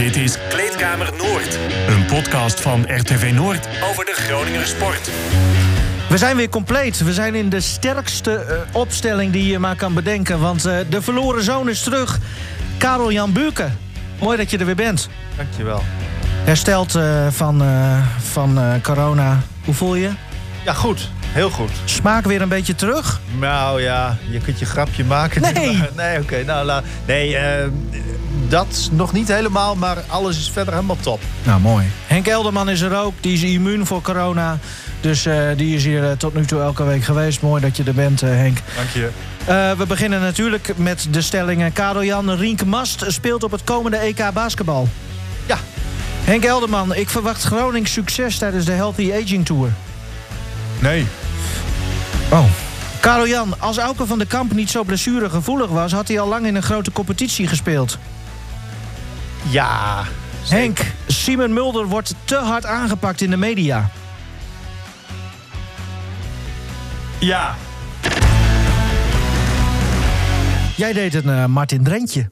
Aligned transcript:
Dit 0.00 0.16
is 0.16 0.36
Kleedkamer 0.48 1.10
Noord. 1.16 1.58
Een 1.88 2.04
podcast 2.04 2.60
van 2.60 2.84
RTV 2.96 3.30
Noord 3.34 3.68
over 3.90 4.04
de 4.04 4.12
Groninger 4.14 4.66
sport. 4.66 5.10
We 6.08 6.18
zijn 6.18 6.36
weer 6.36 6.48
compleet. 6.48 7.04
We 7.04 7.12
zijn 7.12 7.34
in 7.34 7.48
de 7.48 7.60
sterkste 7.60 8.34
eh, 8.34 8.74
opstelling 8.74 9.32
die 9.32 9.46
je 9.46 9.58
maar 9.58 9.76
kan 9.76 9.94
bedenken. 9.94 10.40
Want 10.40 10.64
eh, 10.64 10.76
de 10.88 11.02
verloren 11.02 11.42
zoon 11.44 11.68
is 11.68 11.82
terug. 11.82 12.18
Karel 12.78 13.12
Jan 13.12 13.32
Buurken. 13.32 13.78
Mooi 14.20 14.36
dat 14.36 14.50
je 14.50 14.58
er 14.58 14.66
weer 14.66 14.74
bent. 14.74 15.08
Dankjewel. 15.36 15.82
Hersteld 16.44 16.94
eh, 16.94 17.26
van, 17.30 17.62
eh, 17.62 17.98
van 18.30 18.58
eh, 18.58 18.64
corona. 18.82 19.38
Hoe 19.64 19.74
voel 19.74 19.94
je? 19.94 20.10
Ja, 20.64 20.72
goed. 20.72 21.10
Heel 21.32 21.50
goed. 21.50 21.70
Smaak 21.84 22.24
weer 22.24 22.42
een 22.42 22.48
beetje 22.48 22.74
terug? 22.74 23.20
Nou 23.38 23.82
ja, 23.82 24.16
je 24.30 24.38
kunt 24.38 24.58
je 24.58 24.64
grapje 24.66 25.04
maken. 25.04 25.40
Nee. 25.42 25.76
Maar- 25.76 25.88
Nee, 26.06 26.18
oké. 26.20 26.44
nou, 26.44 26.64
la- 26.66 26.82
nee, 27.06 27.36
eh, 27.36 27.66
dat 28.50 28.88
nog 28.92 29.12
niet 29.12 29.28
helemaal, 29.28 29.74
maar 29.74 29.96
alles 30.06 30.38
is 30.38 30.50
verder 30.50 30.74
helemaal 30.74 30.96
top. 31.00 31.20
Nou, 31.42 31.60
mooi. 31.60 31.86
Henk 32.06 32.26
Elderman 32.26 32.70
is 32.70 32.80
er 32.80 32.96
ook. 32.96 33.14
Die 33.20 33.32
is 33.32 33.42
immuun 33.42 33.86
voor 33.86 34.02
corona. 34.02 34.58
Dus 35.00 35.26
eh, 35.26 35.48
die 35.56 35.74
is 35.74 35.84
hier 35.84 36.10
eh, 36.10 36.16
tot 36.16 36.34
nu 36.34 36.44
toe 36.44 36.60
elke 36.60 36.84
week 36.84 37.04
geweest. 37.04 37.42
Mooi 37.42 37.60
dat 37.60 37.76
je 37.76 37.84
er 37.84 37.94
bent, 37.94 38.22
eh, 38.22 38.28
Henk. 38.28 38.58
Dank 38.76 38.88
je. 38.88 39.10
Eh, 39.44 39.72
we 39.78 39.86
beginnen 39.86 40.20
natuurlijk 40.20 40.72
met 40.76 41.06
de 41.10 41.20
stellingen. 41.20 41.72
Karel 41.72 42.04
Jan 42.04 42.30
Rienke 42.30 42.66
Mast 42.66 43.04
speelt 43.06 43.42
op 43.42 43.50
het 43.50 43.64
komende 43.64 43.96
EK 43.96 44.32
basketbal. 44.32 44.88
Ja. 45.46 45.58
Henk 46.24 46.44
Elderman, 46.44 46.94
ik 46.94 47.08
verwacht 47.08 47.42
Gronings 47.42 47.92
succes 47.92 48.38
tijdens 48.38 48.64
de 48.64 48.72
Healthy 48.72 49.12
Aging 49.12 49.46
Tour. 49.46 49.68
Nee. 50.78 51.06
Oh. 52.28 52.44
Karel 53.00 53.28
Jan, 53.28 53.54
als 53.58 53.78
Auke 53.78 54.06
van 54.06 54.18
de 54.18 54.26
Kamp 54.26 54.52
niet 54.52 54.70
zo 54.70 54.82
blessuregevoelig 54.82 55.68
was... 55.68 55.92
had 55.92 56.08
hij 56.08 56.20
al 56.20 56.28
lang 56.28 56.46
in 56.46 56.54
een 56.54 56.62
grote 56.62 56.92
competitie 56.92 57.46
gespeeld. 57.46 57.98
Ja. 59.48 60.04
Henk, 60.48 60.80
Simon 61.06 61.52
Mulder 61.52 61.86
wordt 61.86 62.14
te 62.24 62.36
hard 62.36 62.64
aangepakt 62.66 63.20
in 63.20 63.30
de 63.30 63.36
media. 63.36 63.90
Ja. 67.20 67.54
Jij 70.76 70.92
deed 70.92 71.14
een 71.14 71.28
eh, 71.28 71.44
Martin 71.46 71.84
Drentje. 71.84 72.28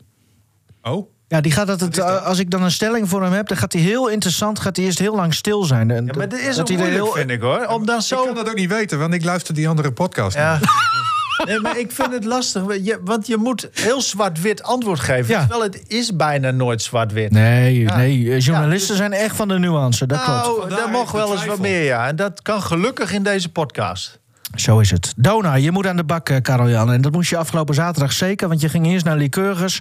Oh? 0.82 1.10
Ja, 1.28 1.40
die 1.40 1.52
gaat 1.52 1.68
altijd, 1.70 1.98
eh, 1.98 2.26
als 2.26 2.38
ik 2.38 2.50
dan 2.50 2.62
een 2.62 2.70
stelling 2.70 3.08
voor 3.08 3.22
hem 3.22 3.32
heb... 3.32 3.48
dan 3.48 3.56
gaat 3.56 3.72
hij 3.72 3.82
heel 3.82 4.08
interessant, 4.08 4.58
gaat 4.60 4.76
hij 4.76 4.84
eerst 4.84 4.98
heel 4.98 5.14
lang 5.14 5.34
stil 5.34 5.62
zijn. 5.64 5.90
En 5.90 6.06
Ja, 6.06 6.12
maar 6.16 6.28
dit 6.28 6.38
is 6.40 6.56
dat 6.56 6.60
ook 6.60 6.68
hij 6.68 6.76
er 6.76 6.82
moeilijk, 6.82 7.04
heel- 7.04 7.12
vind 7.12 7.30
ik 7.30 7.40
hoor. 7.40 7.66
Om 7.66 7.86
dan 7.86 7.98
Ik 7.98 8.02
zo... 8.04 8.24
kan 8.24 8.34
dat 8.34 8.48
ook 8.48 8.54
niet 8.54 8.70
weten, 8.70 8.98
want 8.98 9.14
ik 9.14 9.24
luister 9.24 9.54
die 9.54 9.68
andere 9.68 9.92
podcast. 9.92 10.36
Ja. 10.36 10.58
Nee, 11.46 11.60
maar 11.60 11.78
ik 11.78 11.92
vind 11.92 12.12
het 12.12 12.24
lastig. 12.24 12.62
Want 13.04 13.26
je 13.26 13.36
moet 13.36 13.68
heel 13.72 14.00
zwart-wit 14.02 14.62
antwoord 14.62 15.00
geven. 15.00 15.34
Ja. 15.34 15.40
Terwijl 15.40 15.62
het 15.62 15.82
is 15.86 16.16
bijna 16.16 16.50
nooit 16.50 16.82
zwart-wit. 16.82 17.30
Nee, 17.30 17.84
nee, 17.84 18.32
eh, 18.32 18.40
journalisten 18.40 18.94
Ja, 18.94 19.00
dus- 19.00 19.10
zijn 19.10 19.12
echt 19.12 19.36
van 19.36 19.48
de 19.48 19.58
nuance, 19.58 20.06
dat 20.06 20.24
klopt. 20.24 20.40
Nou, 20.40 20.60
Vandaar 20.60 20.78
daar 20.78 20.90
mag 20.90 21.10
wel 21.10 21.32
eens 21.32 21.46
wat 21.46 21.58
meer, 21.58 21.82
ja. 21.82 22.06
En 22.06 22.16
dat 22.16 22.42
kan 22.42 22.62
gelukkig 22.62 23.12
in 23.12 23.22
deze 23.22 23.48
podcast. 23.48 24.18
Zo 24.54 24.78
is 24.78 24.90
het. 24.90 25.12
Dona, 25.16 25.54
je 25.54 25.70
moet 25.70 25.86
aan 25.86 25.96
de 25.96 26.04
bak, 26.04 26.28
eh, 26.28 26.40
Karel 26.42 26.68
Jan. 26.68 26.92
En 26.92 27.00
dat 27.00 27.12
moest 27.12 27.30
je 27.30 27.36
afgelopen 27.36 27.74
zaterdag 27.74 28.12
zeker, 28.12 28.48
want 28.48 28.60
je 28.60 28.68
ging 28.68 28.86
eerst 28.86 29.04
naar 29.04 29.16
Lycurgus... 29.16 29.78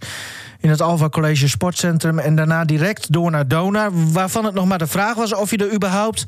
in 0.60 0.70
het 0.70 0.82
Alva 0.82 1.10
College 1.10 1.50
Sportcentrum... 1.50 2.20
en 2.20 2.36
daarna 2.36 2.66
direct 2.66 3.12
door 3.12 3.32
naar 3.32 3.48
Dona... 3.48 3.90
waarvan 3.92 4.46
het 4.46 4.54
nog 4.54 4.66
maar 4.66 4.78
de 4.78 4.88
vraag 4.88 5.16
was 5.16 5.34
of 5.34 5.52
je 5.52 5.58
er 5.58 5.74
überhaupt 5.74 6.24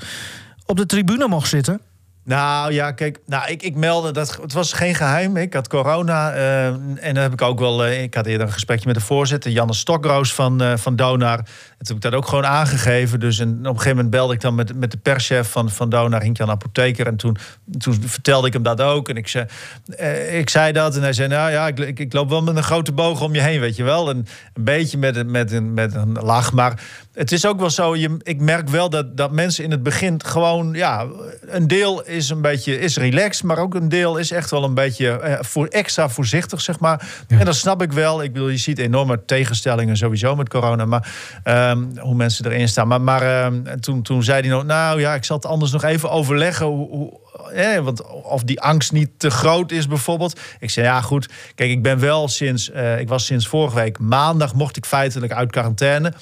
op 0.66 0.78
de 0.78 0.86
tribune 0.86 1.28
mocht 1.28 1.50
zitten. 1.50 1.82
Nou 2.30 2.74
ja, 2.74 2.92
kijk, 2.92 3.20
nou, 3.26 3.52
ik, 3.52 3.64
ik 3.64 3.76
meldde 3.76 4.12
dat 4.12 4.38
het 4.42 4.54
was 4.54 4.74
geen 4.74 4.96
geheim. 4.96 5.38
Ik 5.38 5.54
had 5.54 5.68
corona 5.68 6.32
eh, 6.32 6.66
en 6.66 7.14
dan 7.14 7.16
heb 7.16 7.34
ik 7.34 7.42
ook 7.42 7.60
wel. 7.60 7.86
eh, 7.86 8.04
ik 8.04 8.14
had 8.14 8.26
eerder 8.26 8.48
een 8.48 8.54
gesprekje 8.54 8.86
met 8.88 8.96
de 8.96 9.02
voorzitter, 9.02 9.52
Janne 9.52 9.74
Stokroos 9.74 10.34
van, 10.34 10.62
eh, 10.62 10.78
van 10.78 10.96
Donar. 10.96 11.40
En 11.80 11.86
toen 11.86 11.96
heb 11.96 12.06
ik 12.06 12.12
dat 12.12 12.22
ook 12.22 12.28
gewoon 12.28 12.46
aangegeven. 12.46 13.20
Dus 13.20 13.40
en 13.40 13.50
op 13.50 13.58
een 13.66 13.66
gegeven 13.70 13.90
moment 13.90 14.10
belde 14.10 14.34
ik 14.34 14.42
dan 14.42 14.56
met, 14.56 14.76
met 14.76 14.92
de 14.92 14.98
perschef 14.98 15.52
van, 15.52 15.70
van 15.70 15.90
Donar, 15.90 16.22
Hink 16.22 16.38
Jan 16.38 16.50
Apotheker. 16.50 17.08
En 17.08 17.16
toen, 17.16 17.38
toen 17.78 18.02
vertelde 18.06 18.48
ik 18.48 18.54
hem 18.54 18.64
dat 18.64 18.82
ook. 18.82 19.10
En 19.10 19.16
ik 19.18 19.28
zei, 19.28 19.46
eh, 19.98 20.40
ik 20.40 20.50
zei 20.50 20.72
dat 20.72 20.96
en 20.96 21.02
hij 21.02 21.14
zei, 21.14 21.28
nou 21.28 21.52
ja, 21.52 21.68
ik, 21.68 21.80
ik, 21.80 22.00
ik 22.00 22.14
loop 22.14 22.30
wel 22.30 22.42
met 22.42 22.56
een 22.56 22.64
grote 22.64 22.92
boog 22.92 23.22
om 23.22 23.34
je 23.34 23.42
heen, 23.42 23.60
weet 23.60 23.76
je 23.76 23.84
wel. 23.84 24.10
En 24.10 24.16
een 24.54 24.64
beetje 24.64 24.98
met, 24.98 25.16
een- 25.16 25.32
met, 25.32 25.52
een, 25.52 25.74
met 25.74 25.94
een 25.96 26.12
lach. 26.12 26.52
Maar 26.54 26.82
het 27.14 27.32
is 27.32 27.46
ook 27.46 27.60
wel 27.60 27.70
zo, 27.70 27.96
je, 27.96 28.18
ik 28.22 28.42
merk 28.42 28.70
wel 28.70 28.90
dat, 28.90 29.18
dat 29.18 29.32
mensen 29.32 29.64
in 29.64 29.72
het 29.72 29.84
begin 29.84 30.24
gewoon, 30.26 30.74
ja, 30.74 31.06
een 31.42 31.68
deel 31.68 32.04
is 32.06 32.30
een 32.30 32.42
beetje 32.42 32.80
is 32.80 32.98
relaxed, 32.98 33.44
maar 33.44 33.58
ook 33.58 33.76
een 33.76 33.90
deel 33.90 34.18
is 34.18 34.32
echt 34.32 34.52
wel 34.52 34.64
een 34.64 34.74
beetje 34.74 35.10
eh, 35.10 35.38
voor, 35.42 35.68
extra 35.68 36.10
voorzichtig, 36.10 36.62
zeg 36.62 36.80
maar. 36.80 37.24
En 37.28 37.46
dat 37.46 37.56
snap 37.56 37.82
ik 37.82 37.92
wel. 37.94 38.24
Ik 38.24 38.34
bedoel, 38.34 38.50
je 38.50 38.58
ziet 38.58 38.78
enorme 38.80 39.26
tegenstellingen 39.26 39.98
sowieso 39.98 40.36
met 40.36 40.50
corona, 40.50 40.86
maar 40.86 41.12
ehm, 41.44 41.69
hoe 42.00 42.16
mensen 42.16 42.46
erin 42.46 42.68
staan. 42.68 42.88
Maar, 42.88 43.02
maar 43.02 43.22
ehm, 43.22 43.80
toen, 43.80 44.02
toen 44.02 44.24
zei 44.24 44.42
hij 44.42 44.50
nog, 44.50 44.66
nou 44.66 45.00
ja, 45.00 45.14
ik 45.14 45.24
zal 45.24 45.36
het 45.36 45.46
anders 45.46 45.72
nog 45.72 45.84
even 45.84 46.12
overleggen 46.12 46.66
hoe, 46.66 46.90
hoe 46.90 47.20
want 47.84 48.04
of 48.24 48.44
die 48.44 48.62
angst 48.62 48.92
niet 48.92 49.10
te 49.18 49.30
groot 49.30 49.72
is 49.72 49.88
bijvoorbeeld. 49.88 50.40
Ik 50.60 50.70
zei 50.70 50.86
ja 50.86 51.02
goed. 51.02 51.30
Kijk, 51.56 51.70
ik 51.70 51.84
ben 51.84 52.00
wel 52.00 52.28
sinds 52.28 52.72
eh, 52.72 53.00
ik 53.00 53.08
was 53.08 53.26
sinds 53.26 53.48
vorige 53.48 53.76
week 53.76 54.00
maandag 54.00 54.54
mocht 54.54 54.78
ik 54.78 54.86
feitelijk 54.86 55.32
uit 55.32 55.52
quarantaine. 55.52 56.14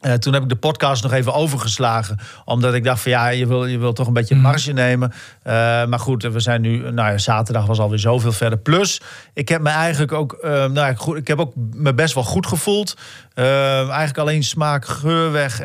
Eh, 0.00 0.12
toen 0.12 0.32
heb 0.32 0.42
ik 0.42 0.48
de 0.48 0.56
podcast 0.56 1.02
nog 1.02 1.12
even 1.12 1.34
overgeslagen. 1.34 2.18
Omdat 2.44 2.74
ik 2.74 2.84
dacht 2.84 3.00
van 3.02 3.10
ja, 3.10 3.28
je 3.28 3.46
wil, 3.46 3.66
je 3.66 3.78
wil 3.78 3.92
toch 3.92 4.06
een 4.06 4.12
beetje 4.12 4.34
marge 4.36 4.72
nemen. 4.72 5.12
Eh, 5.42 5.52
maar 5.86 5.98
goed, 5.98 6.22
we 6.22 6.40
zijn 6.40 6.60
nu... 6.60 6.90
Nou 6.90 7.10
ja, 7.10 7.18
zaterdag 7.18 7.66
was 7.66 7.78
alweer 7.78 7.98
zoveel 7.98 8.32
verder. 8.32 8.58
Plus, 8.58 9.00
ik 9.34 9.48
heb 9.48 9.60
me 9.60 9.68
eigenlijk 9.70 10.12
ook... 10.12 10.32
eh, 10.32 10.50
nou, 10.50 10.74
ja, 10.74 10.94
goed, 10.94 11.16
ik 11.16 11.28
heb 11.28 11.38
ook 11.38 11.52
me 11.56 11.94
best 11.94 12.14
wel 12.14 12.24
goed 12.24 12.46
gevoeld. 12.46 12.94
Eigenlijk 13.34 14.18
alleen 14.18 14.42
smaak, 14.42 14.86
geur 14.86 15.32
weg, 15.32 15.60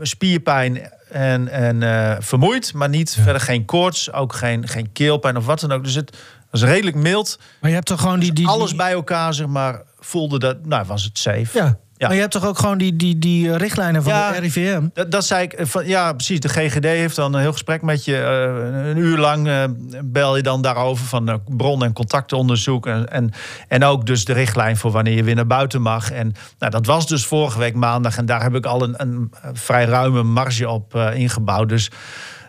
spierpijn 0.00 0.90
en, 1.10 1.48
en 1.48 2.22
vermoeid. 2.22 2.74
Maar 2.74 2.88
niet 2.88 3.18
verder 3.22 3.40
geen 3.42 3.64
koorts, 3.64 4.12
ook 4.12 4.32
geen, 4.34 4.68
geen 4.68 4.92
keelpijn 4.92 5.36
of 5.36 5.46
wat 5.46 5.60
dan 5.60 5.72
ook. 5.72 5.84
Dus 5.84 5.94
het 5.94 6.16
was 6.50 6.62
redelijk 6.62 6.96
mild. 6.96 7.38
Maar 7.60 7.70
je 7.70 7.76
hebt 7.76 7.88
toch 7.88 8.00
gewoon 8.00 8.20
die... 8.20 8.32
die, 8.32 8.46
Alles 8.46 8.68
die- 8.68 8.76
bij 8.78 8.92
elkaar, 8.92 9.34
zeg 9.34 9.46
maar, 9.46 9.82
voelde 9.98 10.38
dat... 10.38 10.66
Nou, 10.66 10.86
was 10.86 11.04
het 11.04 11.18
safe. 11.18 11.58
Ja. 11.58 11.78
Maar 12.08 12.14
je 12.14 12.20
hebt 12.20 12.32
toch 12.32 12.46
ook 12.46 12.58
gewoon 12.58 12.78
die, 12.78 12.96
die, 12.96 13.18
die 13.18 13.50
eh, 13.50 13.56
richtlijnen 13.56 14.02
van 14.02 14.12
de 14.12 14.38
RIVM? 14.40 14.82
Dat, 14.94 15.10
dat 15.10 15.24
zei 15.24 15.42
ik. 15.42 15.52
eh, 15.52 15.66
Van, 15.66 15.86
ja, 15.86 16.12
precies. 16.12 16.40
De 16.40 16.48
GGD 16.48 16.84
heeft 16.84 17.16
dan 17.16 17.34
een 17.34 17.40
heel 17.40 17.52
gesprek 17.52 17.82
met 17.82 18.04
je. 18.04 18.16
eh, 18.16 18.88
een 18.90 18.96
uur 18.96 19.18
lang 19.18 19.48
bel 20.04 20.36
je 20.36 20.42
dan 20.42 20.62
daarover 20.62 21.06
van 21.06 21.40
bron- 21.46 21.84
en 21.84 21.92
contactonderzoek. 21.92 22.86
En, 22.86 23.10
en, 23.10 23.30
en 23.68 23.84
ook 23.84 24.06
dus 24.06 24.24
de 24.24 24.32
richtlijn 24.32 24.76
voor 24.76 24.90
wanneer 24.90 25.14
je 25.16 25.24
weer 25.24 25.34
naar 25.34 25.46
buiten 25.46 25.82
mag. 25.82 26.10
En 26.10 26.34
nou, 26.58 26.72
dat 26.72 26.86
was 26.86 27.06
dus 27.06 27.26
vorige 27.26 27.58
week 27.58 27.74
maandag. 27.74 28.16
En 28.16 28.26
daar 28.26 28.42
heb 28.42 28.54
ik 28.54 28.66
al 28.66 28.82
een, 28.82 28.94
een 28.96 29.32
vrij 29.52 29.84
ruime 29.84 30.22
marge 30.22 30.68
op 30.68 30.94
ingebouwd. 31.14 31.68
Dus. 31.68 31.90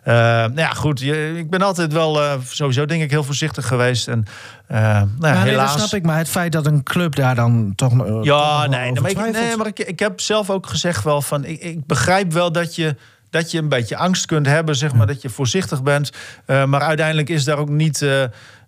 Eh, 0.04 0.14
nou 0.14 0.56
ja, 0.56 0.70
goed. 0.70 1.00
Je, 1.00 1.38
ik 1.38 1.50
ben 1.50 1.62
altijd 1.62 1.94
wel 1.94 2.22
eh, 2.22 2.34
sowieso 2.48 2.86
denk 2.86 3.02
ik 3.02 3.12
heel 3.12 3.24
voorzichtig 3.24 3.68
geweest. 3.68 4.08
En 4.08 4.26
eh, 4.68 4.78
nou 4.78 5.08
ja, 5.22 5.34
nee, 5.34 5.50
helaas. 5.50 5.72
dat 5.72 5.80
snap 5.80 6.00
ik. 6.00 6.06
Maar 6.06 6.18
het 6.18 6.30
feit 6.30 6.52
dat 6.52 6.66
een 6.66 6.84
club 6.84 7.16
daar 7.16 7.36
dan 7.36 7.74
toch... 7.76 8.24
Ja, 8.24 8.68
nee, 8.68 8.92
maar 8.92 9.12
ik, 9.12 9.32
nee, 9.32 9.58
maar 9.58 9.68
ik, 9.68 9.80
ik 9.80 10.00
heb 10.00 10.20
zelf 10.20 10.50
ook 10.50 10.68
gezegd 10.68 11.04
wel 11.04 11.22
van... 11.22 11.46
Ik, 11.46 11.62
ik 11.62 11.86
begrijp 11.86 12.34
wel 12.34 12.52
dat 12.52 12.76
je, 12.76 12.96
dat 13.30 13.52
je 13.52 13.58
een 13.58 13.70
beetje 13.70 13.98
angst 13.98 14.26
kunt 14.26 14.46
hebben, 14.46 14.76
zeg 14.76 14.94
maar, 14.94 15.08
dat 15.08 15.22
je 15.22 15.30
voorzichtig 15.30 15.84
bent. 15.84 16.12
Maar 16.46 16.82
uiteindelijk 16.82 17.30
is 17.30 17.44
daar 17.44 17.58
ook 17.58 17.70
niet... 17.70 18.06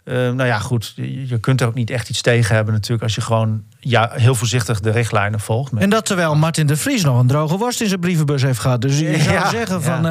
nou 0.06 0.46
ja, 0.46 0.60
goed, 0.60 0.94
je, 1.26 1.40
kunt 1.40 1.62
er 1.62 1.68
ook 1.68 1.74
niet 1.74 1.90
echt 1.90 2.10
iets 2.10 2.22
tegen 2.22 2.56
hebben 2.56 2.74
natuurlijk... 2.74 3.04
als 3.04 3.16
je 3.16 3.22
gewoon 3.22 3.64
ja, 3.80 4.10
heel 4.14 4.36
voorzichtig 4.36 4.80
de 4.80 4.92
richtlijnen 4.92 5.40
volgt. 5.40 5.74
En 5.74 5.90
dat 5.90 6.06
terwijl 6.06 6.36
Martin 6.36 6.68
de 6.68 6.78
Vries 6.78 7.04
nog 7.04 7.20
een 7.20 7.28
droge 7.28 7.58
worst 7.58 7.82
in 7.82 7.88
zijn 7.88 8.00
brievenbus 8.00 8.42
heeft 8.42 8.60
gehad. 8.60 8.82
Dus 8.82 9.00
je 9.00 9.20
zou 9.20 9.34
Ja, 9.34 9.50
zeggen 9.50 9.84
van... 9.84 10.06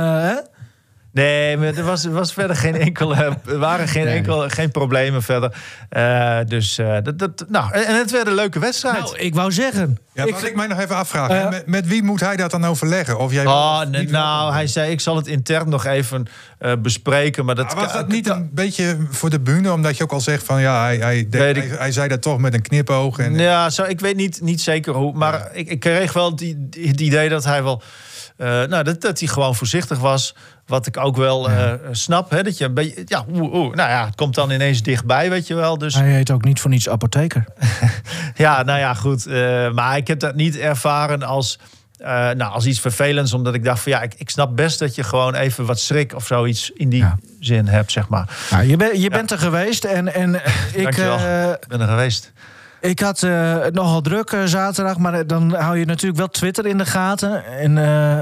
Nee, 1.12 1.56
maar 1.56 1.66
er 1.74 1.84
was, 1.84 2.04
was 2.04 2.32
verder 2.32 2.56
geen 2.56 2.74
enkele, 2.76 3.36
er 3.46 3.58
waren 3.58 3.88
geen, 3.88 4.04
Nee. 4.04 4.14
enkel, 4.16 4.48
geen 4.48 4.70
problemen 4.70 5.22
verder. 5.22 5.54
Eh, 5.88 6.38
dus 6.46 6.78
eh, 6.78 6.96
dat, 7.02 7.18
dat, 7.18 7.44
nou, 7.48 7.72
en 7.72 7.96
het 7.98 8.10
werd 8.10 8.26
een 8.26 8.34
leuke 8.34 8.58
wedstrijd. 8.58 8.98
Nou, 8.98 9.16
ik 9.18 9.34
wou 9.34 9.52
zeggen... 9.52 9.98
Ja, 10.14 10.24
ik 10.24 10.34
wat 10.34 10.44
ik 10.44 10.54
mij 10.56 10.66
nog 10.66 10.78
even 10.78 10.96
afvragen. 10.96 11.40
Eh, 11.42 11.50
met, 11.50 11.66
met 11.66 11.86
wie 11.86 12.02
moet 12.02 12.20
hij 12.20 12.36
dat 12.36 12.50
dan 12.50 12.64
overleggen? 12.64 13.18
Of 13.18 13.32
jij 13.32 13.46
Oh, 13.46 13.78
of 13.82 13.88
nee, 13.88 14.00
niet 14.00 14.10
nou, 14.10 14.52
hij 14.52 14.66
zei, 14.66 14.90
ik 14.90 15.00
zal 15.00 15.16
het 15.16 15.26
intern 15.26 15.68
nog 15.68 15.84
even 15.86 16.26
eh, 16.58 16.72
bespreken. 16.78 17.44
Maar 17.44 17.54
dat 17.54 17.74
Maar 17.74 17.84
was 17.84 17.92
dat 17.92 18.08
niet 18.08 18.28
een 18.28 18.50
beetje 18.52 18.96
voor 19.10 19.30
de 19.30 19.40
bühne? 19.40 19.72
Omdat 19.72 19.96
je 19.96 20.02
ook 20.02 20.12
al 20.12 20.20
zegt 20.20 20.44
van 20.44 20.60
ja, 20.60 20.82
hij, 20.82 20.96
hij, 20.96 21.18
ik. 21.18 21.32
hij, 21.32 21.54
hij 21.78 21.92
zei 21.92 22.08
dat 22.08 22.22
toch 22.22 22.38
met 22.38 22.54
een 22.54 22.62
knipoog. 22.62 23.18
En, 23.18 23.38
Ja, 23.38 23.70
zo, 23.70 23.82
ik 23.82 24.00
weet 24.00 24.16
niet, 24.16 24.40
niet 24.40 24.60
zeker 24.60 24.92
hoe. 24.94 25.12
Maar 25.12 25.48
ik, 25.52 25.68
ik 25.68 25.80
kreeg 25.80 26.12
wel 26.12 26.38
i- 26.42 26.66
het 26.70 27.00
idee 27.00 27.28
dat 27.28 27.44
hij 27.44 27.62
wel. 27.62 27.82
Eh, 28.42 28.68
nou, 28.68 28.84
dat, 28.84 29.00
dat 29.00 29.18
hij 29.18 29.28
gewoon 29.28 29.54
voorzichtig 29.54 29.98
was. 29.98 30.34
Wat 30.66 30.86
ik 30.86 30.96
ook 30.96 31.16
wel 31.16 31.50
eh, 31.50 31.72
snap. 31.90 32.30
Hè, 32.30 32.42
dat 32.42 32.58
je 32.58 32.64
een 32.64 32.74
beetje. 32.74 33.02
Ja, 33.06 33.24
oeh, 33.32 33.52
oeh, 33.54 33.74
nou 33.74 33.90
ja, 33.90 34.04
het 34.06 34.14
komt 34.14 34.34
dan 34.34 34.50
ineens 34.50 34.82
dichtbij, 34.82 35.30
weet 35.30 35.46
je 35.46 35.54
wel. 35.54 35.78
Dus 35.78 35.94
Hij 35.94 36.08
heet 36.08 36.30
ook 36.30 36.44
niet 36.44 36.60
voor 36.60 36.70
niets 36.70 36.88
apotheker. 36.88 37.44
ja, 38.34 38.62
nou 38.62 38.78
ja, 38.78 38.94
goed. 38.94 39.26
eh, 39.26 39.70
maar 39.72 39.96
ik 39.96 40.06
heb 40.06 40.18
dat 40.20 40.34
niet 40.34 40.56
ervaren 40.58 41.22
als. 41.22 41.58
nou, 42.36 42.42
als 42.42 42.66
iets 42.66 42.80
vervelends, 42.80 43.32
omdat 43.32 43.54
ik 43.54 43.64
dacht 43.64 43.80
van 43.82 43.92
ja, 43.92 44.02
ik, 44.02 44.14
ik 44.16 44.30
snap 44.30 44.56
best 44.56 44.78
dat 44.78 44.94
je 44.94 45.02
gewoon 45.02 45.34
even 45.34 45.64
wat 45.66 45.80
schrik 45.80 46.14
of 46.14 46.26
zoiets 46.26 46.70
in 46.70 46.88
die 46.88 47.00
Ja. 47.00 47.18
zin 47.40 47.66
hebt, 47.66 47.92
zeg 47.92 48.08
maar. 48.08 48.28
Nou, 48.50 48.64
je, 48.64 48.76
ben- 48.76 49.00
je 49.00 49.10
bent 49.10 49.30
er 49.30 49.38
geweest 49.38 49.84
en, 49.84 50.14
en 50.14 50.34
ik... 50.74 50.96
Ben 51.68 51.80
er 51.80 51.88
geweest. 51.88 52.32
Ik 52.80 53.00
had 53.00 53.22
uh, 53.22 53.56
nogal 53.66 54.00
druk 54.00 54.30
uh, 54.32 54.40
zaterdag, 54.44 54.98
maar 54.98 55.26
dan 55.26 55.54
hou 55.54 55.78
je 55.78 55.84
natuurlijk 55.84 56.18
wel 56.18 56.28
Twitter 56.28 56.66
in 56.66 56.78
de 56.78 56.86
gaten. 56.86 57.44
En 57.44 57.76
uh, 57.76 58.18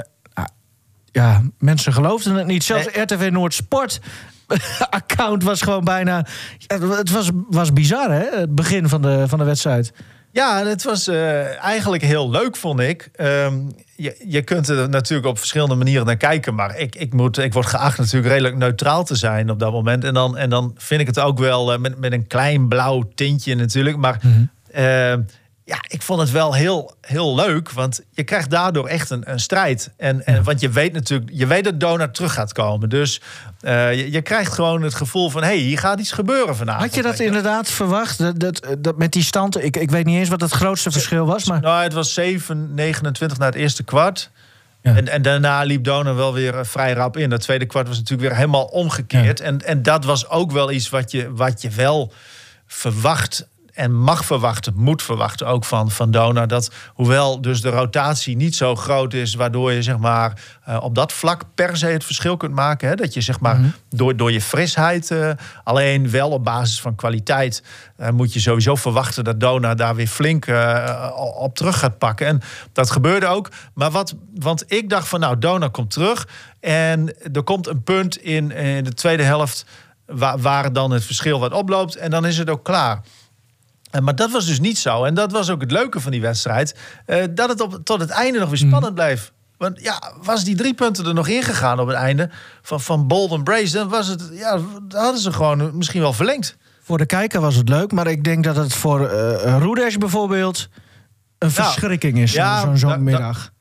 ja, 1.13 1.43
mensen 1.59 1.93
geloofden 1.93 2.35
het 2.35 2.47
niet. 2.47 2.65
Zelfs 2.65 2.87
RTV 2.87 3.29
Noord 3.31 3.55
Sport 3.55 4.01
account 4.91 5.43
was 5.43 5.63
gewoon 5.63 5.85
bijna. 5.85 6.27
Het 6.67 7.11
was, 7.11 7.31
was 7.49 7.73
bizar, 7.73 8.13
hè? 8.13 8.39
Het 8.39 8.55
begin 8.55 8.89
van 8.89 9.03
de, 9.03 9.25
van 9.29 9.39
de 9.39 9.45
wedstrijd. 9.45 9.93
Ja, 10.33 10.67
het 10.67 10.83
was 10.83 11.09
uh, 11.09 11.65
eigenlijk 11.65 12.03
heel 12.03 12.31
leuk, 12.31 12.57
vond 12.57 12.81
ik. 12.81 13.11
Um, 13.21 13.75
je, 13.97 14.25
je 14.27 14.43
kunt 14.43 14.69
er 14.69 14.89
natuurlijk 14.89 15.29
op 15.29 15.39
verschillende 15.39 15.75
manieren 15.75 16.07
naar 16.07 16.17
kijken. 16.17 16.55
Maar 16.55 16.79
ik, 16.79 16.97
ik, 16.97 17.13
moet, 17.13 17.39
ik 17.39 17.53
word 17.53 17.67
geacht 17.67 17.99
natuurlijk 17.99 18.33
redelijk 18.33 18.57
neutraal 18.57 19.05
te 19.05 19.17
zijn 19.17 19.51
op 19.51 19.59
dat 19.59 19.73
moment. 19.73 20.05
En 20.05 20.15
dan, 20.15 20.37
en 20.37 20.51
dan 20.51 20.75
vind 20.77 21.01
ik 21.01 21.07
het 21.07 21.21
ook 21.21 21.39
wel 21.39 21.73
uh, 21.73 21.79
met, 21.79 21.99
met 21.99 22.13
een 22.13 22.27
klein 22.27 22.69
blauw 22.69 23.11
tintje 23.15 23.55
natuurlijk. 23.55 23.97
Maar 23.97 24.19
mm 24.23 24.33
-hmm. 24.33 24.51
uh, 24.85 25.15
ja, 25.71 25.79
ik 25.89 26.03
vond 26.03 26.21
het 26.21 26.31
wel 26.31 26.55
heel, 26.55 26.95
heel 27.01 27.35
leuk. 27.35 27.71
Want 27.71 28.01
je 28.11 28.23
krijgt 28.23 28.51
daardoor 28.51 28.87
echt 28.87 29.11
een, 29.11 29.31
een 29.31 29.41
strijd. 29.41 29.91
En, 29.97 30.27
en, 30.27 30.43
want 30.43 30.61
je 30.61 30.69
weet 30.69 30.93
natuurlijk, 30.93 31.31
je 31.33 31.47
weet 31.47 31.65
dat 31.65 31.81
Donald 31.81 32.15
terug 32.15 32.33
gaat 32.33 32.53
komen. 32.53 32.89
Dus 32.89 33.21
uh, 33.63 33.95
je, 33.95 34.11
je, 34.11 34.23
krijgt 34.23 34.53
gewoon 34.53 34.83
het 34.83 34.95
gevoel 34.95 35.31
van: 35.31 35.43
hé, 35.43 35.49
hey, 35.49 35.57
hier 35.57 35.79
gaat 35.79 36.01
iets 36.01 36.13
gebeuren 36.13 36.57
vanavond. 36.57 36.85
Had 36.85 36.95
je 36.95 37.03
dat 37.03 37.19
inderdaad 37.19 37.71
verwacht? 37.71 38.19
Dat, 38.19 38.41
dat, 38.41 38.67
dat, 38.79 38.99
met 38.99 39.13
die 39.13 39.23
stand, 39.23 39.65
ik, 39.65 39.77
ik 39.77 39.91
weet 39.91 40.05
niet 40.05 40.19
eens 40.19 40.29
wat 40.29 40.41
het 40.41 40.53
grootste 40.53 40.91
verschil 40.91 41.27
was. 41.27 41.45
Maar... 41.45 41.61
Nou, 41.61 41.83
het 41.83 41.93
was 41.93 42.15
7, 42.15 42.75
29 42.75 43.39
na 43.39 43.47
het 43.47 43.55
eerste 43.55 43.83
kwart. 43.83 44.31
Ja. 44.83 44.97
En, 44.97 45.09
en 45.09 45.23
daarna 45.23 45.63
liep 45.63 45.85
Donor 45.85 46.17
wel 46.17 46.35
weer 46.35 46.67
vrij 46.67 46.93
rap 46.93 47.17
in. 47.17 47.31
Dat 47.31 47.41
tweede 47.41 47.67
kwart 47.67 47.89
was 47.89 47.97
natuurlijk 47.97 48.29
weer 48.29 48.39
helemaal 48.39 48.65
omgekeerd. 48.65 49.39
Ja. 49.39 49.45
En, 49.45 49.65
en 49.67 49.83
dat 49.83 50.05
was 50.05 50.29
ook 50.29 50.53
wel 50.53 50.71
iets 50.71 50.89
wat 50.89 51.11
je, 51.11 51.33
wat 51.33 51.63
je 51.63 51.71
wel 51.71 52.13
verwacht 52.67 53.49
en 53.81 53.95
mag 53.95 54.25
verwachten, 54.25 54.73
moet 54.77 55.03
verwachten 55.03 55.47
ook 55.47 55.65
van, 55.65 55.91
van 55.91 56.11
Dona. 56.11 56.47
Dat 56.47 56.71
hoewel 56.95 57.41
dus 57.41 57.61
de 57.61 57.69
rotatie 57.69 58.37
niet 58.37 58.57
zo 58.57 58.77
groot 58.77 59.15
is, 59.15 59.35
waardoor 59.35 59.73
je 59.73 59.83
zeg 59.83 59.99
maar 59.99 60.33
uh, 60.69 60.83
op 60.83 60.95
dat 60.95 61.13
vlak 61.13 61.43
per 61.55 61.77
se 61.77 61.87
het 61.87 62.05
verschil 62.05 62.37
kunt 62.37 62.55
maken. 62.55 62.89
Hè? 62.89 62.95
Dat 62.95 63.15
je 63.15 63.21
zeg 63.21 63.41
maar 63.41 63.57
mm 63.57 63.63
-hmm. 63.63 63.73
door, 63.89 64.17
door 64.17 64.33
je 64.33 64.41
frisheid, 64.41 65.11
uh, 65.11 65.31
alleen 65.65 66.11
wel 66.11 66.31
op 66.31 66.45
basis 66.45 66.81
van 66.81 66.95
kwaliteit, 66.95 67.63
uh, 67.99 68.09
moet 68.09 68.33
je 68.33 68.41
sowieso 68.41 68.75
verwachten 68.75 69.25
dat 69.25 69.41
Dona 69.41 69.75
daar 69.75 69.95
weer 69.95 70.07
flink 70.07 70.47
op 71.35 71.55
terug 71.55 71.79
gaat 71.79 71.99
pakken. 71.99 72.27
En 72.27 72.41
dat 72.73 72.91
gebeurde 72.91 73.27
ook. 73.27 73.49
Maar 73.75 73.91
wat, 73.91 74.15
want 74.35 74.65
ik 74.73 74.89
dacht 74.89 75.09
van 75.09 75.21
nou, 75.21 75.39
Dona 75.39 75.69
komt 75.69 75.91
terug. 75.91 76.29
En 76.61 77.15
er 77.33 77.43
komt 77.43 77.67
een 77.67 77.83
punt 77.83 78.17
in, 78.17 78.51
in 78.51 78.85
de 78.85 78.95
tweede 78.95 79.23
helft 79.23 79.67
waar, 80.07 80.39
waar 80.39 80.73
dan 80.73 80.91
het 80.91 81.05
verschil 81.05 81.41
wat 81.41 81.53
oploopt. 81.53 81.97
En 81.97 82.11
dan 82.11 82.27
is 82.27 82.39
het 82.39 82.51
ook 82.51 82.65
klaar. 82.65 83.03
Maar 84.03 84.15
dat 84.15 84.31
was 84.31 84.47
dus 84.47 84.61
niet 84.61 84.79
zo. 84.79 85.05
En 85.05 85.15
dat 85.15 85.33
was 85.33 85.51
ook 85.51 85.61
het 85.61 85.71
leuke 85.71 86.01
van 86.01 86.11
die 86.11 86.21
wedstrijd. 86.21 86.77
Uh, 87.07 87.25
dat 87.31 87.49
het 87.49 87.61
op, 87.61 87.81
tot 87.85 88.01
het 88.01 88.11
einde 88.11 88.39
nog 88.39 88.49
weer 88.49 88.59
spannend 88.59 88.95
bleef. 88.95 89.33
Want 89.57 89.81
ja, 89.81 90.13
was 90.23 90.45
die 90.45 90.57
drie 90.57 90.75
punten 90.75 91.07
er 91.07 91.15
nog 91.15 91.29
ingegaan 91.29 91.81
op 91.81 91.87
het 91.87 91.97
einde 91.97 92.31
van, 92.63 92.81
van 92.81 93.07
Bold 93.07 93.33
en 93.33 93.43
Brace, 93.43 93.73
dan 93.73 93.89
was 93.89 94.07
het, 94.07 94.29
ja, 94.33 94.59
hadden 94.89 95.21
ze 95.21 95.33
gewoon 95.33 95.77
misschien 95.77 96.01
wel 96.01 96.13
verlengd. 96.13 96.57
Voor 96.83 96.99
de 96.99 97.07
kijker 97.07 97.41
was 97.41 97.55
het 97.55 97.69
leuk, 97.69 97.93
maar 97.93 98.07
ik 98.07 98.25
denk 98.25 98.45
dat 98.45 98.57
het 98.57 98.75
voor 98.75 99.01
uh, 99.01 99.97
bijvoorbeeld 99.99 100.69
een 101.39 101.51
verschrikking 101.51 102.19
is, 102.19 102.33
ja, 102.33 102.61
zo'n 102.61 102.79
zo 102.79 102.99
middag. 102.99 103.53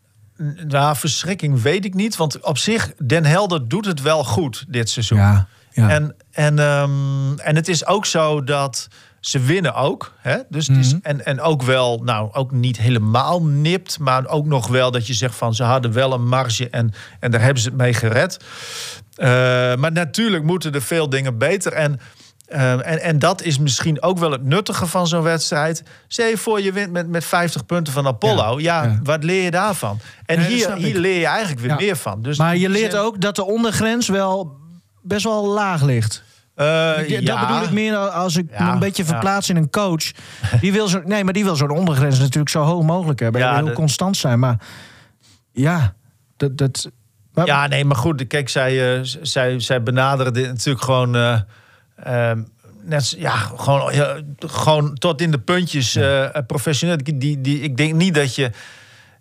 Nou, 0.68 0.96
verschrikking 0.96 1.62
weet 1.62 1.86
ik 1.86 1.94
niet. 1.94 2.16
Want 2.16 2.42
op 2.42 2.58
zich, 2.58 2.92
Den 3.06 3.26
Helder 3.26 3.68
doet 3.68 3.86
het 3.86 4.02
wel 4.02 4.24
goed 4.24 4.66
dit 4.68 4.90
seizoen. 4.90 5.18
Ja, 5.18 5.48
ja. 5.72 5.90
En, 5.90 6.16
en, 6.32 6.60
um, 6.60 7.40
en 7.40 7.56
het 7.56 7.68
is 7.68 7.86
ook 7.86 8.06
zo 8.06 8.44
dat 8.44 8.88
ze 9.20 9.40
winnen 9.40 9.74
ook. 9.74 10.14
Hè? 10.18 10.38
Dus 10.50 10.68
het 10.68 10.78
is, 10.78 10.96
en, 11.02 11.26
en 11.26 11.42
ook 11.42 11.62
wel, 11.64 12.02
nou, 12.04 12.30
ook 12.34 12.52
niet 12.52 12.78
helemaal 12.78 13.44
nipt. 13.44 14.00
Maar 14.00 14.28
ook 14.28 14.46
nog 14.46 14.68
wel 14.68 14.92
dat 14.92 15.08
je 15.08 15.14
zegt 15.14 15.36
van 15.36 15.56
ze 15.56 15.64
hadden 15.64 15.94
wel 15.94 16.14
een 16.14 16.28
marge 16.28 16.70
en, 16.70 16.94
en 17.20 17.32
daar 17.32 17.42
hebben 17.42 17.62
ze 17.62 17.70
het 17.70 17.78
mee 17.78 17.94
gered. 17.94 18.38
Uh, 19.18 19.26
maar 19.76 19.92
natuurlijk 19.92 20.44
moeten 20.44 20.74
er 20.74 20.82
veel 20.82 21.10
dingen 21.10 21.38
beter. 21.38 21.74
En, 21.74 22.00
uh, 22.50 22.72
en, 22.72 23.02
en 23.02 23.20
dat 23.20 23.42
is 23.42 23.60
misschien 23.60 24.02
ook 24.02 24.20
wel 24.20 24.32
het 24.32 24.44
nuttige 24.44 24.86
van 24.86 25.08
zo'n 25.08 25.22
wedstrijd. 25.22 25.84
Stel 26.08 26.28
je 26.28 26.38
voor, 26.38 26.62
je 26.62 26.72
wint 26.72 26.92
met, 26.92 27.08
met 27.08 27.26
50 27.26 27.66
punten 27.66 27.94
van 27.94 28.08
Apollo. 28.08 28.60
Ja, 28.60 28.84
ja, 28.84 28.90
ja. 28.90 29.00
wat 29.04 29.24
leer 29.24 29.44
je 29.44 29.52
daarvan? 29.52 30.00
En 30.26 30.40
nee, 30.40 30.48
hier, 30.48 30.76
hier 30.76 31.00
leer 31.00 31.20
je 31.20 31.26
eigenlijk 31.26 31.60
weer 31.60 31.76
meer 31.76 31.96
van. 31.96 32.22
Dus 32.22 32.38
maar 32.38 32.58
je 32.58 32.70
leert 32.70 32.96
ook 32.96 33.22
dat 33.22 33.36
de 33.36 33.46
ondergrens 33.46 34.08
wel 34.08 34.58
best 35.02 35.24
wel 35.24 35.46
laag 35.46 35.84
ligt. 35.84 36.24
Uh, 36.60 36.96
dat 36.98 37.08
ja. 37.08 37.48
bedoel 37.48 37.64
ik 37.64 37.72
meer 37.72 37.98
als 37.98 38.38
ik 38.38 38.48
ja, 38.52 38.66
me 38.66 38.72
een 38.72 38.80
beetje 38.80 39.06
verplaats 39.06 39.48
ja. 39.48 39.56
in 39.56 39.62
een 39.62 39.70
coach. 39.70 40.12
Die 40.62 40.72
wil 40.72 40.88
zo, 40.88 41.02
nee, 41.06 41.24
maar 41.24 41.34
die 41.34 41.44
wil 41.44 41.56
zo'n 41.56 41.70
ondergrens 41.70 42.20
natuurlijk 42.20 42.50
zo 42.50 42.62
hoog 42.62 42.84
mogelijk 42.84 43.20
hebben. 43.20 43.42
Ja, 43.42 43.56
heel 43.56 43.74
constant 43.74 44.18
zijn. 44.18 44.40
Maar 44.40 44.58
ja, 45.52 45.94
dat. 46.38 46.58
dat 46.58 46.92
maar... 47.34 47.46
Ja, 47.46 47.68
nee, 47.68 47.86
maar 47.86 47.96
goed. 47.96 48.28
Kijk, 48.28 48.50
zij, 48.50 48.98
uh, 48.98 49.00
zij, 49.22 49.60
zij 49.60 49.84
benaderen 49.84 50.34
dit 50.34 50.48
natuurlijk 50.48 50.86
gewoon. 50.86 51.16
Uh, 51.16 52.32
net, 52.84 53.16
ja, 53.18 53.36
gewoon, 53.36 53.92
gewoon 54.40 54.94
tot 54.94 55.22
in 55.22 55.32
de 55.32 55.40
puntjes 55.40 55.98
professioneel. 56.48 56.98
Die, 57.04 57.42
die, 57.42 57.62
ik 57.62 57.78
denk 57.78 57.94
niet 57.94 58.16
dat 58.16 58.36
je 58.36 58.52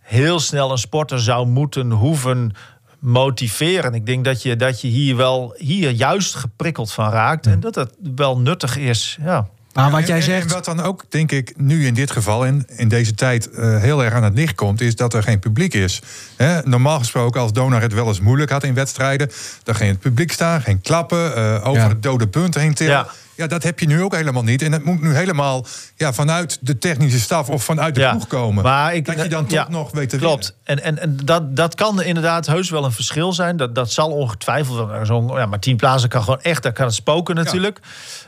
heel 0.00 0.40
snel 0.40 0.70
een 0.70 0.78
sporter 0.78 1.20
zou 1.20 1.46
moeten 1.46 1.90
hoeven 1.90 2.52
motiveren. 2.98 3.94
Ik 3.94 4.06
denk 4.06 4.24
dat 4.24 4.42
je, 4.42 4.56
dat 4.56 4.80
je 4.80 4.88
hier 4.88 5.16
wel 5.16 5.54
hier 5.56 5.90
juist 5.90 6.34
geprikkeld 6.34 6.92
van 6.92 7.10
raakt. 7.10 7.46
En 7.46 7.60
dat 7.60 7.74
het 7.74 7.92
wel 8.14 8.38
nuttig 8.38 8.76
is. 8.76 9.18
Ja. 9.22 9.48
Maar 9.72 9.90
wat 9.90 10.06
jij 10.06 10.22
zegt. 10.22 10.46
En, 10.46 10.52
wat 10.52 10.64
dan 10.64 10.80
ook, 10.80 11.04
denk 11.08 11.32
ik, 11.32 11.52
nu 11.56 11.86
in 11.86 11.94
dit 11.94 12.10
geval 12.10 12.46
en 12.46 12.66
in 12.76 12.88
deze 12.88 13.14
tijd 13.14 13.48
uh, 13.52 13.80
heel 13.80 14.04
erg 14.04 14.14
aan 14.14 14.22
het 14.22 14.34
licht 14.34 14.54
komt, 14.54 14.80
is 14.80 14.96
dat 14.96 15.14
er 15.14 15.22
geen 15.22 15.38
publiek 15.38 15.74
is. 15.74 16.02
He, 16.36 16.60
normaal 16.64 16.98
gesproken, 16.98 17.40
als 17.40 17.52
Donar 17.52 17.80
het 17.80 17.92
wel 17.92 18.06
eens 18.06 18.20
moeilijk 18.20 18.50
had 18.50 18.64
in 18.64 18.74
wedstrijden, 18.74 19.30
dan 19.62 19.74
ging 19.74 19.90
het 19.90 20.00
publiek 20.00 20.32
staan, 20.32 20.60
geen 20.60 20.80
klappen, 20.80 21.38
uh, 21.38 21.66
over 21.66 21.82
ja. 21.82 21.88
het 21.88 22.02
dode 22.02 22.28
punt 22.28 22.54
heen 22.54 22.74
tillen. 22.74 22.92
Ja. 22.92 23.08
Ja, 23.38 23.46
dat 23.46 23.62
heb 23.62 23.80
je 23.80 23.86
nu 23.86 24.02
ook 24.02 24.14
helemaal 24.14 24.42
niet. 24.42 24.62
En 24.62 24.72
het 24.72 24.84
moet 24.84 25.02
nu 25.02 25.14
helemaal 25.14 25.66
ja, 25.96 26.12
vanuit 26.12 26.58
de 26.60 26.78
technische 26.78 27.20
staf 27.20 27.48
of 27.48 27.64
vanuit 27.64 27.94
de 27.94 28.00
ja, 28.00 28.10
ploeg 28.10 28.26
komen. 28.26 28.64
Maar 28.64 28.94
ik, 28.94 29.04
dat 29.04 29.22
je 29.22 29.28
dan 29.28 29.46
toch 29.46 29.68
nog 29.68 29.90
weet 29.90 30.08
te 30.08 30.16
Klopt. 30.16 30.56
En, 30.64 30.82
en, 30.82 30.98
en 30.98 31.16
dat, 31.24 31.56
dat 31.56 31.74
kan 31.74 32.02
inderdaad 32.02 32.46
heus 32.46 32.70
wel 32.70 32.84
een 32.84 32.92
verschil 32.92 33.32
zijn. 33.32 33.56
Dat, 33.56 33.74
dat 33.74 33.92
zal 33.92 34.10
ongetwijfeld. 34.10 35.06
Zo 35.06 35.38
ja, 35.38 35.46
maar 35.46 35.58
tien 35.58 35.76
plaatsen 35.76 36.08
kan 36.08 36.22
gewoon 36.22 36.40
echt. 36.40 36.62
Daar 36.62 36.72
kan 36.72 36.86
het 36.86 36.94
spoken 36.94 37.34
natuurlijk. 37.34 37.80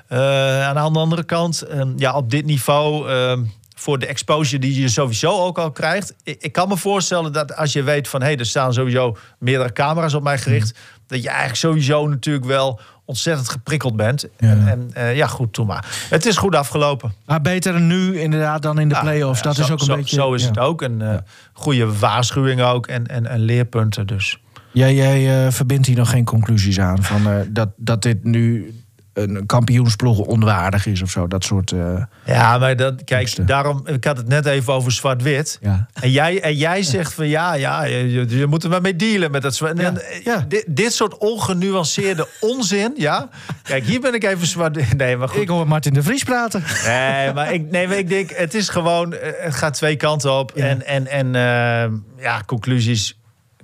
Uh, 0.09 0.67
aan 0.67 0.93
de 0.93 0.99
andere 0.99 1.25
kant, 1.25 1.65
uh, 1.75 1.83
ja, 1.97 2.15
op 2.15 2.31
dit 2.31 2.45
niveau. 2.45 3.11
Uh, 3.11 3.33
voor 3.77 3.99
de 3.99 4.07
exposure 4.07 4.59
die 4.59 4.81
je 4.81 4.89
sowieso 4.89 5.45
ook 5.45 5.59
al 5.59 5.71
krijgt. 5.71 6.15
Ik, 6.23 6.43
ik 6.43 6.53
kan 6.53 6.69
me 6.69 6.77
voorstellen 6.77 7.33
dat 7.33 7.57
als 7.57 7.73
je 7.73 7.83
weet 7.83 8.09
van... 8.09 8.21
hé, 8.21 8.27
hey, 8.27 8.37
er 8.37 8.47
staan 8.47 8.73
sowieso 8.73 9.17
meerdere 9.39 9.73
camera's 9.73 10.15
op 10.15 10.23
mij 10.23 10.39
gericht... 10.39 10.73
Mm. 10.73 11.03
dat 11.07 11.23
je 11.23 11.29
eigenlijk 11.29 11.59
sowieso 11.59 12.09
natuurlijk 12.09 12.45
wel 12.45 12.81
ontzettend 13.11 13.49
geprikkeld 13.49 13.97
bent. 13.97 14.27
Ja. 14.39 14.49
En, 14.49 14.69
en 14.69 14.91
uh, 14.97 15.17
ja, 15.17 15.27
goed, 15.27 15.53
toen 15.53 15.67
maar. 15.67 16.07
Het 16.11 16.27
is 16.27 16.37
goed 16.37 16.55
afgelopen. 16.55 17.13
Maar 17.27 17.41
beter 17.41 17.81
nu 17.81 18.21
inderdaad 18.21 18.63
dan 18.63 18.79
in 18.79 18.89
de 18.89 18.95
ja, 18.95 19.01
play-offs. 19.01 19.43
Dat 19.43 19.55
zo, 19.55 19.63
is 19.63 19.71
ook 19.71 19.79
een 19.79 19.85
zo, 19.85 19.97
beetje... 19.97 20.17
Zo 20.17 20.33
is 20.33 20.45
het 20.45 20.59
ook. 20.59 20.83
Een 20.83 21.01
uh, 21.01 21.15
goede 21.53 21.99
waarschuwing 21.99 22.63
ook 22.63 22.87
en, 22.87 23.07
en, 23.07 23.27
en 23.27 23.41
leerpunten 23.41 24.07
dus. 24.07 24.41
Jij, 24.73 24.95
jij 24.95 25.45
uh, 25.47 25.53
verbindt 25.53 25.87
hier 25.87 25.97
nog 25.97 26.11
geen 26.11 26.25
conclusies 26.25 26.81
aan 26.81 27.03
van 27.03 27.45
dat, 27.49 27.69
dat 27.77 28.03
dit 28.03 28.25
nu 28.25 28.75
een 29.23 29.47
kampioensploeg 29.47 30.19
onwaardig 30.19 30.87
is 30.87 31.03
of 31.03 31.11
zo. 31.11 31.27
Dat 31.27 31.45
soort. 31.45 31.71
Uh, 31.71 32.03
ja, 32.25 32.59
maar 32.59 32.77
dat, 32.77 33.05
kijk, 33.05 33.47
daarom. 33.47 33.87
Ik 33.87 34.05
had 34.05 34.17
het 34.17 34.29
net 34.29 34.47
even 34.47 34.73
over 34.73 34.93
zwart-wit. 34.93 35.59
Ja. 35.61 35.87
En 35.93 36.11
jij, 36.11 36.41
en 36.41 36.55
jij 36.55 36.83
zegt 36.83 37.13
van 37.13 37.29
ja, 37.29 37.55
ja, 37.55 37.85
je, 37.85 38.29
je 38.29 38.47
moet 38.47 38.65
er 38.65 38.71
maar 38.71 38.81
mee 38.81 38.97
dealen 38.97 39.31
met 39.31 39.43
dat 39.43 39.55
zwart. 39.55 39.81
Ja. 39.81 39.93
ja. 40.25 40.45
Dit, 40.49 40.65
dit, 40.69 40.93
soort 40.93 41.19
ongenuanceerde 41.19 42.29
onzin. 42.41 42.93
Ja. 42.97 43.29
Kijk, 43.63 43.85
hier 43.85 44.01
ben 44.01 44.15
ik 44.15 44.25
even 44.25 44.47
zwart. 44.47 44.79
Nee, 44.97 45.17
maar 45.17 45.29
goed. 45.29 45.43
Ik 45.43 45.49
hoor 45.49 45.69
Martin 45.69 45.93
de 45.93 46.03
Vries 46.03 46.25
praten. 46.25 46.63
Nee, 46.87 47.33
maar 47.33 47.53
ik, 47.53 47.71
nee, 47.71 47.89
maar 47.89 47.99
ik 47.99 48.09
denk, 48.09 48.31
het 48.31 48.55
is 48.55 48.69
gewoon. 48.69 49.15
Het 49.41 49.55
gaat 49.55 49.75
twee 49.75 49.97
kanten 49.97 50.33
op. 50.33 50.53
En, 50.53 50.87
en, 50.87 51.07
en 51.07 51.27
uh, 51.27 52.23
ja, 52.23 52.43
conclusies 52.47 53.20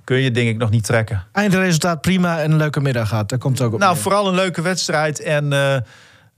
kun 0.07 0.17
je 0.17 0.31
denk 0.31 0.49
ik 0.49 0.57
nog 0.57 0.69
niet 0.69 0.83
trekken. 0.83 1.23
Eindresultaat 1.31 2.01
prima 2.01 2.39
en 2.39 2.51
een 2.51 2.57
leuke 2.57 2.81
middag 2.81 3.09
gehad. 3.09 3.29
Daar 3.29 3.39
komt 3.39 3.61
ook 3.61 3.73
op. 3.73 3.79
Nou, 3.79 3.93
mee. 3.93 4.01
vooral 4.01 4.27
een 4.27 4.35
leuke 4.35 4.61
wedstrijd. 4.61 5.21
En, 5.21 5.51
uh, 5.51 5.73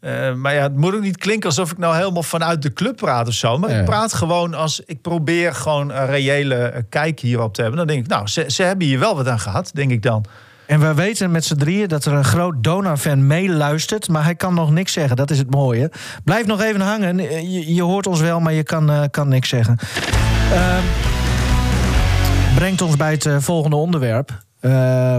uh, 0.01 0.33
maar 0.33 0.53
ja, 0.53 0.61
het 0.61 0.75
moet 0.75 0.93
ook 0.93 1.01
niet 1.01 1.17
klinken 1.17 1.49
alsof 1.49 1.71
ik 1.71 1.77
nou 1.77 1.95
helemaal 1.95 2.23
vanuit 2.23 2.61
de 2.61 2.73
club 2.73 2.95
praat 2.95 3.27
of 3.27 3.33
zo. 3.33 3.57
Maar 3.57 3.69
ja. 3.69 3.79
ik 3.79 3.85
praat 3.85 4.13
gewoon 4.13 4.53
als 4.53 4.81
ik 4.85 5.01
probeer 5.01 5.53
gewoon 5.53 5.91
een 5.91 6.05
reële 6.05 6.85
kijk 6.89 7.19
hierop 7.19 7.53
te 7.53 7.61
hebben. 7.61 7.79
Dan 7.79 7.87
denk 7.87 8.03
ik, 8.03 8.07
nou, 8.07 8.27
ze, 8.27 8.45
ze 8.47 8.63
hebben 8.63 8.87
hier 8.87 8.99
wel 8.99 9.15
wat 9.15 9.27
aan 9.27 9.39
gehad, 9.39 9.71
denk 9.73 9.91
ik 9.91 10.01
dan. 10.01 10.25
En 10.65 10.79
we 10.79 10.93
weten 10.93 11.31
met 11.31 11.45
z'n 11.45 11.55
drieën 11.55 11.87
dat 11.87 12.05
er 12.05 12.13
een 12.13 12.23
groot 12.23 12.63
Donar-fan 12.63 13.27
meeluistert. 13.27 14.07
Maar 14.07 14.23
hij 14.23 14.35
kan 14.35 14.53
nog 14.53 14.71
niks 14.71 14.93
zeggen. 14.93 15.15
Dat 15.15 15.31
is 15.31 15.37
het 15.37 15.49
mooie. 15.49 15.91
Blijf 16.23 16.45
nog 16.45 16.61
even 16.61 16.81
hangen. 16.81 17.17
Je, 17.51 17.73
je 17.73 17.83
hoort 17.83 18.07
ons 18.07 18.19
wel, 18.19 18.39
maar 18.39 18.53
je 18.53 18.63
kan, 18.63 18.91
uh, 18.91 19.03
kan 19.11 19.27
niks 19.27 19.49
zeggen. 19.49 19.77
Uh, 20.53 20.77
brengt 22.59 22.81
ons 22.81 22.95
bij 22.95 23.11
het 23.11 23.25
uh, 23.25 23.37
volgende 23.39 23.75
onderwerp. 23.75 24.43
Uh, 24.61 25.17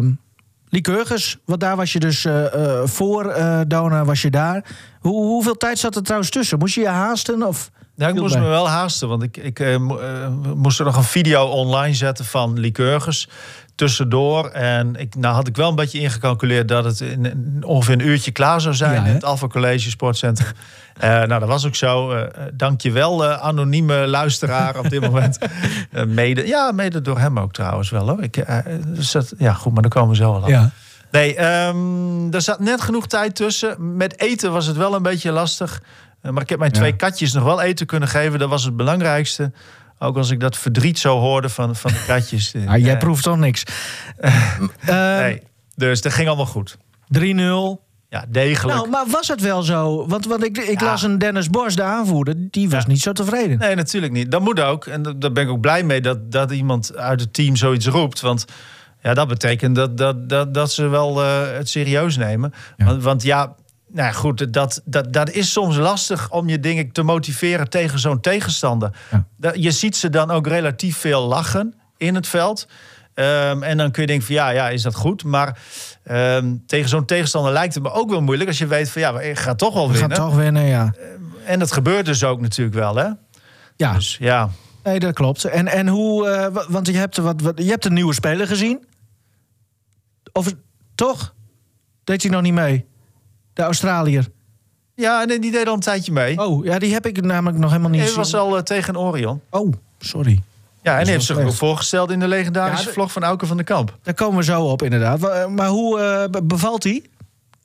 Lycurgus, 0.68 1.38
want 1.44 1.60
daar 1.60 1.76
was 1.76 1.92
je 1.92 1.98
dus 1.98 2.24
uh, 2.24 2.44
voor 2.84 3.34
Dona, 3.66 4.04
was 4.04 4.22
je 4.22 4.30
daar. 4.30 4.64
Hoe, 5.00 5.24
hoeveel 5.26 5.56
tijd 5.56 5.78
zat 5.78 5.96
er 5.96 6.02
trouwens 6.02 6.30
tussen? 6.30 6.58
Moest 6.58 6.74
je 6.74 6.80
je 6.80 6.88
haasten? 6.88 7.42
Of? 7.46 7.70
Ja, 8.00 8.08
ik 8.08 8.14
moest 8.14 8.34
bij. 8.34 8.42
me 8.42 8.48
wel 8.48 8.68
haasten, 8.68 9.08
want 9.08 9.22
ik, 9.22 9.36
ik 9.36 9.60
eh, 9.60 9.76
mo- 9.76 9.98
eh, 9.98 10.28
moest 10.54 10.78
er 10.78 10.84
nog 10.84 10.96
een 10.96 11.02
video 11.02 11.46
online 11.46 11.94
zetten 11.94 12.24
van 12.24 12.58
Lycurgus 12.58 13.28
tussendoor. 13.74 14.48
En 14.48 14.96
ik, 14.96 15.14
nou 15.14 15.34
had 15.34 15.46
ik 15.46 15.56
wel 15.56 15.68
een 15.68 15.74
beetje 15.74 16.00
ingecalculeerd 16.00 16.68
dat 16.68 16.84
het 16.84 17.00
in, 17.00 17.62
ongeveer 17.66 17.94
een 17.94 18.06
uurtje 18.06 18.30
klaar 18.30 18.60
zou 18.60 18.74
zijn 18.74 19.02
Ja, 19.02 19.06
in 19.06 19.14
het 19.14 19.24
Alpha 19.24 19.46
College 19.46 19.90
Sportcentrum. 19.90 20.52
Eh, 21.00 21.08
nou, 21.08 21.40
dat 21.40 21.48
was 21.48 21.66
ook 21.66 21.74
zo. 21.74 22.10
Eh, 22.10 22.22
eh, 22.22 22.28
Dank 22.52 22.80
je 22.80 22.90
wel, 22.90 23.24
eh, 23.24 23.40
anonieme 23.40 24.06
luisteraar 24.06 24.78
op 24.78 24.90
dit 24.90 25.00
moment. 25.00 25.38
Mede, 26.06 26.46
ja, 26.46 26.72
mede 26.72 27.00
door 27.00 27.18
hem 27.18 27.38
ook 27.38 27.52
trouwens 27.52 27.90
wel 27.90 28.08
hoor. 28.08 28.22
Ik, 28.22 28.44
dus 28.86 29.10
dat, 29.10 29.32
ja, 29.38 29.52
goed, 29.52 29.72
maar 29.72 29.82
daar 29.82 29.90
komen 29.90 30.10
we 30.10 30.16
zo 30.16 30.32
wel 30.32 30.42
aan. 30.42 30.50
Ja. 30.50 30.70
Nee, 31.10 31.36
ehm, 31.36 32.32
er 32.32 32.42
zat 32.42 32.60
net 32.60 32.80
genoeg 32.80 33.06
tijd 33.06 33.34
tussen. 33.34 33.96
Met 33.96 34.20
eten 34.20 34.52
was 34.52 34.66
het 34.66 34.76
wel 34.76 34.94
een 34.94 35.02
beetje 35.02 35.32
lastig. 35.32 35.82
Maar 36.22 36.42
ik 36.42 36.48
heb 36.48 36.58
mijn 36.58 36.72
twee 36.72 36.96
katjes 36.96 37.32
nog 37.32 37.44
wel 37.44 37.60
eten 37.60 37.86
kunnen 37.86 38.08
geven. 38.08 38.38
Dat 38.38 38.48
was 38.48 38.64
het 38.64 38.76
belangrijkste. 38.76 39.52
Ook 39.98 40.16
als 40.16 40.30
ik 40.30 40.40
dat 40.40 40.56
verdriet 40.56 40.98
zo 40.98 41.18
hoorde 41.18 41.48
van, 41.48 41.76
van 41.76 41.90
de 41.92 42.04
katjes. 42.06 42.54
Ah, 42.66 42.78
jij 42.78 42.96
proeft 42.98 43.22
toch 43.22 43.36
niks. 43.36 43.64
Nee, 44.86 45.42
dus 45.74 46.02
dat 46.02 46.12
ging 46.12 46.28
allemaal 46.28 46.46
goed. 46.46 46.76
3-0. 47.18 47.89
Ja, 48.10 48.24
degelijk. 48.28 48.76
Nou, 48.78 48.88
maar 48.90 49.04
was 49.08 49.28
het 49.28 49.40
wel 49.40 49.62
zo? 49.62 50.06
Want, 50.08 50.26
want 50.26 50.44
ik, 50.44 50.58
ik 50.58 50.80
Ja. 50.80 50.86
las 50.86 51.02
een 51.02 51.18
Dennis 51.18 51.48
Bos, 51.50 51.76
de 51.76 51.82
aanvoerder, 51.82 52.34
die 52.50 52.70
was 52.70 52.82
Ja. 52.82 52.88
niet 52.88 53.00
zo 53.00 53.12
tevreden. 53.12 53.58
Nee, 53.58 53.74
natuurlijk 53.74 54.12
niet. 54.12 54.30
Dat 54.30 54.40
moet 54.40 54.60
ook. 54.60 54.86
En 54.86 55.02
da- 55.02 55.12
daar 55.16 55.32
ben 55.32 55.44
ik 55.44 55.50
ook 55.50 55.60
blij 55.60 55.82
mee 55.82 56.00
dat, 56.00 56.32
dat 56.32 56.50
iemand 56.50 56.96
uit 56.96 57.20
het 57.20 57.32
team 57.32 57.56
zoiets 57.56 57.86
roept. 57.86 58.20
Want 58.20 58.44
ja, 59.02 59.14
dat 59.14 59.28
betekent 59.28 59.74
dat, 59.76 59.96
dat, 59.98 60.28
dat, 60.28 60.54
dat 60.54 60.72
ze 60.72 60.88
wel 60.88 61.22
eh, 61.22 61.40
het 61.56 61.68
serieus 61.68 62.16
nemen. 62.16 62.52
Ja. 62.76 62.84
Want, 62.84 63.02
want 63.02 63.22
ja, 63.22 63.54
nou 63.92 64.06
ja, 64.06 64.12
goed, 64.12 64.52
dat, 64.52 64.82
dat, 64.84 65.12
dat 65.12 65.30
is 65.30 65.52
soms 65.52 65.76
lastig 65.76 66.30
om 66.30 66.48
je 66.48 66.60
dingen 66.60 66.92
te 66.92 67.02
motiveren 67.02 67.68
tegen 67.70 67.98
zo'n 67.98 68.20
tegenstander. 68.20 68.90
Je 69.52 69.70
ziet 69.70 69.96
ze 69.96 70.10
dan 70.10 70.30
ook 70.30 70.46
relatief 70.46 70.96
veel 70.96 71.22
lachen 71.26 71.74
in 71.96 72.14
het 72.14 72.26
veld. 72.28 72.66
Ehm, 73.20 73.62
en 73.62 73.76
dan 73.76 73.90
kun 73.90 74.00
je 74.02 74.08
denken 74.08 74.26
van 74.26 74.34
ja, 74.34 74.48
ja, 74.50 74.68
is 74.68 74.82
dat 74.82 74.94
goed? 74.94 75.24
Maar 75.24 75.58
ehm, 76.02 76.54
tegen 76.66 76.88
zo'n 76.88 77.04
tegenstander 77.04 77.52
lijkt 77.52 77.74
het 77.74 77.82
me 77.82 77.92
ook 77.92 78.10
wel 78.10 78.20
moeilijk 78.20 78.48
als 78.48 78.58
je 78.58 78.66
weet 78.66 78.90
van 78.90 79.02
ja, 79.02 79.20
ik 79.20 79.38
ga 79.38 79.54
toch 79.54 79.74
wel 79.74 79.88
We 79.90 79.94
gaan 79.94 80.08
winnen. 80.08 80.26
toch 80.26 80.34
winnen, 80.36 80.64
ja. 80.64 80.94
En 81.44 81.58
dat 81.58 81.72
gebeurt 81.72 82.06
dus 82.06 82.24
ook 82.24 82.40
natuurlijk 82.40 82.76
wel, 82.76 82.96
hè? 82.96 83.08
Ja, 83.76 83.92
Dus 83.94 84.16
ja. 84.20 84.50
nee, 84.84 84.98
dat 84.98 85.14
klopt. 85.14 85.44
En, 85.44 85.66
en 85.68 85.88
hoe, 85.88 86.28
eh, 86.28 86.52
wa- 86.52 86.64
want 86.68 86.86
je 86.86 86.96
hebt, 86.96 87.16
wat, 87.16 87.40
wat, 87.40 87.52
je 87.56 87.70
hebt 87.70 87.84
een 87.84 87.92
nieuwe 87.92 88.14
speler 88.14 88.46
gezien. 88.46 88.84
Of 90.32 90.52
toch? 90.94 91.34
Deed 92.04 92.22
hij 92.22 92.30
nog 92.30 92.42
niet 92.42 92.52
mee? 92.52 92.86
De 93.52 93.62
Australiër. 93.62 94.26
Ja, 94.94 95.24
nee, 95.24 95.38
die 95.38 95.50
deed 95.52 95.66
al 95.66 95.74
een 95.74 95.80
tijdje 95.80 96.12
mee. 96.12 96.38
Oh, 96.38 96.64
ja, 96.64 96.78
die 96.78 96.92
heb 96.92 97.06
ik 97.06 97.20
namelijk 97.22 97.58
nog 97.58 97.70
helemaal 97.70 97.90
niet 97.90 98.00
Hij 98.00 98.08
gezien. 98.08 98.22
was 98.22 98.34
al 98.34 98.56
eh, 98.56 98.62
tegen 98.62 98.96
Orion. 98.96 99.40
Oh, 99.50 99.72
sorry. 99.98 100.42
Ja, 100.82 100.98
en 100.98 101.02
hij 101.02 101.12
heeft 101.12 101.24
zich 101.24 101.38
ook 101.38 101.52
voorgesteld 101.52 102.10
in 102.10 102.20
de 102.20 102.28
legendarische 102.28 102.80
Ja, 102.82 102.86
de- 102.88 102.92
vlog 102.92 103.12
van 103.12 103.24
Auke 103.24 103.46
van 103.46 103.56
den 103.56 103.64
Kamp. 103.66 103.96
Daar 104.02 104.14
komen 104.14 104.36
we 104.36 104.44
zo 104.44 104.62
op, 104.62 104.82
inderdaad. 104.82 105.20
Wa- 105.20 105.48
Maar 105.48 105.68
hoe 105.68 106.00
eh, 106.00 106.30
be- 106.30 106.42
bevalt 106.42 106.82
hij, 106.84 107.02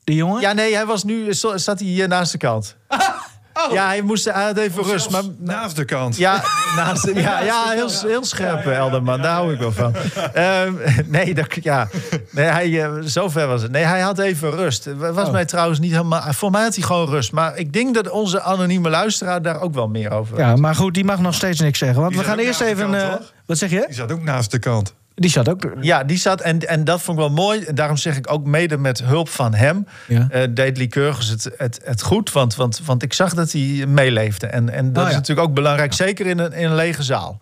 die 0.04 0.16
jongen? 0.16 0.40
Ja, 0.40 0.52
nee, 0.52 0.74
hij 0.74 0.86
was 0.86 1.04
nu, 1.04 1.34
staat 1.34 1.78
hij 1.78 1.88
hier 1.88 2.08
naast 2.08 2.32
de 2.32 2.38
kant. 2.38 2.76
Ja, 3.72 3.86
hij 3.86 4.02
moest 4.02 4.24
hij 4.24 4.44
had 4.44 4.56
even 4.56 4.82
rust. 4.82 5.10
Maar, 5.10 5.22
Naast 5.38 5.76
de 5.76 5.84
kant. 5.84 6.16
ja, 6.16 6.42
naast, 6.76 7.10
ja, 7.14 7.40
ja 7.40 7.68
heel, 7.70 7.88
heel 8.06 8.24
scherp, 8.24 8.66
eh, 8.66 8.76
Elderman. 8.76 9.20
Daar 9.22 9.32
hou 9.34 9.52
ik 9.52 9.58
wel 9.58 9.72
van. 9.72 9.94
Ehm, 10.32 10.72
nee, 11.06 11.34
dat, 11.34 11.46
ja. 11.62 11.88
nee 12.30 12.44
hij, 12.46 12.84
eh, 12.84 12.92
zover 13.00 13.46
was 13.46 13.62
het. 13.62 13.70
Nee, 13.70 13.84
hij 13.84 14.00
had 14.00 14.18
even 14.18 14.50
rust. 14.50 14.84
Het 14.84 14.96
was 14.98 15.26
Oh. 15.26 15.32
mij 15.32 15.44
trouwens 15.44 15.78
niet 15.78 15.90
helemaal... 15.90 16.22
Voor 16.32 16.50
mij 16.50 16.62
had 16.62 16.74
hij 16.74 16.84
gewoon 16.84 17.08
rust. 17.08 17.32
Maar 17.32 17.56
ik 17.56 17.72
denk 17.72 17.94
dat 17.94 18.10
onze 18.10 18.40
anonieme 18.40 18.88
luisteraar 18.90 19.42
daar 19.42 19.60
ook 19.60 19.74
wel 19.74 19.88
meer 19.88 20.10
over 20.10 20.38
Ja, 20.38 20.56
maar 20.56 20.74
goed, 20.74 20.94
die 20.94 21.04
mag 21.04 21.20
nog 21.20 21.34
steeds 21.34 21.60
niks 21.60 21.78
zeggen. 21.78 22.00
Want 22.00 22.12
Die 22.12 22.20
we 22.22 22.26
gaan 22.28 22.38
eerst 22.38 22.60
even... 22.60 22.90
kant, 22.90 23.02
eh, 23.02 23.26
wat 23.46 23.58
zeg 23.58 23.70
je? 23.70 23.84
Die 23.86 23.94
zat 23.96 24.12
ook 24.12 24.22
naast 24.22 24.50
de 24.50 24.58
kant. 24.58 24.94
Die 25.18 25.30
zat 25.30 25.48
ook... 25.48 25.72
Ja, 25.80 26.04
die 26.04 26.16
zat. 26.18 26.40
En, 26.40 26.58
en 26.58 26.84
dat 26.84 27.02
vond 27.02 27.18
ik 27.18 27.24
wel 27.24 27.34
mooi. 27.34 27.60
En 27.64 27.74
daarom 27.74 27.96
zeg 27.96 28.16
ik 28.16 28.32
ook 28.32 28.46
mede 28.46 28.76
met 28.78 29.02
hulp 29.04 29.28
van 29.28 29.54
hem. 29.54 29.86
Ja. 30.08 30.28
eh, 30.30 30.48
deed 30.50 30.76
Lycurgus 30.78 31.28
het, 31.28 31.50
het, 31.56 31.80
het 31.84 32.02
goed. 32.02 32.32
Want, 32.32 32.54
want, 32.54 32.80
want 32.84 33.02
ik 33.02 33.12
zag 33.12 33.34
dat 33.34 33.52
hij 33.52 33.84
meeleefde. 33.86 34.46
En, 34.46 34.68
en 34.70 34.92
dat 34.92 35.02
Oh, 35.02 35.08
is 35.08 35.14
ja. 35.14 35.18
natuurlijk 35.20 35.48
ook 35.48 35.54
belangrijk. 35.54 35.92
Zeker 35.92 36.26
in 36.26 36.38
een, 36.38 36.52
in 36.52 36.64
een 36.66 36.74
lege 36.74 37.02
zaal. 37.02 37.40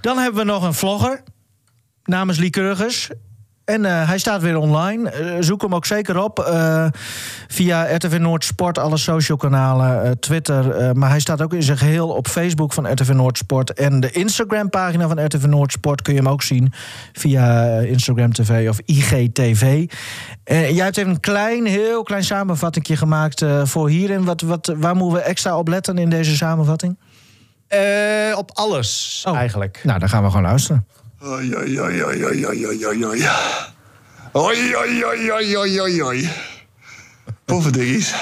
Dan 0.00 0.18
hebben 0.18 0.46
we 0.46 0.52
nog 0.52 0.62
een 0.62 0.74
vlogger 0.74 1.22
namens 2.04 2.38
Lycurgus. 2.38 3.10
En 3.64 3.84
eh, 3.84 4.08
hij 4.08 4.18
staat 4.18 4.42
weer 4.42 4.56
online. 4.56 5.10
Eh, 5.10 5.36
zoek 5.40 5.62
hem 5.62 5.74
ook 5.74 5.86
zeker 5.86 6.22
op 6.22 6.38
eh, 6.38 6.86
via 7.48 7.94
RTV 7.96 8.18
Noord 8.18 8.44
Sport, 8.44 8.78
alle 8.78 8.96
social 8.96 9.38
kanalen, 9.38 10.20
Twitter. 10.20 10.96
maar 10.96 11.08
hij 11.08 11.20
staat 11.20 11.42
ook 11.42 11.54
in 11.54 11.62
zijn 11.62 11.78
geheel 11.78 12.08
op 12.08 12.28
Facebook 12.28 12.72
van 12.72 12.92
RTV 12.92 13.08
Noord 13.08 13.38
Sport. 13.38 13.72
En 13.72 14.00
de 14.00 14.10
Instagram 14.10 14.70
pagina 14.70 15.08
van 15.08 15.24
RTV 15.24 15.44
Noord 15.44 15.72
Sport 15.72 16.02
kun 16.02 16.14
je 16.14 16.20
hem 16.20 16.28
ook 16.28 16.42
zien 16.42 16.72
via 17.12 17.78
Instagram 17.78 18.32
TV 18.32 18.68
of 18.68 18.78
IGTV. 18.84 19.84
Jij 20.44 20.84
hebt 20.84 20.96
even 20.96 21.10
een 21.10 21.20
klein, 21.20 21.66
heel 21.66 22.02
klein 22.02 22.24
samenvatting 22.24 22.86
gemaakt 22.98 23.44
voor 23.62 23.88
hierin. 23.88 24.24
Wat, 24.24 24.40
wat, 24.40 24.72
waar 24.76 24.96
moeten 24.96 25.18
we 25.18 25.24
extra 25.24 25.58
op 25.58 25.68
letten 25.68 25.98
in 25.98 26.10
deze 26.10 26.36
samenvatting? 26.36 26.98
Op 28.36 28.50
alles 28.54 29.24
Oh. 29.28 29.36
eigenlijk. 29.36 29.80
Nou, 29.82 29.98
dan 29.98 30.08
gaan 30.08 30.22
we 30.22 30.28
gewoon 30.28 30.46
luisteren. 30.46 30.86
Oi, 31.24 31.54
oi, 31.54 31.80
oi, 31.80 32.02
oi, 32.02 32.24
oi, 32.24 32.44
oi, 32.46 32.66
oi, 32.66 32.86
oi, 32.86 33.04
oi. 33.04 33.28
Oi, 34.32 34.74
oi, 34.76 35.04
oi, 35.04 35.30
oi, 35.32 35.56
oi, 35.56 35.80
oi, 35.80 36.02
oi. 36.02 36.30
Pofferdikkies. 37.44 38.14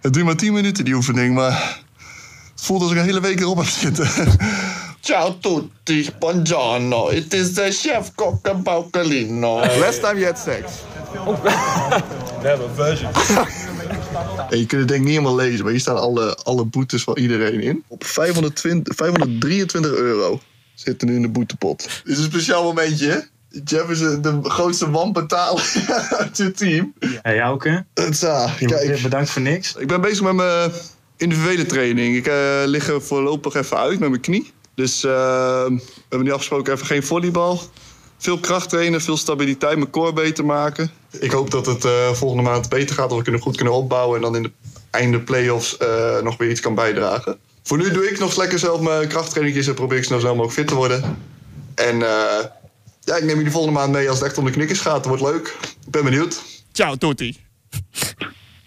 Het 0.00 0.12
duurt 0.12 0.24
maar 0.24 0.36
10 0.36 0.52
minuten, 0.52 0.84
die 0.84 0.94
oefening, 0.94 1.34
maar... 1.34 1.80
Het 2.52 2.64
voelt 2.64 2.80
alsof 2.80 2.94
ik 2.96 3.00
een 3.00 3.08
hele 3.08 3.20
week 3.20 3.40
erop 3.40 3.56
heb 3.56 3.66
zitten. 3.66 4.08
Ciao 5.00 5.38
tutti, 5.38 6.10
buongiorno. 6.18 7.08
It 7.08 7.34
is 7.34 7.52
the 7.52 7.70
chef 7.70 8.14
Cocca 8.14 8.54
Baucalino. 8.54 9.60
Last 9.78 10.00
time 10.00 10.18
you 10.18 10.24
had 10.24 10.38
sex. 10.38 10.72
Hey, 14.48 14.58
je 14.58 14.66
kunt 14.66 14.80
het 14.80 14.88
denk 14.88 15.00
ik 15.00 15.06
niet 15.06 15.08
helemaal 15.08 15.36
lezen, 15.36 15.62
maar 15.62 15.72
hier 15.72 15.80
staan 15.80 15.98
alle, 15.98 16.38
alle 16.42 16.64
boetes 16.64 17.02
van 17.02 17.16
iedereen 17.16 17.60
in. 17.60 17.84
Op 17.88 18.04
520, 18.04 18.94
523 18.94 19.92
euro 19.92 20.40
zit 20.76 21.02
er 21.02 21.08
nu 21.08 21.14
in 21.14 21.22
de 21.22 21.28
boetepot. 21.28 21.82
Dit 22.04 22.12
is 22.12 22.18
een 22.18 22.30
speciaal 22.30 22.62
momentje, 22.62 23.06
hè? 23.06 23.18
Jeff 23.64 23.90
is 23.90 24.00
eh, 24.00 24.22
de 24.22 24.40
grootste 24.42 24.90
wanbetaler 24.90 25.72
uit 26.18 26.38
het 26.38 26.56
team. 26.56 26.94
Hey 27.22 27.40
Auke, 27.40 27.84
Het, 27.94 28.24
ah, 28.24 28.58
je 28.58 28.66
wordt 28.66 28.82
weer 28.82 28.90
kijk, 28.90 29.02
bedankt 29.02 29.30
voor 29.30 29.42
niks. 29.42 29.74
ik 29.74 29.86
ben 29.86 30.00
bezig 30.00 30.22
met 30.22 30.34
mijn 30.34 30.70
individuele 31.16 31.66
training. 31.66 32.16
Ik 32.16 32.26
eh, 32.26 32.62
lig 32.64 32.88
er 32.88 33.02
voorlopig 33.02 33.54
even 33.54 33.76
uit 33.76 33.98
met 33.98 34.08
mijn 34.08 34.20
knie. 34.20 34.52
Dus 34.74 35.04
eh, 35.04 35.10
we 35.64 35.80
hebben 36.08 36.26
nu 36.26 36.32
afgesproken 36.32 36.72
even 36.72 36.86
geen 36.86 37.02
volleybal. 37.02 37.60
Veel 38.18 38.38
kracht 38.38 38.68
trainen, 38.68 39.00
veel 39.00 39.16
stabiliteit, 39.16 39.76
mijn 39.76 39.90
core 39.90 40.12
beter 40.12 40.44
maken. 40.44 40.90
Ik 41.20 41.30
hoop 41.30 41.50
dat 41.50 41.66
het 41.66 41.84
eh, 41.84 42.12
volgende 42.12 42.42
maand 42.42 42.68
beter 42.68 42.94
gaat. 42.94 43.08
Dat 43.08 43.18
we 43.18 43.24
kunnen 43.24 43.40
goed 43.40 43.56
kunnen 43.56 43.74
opbouwen. 43.74 44.16
En 44.16 44.22
dan 44.22 44.36
in 44.36 44.42
de 44.42 44.50
einde 44.90 45.20
play-offs 45.20 45.76
eh, 45.76 46.20
nog 46.22 46.36
weer 46.36 46.50
iets 46.50 46.60
kan 46.60 46.74
bijdragen. 46.74 47.38
Voor 47.66 47.78
nu 47.78 47.90
doe 47.90 48.10
ik 48.10 48.18
nog 48.18 48.36
lekker 48.36 48.58
zelf 48.58 48.80
mijn 48.80 49.08
krachttrainingjes. 49.08 49.66
En 49.66 49.74
probeer 49.74 49.98
ik 49.98 50.04
zo 50.04 50.18
snel 50.18 50.34
mogelijk 50.34 50.52
fit 50.52 50.68
te 50.68 50.74
worden. 50.74 51.02
En 51.74 52.02
eh, 52.02 52.44
ja, 53.00 53.16
ik 53.16 53.24
neem 53.24 53.36
jullie 53.36 53.50
volgende 53.50 53.78
maand 53.78 53.92
mee 53.92 54.08
als 54.08 54.18
het 54.18 54.28
echt 54.28 54.38
om 54.38 54.44
de 54.44 54.50
knikkers 54.50 54.80
gaat. 54.80 54.94
Dat 54.94 55.06
wordt 55.06 55.22
leuk. 55.22 55.56
Ik 55.86 55.90
ben 55.90 56.04
benieuwd. 56.04 56.42
Ciao 56.72 56.94
tutti. 56.94 57.36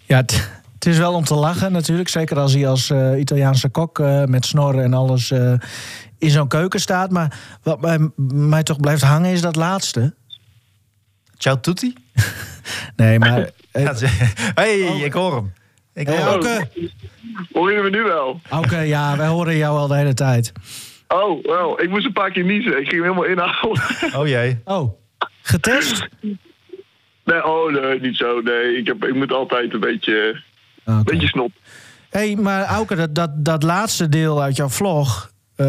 Ja, 0.05 0.17
het, 0.17 0.85
is 0.85 0.97
wel 0.97 1.13
om 1.13 1.23
te 1.23 1.33
lachen 1.33 1.71
natuurlijk. 1.71 2.09
Zeker 2.09 2.39
als 2.39 2.53
hij 2.53 2.67
als 2.67 2.89
eh, 2.89 3.19
Italiaanse 3.19 3.69
kok 3.69 3.99
eh, 3.99 4.23
met 4.23 4.45
snorren 4.45 4.83
en 4.83 4.93
alles 4.93 5.31
eh, 5.31 5.53
in 6.17 6.29
zo'n 6.29 6.47
keuken 6.47 6.79
staat. 6.79 7.11
Maar 7.11 7.39
wat 7.63 7.81
mij, 7.81 8.09
mij 8.33 8.63
toch 8.63 8.79
blijft 8.79 9.01
hangen 9.01 9.31
is 9.31 9.41
dat 9.41 9.55
laatste. 9.55 10.15
Ciao 11.37 11.59
tutti. 11.59 11.93
Nee, 12.95 13.19
maar... 13.19 13.49
hey, 14.61 14.79
ik 14.79 15.13
hoor 15.13 15.35
hem. 15.35 15.53
Ik 15.99 16.07
hoor 16.07 16.43
hey. 16.43 16.69
Hoor 17.53 17.71
je 17.71 17.81
me 17.81 17.89
nu 17.89 18.03
wel? 18.03 18.39
Auke, 18.49 18.77
ja, 18.77 19.17
wij 19.17 19.27
horen 19.27 19.57
jou 19.57 19.77
al 19.77 19.87
de 19.87 19.95
hele 19.95 20.13
tijd. 20.13 20.51
Oh, 21.07 21.43
wel. 21.45 21.81
Ik 21.81 21.89
moest 21.89 22.05
een 22.05 22.13
paar 22.13 22.31
keer 22.31 22.43
niezen. 22.43 22.71
Ik 22.79 22.89
ging 22.89 22.91
hem 22.91 23.01
helemaal 23.01 23.23
inhouden. 23.23 23.83
Oh 24.19 24.27
jee. 24.27 24.61
Oh, 24.63 24.93
getest? 25.41 26.07
Nee, 27.23 27.45
oh 27.45 27.71
nee, 27.71 27.99
niet 27.99 28.17
zo. 28.17 28.41
Nee, 28.41 28.77
ik, 28.77 28.87
heb, 28.87 29.05
ik 29.05 29.15
moet 29.15 29.31
altijd 29.31 29.73
een 29.73 29.79
beetje, 29.79 30.41
Oké. 30.85 31.03
beetje 31.03 31.27
snop. 31.27 31.51
hey, 32.09 32.35
maar 32.35 32.63
Auke, 32.63 32.95
dat, 32.95 33.15
dat, 33.15 33.29
dat 33.45 33.63
laatste 33.63 34.09
deel 34.09 34.41
uit 34.41 34.55
jouw 34.55 34.69
vlog... 34.69 35.31
eh, 35.59 35.65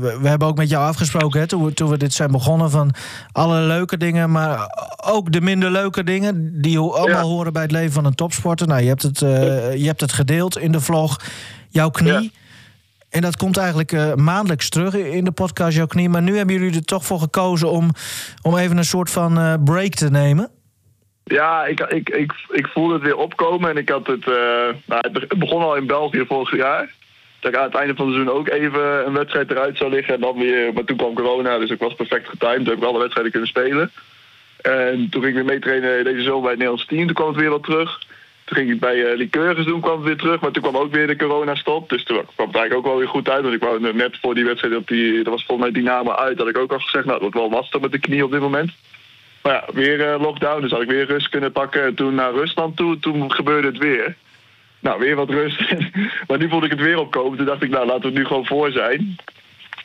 we, 0.00 0.18
we 0.20 0.28
hebben 0.28 0.48
ook 0.48 0.56
met 0.56 0.68
jou 0.68 0.84
afgesproken 0.86 1.40
hè, 1.40 1.46
toen, 1.46 1.64
we, 1.64 1.74
toen 1.74 1.90
we 1.90 1.96
dit 1.96 2.12
zijn 2.12 2.30
begonnen... 2.30 2.70
van 2.70 2.94
alle 3.32 3.60
leuke 3.60 3.96
dingen, 3.96 4.30
maar 4.30 4.74
ook 5.04 5.32
de 5.32 5.40
minder 5.40 5.70
leuke 5.70 6.04
dingen... 6.04 6.60
die 6.62 6.78
allemaal 6.78 7.08
Ja. 7.08 7.20
horen 7.22 7.52
bij 7.52 7.62
het 7.62 7.70
leven 7.70 7.92
van 7.92 8.04
een 8.04 8.14
topsporter. 8.14 8.66
Nou, 8.66 8.82
je 8.82 8.88
hebt 8.88 9.02
het, 9.02 9.22
eh, 9.22 9.76
je 9.76 9.86
hebt 9.86 10.00
het 10.00 10.12
gedeeld 10.12 10.58
in 10.58 10.72
de 10.72 10.80
vlog, 10.80 11.20
jouw 11.68 11.90
knie... 11.90 12.12
Ja. 12.12 12.28
En 13.10 13.20
dat 13.20 13.36
komt 13.36 13.56
eigenlijk 13.56 13.92
eh, 13.92 14.14
maandelijks 14.14 14.68
terug 14.68 14.94
in 14.94 15.24
de 15.24 15.32
podcast, 15.32 15.76
jouw 15.76 15.86
knie. 15.86 16.08
Maar 16.08 16.22
nu 16.22 16.36
hebben 16.36 16.54
jullie 16.54 16.74
er 16.74 16.84
toch 16.84 17.04
voor 17.04 17.18
gekozen 17.18 17.70
om, 17.70 17.90
om 18.42 18.56
even 18.56 18.76
een 18.76 18.84
soort 18.84 19.10
van 19.10 19.60
break 19.64 19.94
te 19.94 20.10
nemen. 20.10 20.50
Ja, 21.24 21.64
ik, 21.64 21.80
ik, 21.80 22.08
ik, 22.08 22.32
ik 22.50 22.66
voelde 22.66 22.94
het 22.94 23.02
weer 23.02 23.16
opkomen. 23.16 23.70
En 23.70 23.76
ik 23.76 23.88
had 23.88 24.06
het... 24.06 24.26
nou, 24.86 25.00
het 25.12 25.38
begon 25.38 25.62
al 25.62 25.76
in 25.76 25.86
België 25.86 26.24
vorig 26.28 26.56
jaar. 26.56 26.90
Dat 27.42 27.52
ik 27.52 27.58
aan 27.58 27.64
het 27.64 27.74
einde 27.74 27.94
van 27.94 28.06
het 28.06 28.14
seizoen 28.14 28.34
ook 28.34 28.48
even 28.48 29.06
een 29.06 29.12
wedstrijd 29.12 29.50
eruit 29.50 29.76
zou 29.76 29.90
liggen. 29.90 30.14
En 30.14 30.20
dan 30.20 30.38
weer, 30.38 30.72
maar 30.72 30.84
toen 30.84 30.96
kwam 30.96 31.14
corona, 31.14 31.58
dus 31.58 31.70
ik 31.70 31.78
was 31.78 31.94
perfect 31.94 32.28
getimed. 32.28 32.56
Toen 32.56 32.66
heb 32.66 32.76
ik 32.76 32.84
alle 32.84 32.98
wedstrijden 32.98 33.32
kunnen 33.32 33.48
spelen. 33.48 33.90
En 34.60 35.08
toen 35.10 35.22
ging 35.22 35.26
ik 35.26 35.34
weer 35.34 35.52
meetrainen 35.52 36.04
deze 36.04 36.22
zomer 36.22 36.40
bij 36.40 36.50
het 36.50 36.58
Nederlands 36.58 36.86
team. 36.86 37.06
Toen 37.06 37.14
kwam 37.14 37.28
het 37.28 37.36
weer 37.36 37.50
wat 37.50 37.62
terug. 37.62 37.98
Toen 38.44 38.56
ging 38.56 38.70
ik 38.70 38.80
bij 38.80 38.96
uh, 38.96 39.16
Liqueurs 39.16 39.64
doen, 39.64 39.80
kwam 39.80 39.96
het 39.96 40.06
weer 40.06 40.16
terug. 40.16 40.40
Maar 40.40 40.50
toen 40.50 40.62
kwam 40.62 40.76
ook 40.76 40.92
weer 40.92 41.06
de 41.06 41.16
corona-stop. 41.16 41.88
Dus 41.88 42.04
toen 42.04 42.16
kwam 42.34 42.46
het 42.46 42.56
eigenlijk 42.56 42.74
ook 42.74 42.92
wel 42.92 42.98
weer 42.98 43.08
goed 43.08 43.28
uit. 43.28 43.42
Want 43.42 43.54
ik 43.54 43.62
wou 43.62 43.92
net 43.92 44.18
voor 44.20 44.34
die 44.34 44.44
wedstrijd, 44.44 44.76
op 44.76 44.88
die, 44.88 45.22
dat 45.22 45.32
was 45.32 45.44
volgens 45.44 45.70
mij 45.70 45.82
Dynamo 45.82 46.12
uit, 46.12 46.38
had 46.38 46.48
ik 46.48 46.58
ook 46.58 46.72
al 46.72 46.78
gezegd, 46.78 47.04
nou, 47.04 47.22
het 47.22 47.22
wordt 47.22 47.48
wel 47.48 47.58
lastig 47.58 47.80
met 47.80 47.92
de 47.92 47.98
knie 47.98 48.24
op 48.24 48.30
dit 48.30 48.40
moment. 48.40 48.70
Maar 49.42 49.52
ja, 49.52 49.64
weer 49.72 49.98
uh, 49.98 50.20
lockdown, 50.20 50.60
dus 50.60 50.70
had 50.70 50.82
ik 50.82 50.88
weer 50.88 51.06
rust 51.06 51.28
kunnen 51.28 51.52
pakken. 51.52 51.84
En 51.84 51.94
toen 51.94 52.14
naar 52.14 52.32
Rusland 52.32 52.76
toe, 52.76 52.98
toen 52.98 53.32
gebeurde 53.32 53.68
het 53.68 53.78
weer. 53.78 54.16
Nou, 54.82 54.98
weer 54.98 55.16
wat 55.16 55.30
rust. 55.30 55.60
maar 56.28 56.38
nu 56.38 56.48
voelde 56.48 56.66
ik 56.66 56.72
het 56.72 56.80
weer 56.80 56.98
opkomen. 56.98 57.36
Toen 57.36 57.46
dacht 57.46 57.62
ik, 57.62 57.70
nou, 57.70 57.86
laten 57.86 58.00
we 58.00 58.06
het 58.06 58.16
nu 58.16 58.24
gewoon 58.24 58.46
voor 58.46 58.70
zijn. 58.70 59.16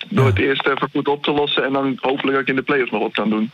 Door 0.09 0.25
het 0.25 0.39
eerst 0.39 0.67
even 0.67 0.89
goed 0.91 1.07
op 1.07 1.23
te 1.23 1.31
lossen 1.31 1.63
en 1.63 1.73
dan 1.73 1.97
hopelijk 2.01 2.31
dat 2.31 2.41
ik 2.41 2.47
in 2.47 2.55
de 2.55 2.61
play-offs 2.61 2.91
nog 2.91 3.01
op 3.01 3.13
kan 3.13 3.29
doen. 3.29 3.51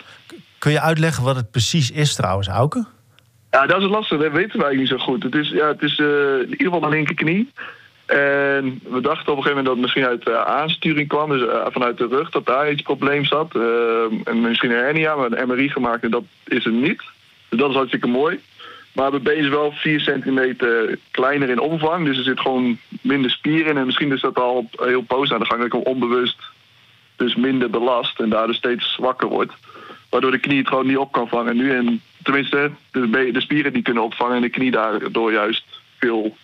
Kun 0.58 0.72
je 0.72 0.82
uitleggen 0.82 1.24
wat 1.24 1.36
het 1.36 1.52
precies 1.52 1.92
is 1.92 2.16
trouwens, 2.16 2.48
Auke? 2.48 2.86
Ja, 3.52 3.66
dat 3.66 3.82
is 3.82 3.88
lastig. 3.88 4.20
Dat 4.20 4.32
weten 4.32 4.60
wij 4.60 4.76
niet 4.76 4.88
zo 4.88 4.98
goed. 4.98 5.24
Het 5.24 5.36
is, 5.36 5.50
ja, 5.50 5.68
het 5.68 5.82
is 5.82 5.98
uh, 5.98 6.08
in 6.36 6.50
ieder 6.50 6.66
geval 6.66 6.80
de 6.80 6.90
linkerknie. 6.90 7.52
En 8.06 8.80
we 8.90 9.02
dachten 9.02 9.32
op 9.32 9.38
een 9.38 9.44
gegeven 9.44 9.50
moment 9.50 9.66
dat 9.66 9.74
het 9.74 9.82
misschien 9.82 10.06
uit 10.06 10.28
uh, 10.28 10.42
aansturing 10.42 11.08
kwam. 11.08 11.30
Dus 11.30 11.42
uh, 11.42 11.66
vanuit 11.70 11.98
de 11.98 12.08
rug, 12.08 12.30
dat 12.30 12.46
daar 12.46 12.72
iets 12.72 12.82
probleem 12.82 13.26
zat. 13.26 13.56
en 14.24 14.42
misschien 14.42 14.72
een 14.72 14.84
hernia, 14.84 15.16
maar 15.16 15.32
een 15.32 15.48
MRI 15.48 15.70
gemaakt 15.70 16.04
en 16.04 16.12
dat 16.12 16.24
is 16.44 16.64
het 16.64 16.74
niet. 16.74 17.02
Dus 17.50 17.60
dat 17.60 17.70
is 17.70 17.76
hartstikke 17.76 18.08
mooi. 18.08 18.40
Maar 18.94 19.22
been 19.22 19.38
is 19.38 19.50
wel 19.50 19.72
4 19.72 20.00
centimeter 20.00 21.00
kleiner 21.12 21.50
in 21.50 21.60
omvang. 21.60 22.06
Dus 22.06 22.18
er 22.18 22.24
zit 22.24 22.40
gewoon 22.40 22.78
minder 23.02 23.32
spier 23.32 23.68
in. 23.68 23.78
En 23.78 23.86
misschien 23.86 24.12
is 24.12 24.22
dat 24.22 24.36
al 24.36 24.70
heel 24.72 25.02
poos 25.02 25.32
aan 25.32 25.40
de 25.40 25.46
gang. 25.46 25.58
Dat 25.58 25.68
ik 25.68 25.74
hem 25.74 25.94
onbewust 25.94 26.38
dus 27.16 27.36
minder 27.36 27.70
belast. 27.70 28.20
En 28.20 28.30
daardoor 28.30 28.56
steeds 28.56 28.94
zwakker 28.94 29.28
wordt. 29.28 29.54
Waardoor 30.10 30.32
de 30.32 30.40
knie 30.40 30.58
het 30.58 30.68
gewoon 30.68 30.88
niet 30.88 30.98
op 30.98 31.12
kan 31.12 31.28
vangen 31.28 31.56
nu. 31.56 31.76
En 31.76 32.02
tenminste, 32.24 32.72
de, 32.92 33.30
de 33.34 33.42
spieren 33.42 33.74
die 33.74 33.82
kunnen 33.82 34.04
opvangen. 34.04 34.36
En 34.36 34.42
de 34.42 34.50
knie 34.50 34.72
daardoor 34.72 35.32
juist 35.32 35.66
veel 35.98 36.38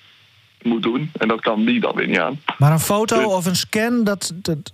moet 0.61 0.83
doen. 0.83 1.11
En 1.17 1.27
dat 1.27 1.41
kan 1.41 1.65
die 1.65 1.79
dan 1.79 1.95
weer 1.95 2.07
niet 2.07 2.19
aan. 2.19 2.41
Maar 2.57 2.71
een 2.71 2.79
foto 2.79 3.17
dus, 3.17 3.25
of 3.25 3.45
een 3.45 3.55
scan, 3.55 4.03
dat, 4.03 4.31
dat 4.35 4.73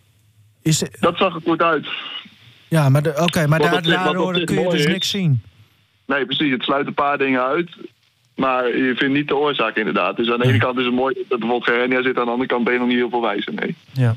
is... 0.62 0.84
Dat 1.00 1.18
zag 1.18 1.36
er 1.36 1.42
goed 1.42 1.62
uit. 1.62 1.88
Ja, 2.68 2.90
maar 2.90 3.02
oké, 3.08 3.22
okay, 3.22 3.46
maar 3.46 3.60
daar, 3.60 3.82
daardoor 3.82 4.44
kun 4.44 4.62
je 4.62 4.70
dus 4.70 4.88
niks 4.88 5.10
zien. 5.10 5.42
Nee, 6.06 6.26
precies. 6.26 6.52
Het 6.52 6.64
sluit 6.64 6.88
een 6.88 6.94
paar 6.94 7.18
dingen 7.18 7.44
uit. 7.44 7.70
Maar 8.36 8.78
je 8.78 8.94
vindt 8.96 9.14
niet 9.14 9.28
de 9.28 9.36
oorzaak 9.36 9.76
inderdaad. 9.76 10.18
Dus 10.18 10.32
aan 10.32 10.40
de 10.40 10.48
ene 10.48 10.58
kant 10.58 10.80
is 10.80 10.86
het 10.86 10.94
mooi 10.94 11.14
dat 11.14 11.24
er 11.24 11.38
bijvoorbeeld 11.38 11.70
geen 11.70 11.80
hernia 11.80 12.02
zit. 12.02 12.18
Aan 12.18 12.26
de 12.26 12.32
andere 12.32 12.50
kant 12.50 12.64
ben 12.64 12.74
je 12.74 12.80
nog 12.80 12.88
niet 12.88 12.98
heel 12.98 13.10
veel 13.10 13.22
wijzen. 13.22 13.56
Nee. 13.56 13.76
Ja. 13.92 14.16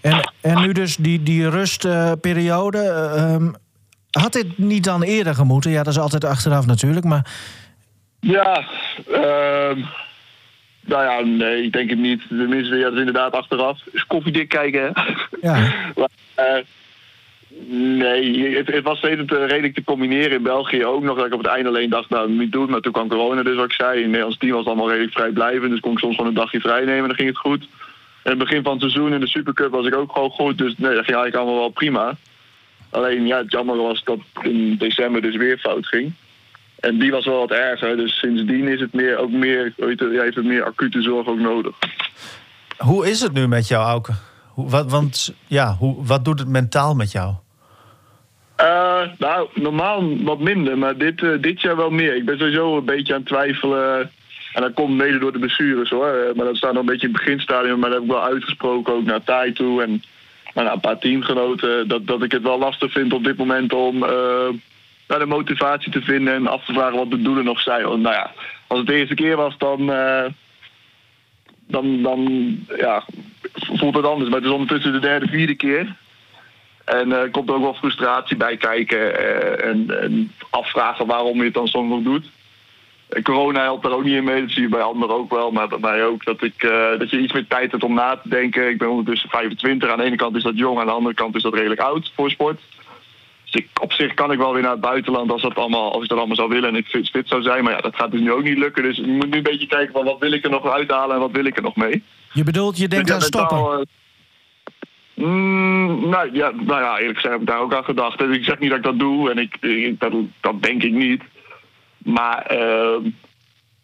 En, 0.00 0.32
en 0.40 0.60
nu 0.60 0.72
dus 0.72 0.96
die, 0.96 1.22
die 1.22 1.48
rustperiode. 1.48 2.78
Uh, 3.16 3.48
had 4.10 4.32
dit 4.32 4.58
niet 4.58 4.84
dan 4.84 5.02
eerder 5.02 5.34
gemoeten? 5.34 5.70
Ja, 5.70 5.82
dat 5.82 5.92
is 5.92 5.98
altijd 5.98 6.24
achteraf 6.24 6.66
natuurlijk. 6.66 7.04
Maar... 7.04 7.26
Ja, 8.20 8.64
uh, 9.08 9.84
nou 10.80 11.04
ja, 11.04 11.20
nee, 11.20 11.62
ik 11.62 11.72
denk 11.72 11.90
het 11.90 11.98
niet. 11.98 12.22
Tenminste, 12.28 12.76
ja, 12.76 12.82
dat 12.82 12.92
is 12.92 12.98
inderdaad 12.98 13.32
achteraf. 13.32 13.78
Is 13.92 14.06
koffiedik 14.06 14.48
kijken. 14.48 14.92
Ja. 15.40 15.54
maar, 15.96 16.08
uh, 16.38 16.64
Nee, 17.68 18.56
het, 18.56 18.66
het 18.66 18.84
was 18.84 18.98
steeds 18.98 19.32
redelijk 19.32 19.74
te 19.74 19.84
combineren 19.84 20.36
in 20.36 20.42
België 20.42 20.84
ook 20.84 21.02
nog. 21.02 21.16
Dat 21.16 21.26
ik 21.26 21.32
op 21.32 21.42
het 21.42 21.52
einde 21.52 21.68
alleen 21.68 21.90
dacht, 21.90 22.10
nou, 22.10 22.30
niet 22.30 22.52
doen. 22.52 22.70
Maar 22.70 22.80
toen 22.80 22.92
kwam 22.92 23.08
corona, 23.08 23.42
dus 23.42 23.56
wat 23.56 23.64
ik 23.64 23.72
zei. 23.72 24.00
In 24.00 24.06
Nederlands 24.06 24.38
team 24.38 24.52
was 24.52 24.66
allemaal 24.66 24.90
redelijk 24.90 25.12
vrijblijvend. 25.12 25.70
Dus 25.70 25.80
kon 25.80 25.92
ik 25.92 25.98
soms 25.98 26.14
gewoon 26.14 26.30
een 26.30 26.36
dagje 26.36 26.60
vrij 26.60 26.80
nemen 26.84 27.02
en 27.02 27.06
dan 27.06 27.14
ging 27.14 27.28
het 27.28 27.38
goed. 27.38 27.68
En 28.22 28.30
het 28.30 28.38
begin 28.38 28.62
van 28.62 28.72
het 28.72 28.80
seizoen 28.80 29.12
in 29.12 29.20
de 29.20 29.28
Supercup 29.28 29.70
was 29.70 29.86
ik 29.86 29.94
ook 29.94 30.12
gewoon 30.12 30.30
goed. 30.30 30.58
Dus 30.58 30.74
nee, 30.76 30.94
dat 30.94 31.04
ging 31.04 31.16
eigenlijk 31.16 31.36
allemaal 31.36 31.60
wel 31.60 31.68
prima. 31.68 32.16
Alleen, 32.90 33.26
ja, 33.26 33.38
het 33.38 33.52
jammer 33.52 33.76
was 33.76 34.04
dat 34.04 34.18
in 34.42 34.76
december 34.76 35.22
dus 35.22 35.36
weer 35.36 35.58
fout 35.58 35.86
ging. 35.86 36.12
En 36.80 36.98
die 36.98 37.10
was 37.10 37.24
wel 37.24 37.38
wat 37.38 37.50
erger. 37.50 37.96
Dus 37.96 38.18
sindsdien 38.18 38.68
is 38.68 38.80
het 38.80 38.92
meer, 38.92 39.16
ook 39.16 39.30
meer, 39.30 39.72
weet 39.76 39.98
je, 39.98 40.20
heeft 40.22 40.36
het 40.36 40.44
meer 40.44 40.64
acute 40.64 41.02
zorg 41.02 41.26
ook 41.26 41.38
nodig. 41.38 41.76
Hoe 42.78 43.10
is 43.10 43.20
het 43.20 43.32
nu 43.32 43.48
met 43.48 43.68
jou, 43.68 43.84
Auke? 43.86 44.12
Hoe, 44.48 44.68
wat, 44.68 44.90
want 44.90 45.34
ja, 45.46 45.76
hoe, 45.78 46.04
wat 46.04 46.24
doet 46.24 46.38
het 46.38 46.48
mentaal 46.48 46.94
met 46.94 47.12
jou? 47.12 47.34
Uh, 48.62 49.02
nou, 49.18 49.48
normaal 49.54 50.22
wat 50.22 50.38
minder, 50.38 50.78
maar 50.78 50.98
dit, 50.98 51.20
uh, 51.20 51.30
dit 51.40 51.60
jaar 51.60 51.76
wel 51.76 51.90
meer. 51.90 52.16
Ik 52.16 52.24
ben 52.24 52.38
sowieso 52.38 52.76
een 52.76 52.84
beetje 52.84 53.12
aan 53.12 53.18
het 53.18 53.28
twijfelen. 53.28 54.10
En 54.52 54.62
dat 54.62 54.74
komt 54.74 54.96
mede 54.96 55.18
door 55.18 55.32
de 55.32 55.38
blessures 55.38 55.90
hoor. 55.90 56.14
Uh, 56.14 56.34
maar 56.34 56.46
dat 56.46 56.56
staat 56.56 56.72
nog 56.72 56.80
een 56.80 56.86
beetje 56.86 57.06
in 57.06 57.12
het 57.12 57.22
beginstadium. 57.22 57.78
Maar 57.78 57.90
dat 57.90 57.98
heb 57.98 58.08
ik 58.08 58.14
wel 58.14 58.24
uitgesproken 58.24 58.94
ook 58.94 59.04
naar 59.04 59.24
Tai 59.24 59.52
toe. 59.52 59.82
En 59.82 60.02
naar 60.54 60.72
een 60.72 60.80
paar 60.80 60.98
teamgenoten. 60.98 61.88
Dat, 61.88 62.06
dat 62.06 62.22
ik 62.22 62.32
het 62.32 62.42
wel 62.42 62.58
lastig 62.58 62.92
vind 62.92 63.12
op 63.12 63.24
dit 63.24 63.36
moment 63.36 63.72
om 63.72 63.98
naar 65.08 65.18
de 65.18 65.26
motivatie 65.26 65.92
te 65.92 66.00
vinden. 66.00 66.34
En 66.34 66.46
af 66.46 66.64
te 66.64 66.72
vragen 66.72 66.96
wat 66.96 67.10
de 67.10 67.22
doelen 67.22 67.44
nog 67.44 67.60
zijn. 67.60 67.84
Want 67.84 68.02
nou 68.02 68.14
ja, 68.14 68.32
als 68.66 68.78
het 68.78 68.88
de 68.88 68.94
eerste 68.94 69.14
keer 69.14 69.36
was, 69.36 69.58
dan. 69.58 69.86
dan, 71.66 72.02
dan 72.02 72.58
ja, 72.76 73.04
voelt 73.54 73.96
het 73.96 74.04
anders. 74.04 74.30
Maar 74.30 74.38
het 74.38 74.48
is 74.48 74.54
ondertussen 74.54 74.92
de 74.92 74.98
derde, 74.98 75.26
vierde 75.26 75.54
keer. 75.54 75.96
En 76.90 77.12
er 77.12 77.26
uh, 77.26 77.32
komt 77.32 77.48
er 77.48 77.54
ook 77.54 77.62
wel 77.62 77.74
frustratie 77.74 78.36
bij 78.36 78.56
kijken 78.56 78.98
uh, 78.98 79.64
en, 79.64 80.00
en, 80.02 80.32
afvragen 80.50 81.06
waarom 81.06 81.36
je 81.36 81.44
het 81.44 81.54
dan 81.54 81.68
soms 81.68 81.90
nog 81.90 82.02
doet. 82.02 82.30
En 83.08 83.22
corona 83.22 83.62
helpt 83.62 83.82
daar 83.82 83.92
ook 83.92 84.04
niet 84.04 84.14
in 84.14 84.24
mee, 84.24 84.40
dat 84.40 84.50
zie 84.50 84.62
je 84.62 84.68
bij 84.68 84.80
anderen 84.80 85.16
ook 85.16 85.30
wel, 85.30 85.50
maar 85.50 85.68
bij 85.68 85.78
mij 85.78 86.04
ook. 86.04 86.24
Dat, 86.24 86.42
ik, 86.42 86.60
dat 86.98 87.10
je 87.10 87.18
iets 87.18 87.32
meer 87.32 87.46
tijd 87.46 87.70
hebt 87.70 87.84
om 87.84 87.94
na 87.94 88.16
te 88.16 88.28
denken. 88.28 88.68
Ik 88.68 88.78
ben 88.78 88.88
ondertussen 88.88 89.28
25, 89.28 89.90
aan 89.90 89.98
de 89.98 90.04
ene 90.04 90.16
kant 90.16 90.36
is 90.36 90.42
dat 90.42 90.58
jong, 90.58 90.78
aan 90.78 90.86
de 90.86 90.92
andere 90.92 91.14
kant 91.14 91.36
is 91.36 91.42
dat 91.42 91.54
redelijk 91.54 91.80
oud 91.80 92.12
voor 92.14 92.30
sport. 92.30 92.60
Dus 93.50 93.62
ik, 93.62 93.68
op 93.80 93.92
zich 93.92 94.14
kan 94.14 94.32
ik 94.32 94.38
wel 94.38 94.52
weer 94.52 94.62
naar 94.62 94.70
het 94.70 94.80
buitenland 94.80 95.30
als, 95.30 95.42
dat 95.42 95.54
allemaal, 95.54 95.92
als 95.92 96.02
ik 96.02 96.08
dat 96.08 96.18
allemaal 96.18 96.36
zou 96.36 96.48
willen 96.48 96.68
en 96.68 96.76
ik 96.76 96.86
fit, 96.86 97.10
fit 97.10 97.28
zou 97.28 97.42
zijn. 97.42 97.64
Maar 97.64 97.72
ja, 97.72 97.80
dat 97.80 97.96
gaat 97.96 98.10
dus 98.10 98.20
nu 98.20 98.32
ook 98.32 98.42
niet 98.42 98.58
lukken. 98.58 98.82
Dus 98.82 98.96
je 98.96 99.06
moet 99.06 99.30
nu 99.30 99.36
een 99.36 99.42
beetje 99.42 99.66
kijken 99.66 99.92
van 99.92 100.04
wat 100.04 100.18
wil 100.18 100.32
ik 100.32 100.44
er 100.44 100.50
nog 100.50 100.66
uithalen 100.66 101.14
en 101.14 101.20
wat 101.20 101.30
wil 101.30 101.44
ik 101.44 101.56
er 101.56 101.62
nog 101.62 101.76
mee. 101.76 102.02
Je 102.32 102.44
bedoelt, 102.44 102.78
je 102.78 102.88
denkt 102.88 103.10
aan 103.10 103.20
stoppen? 103.20 103.86
Mm, 105.20 106.08
nou, 106.08 106.30
ja, 106.32 106.50
nou 106.50 106.80
ja, 106.80 106.98
eerlijk 106.98 107.18
gezegd 107.18 107.32
heb 107.32 107.40
ik 107.42 107.46
daar 107.46 107.60
ook 107.60 107.74
aan 107.74 107.84
gedacht. 107.84 108.18
Dus 108.18 108.36
ik 108.36 108.44
zeg 108.44 108.58
niet 108.58 108.68
dat 108.68 108.78
ik 108.78 108.84
dat 108.84 108.98
doe 108.98 109.30
en 109.30 109.38
ik, 109.38 109.56
dat, 110.00 110.12
dat, 110.40 110.62
denk 110.62 110.82
ik 110.82 110.92
niet. 110.92 111.22
Maar 111.98 112.52
uh, 112.52 112.58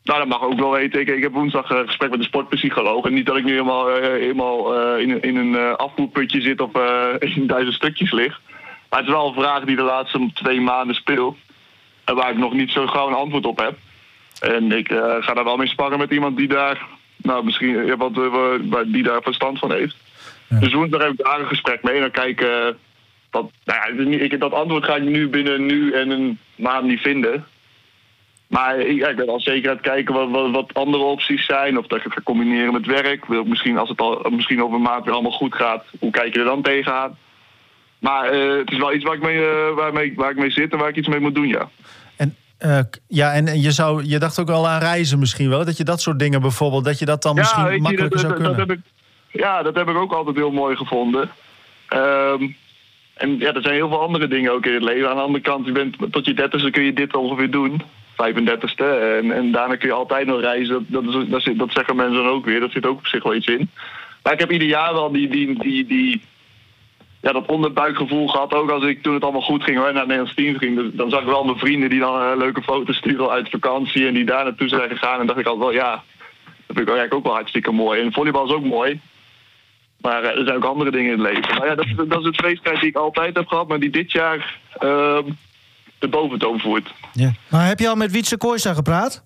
nou, 0.02 0.18
dat 0.18 0.26
mag 0.26 0.42
ook 0.42 0.58
wel 0.58 0.70
weten. 0.70 1.00
Ik, 1.00 1.22
heb 1.22 1.32
woensdag 1.32 1.70
een 1.70 1.86
gesprek 1.86 2.10
met 2.10 2.18
een 2.18 2.24
sportpsycholoog. 2.24 3.04
En 3.04 3.14
niet 3.14 3.26
dat 3.26 3.36
ik 3.36 3.44
nu 3.44 3.50
helemaal, 3.50 3.98
uh, 3.98 4.02
helemaal 4.02 4.74
uh, 4.74 5.00
in, 5.00 5.22
in 5.22 5.36
een 5.36 5.76
afvoerputje 5.76 6.40
zit 6.40 6.60
of 6.60 6.70
in 7.34 7.46
duizend 7.46 7.74
stukjes 7.74 8.12
lig. 8.12 8.40
Maar 8.90 8.98
het 8.98 9.08
is 9.08 9.14
wel 9.14 9.28
een 9.28 9.42
vraag 9.42 9.64
die 9.64 9.76
de 9.76 9.82
laatste 9.82 10.30
twee 10.34 10.60
maanden 10.60 10.94
speelt. 10.94 11.36
En 12.04 12.14
waar 12.14 12.30
ik 12.30 12.38
nog 12.38 12.52
niet 12.52 12.70
zo 12.70 12.86
gauw 12.86 13.08
een 13.08 13.14
antwoord 13.14 13.46
op 13.46 13.58
heb. 13.58 13.78
En 14.40 14.72
ik 14.72 14.88
ga 15.20 15.34
daar 15.34 15.44
wel 15.44 15.56
mee 15.56 15.68
sparren 15.68 15.98
met 15.98 16.10
iemand 16.10 16.36
die 16.36 16.48
daar, 16.48 16.86
nou 17.16 17.44
misschien 17.44 17.96
wat, 17.96 18.14
die 18.86 19.02
daar 19.02 19.22
verstand 19.22 19.58
van 19.58 19.72
heeft. 19.72 19.96
Ja. 20.48 20.58
Dus 20.58 20.72
woensdag 20.72 21.02
heb 21.02 21.12
ik 21.12 21.24
daar 21.24 21.40
een 21.40 21.46
gesprek 21.46 21.82
mee. 21.82 21.94
En 21.94 22.00
dan 22.00 22.10
kijken. 22.10 22.76
Dat, 23.30 23.50
nou 23.64 24.08
ja, 24.08 24.18
ik, 24.18 24.40
dat 24.40 24.52
antwoord 24.52 24.84
ga 24.84 24.96
ik 24.96 25.02
nu 25.02 25.28
binnen 25.28 25.66
nu 25.66 25.92
en 25.92 26.10
een 26.10 26.38
maand 26.54 26.86
niet 26.86 27.00
vinden. 27.00 27.44
Maar 28.46 28.78
ik, 28.78 28.98
ja, 28.98 29.08
ik 29.08 29.16
ben 29.16 29.28
al 29.28 29.40
zeker 29.40 29.68
aan 29.70 29.76
het 29.76 29.84
kijken 29.84 30.14
wat, 30.14 30.30
wat, 30.30 30.50
wat, 30.50 30.74
andere 30.74 31.02
opties 31.02 31.46
zijn. 31.46 31.78
Of 31.78 31.86
dat 31.86 31.98
ik 31.98 32.04
het 32.04 32.12
ga 32.12 32.20
combineren 32.24 32.72
met 32.72 32.86
werk. 32.86 33.26
Wil 33.26 33.40
ik 33.40 33.46
misschien, 33.46 33.78
als 33.78 33.88
het 33.88 34.00
al, 34.00 34.26
misschien 34.30 34.62
over 34.62 34.76
een 34.76 34.82
maand 34.82 35.04
weer 35.04 35.14
allemaal 35.14 35.32
goed 35.32 35.54
gaat, 35.54 35.84
hoe 35.98 36.10
kijk 36.10 36.34
je 36.34 36.38
er 36.38 36.44
dan 36.44 36.62
tegenaan? 36.62 37.16
Maar 37.98 38.34
uh, 38.34 38.58
het 38.58 38.70
is 38.70 38.78
wel 38.78 38.94
iets 38.94 39.04
waar 39.04 39.14
ik, 39.14 39.22
mee, 39.22 39.36
uh, 39.36 39.74
waar, 39.74 39.92
mee, 39.92 40.12
waar 40.16 40.30
ik 40.30 40.36
mee 40.36 40.50
zit 40.50 40.72
en 40.72 40.78
waar 40.78 40.88
ik 40.88 40.96
iets 40.96 41.08
mee 41.08 41.20
moet 41.20 41.34
doen, 41.34 41.48
ja. 41.48 41.68
En, 42.16 42.36
uh, 42.60 42.78
ja, 43.08 43.32
en 43.32 43.60
je, 43.60 43.72
zou, 43.72 44.04
je 44.04 44.18
dacht 44.18 44.38
ook 44.38 44.50
al 44.50 44.68
aan 44.68 44.80
reizen 44.80 45.18
misschien 45.18 45.48
wel. 45.48 45.64
Dat 45.64 45.76
je 45.76 45.84
dat 45.84 46.00
soort 46.00 46.18
dingen 46.18 46.40
bijvoorbeeld, 46.40 46.84
dat 46.84 46.98
je 46.98 47.04
dat 47.04 47.22
dan 47.22 47.34
ja, 47.34 47.40
misschien 47.40 47.82
makkelijker 47.82 48.10
dat, 48.10 48.20
zou 48.20 48.32
dat, 48.32 48.42
kunnen. 48.42 48.56
Dat 48.58 48.68
heb 48.68 48.78
ik, 48.78 48.84
ja, 49.36 49.62
dat 49.62 49.74
heb 49.74 49.88
ik 49.88 49.96
ook 49.96 50.12
altijd 50.12 50.36
heel 50.36 50.50
mooi 50.50 50.76
gevonden. 50.76 51.30
Um, 51.94 52.56
en 53.14 53.38
ja, 53.38 53.52
er 53.52 53.62
zijn 53.62 53.74
heel 53.74 53.88
veel 53.88 54.00
andere 54.00 54.28
dingen 54.28 54.52
ook 54.52 54.66
in 54.66 54.74
het 54.74 54.82
leven. 54.82 55.08
Aan 55.08 55.16
de 55.16 55.22
andere 55.22 55.44
kant, 55.44 55.66
je 55.66 55.72
bent, 55.72 55.96
tot 56.10 56.26
je 56.26 56.34
dertigste 56.34 56.70
kun 56.70 56.82
je 56.82 56.92
dit 56.92 57.14
ongeveer 57.14 57.50
doen. 57.50 57.82
35ste. 58.12 58.84
En, 59.18 59.32
en 59.32 59.52
daarna 59.52 59.76
kun 59.76 59.88
je 59.88 59.94
altijd 59.94 60.26
nog 60.26 60.40
reizen. 60.40 60.86
Dat, 60.88 61.04
dat, 61.56 61.72
zeggen 61.72 61.96
mensen 61.96 62.22
dan 62.22 62.32
ook 62.32 62.44
weer. 62.44 62.60
Dat 62.60 62.70
zit 62.70 62.86
ook 62.86 62.98
op 62.98 63.06
zich 63.06 63.22
wel 63.22 63.34
iets 63.34 63.46
in. 63.46 63.70
Maar 64.22 64.32
ik 64.32 64.40
heb 64.40 64.52
ieder 64.52 64.68
jaar 64.68 64.92
wel 64.92 65.12
die, 65.12 65.28
die, 65.28 65.58
die, 65.58 65.86
die, 65.86 66.22
ja, 67.20 67.32
dat 67.32 67.46
onderbuikgevoel 67.46 68.28
gehad. 68.28 68.54
Ook 68.54 68.70
als 68.70 68.84
ik 68.84 69.02
toen 69.02 69.14
het 69.14 69.22
allemaal 69.22 69.40
goed 69.40 69.64
ging 69.64 69.76
hoor, 69.76 69.86
naar 69.86 69.94
het 69.94 70.06
Nederlands 70.06 70.34
team 70.34 70.56
ging. 70.56 70.94
Dan 70.94 71.10
zag 71.10 71.20
ik 71.20 71.26
wel 71.26 71.44
mijn 71.44 71.58
vrienden 71.58 71.90
die 71.90 72.00
dan 72.00 72.22
uh, 72.22 72.32
leuke 72.36 72.62
foto's 72.62 72.96
sturen 72.96 73.30
uit 73.30 73.50
vakantie. 73.50 74.06
En 74.06 74.14
die 74.14 74.24
daar 74.24 74.44
naartoe 74.44 74.68
zijn 74.68 74.88
gegaan. 74.88 75.20
En 75.20 75.26
dacht 75.26 75.38
ik 75.38 75.46
altijd 75.46 75.64
wel, 75.64 75.74
ja, 75.74 75.90
dat 76.44 76.76
vind 76.76 76.78
ik 76.78 76.88
eigenlijk 76.88 77.14
ook 77.14 77.24
wel 77.24 77.34
hartstikke 77.34 77.72
mooi. 77.72 78.00
En 78.00 78.12
volleybal 78.12 78.46
is 78.46 78.52
ook 78.52 78.64
mooi. 78.64 79.00
Maar 80.00 80.22
uh, 80.22 80.28
er 80.28 80.44
zijn 80.44 80.56
ook 80.56 80.64
andere 80.64 80.90
dingen 80.90 81.12
in 81.12 81.24
het 81.24 81.32
leven. 81.32 81.58
Maar 81.58 81.66
ja, 81.66 81.74
dat, 81.74 81.86
dat 82.08 82.20
is 82.20 82.26
het 82.26 82.36
feesttijd 82.36 82.80
die 82.80 82.88
ik 82.88 82.96
altijd 82.96 83.36
heb 83.36 83.46
gehad, 83.46 83.68
maar 83.68 83.80
die 83.80 83.90
dit 83.90 84.12
jaar 84.12 84.58
uh, 84.82 85.18
de 85.98 86.08
boventoon 86.08 86.60
voert. 86.60 86.94
Ja. 87.12 87.32
Maar 87.48 87.66
heb 87.66 87.78
je 87.78 87.88
al 87.88 87.96
met 87.96 88.10
Wietse 88.10 88.36
Kooijsa 88.36 88.74
gepraat? 88.74 89.24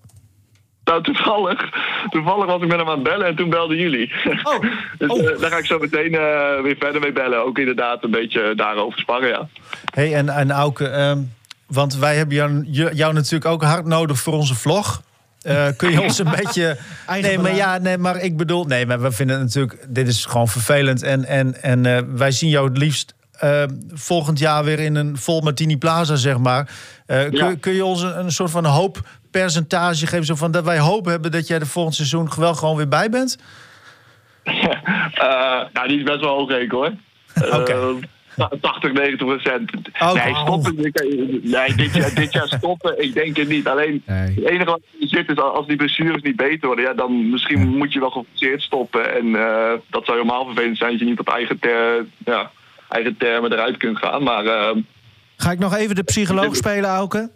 Nou, 0.83 1.03
toevallig, 1.03 1.69
toevallig 2.09 2.45
was 2.45 2.61
ik 2.61 2.67
met 2.67 2.77
hem 2.77 2.87
aan 2.87 2.93
het 2.93 3.03
bellen 3.03 3.27
en 3.27 3.35
toen 3.35 3.49
belden 3.49 3.77
jullie. 3.77 4.11
Oh, 4.43 4.59
dus 4.97 5.09
oh. 5.09 5.29
eh, 5.29 5.39
daar 5.39 5.51
ga 5.51 5.57
ik 5.57 5.65
zo 5.65 5.79
meteen 5.79 6.13
eh, 6.13 6.61
weer 6.61 6.75
verder 6.79 7.01
mee 7.01 7.11
bellen. 7.11 7.45
Ook 7.45 7.57
inderdaad 7.57 8.03
een 8.03 8.11
beetje 8.11 8.55
daarover 8.55 8.99
sparren, 8.99 9.29
ja. 9.29 9.47
Hey, 9.93 10.13
en, 10.13 10.29
en 10.29 10.51
Auke, 10.51 10.87
ehm, 10.87 11.19
want 11.67 11.95
wij 11.95 12.15
hebben 12.15 12.67
jou 12.93 13.13
natuurlijk 13.13 13.51
ook 13.51 13.63
hard 13.63 13.85
nodig 13.85 14.19
voor 14.19 14.33
onze 14.33 14.55
vlog. 14.55 15.01
Eh, 15.41 15.67
kun 15.77 15.91
je 15.91 16.01
ons 16.01 16.17
een 16.19 16.31
beetje. 16.35 16.77
Nee, 17.21 17.39
maar 17.39 17.55
ja, 17.55 17.77
nee, 17.77 17.97
maar 17.97 18.17
ik 18.17 18.37
bedoel, 18.37 18.63
nee, 18.65 18.85
maar 18.85 19.01
we 19.01 19.11
vinden 19.11 19.35
het 19.35 19.45
natuurlijk, 19.45 19.85
dit 19.89 20.07
is 20.07 20.25
gewoon 20.25 20.47
vervelend. 20.47 21.03
En, 21.03 21.25
en, 21.25 21.61
en 21.61 21.85
eh, 21.85 22.01
wij 22.15 22.31
zien 22.31 22.49
jou 22.49 22.67
het 22.67 22.77
liefst 22.77 23.13
eh, 23.39 23.63
volgend 23.93 24.39
jaar 24.39 24.63
weer 24.63 24.79
in 24.79 24.95
een 24.95 25.17
vol 25.17 25.41
Martini 25.41 25.77
Plaza, 25.77 26.15
zeg 26.15 26.37
maar. 26.37 26.69
Eh, 27.05 27.19
kun, 27.23 27.31
Ja. 27.37 27.55
kun 27.59 27.73
je 27.73 27.85
ons 27.85 28.01
een, 28.01 28.19
een 28.19 28.31
soort 28.31 28.51
van 28.51 28.65
hooppercentage 28.65 30.07
geven, 30.07 30.25
zo 30.25 30.35
van 30.35 30.51
dat 30.51 30.63
wij 30.63 30.79
hoop 30.79 31.05
hebben 31.05 31.31
dat 31.31 31.47
jij 31.47 31.59
er 31.59 31.67
volgend 31.67 31.95
seizoen 31.95 32.29
wel 32.37 32.53
gewoon 32.53 32.75
weer 32.75 32.87
bij 32.87 33.09
bent? 33.09 33.37
Eh, 35.13 35.27
nou, 35.73 35.87
die 35.87 35.97
is 35.97 36.03
best 36.03 36.19
wel 36.19 36.35
hoog 36.35 36.69
hoor. 36.69 36.91
Oké. 37.51 37.99
80, 38.61 38.91
90 38.93 39.17
procent. 39.17 39.71
Oh, 39.99 40.13
nee, 40.25 40.35
stoppen. 40.35 40.75
Nee, 41.43 41.75
dit 41.75 41.93
jaar, 41.93 42.13
dit 42.13 42.33
jaar 42.33 42.47
stoppen. 42.47 43.03
Ik 43.03 43.13
denk 43.13 43.37
het 43.37 43.47
niet. 43.47 43.67
Alleen 43.67 44.03
Nee. 44.05 44.17
het 44.35 44.43
enige 44.45 44.65
wat 44.65 44.81
er 45.01 45.07
zit 45.07 45.29
is 45.29 45.37
als 45.37 45.67
die 45.67 45.75
blessures 45.75 46.21
niet 46.21 46.35
beter 46.35 46.67
worden, 46.67 46.85
ja, 46.85 46.93
dan 46.93 47.29
misschien 47.29 47.67
moet 47.77 47.93
je 47.93 47.99
wel 47.99 48.09
geforceerd 48.09 48.61
stoppen. 48.61 49.15
En 49.17 49.35
eh, 49.35 49.71
dat 49.89 50.05
zou 50.05 50.17
helemaal 50.17 50.45
vervelend 50.45 50.77
zijn 50.77 50.91
als 50.91 50.99
je 50.99 51.05
niet 51.05 51.19
op 51.19 51.29
eigen, 51.29 51.59
ter, 51.59 52.05
ja, 52.25 52.51
eigen 52.89 53.17
termen 53.17 53.51
eruit 53.51 53.77
kunt 53.77 53.97
gaan. 53.97 54.23
Maar 54.23 54.45
eh, 54.45 54.75
Ga 55.37 55.51
ik 55.51 55.59
nog 55.59 55.75
even 55.75 55.95
de 55.95 56.03
psycholoog 56.03 56.55
spelen, 56.55 56.89
Auke? 56.89 57.29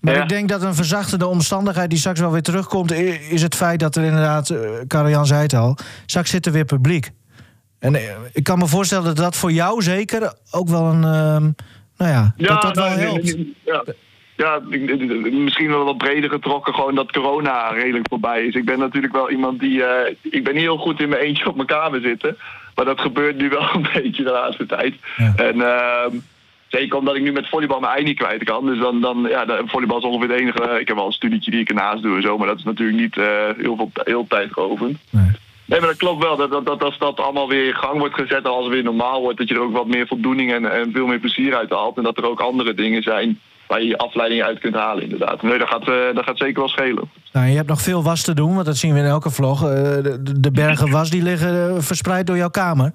Maar 0.00 0.14
Ja. 0.14 0.22
ik 0.22 0.28
denk 0.28 0.48
dat 0.48 0.62
een 0.62 0.74
verzachtende 0.74 1.26
omstandigheid 1.26 1.90
die 1.90 1.98
straks 1.98 2.20
wel 2.20 2.32
weer 2.32 2.42
terugkomt... 2.42 2.92
is 3.30 3.42
het 3.42 3.54
feit 3.54 3.80
dat 3.80 3.96
er 3.96 4.04
inderdaad, 4.04 4.50
eh 4.50 4.58
Karel-Jan 4.86 5.26
zei 5.26 5.42
het 5.42 5.54
al... 5.54 5.76
straks 6.06 6.30
zit 6.30 6.46
er 6.46 6.52
weer 6.52 6.64
publiek. 6.64 7.10
En 7.86 7.94
eh, 7.94 8.16
ik 8.32 8.44
kan 8.44 8.58
me 8.58 8.66
voorstellen 8.66 9.04
dat 9.04 9.16
dat 9.16 9.36
voor 9.36 9.52
jou 9.52 9.82
zeker 9.82 10.32
ook 10.50 10.68
wel 10.68 10.84
een... 10.84 11.04
ehm, 11.04 11.50
nou 11.98 12.10
ja, 12.12 12.34
dat 12.36 12.62
dat 12.62 12.76
wel 12.76 12.88
nou, 12.88 13.00
helpt. 13.00 13.24
nee, 13.24 13.34
nee, 13.34 13.54
Ja, 13.64 13.84
ja 14.36 14.60
misschien 15.30 15.68
wel 15.68 15.84
wat 15.84 15.98
breder 15.98 16.30
getrokken, 16.30 16.74
gewoon 16.74 16.94
dat 16.94 17.12
corona 17.12 17.68
redelijk 17.68 18.06
voorbij 18.08 18.46
is. 18.46 18.54
Ik 18.54 18.64
ben 18.64 18.78
natuurlijk 18.78 19.12
wel 19.12 19.30
iemand 19.30 19.60
die. 19.60 19.84
eh, 19.84 20.14
ik 20.22 20.44
ben 20.44 20.54
niet 20.54 20.62
heel 20.62 20.76
goed 20.76 21.00
in 21.00 21.08
mijn 21.08 21.20
eentje 21.22 21.48
op 21.48 21.56
mijn 21.56 21.68
kamer 21.68 22.00
zitten. 22.00 22.36
Maar 22.74 22.84
dat 22.84 23.00
gebeurt 23.00 23.36
nu 23.36 23.48
wel 23.48 23.68
een 23.74 23.86
beetje 23.94 24.24
de 24.24 24.30
laatste 24.30 24.66
tijd. 24.66 24.94
Ja. 25.16 25.32
En 25.36 25.60
ehm, 25.60 26.16
zeker 26.68 26.98
omdat 26.98 27.16
ik 27.16 27.22
nu 27.22 27.32
met 27.32 27.48
volleybal 27.48 27.80
mijn 27.80 27.92
ei 27.92 28.04
niet 28.04 28.18
kwijt 28.18 28.44
kan. 28.44 28.66
Dus 28.66 28.78
dan, 28.78 29.00
dan 29.00 29.26
ja, 29.28 29.46
volleybal 29.66 29.98
is 29.98 30.04
ongeveer 30.04 30.28
het 30.30 30.40
enige. 30.40 30.80
Ik 30.80 30.88
heb 30.88 30.96
wel 30.96 31.06
een 31.06 31.12
studietje 31.12 31.50
die 31.50 31.60
ik 31.60 31.68
ernaast 31.68 32.02
doe 32.02 32.16
en 32.16 32.22
zo. 32.22 32.38
Maar 32.38 32.46
dat 32.46 32.58
is 32.58 32.64
natuurlijk 32.64 32.98
niet 32.98 33.16
eh, 33.16 33.26
heel 33.56 33.76
veel 33.76 33.90
heel 33.94 34.26
tijdrovend. 34.28 34.98
Nee. 35.10 35.30
Nee, 35.66 35.80
maar 35.80 35.88
dat 35.88 35.98
klopt 35.98 36.22
wel. 36.22 36.36
Dat, 36.36 36.50
dat, 36.50 36.66
dat 36.66 36.82
als 36.82 36.98
dat 36.98 37.20
allemaal 37.20 37.48
weer 37.48 37.66
in 37.66 37.74
gang 37.74 37.98
wordt 37.98 38.14
gezet 38.14 38.44
en 38.44 38.50
als 38.50 38.64
het 38.64 38.74
weer 38.74 38.82
normaal 38.82 39.20
wordt, 39.20 39.38
dat 39.38 39.48
je 39.48 39.54
er 39.54 39.60
ook 39.60 39.72
wat 39.72 39.86
meer 39.86 40.06
voldoening 40.06 40.52
en, 40.52 40.72
en 40.72 40.92
veel 40.92 41.06
meer 41.06 41.18
plezier 41.18 41.56
uit 41.56 41.70
haalt. 41.70 41.96
En 41.96 42.02
dat 42.02 42.16
er 42.16 42.28
ook 42.28 42.40
andere 42.40 42.74
dingen 42.74 43.02
zijn 43.02 43.38
waar 43.66 43.80
je 43.80 43.86
je 43.86 43.98
afleiding 43.98 44.42
uit 44.42 44.58
kunt 44.58 44.74
halen, 44.74 45.02
inderdaad. 45.02 45.42
Nee, 45.42 45.58
dat 45.58 45.68
gaat, 45.68 45.88
eh, 45.88 46.14
dat 46.14 46.24
gaat 46.24 46.38
zeker 46.38 46.58
wel 46.58 46.68
schelen. 46.68 47.10
Nou, 47.32 47.46
je 47.46 47.56
hebt 47.56 47.68
nog 47.68 47.82
veel 47.82 48.02
was 48.02 48.22
te 48.22 48.34
doen, 48.34 48.54
want 48.54 48.66
dat 48.66 48.76
zien 48.76 48.92
we 48.92 48.98
in 48.98 49.04
elke 49.04 49.30
vlog. 49.30 49.62
Eh, 49.62 49.68
de, 50.02 50.40
de 50.40 50.50
bergen 50.50 50.90
was 50.90 51.10
die 51.10 51.22
liggen 51.22 51.68
eh, 51.68 51.82
verspreid 51.82 52.26
door 52.26 52.36
jouw 52.36 52.48
kamer. 52.48 52.92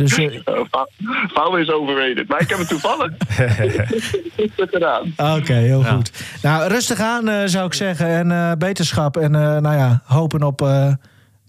Dus 0.00 0.14
Vouwen 1.34 1.60
is 1.60 1.70
overrated. 1.70 2.28
Maar 2.28 2.40
ik 2.40 2.48
heb 2.48 2.58
het 2.58 2.68
toevallig. 2.68 3.12
Gedaan. 4.70 5.12
Oké, 5.36 5.52
heel 5.52 5.82
goed. 5.82 6.12
Nou, 6.42 6.68
rustig 6.68 7.00
aan 7.00 7.28
eh, 7.28 7.42
zou 7.44 7.66
ik 7.66 7.74
zeggen. 7.74 8.06
En 8.06 8.30
eh, 8.30 8.52
beterschap. 8.58 9.16
En 9.16 9.34
eh, 9.34 9.40
nou 9.40 9.76
ja, 9.76 10.02
hopen 10.04 10.42
op 10.42 10.62
eh, 10.62 10.92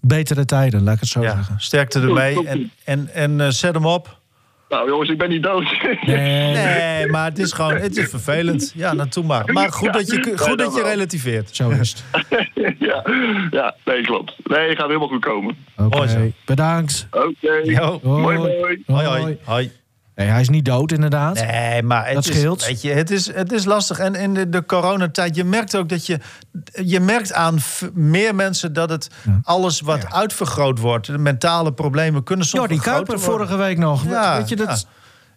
betere 0.06 0.44
tijden, 0.44 0.82
laat 0.82 0.94
ik 0.94 1.00
het 1.00 1.08
zo 1.08 1.22
Ja, 1.22 1.34
zeggen. 1.34 1.54
sterkte 1.58 2.00
ermee. 2.00 2.46
En, 2.46 2.70
en, 2.84 3.08
en 3.14 3.40
eh, 3.40 3.48
zet 3.48 3.74
hem 3.74 3.86
op. 3.86 4.20
Nou 4.68 4.88
jongens, 4.88 5.10
ik 5.10 5.18
ben 5.18 5.28
niet 5.28 5.42
dood. 5.42 5.82
Nee, 6.06 6.52
Nee, 6.54 7.06
maar 7.06 7.24
het 7.24 7.38
is 7.38 7.52
gewoon, 7.52 7.74
het 7.76 7.96
is 7.96 8.08
vervelend. 8.10 8.72
Ja, 8.76 8.92
naartoe 8.92 9.24
maar. 9.24 9.52
Maar 9.52 9.72
goed 9.72 9.92
dat 9.92 10.10
je, 10.10 10.32
goed 10.36 10.58
dat 10.58 10.74
je 10.74 10.82
relativeert. 10.82 11.56
Zo 11.56 11.70
is 11.70 12.04
het. 12.10 12.26
ja, 12.78 13.04
ja, 13.50 13.74
nee, 13.84 14.02
klopt. 14.02 14.34
Nee, 14.44 14.76
gaat 14.76 14.86
helemaal 14.86 15.08
goed 15.08 15.20
komen. 15.24 15.56
Oké, 15.76 16.32
bedankt. 16.44 17.06
Oké. 17.10 17.98
Mooi, 18.02 18.36
Hoi. 18.36 18.36
mooi. 18.38 18.82
Hoi, 18.86 19.06
hoi. 19.06 19.38
hoi. 19.44 19.70
Nee, 20.14 20.28
hij 20.28 20.40
is 20.40 20.48
niet 20.48 20.64
dood, 20.64 20.92
inderdaad. 20.92 21.34
Nee, 21.34 21.82
maar 21.82 22.04
het 22.06 22.14
Dat 22.14 22.26
is, 22.26 22.36
scheelt. 22.36 22.66
Weet 22.66 22.82
je, 22.82 22.90
het, 22.90 23.10
is, 23.10 23.34
het 23.34 23.52
is 23.52 23.64
lastig. 23.64 23.98
En 23.98 24.14
in 24.14 24.34
de, 24.34 24.48
de 24.48 24.64
coronatijd, 24.66 25.36
je 25.36 25.44
merkt 25.44 25.76
ook 25.76 25.88
dat 25.88 26.06
je... 26.06 26.18
Je 26.84 27.00
merkt 27.00 27.32
aan 27.32 27.58
meer 27.94 28.34
mensen 28.34 28.72
dat 28.72 28.90
het 28.90 29.08
alles 29.42 29.80
wat 29.80 30.12
uitvergroot 30.12 30.78
wordt... 30.78 31.06
de 31.06 31.18
mentale 31.18 31.72
problemen 31.72 32.22
kunnen 32.22 32.46
soms 32.46 32.60
Jordi 32.62 32.74
vergroten 32.80 33.06
Kuiper 33.06 33.26
vorige 33.26 33.56
week 33.56 33.78
nog. 33.78 34.04
Ja, 34.04 34.36
Weet 34.36 34.48
je, 34.48 34.56
dat... 34.56 34.86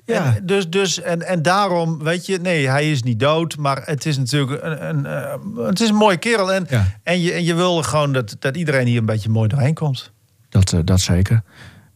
Ja. 0.06 0.36
En, 0.36 0.46
dus, 0.46 0.70
dus, 0.70 1.02
en, 1.02 1.22
en 1.22 1.42
daarom, 1.42 2.04
weet 2.04 2.26
je, 2.26 2.38
nee, 2.38 2.70
hij 2.70 2.92
is 2.92 3.04
niet 3.04 3.20
dood, 3.20 3.58
maar 3.58 3.82
het 3.86 4.06
is 4.06 4.18
natuurlijk 4.18 4.64
een, 4.64 4.88
een, 4.88 5.06
eh, 5.06 5.66
het 5.68 5.82
is 5.82 5.90
een 5.90 5.96
mooie 5.96 6.18
kerel. 6.18 6.54
En, 6.54 6.66
Ja. 6.70 6.86
en, 7.04 7.22
je, 7.22 7.32
en 7.32 7.44
je 7.44 7.54
wil 7.54 7.84
gewoon 7.84 8.14
dat, 8.14 8.36
dat 8.40 8.58
iedereen 8.58 8.88
hier 8.88 9.00
een 9.00 9.06
beetje 9.06 9.30
mooi 9.30 9.48
doorheen 9.48 9.74
komt. 9.74 10.12
Dat, 10.50 10.74
eh, 10.74 10.80
dat 10.84 11.00
zeker. 11.00 11.44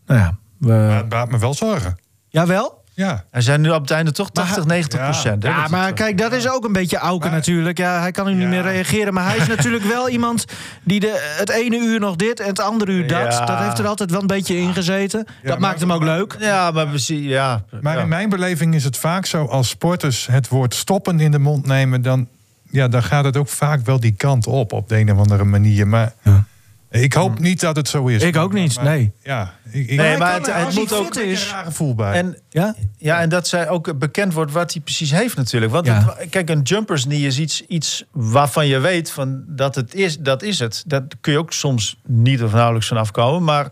Nou 0.06 0.20
ja, 0.20 0.38
we... 0.58 1.06
Maar 1.10 1.20
het 1.22 1.32
me 1.32 1.40
wel 1.40 1.54
zorgen. 1.54 1.99
Jawel? 2.30 2.78
Ja. 2.94 3.24
Er 3.32 3.42
zijn 3.42 3.62
nu 3.62 3.70
op 3.70 3.82
het 3.82 3.92
einde 3.92 4.12
toch 4.12 4.30
80, 4.32 4.66
90 4.66 5.00
ja. 5.00 5.06
procent. 5.10 5.44
hè, 5.44 5.50
Ja, 5.50 5.62
dat 5.62 5.70
maar 5.70 5.94
kijk, 5.94 6.18
dat 6.18 6.32
is 6.34 6.50
ook 6.50 6.66
een 6.66 6.72
beetje 6.72 6.98
Auke 6.98 7.26
Maar- 7.26 7.36
natuurlijk. 7.36 7.78
Ja, 7.78 8.00
hij 8.00 8.12
kan 8.12 8.26
nu 8.26 8.34
niet 8.34 8.42
Ja. 8.42 8.48
meer 8.50 8.62
reageren. 8.62 9.14
Maar 9.14 9.26
hij 9.26 9.38
is 9.38 9.48
natuurlijk 9.56 9.84
wel 9.84 10.10
iemand 10.10 10.46
die 10.84 11.00
de, 11.00 11.36
het 11.38 11.50
ene 11.50 11.78
uur 11.78 12.00
nog 12.00 12.16
dit 12.16 12.40
en 12.40 12.48
het 12.48 12.60
andere 12.60 12.92
uur 12.92 13.08
dat. 13.08 13.34
Ja. 13.34 13.46
Dat 13.46 13.60
heeft 13.60 13.80
er 13.80 13.88
altijd 13.88 14.12
wel 14.12 14.22
een 14.22 14.28
beetje 14.28 14.58
in 14.58 14.74
gezeten. 14.74 15.26
dat 15.44 15.60
maakt 15.60 15.80
hem 15.80 15.94
ook 15.94 16.04
leuk. 16.04 16.36
Ja, 16.40 16.72
maar 16.72 16.92
we 16.92 16.98
zien, 16.98 17.24
ja. 17.24 17.64
Maar 17.82 17.96
ja. 17.96 18.02
in 18.02 18.08
mijn 18.08 18.30
beleving 18.30 18.76
is 18.76 18.84
het 18.84 18.98
vaak 18.98 19.26
zo... 19.26 19.46
als 19.46 19.70
sporters 19.70 20.28
het 20.28 20.48
woord 20.48 20.74
stoppen 20.74 21.20
in 21.20 21.32
de 21.32 21.40
mond 21.40 21.66
nemen... 21.66 22.02
dan, 22.02 22.28
ja, 22.70 22.88
dan 22.88 23.04
gaat 23.04 23.24
het 23.24 23.38
ook 23.38 23.50
vaak 23.50 23.86
wel 23.86 24.00
die 24.00 24.14
kant 24.18 24.48
op, 24.48 24.74
op 24.74 24.90
de 24.90 24.98
een 24.98 25.12
of 25.12 25.18
andere 25.18 25.44
manier. 25.44 25.88
Maar 25.88 26.14
Ja. 26.24 26.44
Ik 26.90 27.14
hoop 27.14 27.40
niet 27.40 27.60
dat 27.60 27.76
het 27.76 27.88
zo 27.88 28.08
is. 28.08 28.24
Ik 28.24 28.36
ook 28.38 28.54
niet, 28.54 28.76
Maar- 28.76 28.84
nee. 28.86 29.12
Ja, 29.24 29.54
ik, 29.72 29.88
ik, 29.90 29.98
Nee, 29.98 30.18
maar 30.18 30.42
kan 30.42 30.54
het, 30.54 30.66
het 30.66 30.76
moet 30.76 30.94
ook... 30.94 31.16
is- 31.16 31.52
een 31.52 31.66
gevoel 31.66 31.96
bij. 31.96 32.14
En, 32.14 32.38
Ja? 32.50 32.76
ja, 32.98 33.20
en 33.22 33.30
dat 33.30 33.48
zij 33.48 33.70
ook 33.70 33.98
bekend 34.00 34.34
wordt 34.34 34.52
wat 34.52 34.74
hij 34.74 34.82
precies 34.82 35.12
heeft 35.12 35.36
natuurlijk. 35.36 35.72
Want 35.72 35.86
Ja. 35.86 36.16
het- 36.18 36.30
kijk, 36.30 36.50
een 36.50 36.62
jumpers 36.62 37.04
knee 37.04 37.22
is 37.26 37.40
iets, 37.40 37.66
iets 37.68 38.04
waarvan 38.12 38.68
je 38.68 38.80
weet 38.80 39.12
van 39.12 39.44
dat 39.48 39.76
het 39.76 39.94
is, 39.96 40.18
dat 40.20 40.42
is 40.44 40.60
het. 40.60 40.84
Dat 40.88 41.04
kun 41.22 41.32
je 41.34 41.40
ook 41.40 41.54
soms 41.54 41.98
niet 42.06 42.44
of 42.44 42.52
nauwelijks 42.54 42.88
van 42.88 42.98
afkomen. 42.98 43.44
Maar 43.44 43.68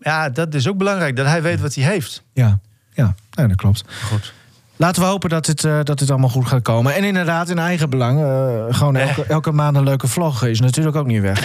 ja, 0.00 0.28
dat 0.30 0.54
is 0.54 0.68
ook 0.68 0.76
belangrijk, 0.78 1.16
dat 1.16 1.26
hij 1.26 1.42
weet 1.42 1.60
wat 1.60 1.74
hij 1.74 1.84
heeft. 1.84 2.22
Ja, 2.32 2.58
ja 2.92 3.14
nee, 3.34 3.46
dat 3.48 3.56
klopt. 3.56 3.84
Goed. 4.04 4.32
Laten 4.76 5.02
we 5.02 5.08
hopen 5.08 5.30
dat 5.30 5.44
dit, 5.44 5.64
eh, 5.64 5.78
dat 5.82 5.98
dit 5.98 6.10
allemaal 6.10 6.28
goed 6.28 6.46
gaat 6.46 6.62
komen. 6.62 6.94
En 6.94 7.04
inderdaad, 7.04 7.48
in 7.48 7.58
eigen 7.58 7.90
belang. 7.90 8.20
eh, 8.22 8.64
gewoon 8.78 8.96
elke, 8.96 9.24
elke 9.24 9.52
maand 9.52 9.76
een 9.76 9.84
leuke 9.84 10.08
vlog 10.08 10.44
is 10.44 10.60
natuurlijk 10.60 10.96
ook 10.96 11.06
niet 11.06 11.20
weg. 11.22 11.40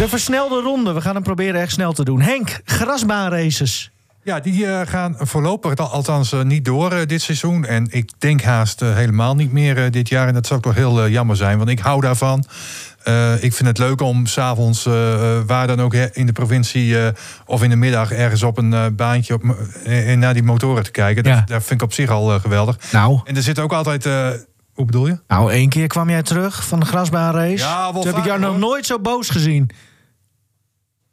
De 0.00 0.08
versnelde 0.08 0.60
ronde. 0.60 0.92
We 0.92 1.00
gaan 1.00 1.14
hem 1.14 1.22
proberen 1.22 1.60
echt 1.60 1.72
snel 1.72 1.92
te 1.92 2.04
doen. 2.04 2.20
Henk, 2.20 2.60
grasbaanraces. 2.64 3.90
Ja, 4.22 4.40
die 4.40 4.66
eh, 4.66 4.80
gaan 4.86 5.14
voorlopig 5.18 5.76
al- 5.76 5.88
althans 5.90 6.32
eh, 6.32 6.42
niet 6.42 6.64
door 6.64 6.92
eh, 6.92 7.06
dit 7.06 7.22
seizoen. 7.22 7.64
En 7.64 7.86
ik 7.90 8.10
denk 8.18 8.42
haast 8.42 8.80
helemaal 8.80 9.34
niet 9.34 9.52
meer 9.52 9.84
eh, 9.84 9.90
dit 9.90 10.08
jaar. 10.08 10.28
En 10.28 10.34
dat 10.34 10.46
zou 10.46 10.60
toch 10.60 10.74
heel 10.74 11.08
jammer 11.08 11.36
zijn, 11.36 11.58
want 11.58 11.70
ik 11.70 11.78
hou 11.78 12.00
daarvan. 12.00 12.44
Eh, 13.02 13.32
ik 13.42 13.52
vind 13.52 13.68
het 13.68 13.78
leuk 13.78 14.00
om 14.00 14.26
s'avonds, 14.26 14.86
uh, 14.86 14.92
waar 15.46 15.66
dan 15.66 15.80
ook 15.80 15.94
in 15.94 16.26
de 16.26 16.32
provincie... 16.32 16.98
eh, 17.00 17.12
of 17.46 17.62
in 17.62 17.70
de 17.70 17.76
middag 17.76 18.12
ergens 18.12 18.42
op 18.42 18.58
een 18.58 18.72
eh, 18.72 18.86
baantje 18.92 19.34
op, 19.34 19.42
naar 20.16 20.34
die 20.34 20.42
motoren 20.42 20.82
te 20.82 20.90
kijken. 20.90 21.24
Ja. 21.24 21.34
Dat, 21.34 21.48
dat 21.48 21.64
vind 21.64 21.80
ik 21.80 21.86
op 21.86 21.92
zich 21.92 22.10
al 22.10 22.40
geweldig. 22.40 22.76
Nou, 22.92 23.20
En 23.24 23.36
er 23.36 23.42
zit 23.42 23.58
ook 23.58 23.72
altijd... 23.72 24.06
eh, 24.06 24.28
hoe 24.74 24.84
bedoel 24.84 25.06
je? 25.06 25.18
nou, 25.28 25.52
één 25.52 25.68
keer 25.68 25.86
kwam 25.86 26.10
jij 26.10 26.22
terug 26.22 26.66
van 26.66 26.80
de 26.80 26.86
grasbaanrace. 26.86 27.56
Ja, 27.64 27.92
wel 27.92 28.02
Toen 28.02 28.10
heb 28.10 28.20
ik 28.20 28.26
jou 28.26 28.40
nog 28.40 28.58
nooit 28.58 28.86
zo 28.86 28.98
boos 28.98 29.28
gezien. 29.28 29.70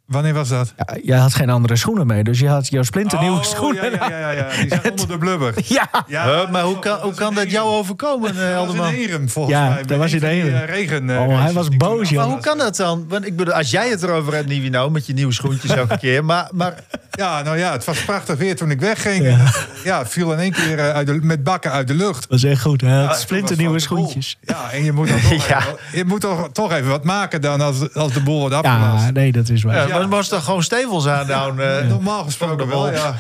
Wanneer 0.08 0.34
was 0.34 0.50
dat? 0.50 0.74
Ja, 0.78 0.98
jij 1.04 1.18
had 1.18 1.34
geen 1.34 1.50
andere 1.50 1.76
schoenen 1.76 2.08
mee, 2.08 2.24
dus 2.24 2.40
je 2.40 2.48
had 2.48 2.68
jouw 2.68 2.84
splinternieuwe 2.84 3.38
Oh, 3.38 3.44
schoenen. 3.44 3.92
Ja, 3.92 4.10
ja, 4.10 4.20
ja, 4.20 4.32
ja. 4.32 4.48
Die 4.62 4.68
zijn 4.70 4.82
onder 4.92 5.08
de 5.08 5.18
blubber. 5.18 5.54
Ja. 5.64 5.90
Ja, 6.08 6.26
Huh, 6.26 6.50
maar 6.52 6.64
hoe 6.64 6.80
kan, 6.80 7.00
hoe 7.00 7.14
kan 7.14 7.34
dat 7.34 7.52
jou 7.52 7.68
overkomen, 7.68 8.30
eh, 8.30 8.36
Dat 8.36 8.44
was 8.46 8.54
Helderman? 8.54 8.94
in 8.94 9.00
Erum, 9.10 9.30
volgens 9.30 9.56
Ja, 9.58 9.70
mij. 9.70 9.84
dat 9.84 9.98
was 9.98 10.14
in 10.14 10.24
Erum. 10.24 10.54
eh, 10.56 10.66
regen, 10.66 11.10
eh, 11.10 11.22
Oh, 11.22 11.42
hij 11.42 11.54
was 11.54 11.68
boos, 11.70 12.10
joh. 12.10 12.18
Maar 12.20 12.28
hoe 12.28 12.40
kan 12.40 12.58
dat 12.58 12.76
dan? 12.76 13.06
Want 13.08 13.26
ik 13.26 13.36
bedoel, 13.36 13.54
als 13.54 13.72
jij 13.72 13.90
het 13.90 14.04
erover 14.04 14.34
hebt, 14.34 14.48
Nivino, 14.48 14.90
met 14.90 15.06
je 15.06 15.14
nieuwe 15.14 15.34
schoentjes 15.34 15.72
elke 15.72 15.98
keer. 16.08 16.26
Maar, 16.26 16.50
maar 16.54 16.84
Ja, 17.18 17.42
nou 17.42 17.58
ja, 17.58 17.72
het 17.72 17.84
was 17.86 18.04
prachtig 18.04 18.38
weer 18.38 18.56
toen 18.56 18.72
ik 18.72 18.80
wegging. 18.80 19.38
Ja, 19.84 20.06
viel 20.06 20.34
in 20.34 20.40
één 20.40 20.52
keer 20.52 20.80
eh, 20.80 20.90
uit 20.90 21.08
de, 21.08 21.20
met 21.22 21.44
bakken 21.44 21.72
uit 21.72 21.88
de 21.88 21.94
lucht. 21.94 22.30
Dat 22.30 22.38
is 22.38 22.44
echt 22.44 22.62
goed, 22.62 22.82
hè? 22.82 23.02
Ja, 23.02 23.14
Splinternieuwe 23.14 23.74
was 23.74 23.84
schoentjes. 23.84 24.38
Ja, 24.42 24.72
en 24.72 24.84
je 24.84 24.92
moet, 24.92 25.08
dan 25.08 25.20
toch, 25.30 25.48
Ja. 25.48 25.58
even, 25.60 25.78
je 25.94 26.06
moet 26.06 26.22
toch, 26.22 26.50
toch 26.52 26.72
even 26.72 26.90
wat 26.90 27.04
maken 27.04 27.42
dan 27.42 27.62
als, 27.62 27.94
als 27.94 28.14
de 28.14 28.22
boel 28.24 28.40
wordt 28.40 28.56
afgelast. 28.56 29.06
Ja, 29.06 29.12
nee, 29.12 29.32
dat 29.32 29.50
is 29.50 29.64
waar. 29.64 29.76
Ja, 29.76 29.82
Ja. 29.82 29.88
maar 29.88 30.02
je 30.02 30.08
moest 30.08 30.30
toch 30.30 30.44
gewoon 30.44 30.64
stevels 30.64 31.08
aandoen? 31.08 31.60
eh? 31.62 31.88
Normaal 31.88 32.24
gesproken 32.24 32.68
wel, 32.68 32.92
ja. 32.92 33.16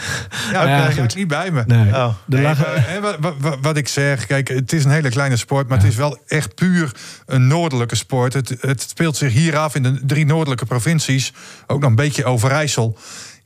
Ja, 0.51 0.63
Ja, 0.67 0.86
dat 0.86 0.93
goed. 0.93 1.05
is 1.07 1.15
niet 1.15 1.27
bij 1.27 1.51
me. 1.51 1.63
Nee. 1.67 1.93
Oh. 1.95 2.07
De 2.25 2.36
Nee, 2.36 2.45
lachen- 2.45 2.65
maar, 2.73 2.83
hè, 2.88 3.01
wat, 3.01 3.36
wat, 3.39 3.57
wat 3.62 3.77
ik 3.77 3.88
zeg, 3.88 4.25
kijk, 4.25 4.47
het 4.47 4.73
is 4.73 4.86
een 4.86 4.91
hele 4.91 5.10
kleine 5.10 5.38
sport, 5.38 5.67
maar 5.67 5.77
het 5.77 5.88
is 5.88 5.95
wel 5.95 6.17
echt 6.27 6.55
puur 6.55 6.91
een 7.25 7.47
noordelijke 7.47 7.95
sport. 7.95 8.33
Het, 8.33 8.55
het 8.62 8.81
speelt 8.81 9.17
zich 9.17 9.33
hier 9.33 9.57
af 9.57 9.75
in 9.75 9.83
de 9.83 9.99
drie 10.05 10.25
noordelijke 10.25 10.65
provincies, 10.65 11.33
ook 11.67 11.79
nog 11.81 11.89
een 11.89 11.95
beetje 11.95 12.25
Overijssel. 12.25 12.97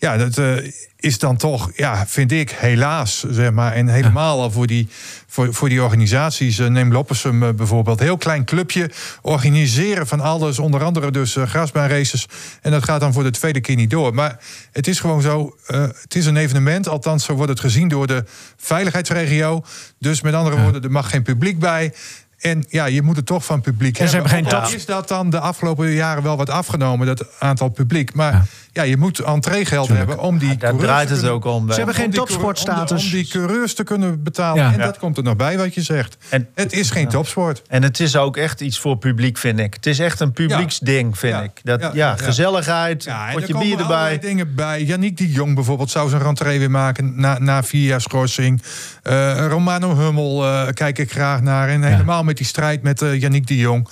Ja, 0.01 0.17
dat 0.17 0.37
eh, 0.37 0.71
is 0.99 1.19
dan 1.19 1.37
toch, 1.37 1.71
ja, 1.75 2.07
vind 2.07 2.31
ik, 2.31 2.49
helaas, 2.49 3.25
zeg 3.29 3.51
maar. 3.51 3.73
En 3.73 3.87
helemaal 3.87 4.41
al 4.41 4.51
voor 4.51 4.67
die, 4.67 4.87
voor, 5.27 5.53
voor 5.53 5.69
die 5.69 5.83
organisaties. 5.83 6.59
eh, 6.59 6.67
neem 6.67 6.91
Loppersum 6.91 7.43
eh, 7.43 7.49
bijvoorbeeld. 7.49 7.99
Heel 7.99 8.17
klein 8.17 8.45
clubje, 8.45 8.91
organiseren 9.21 10.07
van 10.07 10.19
alles. 10.19 10.59
Onder 10.59 10.83
andere 10.83 11.11
dus 11.11 11.35
grasbaanraces. 11.45 12.25
En 12.61 12.71
dat 12.71 12.83
gaat 12.83 12.99
dan 12.99 13.13
voor 13.13 13.23
de 13.23 13.31
tweede 13.31 13.61
keer 13.61 13.75
niet 13.75 13.89
door. 13.89 14.13
Maar 14.13 14.39
het 14.71 14.87
is 14.87 14.99
gewoon 14.99 15.21
zo, 15.21 15.55
het 16.01 16.15
is 16.15 16.25
een 16.25 16.37
evenement. 16.37 16.87
Althans, 16.87 17.25
zo 17.25 17.33
wordt 17.33 17.51
het 17.51 17.59
gezien 17.59 17.87
door 17.87 18.07
de 18.07 18.23
veiligheidsregio. 18.57 19.63
Dus 19.99 20.21
met 20.21 20.33
andere 20.33 20.61
woorden, 20.61 20.83
er 20.83 20.91
mag 20.91 21.09
geen 21.09 21.23
publiek 21.23 21.59
bij. 21.59 21.93
En 22.41 22.65
ja, 22.69 22.86
je 22.86 23.01
moet 23.01 23.15
het 23.15 23.25
toch 23.25 23.45
van 23.45 23.62
publiek 23.62 23.99
En 23.99 24.08
ze 24.08 24.13
hebben. 24.15 24.32
hebben 24.32 24.51
geen 24.51 24.60
tops. 24.62 24.75
Is 24.75 24.86
dat 24.86 25.08
dan 25.08 25.30
de 25.30 25.39
afgelopen 25.39 25.89
jaren 25.91 26.23
wel 26.23 26.38
wat 26.38 26.49
afgenomen, 26.49 27.08
dat 27.08 27.25
aantal 27.39 27.69
publiek? 27.69 28.13
Maar 28.13 28.45
ja, 28.73 28.84
je 28.84 28.97
moet 28.97 29.19
entreegeld 29.19 29.88
hebben 29.88 30.19
om 30.19 30.38
die 30.38 30.47
Daar 30.47 30.58
coureurs 30.58 30.84
draait 30.86 31.10
het 31.10 31.17
kunnen- 31.19 31.36
ook 31.36 31.45
om. 31.45 31.65
Ze 31.65 31.69
eh. 31.71 31.77
hebben 31.77 31.95
geen 31.95 32.06
om 32.06 32.12
die 32.12 32.19
topsportstatus. 32.19 32.88
coureur- 32.89 33.06
Om, 33.06 33.12
die 33.12 33.27
coureurs 33.27 33.73
te 33.73 33.84
kunnen 33.84 34.23
betalen. 34.23 34.63
Ja. 34.63 34.71
En 34.71 34.77
Ja. 34.80 34.86
dat 34.86 34.97
komt 34.97 35.17
er 35.17 35.23
nog 35.23 35.36
bij 35.36 35.58
wat 35.58 35.73
je 35.73 35.82
zegt. 35.82 36.17
En- 36.30 36.47
het 36.56 36.73
is 36.73 36.89
geen 36.91 37.08
topsport. 37.08 37.62
En 37.67 37.84
het 37.84 37.99
is 37.99 38.15
ook 38.15 38.38
echt 38.38 38.62
iets 38.62 38.80
voor 38.80 38.97
publiek, 38.97 39.38
vind 39.38 39.60
ik. 39.60 39.73
Het 39.73 39.86
is 39.86 39.99
echt 39.99 40.19
een 40.19 40.32
publieksding, 40.32 41.17
vind 41.17 41.34
Ja. 41.36 41.41
ik. 41.41 41.51
Dat, 41.63 41.82
ja, 41.82 41.88
Ja, 41.88 41.93
ja. 41.93 42.15
gezelligheid, 42.15 43.04
Ja, 43.04 43.27
er 43.34 43.39
je 43.47 43.58
bier 43.58 43.75
allerlei 43.75 44.13
erbij. 44.13 44.19
dingen 44.30 44.56
bij. 44.56 44.84
Yannick 44.84 45.17
de 45.17 45.32
Jong 45.32 45.56
bijvoorbeeld 45.56 45.91
zou 45.91 46.10
zijn 46.10 46.21
rentree 46.21 46.60
weer 46.60 46.71
maken 46.71 47.13
na, 47.15 47.39
na 47.39 47.63
vier 47.63 47.88
jaar 47.88 48.01
schorsing. 48.01 48.62
Eh, 49.04 49.45
Romano 49.47 49.95
Hummel 49.97 50.45
eh, 50.45 50.67
kijk 50.73 50.97
ik 50.99 51.12
graag 51.12 51.41
naar. 51.41 51.69
En 51.69 51.84
helemaal 51.84 52.23
met 52.23 52.30
die 52.37 52.45
strijd 52.45 52.81
met 52.81 53.01
eh 53.01 53.19
Yannick 53.21 53.47
de 53.47 53.57
Jong. 53.57 53.87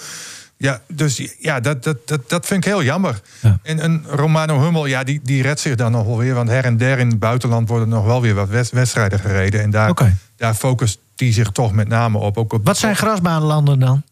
Ja, 0.58 0.82
dus 0.88 1.22
ja, 1.40 1.60
dat, 1.60 1.84
dat, 1.84 1.98
dat, 2.08 2.30
dat 2.30 2.46
vind 2.46 2.66
ik 2.66 2.72
heel 2.72 2.84
jammer. 2.84 3.22
Ja. 3.40 3.60
En 3.64 3.84
een 3.84 4.04
Romano 4.08 4.62
Hummel, 4.62 4.86
ja, 4.86 5.04
die, 5.04 5.20
die 5.24 5.42
redt 5.42 5.60
zich 5.60 5.76
dan 5.76 5.92
nog 5.92 6.06
wel 6.06 6.18
weer. 6.18 6.34
Want 6.34 6.50
her 6.50 6.66
en 6.66 6.78
der 6.78 7.00
in 7.00 7.08
het 7.08 7.20
buitenland 7.20 7.68
worden 7.70 7.90
nog 7.90 8.06
wel 8.06 8.22
weer 8.22 8.36
wat 8.36 8.50
wed- 8.50 8.70
wedstrijden 8.72 9.20
gereden. 9.20 9.62
En 9.62 9.70
daar, 9.70 9.94
daar 10.36 10.54
focust 10.54 11.00
die 11.16 11.34
zich 11.34 11.50
toch 11.52 11.72
met 11.72 11.88
name 11.88 12.18
op. 12.18 12.38
Ook 12.38 12.54
op 12.54 12.66
Wat 12.66 12.78
zijn 12.78 12.96
grasbaanlanden 12.96 13.80
dan? 13.80 14.04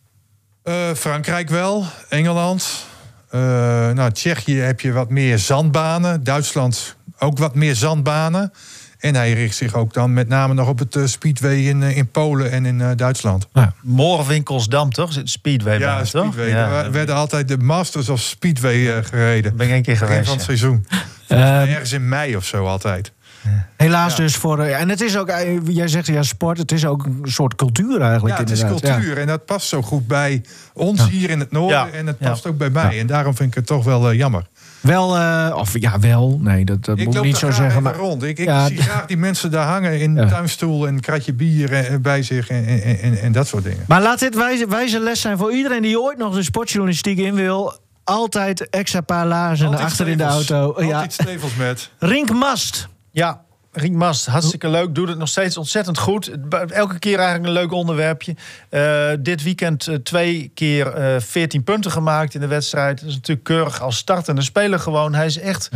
eh, 0.64 0.74
Frankrijk 0.96 1.50
wel, 1.50 1.86
Engeland. 2.10 2.86
Eh, 3.30 3.40
nou, 3.92 4.12
Tsjechië 4.12 4.58
heb 4.60 4.80
je 4.82 4.92
wat 4.92 5.10
meer 5.10 5.40
zandbanen. 5.40 6.24
Duitsland 6.24 6.96
ook 7.20 7.38
wat 7.38 7.56
meer 7.56 7.76
zandbanen. 7.76 8.54
En 8.98 9.16
hij 9.16 9.34
richt 9.34 9.56
zich 9.56 9.74
ook 9.74 9.94
dan 9.94 10.14
met 10.14 10.28
name 10.28 10.54
nog 10.54 10.68
op 10.68 10.80
het 10.80 10.96
eh, 10.96 11.06
speedway 11.06 11.56
in, 11.58 11.84
eh, 11.84 11.98
in 11.98 12.12
Polen 12.12 12.52
en 12.52 12.66
in 12.66 12.82
eh, 12.82 12.90
Duitsland. 12.96 13.48
Moorwinkelsdam, 13.82 14.92
toch? 14.92 15.14
Zit 15.14 15.30
Speedway 15.30 15.80
Ja, 15.80 15.96
bij, 15.96 16.06
speedway. 16.06 16.48
Ja, 16.50 16.84
Er 16.84 16.92
werden 16.92 17.16
altijd 17.16 17.48
de 17.48 17.58
Masters 17.58 18.10
of 18.10 18.20
Speedway 18.20 18.88
eh, 18.98 19.04
gereden. 19.04 19.56
ben 19.56 19.68
ik 19.68 19.74
één 19.74 19.82
keer 19.82 19.94
Begin 19.94 20.08
geweest. 20.08 20.28
van 20.30 20.38
het 20.38 20.46
ja. 20.48 20.56
seizoen. 20.56 20.86
Ehm, 21.28 21.42
Ergens 21.70 21.92
in 21.92 22.10
mei 22.10 22.36
of 22.36 22.46
zo 22.46 22.66
altijd. 22.66 23.12
helaas 23.78 24.16
dus 24.16 24.36
voor... 24.36 24.60
En 24.60 24.90
het 24.90 25.02
is 25.02 25.18
ook, 25.18 25.32
jij 25.68 25.88
zegt 25.88 26.08
ja, 26.08 26.24
sport. 26.24 26.58
Het 26.58 26.72
is 26.72 26.86
ook 26.86 27.06
een 27.06 27.20
soort 27.24 27.56
cultuur 27.56 28.02
eigenlijk 28.02 28.36
Ja, 28.38 28.42
het 28.44 28.52
is 28.52 28.66
cultuur 28.66 29.18
en 29.18 29.28
dat 29.28 29.46
past 29.46 29.68
zo 29.68 29.82
goed 29.82 30.08
bij 30.08 30.42
ons 30.74 31.10
hier 31.10 31.30
in 31.30 31.40
het 31.40 31.52
noorden. 31.52 31.78
Ja. 31.78 31.90
En 31.90 32.08
het 32.08 32.16
Ja. 32.20 32.30
past 32.30 32.46
ook 32.46 32.58
bij 32.58 32.70
mij. 32.70 33.00
En 33.00 33.08
daarom 33.08 33.36
vind 33.36 33.50
ik 33.50 33.56
het 33.56 33.66
toch 33.66 33.84
wel 33.84 34.14
jammer. 34.14 34.44
Wel, 34.80 35.18
eh, 35.18 35.56
of 35.56 35.80
ja, 35.80 36.00
wel. 36.00 36.38
Nee, 36.42 36.66
dat, 36.66 36.86
dat 36.86 36.98
moet 36.98 37.16
ik 37.16 37.22
niet 37.24 37.38
zo 37.38 37.52
zeggen. 37.52 37.84
Maar 37.84 37.96
rond. 37.96 38.24
Ik, 38.24 38.40
ik 38.40 38.46
Ja, 38.46 38.68
zie 38.68 38.78
graag 38.82 39.06
die 39.06 39.18
mensen 39.18 39.52
daar 39.52 39.68
hangen 39.68 40.00
in 40.00 40.16
Ja. 40.16 40.26
tuinstoel 40.28 40.88
en 40.88 40.94
een 40.94 41.00
kratje 41.00 41.34
bier 41.34 41.74
eh, 41.74 41.96
bij 42.02 42.24
zich 42.24 42.50
en, 42.50 42.66
en, 42.66 43.00
en, 43.00 43.22
en 43.22 43.32
dat 43.32 43.48
soort 43.48 43.64
dingen. 43.64 43.84
Maar 43.88 44.02
laat 44.02 44.20
dit 44.20 44.36
wijze, 44.36 44.68
wijze 44.68 45.00
les 45.00 45.22
zijn 45.22 45.38
voor 45.38 45.52
iedereen 45.54 45.82
die 45.82 46.02
ooit 46.02 46.18
nog 46.18 46.34
de 46.36 46.44
sportjournalistiek 46.44 47.18
in 47.18 47.34
wil. 47.34 47.74
Altijd 48.04 48.70
extra 48.70 49.02
paar 49.02 49.26
laarzen 49.26 49.76
achter 49.78 50.08
in 50.08 50.18
de 50.18 50.24
auto. 50.24 50.76
Ja. 50.78 50.94
Altijd 50.94 51.14
stevels 51.14 51.56
met. 51.56 51.90
Rink 52.00 52.34
Mast. 52.34 52.88
Ja, 53.12 53.42
Riek 53.78 53.92
Mast, 53.92 54.26
hartstikke 54.26 54.70
leuk. 54.70 54.96
Doet 54.96 55.08
het 55.08 55.18
nog 55.18 55.28
steeds 55.28 55.58
ontzettend 55.58 55.98
goed. 55.98 56.32
Elke 56.68 57.00
keer 57.00 57.18
eigenlijk 57.18 57.48
een 57.48 57.62
leuk 57.62 57.72
onderwerpje. 57.72 58.36
Eh, 58.70 59.10
dit 59.20 59.44
weekend 59.44 59.88
eh, 59.88 59.96
twee 59.96 60.52
keer 60.54 60.94
eh 60.94 61.22
14 61.22 61.64
punten 61.64 61.92
gemaakt 61.92 62.34
in 62.34 62.40
de 62.40 62.48
wedstrijd. 62.48 63.00
Dat 63.00 63.10
is 63.10 63.16
natuurlijk 63.16 63.48
keurig 63.48 63.82
als 63.82 63.98
startende 63.98 64.42
speler 64.42 64.80
gewoon. 64.80 65.14
Hij 65.14 65.26
is 65.26 65.40
echt 65.40 65.70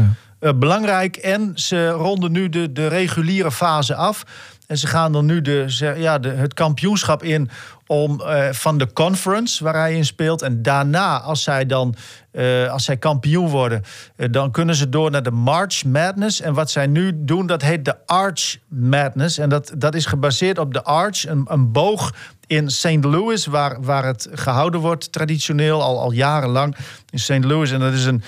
belangrijk. 0.56 1.16
En 1.16 1.52
ze 1.56 1.90
ronden 1.90 2.32
nu 2.32 2.50
de, 2.50 2.72
de 2.72 2.88
reguliere 2.88 3.52
fase 3.52 3.96
af. 3.96 4.24
En 4.72 4.78
ze 4.78 4.88
gaan 4.88 5.12
dan 5.12 5.26
nu 5.26 5.42
de, 5.42 5.66
ja, 5.98 6.20
de, 6.20 6.30
het 6.30 6.54
kampioenschap 6.54 7.24
in 7.24 7.50
om, 7.88 8.22
eh, 8.22 8.50
van 8.52 8.78
de 8.78 8.94
conference 8.94 9.64
waar 9.64 9.74
hij 9.74 9.96
in 9.96 10.06
speelt. 10.06 10.42
En 10.42 10.62
daarna, 10.62 11.20
als 11.20 11.44
zij 11.44 11.66
dan 11.66 11.96
eh, 12.32 12.72
als 12.72 12.84
zij 12.84 12.98
kampioen 12.98 13.50
worden, 13.50 13.84
eh, 14.16 14.28
dan 14.32 14.52
kunnen 14.52 14.76
ze 14.76 14.90
door 14.90 15.12
naar 15.12 15.24
de 15.24 15.32
March 15.32 15.86
Madness. 15.86 16.42
En 16.42 16.54
wat 16.54 16.72
zij 16.72 16.88
nu 16.88 17.12
doen, 17.16 17.46
dat 17.46 17.62
heet 17.62 17.86
de 17.86 18.06
Arch 18.06 18.58
Madness. 18.68 19.38
En 19.38 19.50
dat, 19.50 19.74
dat 19.78 19.96
is 19.96 20.06
gebaseerd 20.06 20.58
op 20.58 20.74
de 20.74 20.84
Arch, 20.84 21.28
een, 21.28 21.46
een 21.48 21.72
boog 21.72 22.14
in 22.48 22.70
St. 22.70 23.04
Louis, 23.04 23.46
waar, 23.46 23.82
waar 23.82 24.06
het 24.06 24.28
gehouden 24.32 24.80
wordt 24.80 25.12
traditioneel, 25.12 25.82
al, 25.82 26.00
al 26.00 26.12
jarenlang 26.12 26.76
in 27.10 27.20
St. 27.20 27.44
Louis. 27.44 27.72
En 27.72 27.80
dat 27.80 27.94
is 27.94 28.06
een, 28.06 28.24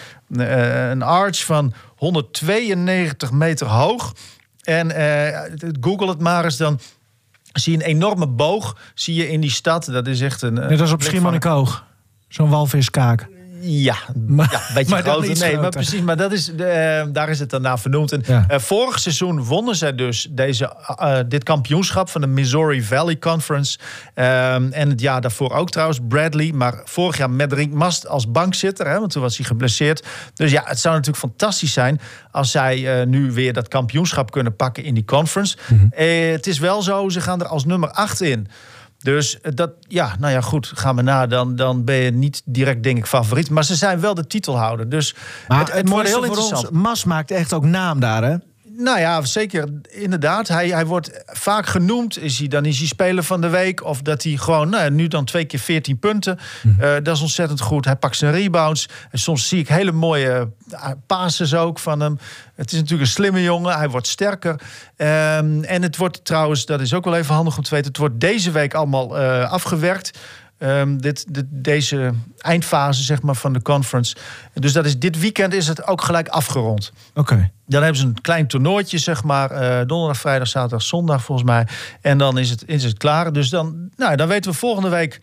een 0.92 1.02
arch 1.02 1.46
van 1.46 1.74
192 1.96 3.32
meter 3.32 3.68
hoog. 3.68 4.14
En 4.64 4.92
eh, 4.92 5.42
google 5.82 6.08
het 6.10 6.22
maar 6.22 6.44
eens, 6.44 6.58
dan 6.58 6.80
zie 7.54 7.78
je 7.78 7.84
een 7.84 7.90
enorme 7.90 8.28
boog 8.28 8.78
zie 8.94 9.16
je 9.16 9.30
in 9.30 9.42
die 9.42 9.52
stad. 9.52 9.86
Dat 9.86 10.08
is 10.08 10.22
echt 10.22 10.42
een... 10.42 10.54
Net 10.54 10.82
als 10.82 10.92
op 10.92 11.02
Schiermonnikoog. 11.02 11.86
Zo'n 12.28 12.50
walviskaak. 12.50 13.28
Ja, 13.66 13.96
Maar- 14.28 14.52
ja 14.52 14.58
een 14.68 14.74
beetje 14.74 14.94
maar 14.94 15.04
groter. 15.04 15.38
Nee, 15.40 15.58
maar 15.58 15.70
precies. 15.70 16.02
Maar 16.02 16.18
dat 16.18 16.32
is, 16.32 16.56
eh, 16.56 17.04
daar 17.12 17.30
is 17.30 17.40
het 17.40 17.50
dan 17.50 17.62
naar 17.62 17.80
vernoemd. 17.80 18.12
En, 18.12 18.24
Ja. 18.26 18.46
eh, 18.48 18.60
vorig 18.60 19.00
seizoen 19.00 19.44
wonnen 19.44 19.76
zij 19.76 19.96
dus 19.96 20.28
deze, 20.32 20.76
eh, 20.98 21.18
dit 21.28 21.44
kampioenschap 21.44 22.10
van 22.10 22.22
de 22.22 22.28
Missouri 22.28 22.84
Valley 22.84 23.18
Conference. 23.20 23.78
Ehm, 24.14 24.68
en 24.72 24.90
het 24.90 25.02
jaar 25.02 25.22
daarvoor 25.22 25.52
ook 25.52 25.70
trouwens, 25.70 26.00
Bradley. 26.08 26.52
Maar 26.52 26.82
vorig 26.86 27.18
jaar 27.18 27.30
met 27.30 27.54
Rink 27.54 27.74
Mast 27.74 28.08
als 28.08 28.32
bankzitter. 28.32 28.88
Hè, 28.88 29.00
want 29.00 29.12
toen 29.12 29.22
was 29.22 29.38
hij 29.38 29.46
geblesseerd. 29.46 30.06
Dus 30.34 30.52
ja, 30.52 30.62
het 30.66 30.80
zou 30.80 30.96
natuurlijk 30.96 31.24
fantastisch 31.24 31.74
zijn... 31.74 32.02
als 32.32 32.52
zij 32.52 33.06
nu 33.06 33.32
weer 33.32 33.54
dat 33.54 33.68
kampioenschap 33.68 34.32
kunnen 34.32 34.56
pakken 34.56 34.84
in 34.84 34.94
die 34.94 35.06
conference. 35.06 35.58
Mhm. 35.68 35.86
Het 36.36 36.48
is 36.48 36.60
wel 36.60 36.82
zo, 36.82 37.10
ze 37.10 37.22
gaan 37.22 37.40
er 37.42 37.48
als 37.48 37.66
nummer 37.66 37.90
8 37.92 38.22
in. 38.22 38.48
Dus 39.04 39.42
eh, 39.42 39.52
dat, 39.56 39.72
ja, 39.88 40.16
nou 40.20 40.34
ja, 40.34 40.42
goed, 40.42 40.72
gaan 40.76 40.96
we 40.96 41.02
na. 41.02 41.28
Dan, 41.28 41.56
dan 41.56 41.84
ben 41.84 41.96
je 41.96 42.12
niet 42.12 42.42
direct, 42.46 42.84
denk 42.84 42.98
ik, 42.98 43.06
favoriet. 43.06 43.50
Maar 43.50 43.64
ze 43.64 43.76
zijn 43.76 44.00
wel 44.00 44.14
de 44.14 44.28
titelhouder. 44.28 44.90
Dus 44.90 45.16
Maar 45.48 45.60
het, 45.60 45.72
het 45.72 45.90
wordt 45.90 46.08
heel 46.08 46.24
interessant. 46.24 46.70
ons, 46.70 46.82
Mas 46.82 47.04
maakt 47.04 47.32
echt 47.32 47.54
ook 47.54 47.66
naam 47.66 48.00
daar, 48.00 48.24
hè? 48.24 48.36
Nou 48.78 49.00
ja, 49.00 49.26
zeker. 49.26 49.70
Inderdaad. 49.90 50.48
Hij, 50.48 50.68
hij 50.68 50.86
wordt 50.86 51.24
vaak 51.26 51.66
genoemd. 51.66 52.18
Is 52.18 52.40
hij, 52.40 52.48
dan 52.48 52.66
is 52.66 52.78
hij 52.78 52.88
speler 52.88 53.24
van 53.24 53.42
de 53.42 53.50
week. 53.50 53.84
Of 53.84 54.02
dat 54.02 54.24
hij 54.24 54.38
gewoon, 54.38 54.70
nou, 54.70 54.92
nu 54.92 55.08
dan 55.08 55.26
twee 55.26 55.46
keer 55.46 55.60
14 55.60 56.00
punten. 56.00 56.40
Eh, 56.80 56.94
dat 57.04 57.16
is 57.16 57.22
ontzettend 57.22 57.62
goed. 57.62 57.86
Hij 57.86 57.96
pakt 57.96 58.16
zijn 58.16 58.34
rebounds. 58.34 58.90
En 59.12 59.20
soms 59.20 59.48
zie 59.48 59.60
ik 59.60 59.68
hele 59.68 59.92
mooie 59.92 60.50
eh, 60.72 60.90
passes 61.08 61.56
ook 61.56 61.80
van 61.80 62.00
hem. 62.00 62.18
Het 62.56 62.72
is 62.72 62.78
natuurlijk 62.78 63.02
een 63.02 63.16
slimme 63.16 63.44
jongen. 63.44 63.78
Hij 63.78 63.90
wordt 63.90 64.08
sterker. 64.08 64.62
Ehm, 64.96 65.64
en 65.64 65.82
het 65.82 65.98
wordt 65.98 66.26
trouwens, 66.26 66.66
dat 66.66 66.82
is 66.82 66.94
ook 66.94 67.04
wel 67.04 67.16
even 67.16 67.36
handig 67.36 67.58
om 67.58 67.64
te 67.64 67.70
weten. 67.70 67.88
Het 67.88 67.98
wordt 67.98 68.20
deze 68.20 68.52
week 68.52 68.74
allemaal 68.74 69.18
eh, 69.18 69.52
afgewerkt. 69.52 70.20
Ehm, 70.64 70.98
dit, 70.98 71.34
dit, 71.34 71.46
deze 71.50 72.14
eindfase 72.38 73.04
zeg 73.04 73.22
maar, 73.22 73.36
van 73.36 73.54
de 73.54 73.62
conference. 73.62 74.16
Dus 74.54 74.74
dat 74.74 74.86
is, 74.86 75.00
dit 75.00 75.20
weekend 75.20 75.54
is 75.54 75.68
het 75.68 75.88
ook 75.88 76.02
gelijk 76.02 76.28
afgerond. 76.28 76.92
Oké. 77.14 77.52
Dan 77.66 77.82
hebben 77.82 78.02
ze 78.02 78.08
een 78.08 78.22
klein 78.22 78.48
toernooitje, 78.48 78.98
zeg 78.98 79.24
maar. 79.24 79.52
eh, 79.52 79.86
donderdag, 79.88 80.18
vrijdag, 80.18 80.48
zaterdag, 80.48 80.82
zondag 80.82 81.24
volgens 81.24 81.48
mij. 81.48 81.68
En 82.02 82.18
dan 82.18 82.38
is 82.38 82.50
het, 82.50 82.64
is 82.66 82.84
het 82.84 82.98
klaar. 82.98 83.34
Dus 83.34 83.50
dan, 83.50 83.90
nou, 83.96 84.16
dan 84.16 84.28
weten 84.28 84.52
we 84.52 84.58
volgende 84.58 84.90
week 84.90 85.20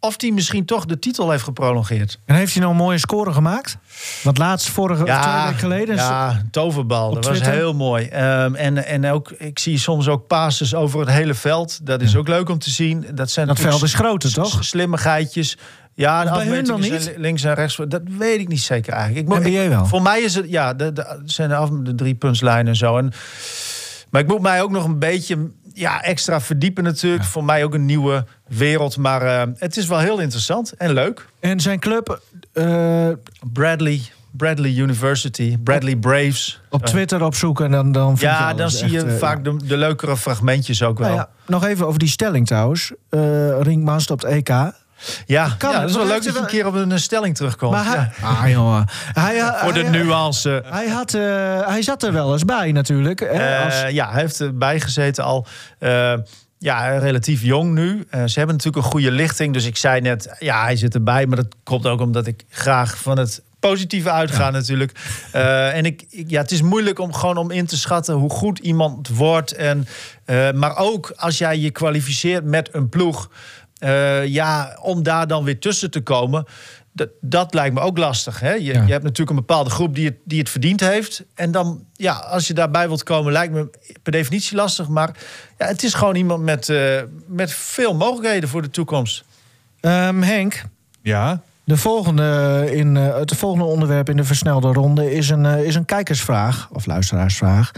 of 0.00 0.14
hij 0.20 0.30
misschien 0.30 0.64
toch 0.64 0.84
de 0.84 0.98
titel 0.98 1.30
heeft 1.30 1.42
geprolongeerd. 1.42 2.18
En 2.24 2.34
heeft 2.34 2.52
hij 2.52 2.62
nou 2.62 2.74
een 2.74 2.80
mooie 2.80 2.98
score 2.98 3.32
gemaakt? 3.32 3.76
Want 4.22 4.38
laatst, 4.38 4.68
vorige 4.68 5.04
twee 5.04 5.16
weken 5.16 5.58
geleden... 5.58 5.96
Ja, 5.96 6.42
toverbal. 6.50 7.14
Dat 7.14 7.26
was 7.26 7.40
heel 7.40 7.74
mooi. 7.74 8.06
Ehm, 8.06 8.54
en, 8.54 8.84
en 8.84 9.06
ook, 9.06 9.30
ik 9.30 9.58
zie 9.58 9.78
soms 9.78 10.08
ook 10.08 10.26
passes 10.26 10.74
over 10.74 11.00
het 11.00 11.08
hele 11.08 11.34
veld. 11.34 11.86
Dat 11.86 12.02
is 12.02 12.16
ook 12.16 12.28
leuk 12.28 12.48
om 12.48 12.58
te 12.58 12.70
zien. 12.70 13.06
Dat, 13.14 13.30
zijn 13.30 13.46
Dat 13.46 13.58
veld 13.58 13.82
is 13.82 13.94
groter, 13.94 14.32
toch? 14.32 14.64
Slimmigheidjes. 14.64 15.56
Ja, 15.94 16.24
de 16.24 16.30
bij 16.30 16.46
hun 16.46 16.64
dan 16.64 16.80
niet? 16.80 17.12
links 17.16 17.44
en 17.44 17.54
rechts. 17.54 17.80
Dat 17.88 18.02
weet 18.18 18.40
ik 18.40 18.48
niet 18.48 18.60
zeker 18.60 18.92
eigenlijk. 18.92 19.46
Ik, 19.46 19.68
wel. 19.68 19.86
Voor 19.86 20.02
mij 20.02 20.20
is 20.20 20.34
het, 20.34 20.48
ja, 20.48 20.74
de, 20.74 20.92
de, 20.92 21.22
zijn 21.24 21.48
de, 21.48 21.54
af, 21.54 21.70
de 21.70 21.94
drie 21.94 22.14
puntslijnen 22.14 22.66
en 22.66 22.76
zo. 22.76 22.98
En, 22.98 23.12
maar 24.10 24.20
ik 24.20 24.26
moet 24.26 24.40
mij 24.40 24.62
ook 24.62 24.70
nog 24.70 24.84
een 24.84 24.98
beetje 24.98 25.50
ja, 25.78 26.02
extra 26.02 26.40
verdiepen 26.40 26.84
natuurlijk. 26.84 27.24
Voor 27.24 27.44
mij 27.44 27.64
ook 27.64 27.74
een 27.74 27.86
nieuwe 27.86 28.24
wereld. 28.46 28.96
Maar 28.96 29.22
eh, 29.22 29.42
het 29.56 29.76
is 29.76 29.86
wel 29.86 29.98
heel 29.98 30.18
interessant 30.18 30.72
en 30.72 30.92
leuk. 30.92 31.26
En 31.40 31.60
zijn 31.60 31.78
club 31.78 32.20
eh, 32.52 33.08
Bradley, 33.52 34.00
Bradley 34.30 34.70
University, 34.70 35.58
Bradley 35.58 35.96
Braves. 35.96 36.60
op 36.70 36.86
Zo. 36.86 36.92
Twitter 36.92 37.24
opzoeken 37.24 37.64
en 37.64 37.70
dan, 37.70 37.92
dan 37.92 38.18
vind 38.18 38.20
Ja, 38.20 38.54
dan 38.54 38.70
zie 38.70 38.90
je 38.90 38.96
echt, 38.96 39.06
eh, 39.06 39.14
vaak 39.14 39.44
de, 39.44 39.56
de 39.64 39.76
leukere 39.76 40.16
fragmentjes 40.16 40.82
ook 40.82 40.98
wel. 40.98 41.08
Nou 41.08 41.20
ja, 41.20 41.28
nog 41.46 41.64
even 41.64 41.86
over 41.86 41.98
die 41.98 42.08
stelling 42.08 42.46
trouwens. 42.46 42.92
Eh 43.08 43.60
Ringman 43.60 44.00
stopt 44.00 44.24
EK. 44.24 44.48
Ja, 45.26 45.44
ja, 45.44 45.54
kan, 45.58 45.72
dat 45.72 45.88
is 45.90 45.96
wel 45.96 46.06
leuk 46.06 46.24
dat 46.24 46.32
je 46.34 46.40
een 46.40 46.46
keer 46.46 46.66
op 46.66 46.74
een 46.74 47.00
stelling 47.00 47.36
terugkomt. 47.36 47.72
Maar 47.72 47.84
hij, 47.84 48.10
Ja. 48.20 48.26
ah, 48.28 48.50
jongen. 48.50 48.84
Hij, 49.12 49.36
hij, 49.36 49.52
Voor 49.58 49.72
de 49.72 49.80
hij- 49.80 49.90
nuance. 49.90 50.62
Hij, 50.66 50.88
had, 50.88 51.14
eh, 51.14 51.22
hij 51.68 51.82
zat 51.82 52.02
er 52.02 52.12
wel 52.12 52.32
eens 52.32 52.44
bij 52.44 52.72
natuurlijk. 52.72 53.20
Hè, 53.20 53.26
Eh, 53.26 53.64
als, 53.64 53.74
ja, 53.90 54.10
hij 54.10 54.20
heeft 54.20 54.40
erbij 54.40 54.80
gezeten 54.80 55.24
al. 55.24 55.46
eh, 55.78 56.12
ja, 56.58 56.98
relatief 56.98 57.42
jong 57.42 57.72
nu. 57.74 58.04
Eh, 58.10 58.24
ze 58.24 58.38
hebben 58.38 58.56
natuurlijk 58.56 58.84
een 58.84 58.90
goede 58.90 59.10
lichting. 59.10 59.52
Dus 59.52 59.64
ik 59.66 59.76
zei 59.76 60.00
net, 60.00 60.36
ja, 60.38 60.62
hij 60.62 60.76
zit 60.76 60.94
erbij. 60.94 61.26
Maar 61.26 61.36
dat 61.36 61.54
komt 61.62 61.86
ook 61.86 62.00
omdat 62.00 62.26
ik 62.26 62.44
graag 62.48 62.98
van 62.98 63.18
het 63.18 63.42
positieve 63.60 64.10
uitga 64.10 64.50
natuurlijk. 64.50 64.92
Eh, 65.32 65.76
en 65.76 65.84
ik, 65.84 66.04
ik- 66.10 66.30
ja, 66.30 66.40
het 66.40 66.50
is 66.50 66.62
moeilijk 66.62 66.98
om 66.98 67.12
gewoon 67.14 67.36
om 67.36 67.50
in 67.50 67.66
te 67.66 67.76
schatten 67.76 68.14
hoe 68.14 68.30
goed 68.30 68.58
iemand 68.58 69.08
wordt. 69.08 69.52
En, 69.52 69.86
eh, 70.24 70.50
maar 70.52 70.76
ook 70.76 71.12
als 71.16 71.38
jij 71.38 71.58
je 71.58 71.70
kwalificeert 71.70 72.44
met 72.44 72.68
een 72.72 72.88
ploeg. 72.88 73.30
Eh, 73.78 74.26
ja, 74.26 74.78
om 74.82 75.02
daar 75.02 75.26
dan 75.26 75.44
weer 75.44 75.58
tussen 75.60 75.90
te 75.90 76.00
komen. 76.00 76.44
Dat, 76.92 77.08
dat 77.20 77.54
lijkt 77.54 77.74
me 77.74 77.80
ook 77.80 77.98
lastig. 77.98 78.40
Hè? 78.40 78.52
Je, 78.52 78.62
Ja. 78.62 78.82
je 78.86 78.92
hebt 78.92 79.02
natuurlijk 79.02 79.30
een 79.30 79.36
bepaalde 79.46 79.70
groep 79.70 79.94
die 79.94 80.06
het, 80.06 80.16
die 80.24 80.38
het 80.38 80.48
verdiend 80.48 80.80
heeft. 80.80 81.24
En 81.34 81.50
dan, 81.50 81.84
ja, 81.92 82.12
als 82.12 82.46
je 82.46 82.54
daarbij 82.54 82.86
wilt 82.88 83.02
komen, 83.02 83.32
lijkt 83.32 83.52
me 83.52 83.70
per 84.02 84.12
definitie 84.12 84.56
lastig. 84.56 84.88
Maar 84.88 85.10
ja, 85.58 85.66
het 85.66 85.82
is 85.82 85.94
gewoon 85.94 86.14
iemand 86.14 86.42
met, 86.42 86.68
eh, 86.68 87.02
met 87.26 87.52
veel 87.52 87.94
mogelijkheden 87.94 88.48
voor 88.48 88.62
de 88.62 88.70
toekomst. 88.70 89.24
Ehm, 89.80 90.22
Henk, 90.22 90.62
Ja, 91.02 91.40
de 91.64 91.76
volgende 91.76 92.62
in, 92.70 92.96
eh, 92.96 93.16
het 93.16 93.34
volgende 93.36 93.64
onderwerp 93.64 94.08
in 94.08 94.16
de 94.16 94.24
versnelde 94.24 94.72
ronde 94.72 95.12
is 95.14 95.28
een, 95.28 95.44
is 95.44 95.74
een 95.74 95.84
kijkersvraag. 95.84 96.68
Of 96.72 96.86
luisteraarsvraag. 96.86 97.70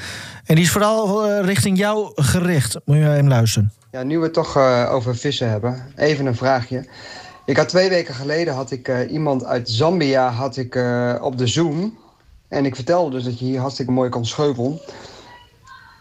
En 0.45 0.55
die 0.55 0.65
is 0.65 0.71
vooral 0.71 1.41
richting 1.43 1.79
jou 1.79 2.13
gericht. 2.15 2.77
Moet 2.85 2.97
je 2.97 3.03
hem 3.03 3.29
luisteren. 3.29 3.73
Ja, 3.92 4.03
nu 4.03 4.18
we 4.18 4.24
het 4.24 4.33
toch 4.33 4.57
eh, 4.57 4.88
over 4.92 5.16
vissen 5.16 5.48
hebben, 5.50 5.92
even 5.96 6.26
een 6.26 6.37
vraagje. 6.37 6.85
Ik 7.44 7.57
had 7.57 7.68
twee 7.68 7.88
weken 7.88 8.14
geleden 8.14 8.55
had 8.55 8.70
ik 8.70 8.88
eh, 8.88 9.12
iemand 9.12 9.44
uit 9.44 9.70
Zambia 9.70 10.31
had 10.31 10.57
ik, 10.57 10.74
eh, 10.74 11.14
op 11.20 11.38
de 11.38 11.46
Zoom. 11.46 11.98
En 12.48 12.64
ik 12.64 12.74
vertelde 12.74 13.11
dus 13.11 13.24
dat 13.24 13.38
je 13.38 13.44
hier 13.44 13.61
hartstikke 13.61 13.92
mooi 13.92 14.11
kon 14.11 14.26
scheupelen. 14.26 14.81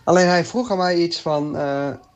Alleen 0.04 0.28
hij 0.28 0.46
vroeg 0.46 0.72
aan 0.72 0.78
mij 0.78 0.96
iets 0.96 1.22
van... 1.22 1.58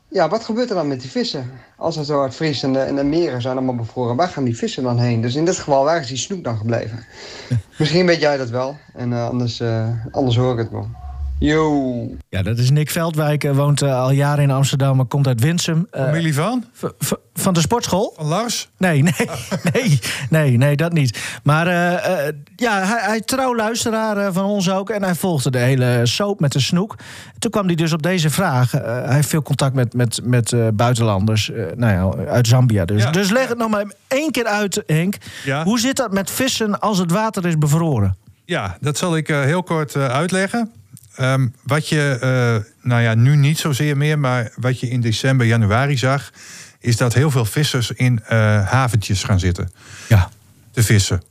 ja, 0.08 0.30
wat 0.30 0.44
gebeurt 0.44 0.70
er 0.70 0.76
dan 0.76 0.88
met 0.88 1.02
die 1.02 1.10
vissen? 1.10 1.52
Als 1.78 1.96
het 1.96 2.06
zo 2.06 2.18
hard 2.18 2.36
vriest 2.36 2.64
en 2.64 2.74
de, 2.74 2.80
en 2.80 2.96
de 2.96 3.04
meren 3.04 3.42
zijn 3.42 3.58
allemaal 3.58 3.76
bevroren... 3.76 4.16
waar 4.16 4.28
gaan 4.28 4.44
die 4.44 4.58
vissen 4.58 4.84
dan 4.84 5.00
heen? 5.00 5.22
Dus 5.22 5.36
in 5.36 5.46
dit 5.46 5.58
geval, 5.58 5.84
waar 5.84 6.00
is 6.00 6.08
die 6.08 6.18
snoek 6.18 6.44
dan 6.44 6.58
gebleven? 6.58 7.06
Misschien 7.80 8.06
weet 8.06 8.20
jij 8.20 8.38
dat 8.38 8.50
wel. 8.50 8.78
En 8.94 9.14
anders, 9.14 9.64
anders 10.12 10.36
hoor 10.36 10.52
ik 10.52 10.58
het 10.58 10.72
wel. 10.72 11.03
Yo! 11.48 12.08
Ja, 12.30 12.42
dat 12.42 12.58
is 12.58 12.70
Nick 12.70 12.90
Veldwijk. 12.90 13.44
eh, 13.44 13.52
woont 13.56 13.82
eh, 13.82 14.00
al 14.02 14.12
jaren 14.12 14.44
in 14.44 14.52
Amsterdam, 14.52 14.96
maar 14.96 15.06
komt 15.06 15.28
uit 15.28 15.40
Winsum. 15.42 15.88
Eh, 15.92 16.04
familie 16.04 16.34
van? 16.34 16.66
v- 16.74 16.84
v- 17.00 17.12
van 17.34 17.54
de 17.54 17.60
sportschool? 17.60 18.14
Van 18.16 18.26
Lars? 18.26 18.70
Nee, 18.78 19.02
nee, 19.04 19.14
nee, 19.74 20.00
nee, 20.30 20.58
nee, 20.58 20.76
dat 20.76 20.94
niet. 20.94 21.40
Maar 21.44 21.68
eh, 21.68 22.28
eh, 22.28 22.34
ja, 22.56 22.84
hij, 22.86 23.00
hij 23.02 23.22
trouw 23.22 23.56
luisteraar 23.56 24.34
van 24.34 24.46
ons 24.46 24.70
ook. 24.72 24.90
En 24.90 25.04
hij 25.04 25.16
volgde 25.16 25.52
de 25.52 25.58
hele 25.58 26.02
soap 26.04 26.40
met 26.40 26.52
de 26.52 26.60
snoek. 26.60 26.96
Toen 27.40 27.52
kwam 27.52 27.66
hij 27.66 27.76
dus 27.76 27.94
op 27.94 28.02
deze 28.04 28.30
vraag. 28.30 28.72
Hij 28.72 29.14
heeft 29.16 29.30
veel 29.30 29.42
contact 29.42 29.74
met, 29.76 29.94
met, 29.94 30.20
met 30.24 30.52
eh, 30.54 30.68
buitenlanders. 30.74 31.52
nou 31.76 32.18
ja, 32.22 32.26
uit 32.32 32.48
Zambia 32.48 32.86
dus. 32.86 33.04
Ja. 33.04 33.12
Dus 33.12 33.30
leg 33.30 33.48
het 33.48 33.58
nog 33.58 33.70
maar 33.70 33.86
één 34.08 34.32
keer 34.32 34.46
uit, 34.46 34.84
Henk. 34.86 35.16
Ja. 35.46 35.64
Hoe 35.64 35.80
zit 35.80 35.96
dat 35.96 36.12
met 36.14 36.32
vissen 36.32 36.80
als 36.80 36.98
het 36.98 37.12
water 37.12 37.46
is 37.46 37.58
bevroren? 37.58 38.18
Ja, 38.46 38.78
dat 38.80 38.98
zal 38.98 39.18
ik 39.18 39.28
heel 39.28 39.64
kort 39.64 39.96
uitleggen. 39.96 40.72
Ehm, 41.16 41.48
wat 41.64 41.88
je, 41.90 42.18
eh, 42.22 42.72
nou 42.82 43.02
ja, 43.02 43.14
nu 43.14 43.36
niet 43.36 43.58
zozeer 43.60 43.98
meer, 43.98 44.20
maar 44.20 44.52
wat 44.56 44.80
je 44.80 44.90
in 44.90 45.02
december, 45.02 45.46
januari 45.48 45.98
zag, 45.98 46.32
is 46.80 46.98
dat 46.98 47.14
heel 47.14 47.32
veel 47.32 47.46
vissers 47.46 47.92
in 47.92 48.24
eh, 48.28 48.38
haventjes 48.70 49.24
gaan 49.24 49.40
zitten 49.40 49.72
Ja. 50.10 50.30
te 50.72 50.84
vissen. 50.84 51.22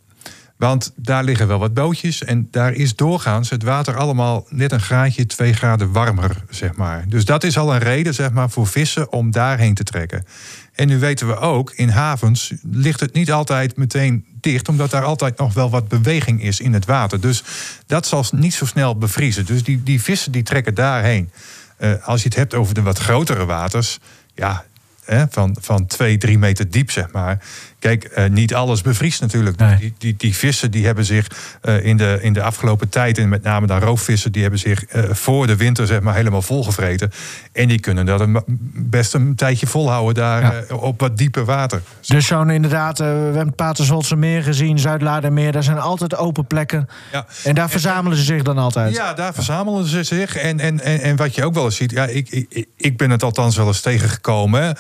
Want 0.57 0.93
daar 0.97 1.25
liggen 1.25 1.47
wel 1.49 1.59
wat 1.59 1.75
bootjes 1.75 2.25
en 2.25 2.49
daar 2.51 2.73
is 2.73 2.97
doorgaans 2.97 3.51
het 3.51 3.63
water 3.63 3.97
allemaal 3.97 4.47
net 4.49 4.73
een 4.73 4.81
graadje, 4.81 5.27
twee 5.27 5.53
graden 5.53 5.93
warmer, 5.93 6.45
zeg 6.51 6.75
maar. 6.77 7.05
Dus 7.09 7.25
dat 7.25 7.45
is 7.45 7.59
al 7.59 7.73
een 7.75 7.79
reden, 7.81 8.15
zeg 8.15 8.31
maar, 8.31 8.51
voor 8.51 8.67
vissen 8.67 9.13
om 9.13 9.31
daarheen 9.31 9.75
te 9.75 9.83
trekken. 9.85 10.27
En 10.73 10.89
nu 10.89 10.99
weten 10.99 11.27
we 11.27 11.37
ook, 11.37 11.73
in 11.75 11.89
havens 11.89 12.53
ligt 12.63 13.01
het 13.01 13.13
niet 13.13 13.33
altijd 13.33 13.77
meteen 13.77 14.25
dicht, 14.41 14.69
omdat 14.69 14.91
daar 14.91 15.05
altijd 15.05 15.39
nog 15.39 15.55
wel 15.55 15.71
wat 15.71 15.89
beweging 15.89 16.43
is 16.43 16.61
in 16.61 16.73
het 16.73 16.85
water. 16.85 17.21
Dus 17.21 17.43
dat 17.87 18.07
zal 18.07 18.25
niet 18.31 18.55
zo 18.55 18.67
snel 18.67 18.99
bevriezen. 18.99 19.47
Dus 19.47 19.63
die, 19.63 19.83
die 19.83 20.03
vissen 20.03 20.33
die 20.33 20.43
trekken 20.43 20.75
daarheen. 20.75 21.31
Eh, 21.77 21.93
als 22.03 22.23
je 22.23 22.29
het 22.29 22.37
hebt 22.37 22.55
over 22.55 22.75
de 22.75 22.83
wat 22.83 22.99
grotere 22.99 23.45
waters, 23.45 23.99
ja, 24.35 24.65
hè, 25.05 25.25
van, 25.31 25.57
van 25.61 25.87
twee, 25.87 26.19
drie 26.19 26.39
meter 26.39 26.71
diep, 26.71 26.91
zeg 26.91 27.13
maar. 27.13 27.45
Kijk, 27.83 28.05
eh, 28.05 28.31
niet 28.31 28.55
alles 28.55 28.83
bevriest 28.83 29.21
natuurlijk. 29.21 29.57
Nee. 29.57 29.77
Die, 29.77 29.95
die, 29.99 30.15
die 30.17 30.37
vissen 30.37 30.71
die 30.71 30.87
hebben 30.87 31.05
zich 31.05 31.27
eh, 31.61 31.85
in, 31.85 31.97
de, 31.97 32.19
in 32.21 32.33
de 32.33 32.43
afgelopen 32.43 32.89
tijd, 32.89 33.19
en 33.19 33.29
met 33.29 33.43
name 33.43 33.67
dan 33.67 33.81
roofvissen, 33.81 34.33
die 34.33 34.43
hebben 34.43 34.61
zich 34.61 34.85
eh, 34.85 35.03
voor 35.11 35.47
de 35.47 35.57
winter 35.57 35.87
zeg 35.87 36.01
maar, 36.01 36.15
helemaal 36.15 36.43
volgevreten. 36.43 37.11
En 37.53 37.69
die 37.69 37.81
kunnen 37.81 38.07
dat 38.07 38.21
een, 38.21 38.43
best 38.75 39.15
een 39.15 39.35
tijdje 39.35 39.67
volhouden 39.67 40.15
daar 40.15 40.65
Ja. 40.69 40.75
op 40.75 41.01
wat 41.01 41.17
dieper 41.19 41.45
water. 41.45 41.83
Dus 42.07 42.27
zo'n 42.27 42.51
inderdaad, 42.51 42.99
we 42.99 43.05
hebben 43.05 43.47
het 43.47 43.57
Paterswoldse 43.57 44.17
meer 44.17 44.43
gezien, 44.43 44.79
Zuidlaardermeer. 44.79 45.53
Daar 45.53 45.63
zijn 45.63 45.79
altijd 45.79 46.17
open 46.17 46.47
plekken. 46.47 46.89
Ja. 47.13 47.27
En 47.45 47.55
daar 47.55 47.71
verzamelen 47.71 48.19
ze 48.19 48.25
zich 48.25 48.43
dan 48.43 48.59
altijd. 48.59 48.95
Ja, 48.95 49.15
daar 49.15 49.35
verzamelen 49.35 49.87
ze 49.87 50.03
zich. 50.03 50.37
En, 50.37 50.61
en, 50.61 50.81
en, 50.81 51.01
en 51.01 51.17
wat 51.17 51.35
je 51.35 51.45
ook 51.45 51.55
wel 51.55 51.65
eens 51.65 51.77
ziet, 51.77 51.91
ja, 51.91 52.07
ik, 52.07 52.29
ik, 52.31 52.67
ik 52.77 52.97
ben 52.97 53.11
het 53.11 53.23
althans 53.23 53.57
wel 53.57 53.67
eens 53.67 53.81
tegengekomen. 53.81 54.77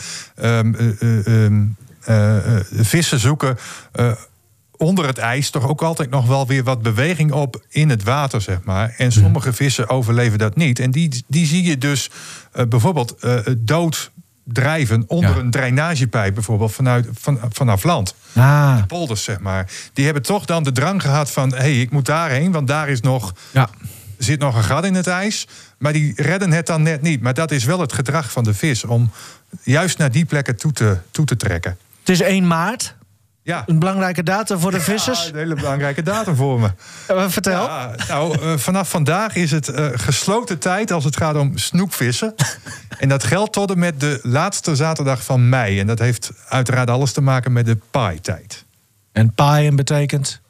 Eh, 2.05 2.57
eh, 2.57 2.65
vissen 2.71 3.19
zoeken 3.19 3.59
eh, 3.93 4.13
onder 4.77 5.07
het 5.07 5.19
ijs 5.19 5.51
toch 5.51 5.69
ook 5.69 5.83
altijd 5.83 6.11
nog 6.11 6.27
wel 6.27 6.47
weer 6.47 6.65
wat 6.65 6.83
beweging 6.83 7.33
op 7.33 7.63
in 7.69 7.91
het 7.91 8.03
water, 8.03 8.41
zeg 8.41 8.63
maar. 8.63 8.95
En 8.97 9.13
sommige 9.13 9.53
vissen 9.53 9.89
overleven 9.89 10.39
dat 10.39 10.57
niet. 10.57 10.79
En 10.79 10.91
die, 10.91 11.25
die 11.29 11.47
zie 11.47 11.63
je 11.65 11.79
dus 11.79 12.11
bijvoorbeeld 12.69 13.15
eh, 13.21 13.39
dood 13.59 14.11
drijven 14.45 15.05
onder 15.07 15.31
Ja. 15.31 15.37
een 15.37 15.51
drainagepijp, 15.51 16.35
bijvoorbeeld 16.35 16.73
vanuit, 16.73 17.09
van, 17.13 17.41
vanaf 17.49 17.85
land 17.85 18.15
Ah, 18.35 18.83
polders, 18.87 19.25
zeg 19.25 19.41
maar. 19.41 19.71
Die 19.93 20.05
hebben 20.05 20.23
toch 20.23 20.45
dan 20.45 20.63
de 20.63 20.73
drang 20.73 21.03
gehad 21.03 21.31
van... 21.31 21.51
hé, 21.51 21.57
hey, 21.57 21.81
ik 21.81 21.91
moet 21.91 22.07
daarheen, 22.07 22.53
want 22.53 22.67
daar 22.69 22.89
is 22.89 23.01
nog, 23.01 23.33
ja. 23.51 23.69
zit 24.19 24.39
nog 24.39 24.57
een 24.57 24.65
gat 24.65 24.85
in 24.85 24.95
het 24.95 25.07
ijs. 25.07 25.47
Maar 25.79 25.93
die 25.93 26.13
redden 26.17 26.53
het 26.53 26.67
dan 26.67 26.83
net 26.83 27.03
niet. 27.03 27.21
Maar 27.21 27.35
dat 27.35 27.51
is 27.51 27.65
wel 27.65 27.81
het 27.81 27.93
gedrag 27.93 28.33
van 28.33 28.45
de 28.45 28.55
vis... 28.55 28.85
om 28.85 29.11
juist 29.63 29.99
naar 29.99 30.11
die 30.11 30.25
plekken 30.25 30.57
toe 30.57 30.73
te, 30.73 30.99
toe 31.11 31.25
te 31.25 31.37
trekken. 31.37 31.77
Het 32.03 32.09
is 32.09 32.21
1 32.21 32.47
maart. 32.47 32.95
Ja, 33.45 33.63
Een 33.67 33.79
belangrijke 33.79 34.23
datum 34.23 34.59
voor 34.59 34.71
de 34.71 34.77
Ja, 34.77 34.83
vissers. 34.83 35.27
een 35.29 35.37
hele 35.37 35.55
belangrijke 35.55 36.03
datum 36.03 36.37
voor 36.37 36.61
me. 36.61 36.71
Eh, 37.07 37.29
Vertel. 37.29 37.65
Ja, 37.65 37.95
nou, 38.09 38.41
eh, 38.41 38.57
vanaf 38.57 38.91
vandaag 38.91 39.35
is 39.37 39.51
het 39.51 39.69
eh, 39.69 39.89
gesloten 39.95 40.59
tijd 40.59 40.91
als 40.91 41.05
het 41.05 41.17
gaat 41.17 41.37
om 41.37 41.59
snoekvissen. 41.59 42.35
en 42.99 43.09
dat 43.09 43.25
geldt 43.25 43.53
tot 43.53 43.71
en 43.71 43.79
met 43.79 44.01
de 44.01 44.19
laatste 44.23 44.77
zaterdag 44.77 45.25
van 45.25 45.49
mei. 45.49 45.81
En 45.81 45.87
dat 45.87 45.99
heeft 45.99 46.31
uiteraard 46.49 46.91
alles 46.91 47.13
te 47.13 47.21
maken 47.21 47.53
met 47.53 47.67
de 47.67 47.79
paai-tijd. 47.91 48.65
En 49.13 49.33
paaien 49.35 49.77
betekent... 49.77 50.41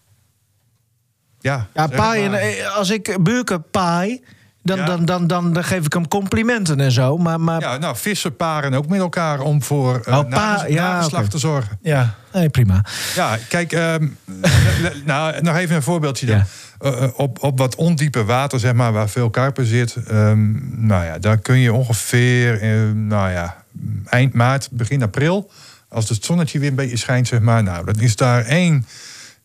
Ja, 1.41 1.67
Ja, 1.75 1.87
paaien, 1.87 2.73
als 2.75 2.91
ik 2.91 3.19
Buurke 3.21 3.59
paai... 3.61 4.25
Dan, 4.65 4.77
Ja. 4.77 4.85
dan, 4.87 5.05
dan, 5.05 5.27
dan, 5.27 5.53
dan 5.53 5.65
geef 5.65 5.85
ik 5.87 5.93
hem 5.93 6.09
complimenten 6.09 6.81
en 6.81 6.93
zo. 6.93 7.17
Maar, 7.17 7.41
maar 7.41 7.61
Ja, 7.61 7.77
nou, 7.79 7.97
vissen 7.97 8.37
paren 8.37 8.75
ook 8.75 8.87
met 8.89 8.99
elkaar 9.01 9.41
om 9.41 9.63
voor 9.63 10.03
uh, 10.09 10.19
Oh, 10.19 10.29
pa- 10.29 10.65
ja, 10.69 11.05
oké. 11.05 11.29
te 11.29 11.39
zorgen. 11.39 11.79
Ja. 11.83 12.15
nee, 12.33 12.49
prima. 12.49 12.85
Ja, 13.15 13.39
kijk, 13.49 13.73
ehm, 13.73 14.09
nou, 15.05 15.43
nog 15.43 15.57
even 15.57 15.77
een 15.77 15.83
voorbeeldje 15.83 16.27
dan. 16.27 16.37
Ja. 16.37 16.47
Eh, 16.79 17.03
eh, 17.03 17.11
op, 17.17 17.43
op 17.43 17.59
wat 17.59 17.75
ondiepe 17.75 18.25
water, 18.25 18.61
zeg 18.61 18.73
maar, 18.73 18.93
waar 18.93 19.09
veel 19.09 19.31
karper 19.31 19.67
zit. 19.67 19.97
ehm, 20.09 20.51
nou 20.87 21.05
ja, 21.05 21.19
daar 21.19 21.39
kun 21.39 21.59
je 21.59 21.73
ongeveer, 21.73 22.65
nou 22.95 23.31
ja, 23.31 23.63
eind 24.07 24.33
maart, 24.35 24.69
begin 24.71 25.03
april... 25.03 25.51
als 25.89 26.09
het 26.09 26.25
zonnetje 26.25 26.59
weer 26.59 26.69
een 26.69 26.75
beetje 26.75 26.97
schijnt, 26.97 27.29
zeg 27.29 27.41
maar, 27.41 27.63
nou, 27.63 27.85
dan 27.85 27.95
is 28.01 28.17
daar 28.17 28.45
één 28.45 28.87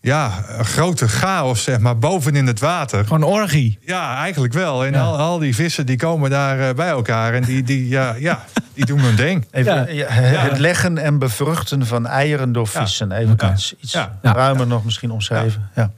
ja, 0.02 0.44
een 0.48 0.66
grote 0.66 1.08
chaos, 1.08 1.64
zeg 1.64 1.80
maar, 1.80 1.98
bovenin 1.98 2.48
het 2.48 2.60
water. 2.60 3.04
Gewoon 3.06 3.24
orgie. 3.24 3.80
Ja, 3.82 4.16
eigenlijk 4.18 4.54
wel. 4.54 4.86
En 4.86 4.96
al, 4.96 5.18
al 5.18 5.40
die 5.40 5.56
vissen 5.56 5.86
die 5.86 5.98
komen 5.98 6.30
daar 6.30 6.60
eh, 6.70 6.76
bij 6.76 6.88
elkaar 6.90 7.34
en 7.34 7.44
die, 7.44 7.64
die, 7.64 7.88
ja, 7.88 8.16
ja, 8.20 8.44
die 8.74 8.86
doen 8.86 9.00
hun 9.00 9.16
ding. 9.16 9.46
Even, 9.52 9.96
Ja. 9.96 10.06
ja, 10.06 10.42
Het 10.42 10.60
leggen 10.60 10.98
en 10.98 11.20
bevruchten 11.20 11.86
van 11.86 12.06
eieren 12.08 12.52
door 12.52 12.68
vissen. 12.68 13.12
Even 13.12 13.34
Ja. 13.38 13.52
iets, 13.52 13.76
iets 13.82 13.92
Ja. 13.92 14.18
ruimer 14.22 14.68
nog 14.68 14.84
misschien 14.86 15.12
omschrijven. 15.12 15.70
Ja. 15.76 15.92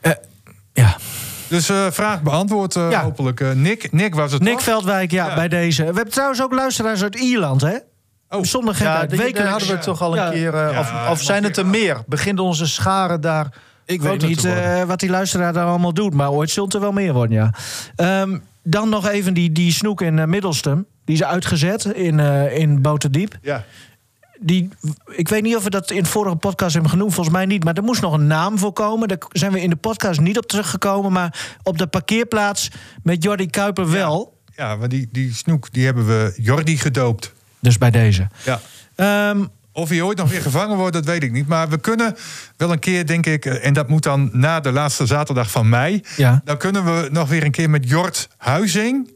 Ja. 0.74 0.96
Dus 1.48 1.70
eh, 1.70 1.86
vraag 1.92 2.22
beantwoord, 2.22 2.76
eh, 2.76 2.88
Ja. 2.92 3.02
hopelijk. 3.04 3.40
Eh, 3.40 3.52
Nick, 3.52 3.92
Nick 3.92 4.16
was 4.16 4.32
het 4.32 4.42
Nick 4.42 4.54
toch? 4.54 4.64
Veldwijk, 4.64 5.12
ja, 5.12 5.28
Ja. 5.28 5.36
bij 5.36 5.48
deze. 5.48 5.82
We 5.82 5.94
hebben 5.94 6.14
trouwens 6.14 6.42
ook 6.42 6.54
luisteraars 6.54 7.04
uit 7.04 7.16
Ierland, 7.16 7.62
hè? 7.62 7.76
Oh. 8.30 8.44
Zonder 8.44 8.74
Ja, 8.74 8.80
gekheid. 8.80 9.10
Wekelijks. 9.12 9.50
hadden 9.50 9.68
we 9.70 9.78
toch 9.78 10.02
al 10.02 10.18
een 10.18 10.32
keer. 10.32 10.54
eh, 10.56 10.72
Ja, 10.72 10.80
of, 10.80 11.10
of 11.10 11.22
zijn 11.24 11.44
het 11.44 11.58
er 11.58 11.66
meer? 11.68 11.98
Begint 12.08 12.40
onze 12.40 12.68
scharen 12.68 13.22
daar. 13.22 13.48
Ik 13.90 14.02
weet 14.02 14.22
niet 14.22 14.42
worden? 14.42 14.80
eh, 14.80 14.84
wat 14.84 15.00
die 15.00 15.10
luisteraar 15.10 15.54
daar 15.54 15.66
allemaal 15.66 15.94
doet, 15.94 16.14
maar 16.14 16.32
ooit 16.32 16.50
zult 16.50 16.74
er 16.74 16.80
wel 16.80 16.92
meer 16.92 17.14
worden, 17.14 17.38
ja. 17.38 17.54
Ehm, 17.96 18.38
dan 18.64 18.90
nog 18.90 19.08
even 19.08 19.34
die, 19.34 19.52
die 19.52 19.72
snoek 19.72 20.02
in 20.02 20.18
uh, 20.18 20.26
Middelstum. 20.26 20.86
Die 21.06 21.16
is 21.16 21.24
uitgezet 21.24 21.86
in, 21.86 22.18
uh, 22.18 22.58
in 22.58 22.82
Boterdiep. 22.82 23.38
Ja. 23.42 23.66
Die, 24.40 24.70
ik 25.06 25.28
weet 25.30 25.42
niet 25.42 25.56
of 25.56 25.64
we 25.64 25.70
dat 25.70 25.92
in 25.92 26.04
de 26.04 26.10
vorige 26.10 26.36
podcast 26.36 26.74
hebben 26.74 26.92
genoemd, 26.92 27.14
volgens 27.14 27.36
mij 27.36 27.46
niet. 27.46 27.64
Maar 27.64 27.74
er 27.74 27.84
moest 27.84 28.02
nog 28.02 28.14
een 28.14 28.28
naam 28.28 28.58
voor 28.58 28.74
komen. 28.74 29.08
Daar 29.08 29.18
zijn 29.32 29.52
we 29.52 29.62
in 29.62 29.70
de 29.70 29.76
podcast 29.76 30.20
niet 30.20 30.38
op 30.38 30.46
teruggekomen. 30.46 31.12
Maar 31.12 31.58
op 31.64 31.78
de 31.78 31.88
parkeerplaats 31.88 32.70
met 33.04 33.24
Jordi 33.24 33.48
Kuiper 33.48 33.92
wel. 33.92 34.38
Ja, 34.56 34.76
maar 34.76 34.90
die, 34.90 35.08
die 35.12 35.34
snoek 35.34 35.74
die 35.74 35.86
hebben 35.86 36.08
we 36.08 36.34
Jordi 36.42 36.78
gedoopt. 36.78 37.34
Dus 37.60 37.78
bij 37.78 37.92
deze. 37.92 38.28
Ja. 38.44 38.60
Ehm, 38.96 39.46
Of 39.74 39.90
hij 39.90 40.02
ooit 40.02 40.18
nog 40.18 40.30
weer 40.30 40.42
gevangen 40.42 40.78
wordt, 40.78 40.94
dat 40.94 41.06
weet 41.06 41.24
ik 41.24 41.32
niet. 41.32 41.48
Maar 41.48 41.70
we 41.70 41.78
kunnen 41.80 42.16
wel 42.58 42.72
een 42.72 42.80
keer, 42.80 43.06
denk 43.06 43.26
ik... 43.26 43.46
eh, 43.46 43.66
en 43.66 43.74
dat 43.74 43.88
moet 43.90 44.04
dan 44.04 44.30
na 44.34 44.60
de 44.60 44.72
laatste 44.72 45.06
zaterdag 45.06 45.52
van 45.52 45.70
mei... 45.70 46.02
ja. 46.18 46.42
dan 46.44 46.58
kunnen 46.58 46.86
we 46.86 47.10
nog 47.12 47.30
weer 47.30 47.44
een 47.44 47.52
keer 47.52 47.70
met 47.70 47.90
Jort 47.90 48.28
Huizing... 48.38 49.12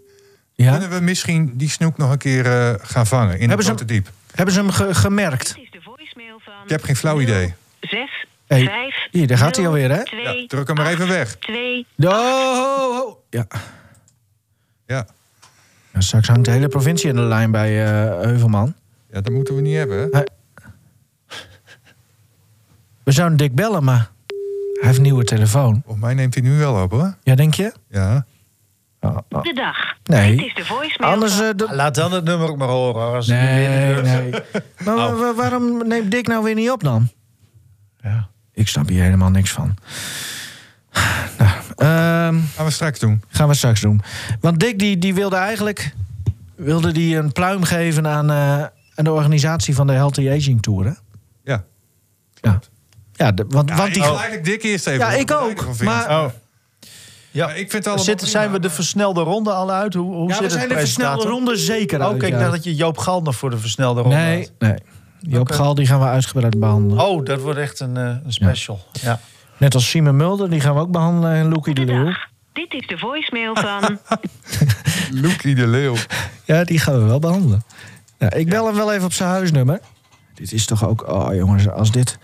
ja. 0.54 0.72
kunnen 0.72 0.90
we 0.90 1.00
misschien 1.00 1.52
die 1.58 1.70
snoek 1.70 1.98
nog 1.98 2.12
een 2.12 2.18
keer 2.18 2.46
eh, 2.46 2.74
gaan 2.82 3.08
vangen 3.08 3.40
in 3.40 3.48
Hebben 3.48 3.66
ze 3.66 3.72
het 3.72 3.80
hem- 3.80 3.88
diep. 3.90 4.10
Hebben 4.36 4.54
ze 4.54 4.60
hem 4.62 4.70
ge- 4.70 4.96
gemerkt? 4.96 5.54
Dit 5.56 5.64
is 5.64 5.72
de 5.72 5.82
voicemail 5.82 6.40
van... 6.44 6.54
Ik 6.64 6.70
heb 6.70 6.84
geen 6.84 6.96
flauw 6.96 7.20
idee. 7.22 7.54
6, 7.80 8.26
Hey, 8.48 8.64
5... 8.66 8.96
hier, 9.12 9.28
daar 9.28 9.38
gaat 9.38 9.56
hij 9.56 9.66
alweer, 9.68 9.92
hè? 9.92 10.04
2, 10.04 10.22
Ja, 10.42 10.48
druk 10.48 10.68
hem 10.68 10.76
maar 10.76 10.88
even 10.92 11.08
weg. 11.08 11.36
2... 11.36 11.86
Oh, 11.98 12.10
oh, 12.10 13.00
oh. 13.08 13.18
Ja. 13.30 13.46
Ja. 14.88 15.08
Ja, 15.94 16.02
Straks 16.02 16.28
hangt 16.28 16.46
de 16.46 16.52
hele 16.52 16.68
provincie 16.68 17.10
in 17.10 17.16
de 17.16 17.22
lijn 17.22 17.52
bij 17.52 17.86
eh, 17.86 18.22
Heuvelman. 18.22 18.76
ja, 19.12 19.22
dat 19.22 19.34
moeten 19.34 19.56
we 19.56 19.62
niet 19.62 19.76
hebben. 19.76 20.10
Hè? 20.12 20.22
We 23.04 23.12
zouden 23.12 23.38
Dick 23.38 23.56
bellen, 23.56 23.84
maar 23.84 24.10
hij 24.74 24.82
heeft 24.82 24.98
een 24.98 25.04
nieuwe 25.04 25.24
telefoon. 25.24 25.82
Volgens 25.86 26.04
mij 26.06 26.14
neemt 26.14 26.34
hij 26.34 26.44
nu 26.44 26.58
wel 26.58 26.84
op, 26.84 26.92
hoor. 26.92 27.18
Ja, 27.24 27.36
denk 27.36 27.54
je? 27.54 27.74
Ja. 27.90 28.26
Oh, 29.00 29.18
oh. 29.30 29.42
De 29.44 29.54
dag. 29.54 29.78
Nee. 30.04 30.36
Dit 30.38 30.46
is 30.46 30.54
de 30.56 30.66
voicemail 30.66 31.12
Anders... 31.14 31.40
eh, 31.42 31.50
de- 31.56 31.68
Laat 31.76 31.96
dan 31.96 32.12
het 32.12 32.24
nummer 32.24 32.50
ook 32.50 32.58
maar 32.58 32.68
horen. 32.68 33.14
Als 33.14 33.28
Nee, 33.28 34.02
nee. 34.02 34.32
Maar 34.86 34.96
wa- 34.96 35.14
wa- 35.16 35.34
waarom 35.34 35.88
neemt 35.88 36.12
Dick 36.12 36.28
nou 36.28 36.44
weer 36.44 36.56
niet 36.56 36.72
op 36.72 36.84
dan? 36.84 37.10
Ja. 38.02 38.28
Ik 38.54 38.68
snap 38.68 38.88
hier 38.88 39.04
helemaal 39.04 39.30
niks 39.30 39.52
van. 39.52 39.76
Nou, 41.38 41.52
ehm, 41.76 42.40
Gaan 42.56 42.66
we 42.66 42.72
straks 42.72 43.00
doen. 43.00 43.22
gaan 43.28 43.48
we 43.48 43.54
straks 43.54 43.82
doen. 43.82 44.02
Want 44.42 44.60
Dick 44.60 44.80
die, 44.80 44.98
die 44.98 45.14
wilde 45.14 45.36
eigenlijk 45.36 45.94
wilde 46.56 46.92
die 46.92 47.18
een 47.18 47.32
pluim 47.32 47.64
geven 47.64 48.08
aan, 48.08 48.30
eh, 48.30 48.62
aan 48.96 49.04
de 49.04 49.12
organisatie 49.12 49.76
van 49.76 49.88
de 49.88 49.94
Healthy 49.94 50.30
Aging 50.30 50.62
Tour. 50.62 50.86
Hè? 50.86 50.92
Ja. 51.44 51.64
Ja, 52.34 52.60
ja 53.14 53.32
de, 53.32 53.46
want, 53.50 53.70
Ja, 53.70 53.76
want 53.76 53.88
ik 53.88 53.94
die, 53.94 54.04
wil 54.04 54.12
eigenlijk 54.14 54.46
dik 54.46 54.64
eerst 54.64 54.88
even. 54.88 55.00
Ja, 55.00 55.12
ik 55.12 55.32
ook, 55.32 55.82
maar- 55.84 56.10
Oh. 56.10 56.26
Ja. 57.32 57.46
Maar 57.46 57.56
ik 57.58 57.60
vind 57.60 57.72
het 57.74 57.86
allemaal 57.86 58.04
Zitten, 58.06 58.28
zijn 58.28 58.52
we 58.52 58.60
de 58.60 58.70
versnelde 58.70 59.22
ronde 59.22 59.52
al 59.52 59.72
uit? 59.72 59.94
Hoe, 59.94 60.14
hoe 60.16 60.28
ja, 60.28 60.34
zit 60.34 60.44
we 60.44 60.50
zijn 60.50 60.62
het 60.62 60.70
de 60.70 60.78
versnelde 60.78 61.28
ronde 61.28 61.56
zeker 61.56 62.02
uit. 62.02 62.14
Oh, 62.14 62.20
kijk, 62.20 62.32
ik 62.32 62.38
ja. 62.38 62.44
dacht 62.44 62.52
dat 62.52 62.64
je 62.64 62.76
Joop 62.76 62.98
Gal 62.98 63.22
nog 63.22 63.36
voor 63.36 63.50
de 63.50 63.58
versnelde 63.58 64.02
ronde 64.02 64.16
Nee, 64.16 64.38
had. 64.38 64.52
nee. 64.60 64.76
Joop 65.20 65.42
Oké. 65.42 65.54
Gal 65.54 65.76
die 65.76 65.86
gaan 65.86 66.00
we 66.00 66.06
uitgebreid 66.06 66.60
behandelen. 66.60 67.06
Oh, 67.06 67.26
dat 67.26 67.42
wordt 67.42 67.60
echt 67.60 67.80
een, 67.80 67.98
eh, 67.98 68.04
een 68.04 68.34
special. 68.34 68.80
Ja. 68.92 69.20
Net 69.58 69.74
als 69.74 69.90
Simon 69.90 70.16
Mulder, 70.16 70.50
die 70.50 70.60
gaan 70.60 70.74
we 70.76 70.80
ook 70.82 70.92
behandelen. 70.92 71.32
En 71.34 71.50
Loekie 71.50 71.74
de 71.74 71.86
Leeuw. 71.86 72.14
Dit 72.54 72.74
is 72.74 72.88
de 72.88 72.98
voicemail 72.98 73.56
van... 73.56 74.00
Loekie 75.24 75.56
de 75.56 75.68
Leeuw. 75.68 75.96
Ja, 76.46 76.64
die 76.64 76.80
gaan 76.80 77.00
we 77.00 77.06
wel 77.06 77.20
behandelen. 77.20 77.64
Ja, 78.20 78.32
ik 78.34 78.50
bel 78.50 78.66
hem 78.66 78.76
wel 78.76 78.94
even 78.94 79.06
op 79.06 79.14
zijn 79.14 79.30
huisnummer. 79.30 79.80
Dit 80.34 80.52
is 80.52 80.66
toch 80.66 80.88
ook... 80.88 81.08
Oh 81.10 81.34
jongens, 81.36 81.70
als 81.70 81.92
dit, 81.92 82.18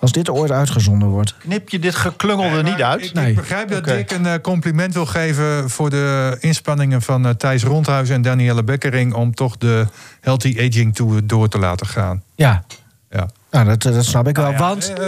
als 0.00 0.12
dit 0.12 0.28
ooit 0.30 0.50
uitgezonden 0.50 1.08
wordt... 1.08 1.34
Knip 1.38 1.68
je 1.68 1.78
dit 1.78 1.94
geklungelde 1.94 2.62
Maar 2.62 2.72
niet 2.72 2.82
uit? 2.82 3.04
Ik, 3.04 3.12
Nee. 3.12 3.30
ik 3.30 3.36
begrijp 3.36 3.68
dat. 3.70 3.84
Dick 3.84 4.10
een 4.10 4.26
eh, 4.26 4.34
compliment 4.42 4.94
wil 4.94 5.06
geven 5.06 5.70
voor 5.70 5.90
de 5.90 6.36
inspanningen 6.40 7.02
van 7.02 7.26
eh, 7.26 7.32
Thijs 7.34 7.62
Rondhuis 7.62 8.08
en 8.08 8.22
Danielle 8.22 8.64
Bekkering 8.64 9.14
om 9.14 9.34
toch 9.34 9.56
de 9.56 9.86
Healthy 10.20 10.56
Aging 10.68 10.94
Tour 10.94 11.26
door 11.26 11.48
te 11.48 11.58
laten 11.58 11.86
gaan. 11.86 12.22
Ja, 12.34 12.64
Ja. 13.10 13.28
nou, 13.50 13.66
dat, 13.66 13.82
dat 13.82 14.04
snap 14.04 14.28
ik 14.28 14.36
wel. 14.36 14.44
Nou 14.52 14.56
ja, 14.58 14.68
want... 14.68 14.92
eh, 14.92 15.04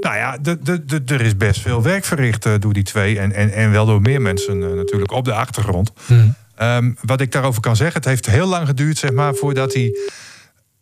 nou 0.00 0.16
ja, 0.16 0.38
de- 0.40 0.58
de- 0.62 0.84
de- 0.84 1.14
er 1.14 1.20
is 1.20 1.36
best 1.36 1.60
veel 1.60 1.82
werk 1.82 2.04
verricht 2.04 2.46
eh, 2.46 2.52
door 2.58 2.72
die 2.72 2.82
twee. 2.82 3.18
En, 3.18 3.32
en, 3.32 3.52
en 3.52 3.70
wel 3.70 3.86
door 3.86 4.00
meer 4.00 4.20
mensen 4.22 4.62
eh, 4.62 4.76
natuurlijk 4.76 5.12
op 5.12 5.24
de 5.24 5.32
achtergrond. 5.32 5.92
Hm. 6.06 6.14
Ehm, 6.56 6.92
wat 7.02 7.20
ik 7.20 7.32
daarover 7.32 7.60
kan 7.60 7.76
zeggen, 7.76 7.96
het 7.96 8.04
heeft 8.04 8.26
heel 8.26 8.46
lang 8.46 8.66
geduurd, 8.66 8.98
zeg 8.98 9.12
maar, 9.12 9.34
voordat 9.34 9.72
hij 9.74 9.96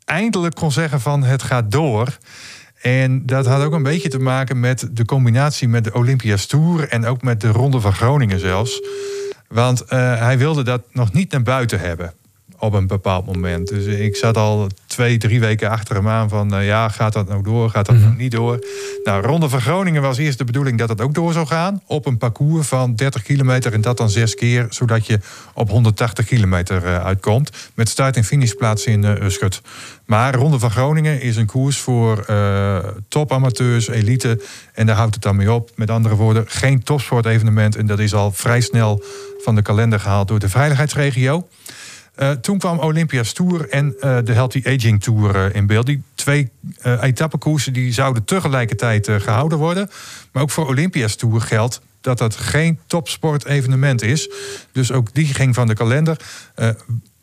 eindelijk 0.05 0.55
kon 0.55 0.73
zeggen 0.73 1.01
van 1.01 1.23
het 1.25 1.43
gaat 1.43 1.71
door. 1.71 2.19
En 2.85 3.27
dat 3.27 3.47
had 3.47 3.63
ook 3.63 3.73
een 3.73 3.83
beetje 3.83 4.09
te 4.09 4.19
maken 4.19 4.61
met 4.61 4.89
de 4.91 5.05
combinatie 5.05 5.69
met 5.69 5.85
de 5.85 5.95
Olympia's 5.95 6.47
Tour 6.47 6.89
en 6.89 7.07
ook 7.07 7.23
met 7.23 7.41
de 7.41 7.49
Ronde 7.49 7.81
van 7.81 7.93
Groningen 7.93 8.41
zelfs. 8.41 8.83
Want 9.49 9.81
eh, 9.81 10.19
hij 10.19 10.39
wilde 10.39 10.63
dat 10.63 10.83
nog 10.93 11.13
niet 11.13 11.33
naar 11.33 11.43
buiten 11.43 11.81
hebben 11.81 12.15
op 12.65 12.73
een 12.73 12.87
bepaald 12.87 13.27
moment. 13.27 13.69
Dus 13.69 13.85
ik 13.85 14.17
zat 14.17 14.37
al 14.37 14.69
twee, 14.87 15.19
drie 15.19 15.41
weken 15.41 15.71
achter 15.71 15.97
hem 15.97 16.09
aan 16.09 16.29
van... 16.29 16.55
eh, 16.55 16.67
ja, 16.67 16.89
gaat 16.89 17.13
dat 17.13 17.29
nou 17.29 17.43
door, 17.43 17.71
gaat 17.71 17.87
dat 17.87 17.97
nou 17.97 18.15
niet 18.17 18.33
door? 18.33 18.67
Nou, 19.05 19.27
Ronde 19.27 19.49
van 19.49 19.61
Groningen 19.61 20.03
was 20.03 20.19
eerst 20.19 20.39
de 20.39 20.45
bedoeling 20.45 20.79
dat 20.79 20.89
het 20.89 21.01
ook 21.01 21.15
door 21.15 21.33
zou 21.33 21.47
gaan... 21.47 21.83
op 21.87 22.07
een 22.07 22.19
parcours 22.19 22.67
van 22.69 22.95
30 22.95 23.23
kilometer 23.23 23.73
en 23.73 23.81
dat 23.81 23.97
dan 23.97 24.11
zes 24.11 24.35
keer... 24.35 24.67
zodat 24.71 25.07
je 25.07 25.21
op 25.55 25.71
180 25.71 26.27
kilometer 26.27 26.85
eh, 26.85 27.05
uitkomt... 27.05 27.51
met 27.75 27.89
start- 27.89 28.17
en 28.17 28.25
finishplaats 28.25 28.87
in 28.87 29.05
Uskert. 29.05 29.61
Maar 30.05 30.35
Ronde 30.35 30.59
van 30.59 30.71
Groningen 30.71 31.21
is 31.21 31.37
een 31.37 31.47
koers 31.47 31.79
voor 31.79 32.27
topamateurs, 33.09 33.89
elite... 33.89 34.41
en 34.73 34.87
daar 34.87 34.97
houdt 34.97 35.15
het 35.15 35.23
dan 35.23 35.37
mee 35.37 35.53
op. 35.53 35.71
Met 35.75 35.91
andere 35.91 36.15
woorden, 36.15 36.45
geen 36.47 36.83
topsportevenement... 36.83 37.77
en 37.77 37.87
dat 37.87 37.99
is 37.99 38.15
al 38.15 38.33
vrij 38.33 38.61
snel 38.61 39.03
van 39.45 39.55
de 39.55 39.63
kalender 39.63 40.01
gehaald 40.01 40.29
door 40.29 40.39
de 40.39 40.49
veiligheidsregio... 40.49 41.47
Eh, 42.15 42.31
toen 42.31 42.59
kwam 42.59 42.79
Olympia's 42.79 43.33
Tour 43.33 43.69
en 43.69 43.95
eh, 44.01 44.19
de 44.25 44.33
Healthy 44.33 44.63
Aging 44.65 45.03
Tour 45.03 45.37
eh, 45.37 45.55
in 45.55 45.67
beeld. 45.67 45.87
Die 45.87 46.03
twee 46.15 46.51
etappekoersen 47.01 47.73
die 47.73 47.93
zouden 47.93 48.25
tegelijkertijd 48.25 49.09
eh, 49.09 49.21
gehouden 49.21 49.59
worden. 49.59 49.91
Maar 50.33 50.43
ook 50.43 50.51
voor 50.51 50.67
Olympia's 50.67 51.17
Tour 51.17 51.41
geldt 51.41 51.81
dat 52.01 52.19
dat 52.19 52.37
geen 52.37 52.79
topsportevenement 52.87 54.03
is. 54.03 54.29
Dus 54.73 54.93
ook 54.93 55.15
die 55.15 55.27
ging 55.27 55.55
van 55.55 55.67
de 55.67 55.75
kalender. 55.75 56.17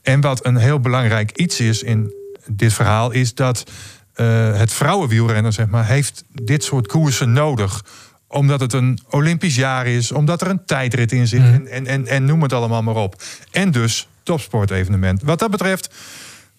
En 0.02 0.22
wat 0.22 0.46
een 0.46 0.58
heel 0.58 0.80
belangrijk 0.80 1.32
iets 1.32 1.60
is 1.60 1.84
in 1.84 2.14
dit 2.48 2.74
verhaal... 2.74 3.12
is 3.12 3.34
dat 3.34 3.64
het 4.54 4.74
vrouwenwielrennen 4.74 5.54
zeg 5.54 5.68
maar, 5.68 5.86
heeft 5.86 6.24
dit 6.32 6.64
soort 6.64 6.88
koersen 6.88 7.32
nodig 7.32 7.84
omdat 8.28 8.60
het 8.60 8.74
een 8.74 9.00
Olympisch 9.10 9.56
jaar 9.56 9.88
is, 9.88 10.12
omdat 10.12 10.42
er 10.42 10.48
een 10.48 10.66
tijdrit 10.66 11.12
in 11.12 11.28
zit 11.28 11.42
en, 11.42 11.68
en, 11.68 11.88
en, 11.88 12.08
en 12.08 12.26
noem 12.26 12.42
het 12.42 12.54
allemaal 12.54 12.84
maar 12.84 12.96
op. 12.96 13.24
En 13.52 13.72
dus 13.72 14.08
topsportevenement. 14.24 15.22
Wat 15.24 15.40
dat 15.40 15.52
betreft, 15.52 15.94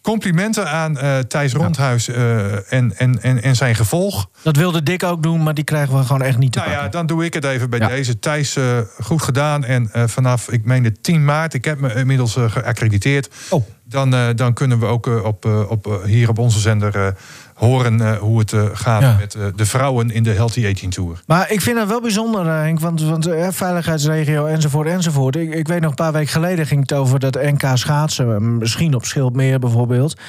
complimenten 0.01 0.71
aan 0.71 0.99
eh, 0.99 1.19
Thijs 1.19 1.53
Rondhuis 1.53 2.09
eh, 2.09 2.73
en, 2.73 2.97
en, 2.97 3.23
en, 3.23 3.43
en 3.43 3.57
zijn 3.57 3.75
gevolg. 3.75 4.29
Dat 4.43 4.57
wilde 4.57 4.83
Dick 4.83 5.03
ook 5.03 5.23
doen, 5.23 5.43
maar 5.43 5.55
die 5.55 5.65
krijgen 5.65 5.99
we 5.99 6.05
gewoon 6.05 6.23
echt 6.23 6.39
niet 6.39 6.53
te 6.53 6.59
Nou 6.59 6.71
ja, 6.71 6.77
pakken. 6.77 6.93
dan 6.99 7.07
doe 7.07 7.25
ik 7.25 7.35
het 7.35 7.45
even 7.45 7.71
bij 7.71 7.79
Ja. 7.79 7.89
deze. 7.89 8.19
Thijs, 8.19 8.57
eh, 8.57 8.79
goed 9.01 9.23
gedaan. 9.23 9.65
En 9.65 9.91
vanaf, 10.09 10.51
ik 10.51 10.65
meen 10.65 10.83
de 10.83 10.93
10 11.01 11.25
maart, 11.25 11.55
ik 11.55 11.65
heb 11.65 11.81
me 11.81 11.95
inmiddels 11.95 12.37
geaccrediteerd. 12.39 13.29
Oh. 13.51 13.65
Dan, 13.85 14.37
dan 14.37 14.53
kunnen 14.53 14.79
we 14.79 14.87
ook 14.87 15.07
op, 15.07 15.45
op, 15.69 16.03
hier 16.05 16.29
op 16.29 16.39
onze 16.39 16.59
zender 16.61 17.15
horen 17.55 18.01
eh, 18.01 18.19
hoe 18.19 18.39
het 18.39 18.53
eh, 18.53 18.65
gaat 18.73 19.03
Ja. 19.03 19.17
met 19.21 19.35
eh, 19.35 19.43
de 19.57 19.67
vrouwen 19.67 20.11
in 20.11 20.23
de 20.23 20.31
Healthy 20.31 20.67
Aging 20.75 20.93
Tour. 20.95 21.23
Maar 21.27 21.51
ik 21.51 21.61
vind 21.61 21.79
het 21.79 21.89
wel 21.89 22.01
bijzonder, 22.01 22.47
Henk, 22.47 22.81
want, 22.81 23.03
want 23.03 23.29
veiligheidsregio 23.51 24.47
enzovoort 24.47 24.87
enzovoort. 24.89 25.37
Ik, 25.37 25.55
ik 25.55 25.67
weet 25.69 25.81
nog 25.81 25.91
een 25.91 25.97
paar 25.97 26.13
weken 26.13 26.29
geleden 26.33 26.67
ging 26.67 26.81
het 26.81 26.93
over 26.93 27.19
dat 27.19 27.35
NK 27.35 27.63
schaatsen, 27.75 28.57
misschien 28.59 28.95
op 28.95 29.05
Schildmeer 29.05 29.59
bijvoorbeeld. 29.59 30.21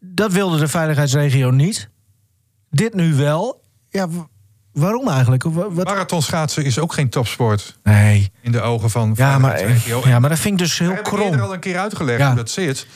Dat 0.00 0.32
wilde 0.32 0.58
de 0.58 0.68
veiligheidsregio 0.68 1.50
niet. 1.50 1.88
Dit 2.70 2.94
nu 2.94 3.14
wel. 3.14 3.60
Ja, 3.88 4.06
waarom 4.72 5.08
eigenlijk? 5.08 5.42
Wa- 5.42 5.70
Wat? 5.70 5.84
Marathon 5.86 6.22
schaatsen 6.22 6.64
is 6.64 6.78
ook 6.78 6.92
geen 6.92 7.08
topsport 7.08 7.78
Nee. 7.82 8.30
in 8.40 8.52
de 8.52 8.60
ogen 8.60 8.90
van 8.90 9.12
Ja 9.16 9.38
maar, 9.38 9.50
veiligheidsregio. 9.50 10.08
ja, 10.10 10.18
maar 10.18 10.30
dat 10.30 10.38
vind 10.38 10.52
ik 10.54 10.60
dus 10.60 10.78
heel 10.78 10.88
heb 10.90 10.98
ik 10.98 11.06
eerder 11.12 11.26
krom. 11.28 11.40
al 11.40 11.52
een 11.52 11.60
keer 11.60 11.78
uitgelegd 11.78 12.18
Ja. 12.18 12.26
hoe 12.26 12.36
dat 12.36 12.50
zit. 12.50 12.86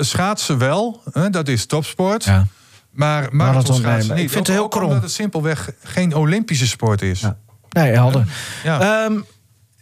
Schaatsen 0.00 0.58
wel, 0.58 1.02
dat 1.30 1.48
is 1.48 1.66
topsport. 1.66 2.24
Ja. 2.24 2.46
Maar 2.92 3.20
Marathon 3.20 3.36
marathonschaatsen 3.36 4.14
niet. 4.14 4.24
Ik 4.24 4.30
vind 4.30 4.46
het 4.46 4.56
heel 4.56 4.68
krom. 4.68 4.84
Omdat 4.84 5.02
het 5.02 5.10
simpelweg 5.12 5.70
geen 5.82 6.14
Olympische 6.14 6.66
sport 6.66 7.02
is. 7.02 7.20
Ja. 7.20 7.38
Nee, 7.68 7.92
helder. 7.92 8.26
Ja. 8.64 9.04
Ehm, 9.04 9.20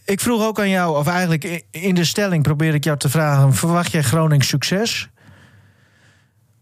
ik 0.05 0.21
vroeg 0.21 0.43
ook 0.43 0.59
aan 0.61 0.69
jou, 0.69 0.97
of 0.99 1.07
eigenlijk 1.07 1.65
in 1.71 1.95
de 1.95 2.05
stelling 2.05 2.43
probeer 2.43 2.75
ik 2.75 2.85
jou 2.85 2.99
te 2.99 3.09
vragen: 3.09 3.55
verwacht 3.55 3.91
jij 3.93 4.03
Groningen 4.03 4.47
succes? 4.47 5.09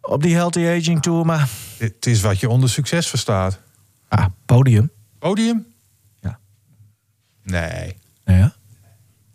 Op 0.01 0.23
die 0.23 0.35
Healthy 0.35 0.67
Aging 0.67 1.03
Tour, 1.03 1.27
maar. 1.27 1.49
Het 1.79 2.07
is 2.07 2.21
wat 2.21 2.41
je 2.41 2.49
onder 2.49 2.69
succes 2.69 3.09
verstaat. 3.09 3.61
Ah, 4.09 4.27
podium. 4.47 4.91
Podium? 5.19 5.67
Ja. 6.21 6.39
Nee. 7.43 7.97
Nou 8.25 8.39
ja. 8.39 8.55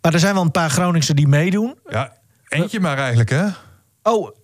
Maar 0.00 0.12
er 0.12 0.18
zijn 0.20 0.34
wel 0.34 0.42
een 0.42 0.50
paar 0.50 0.70
Groningse 0.70 1.14
die 1.14 1.28
meedoen. 1.28 1.74
Ja, 1.88 2.12
eentje 2.48 2.80
maar 2.80 2.98
eigenlijk, 2.98 3.30
hè? 3.30 3.46
Oh, 4.02 4.36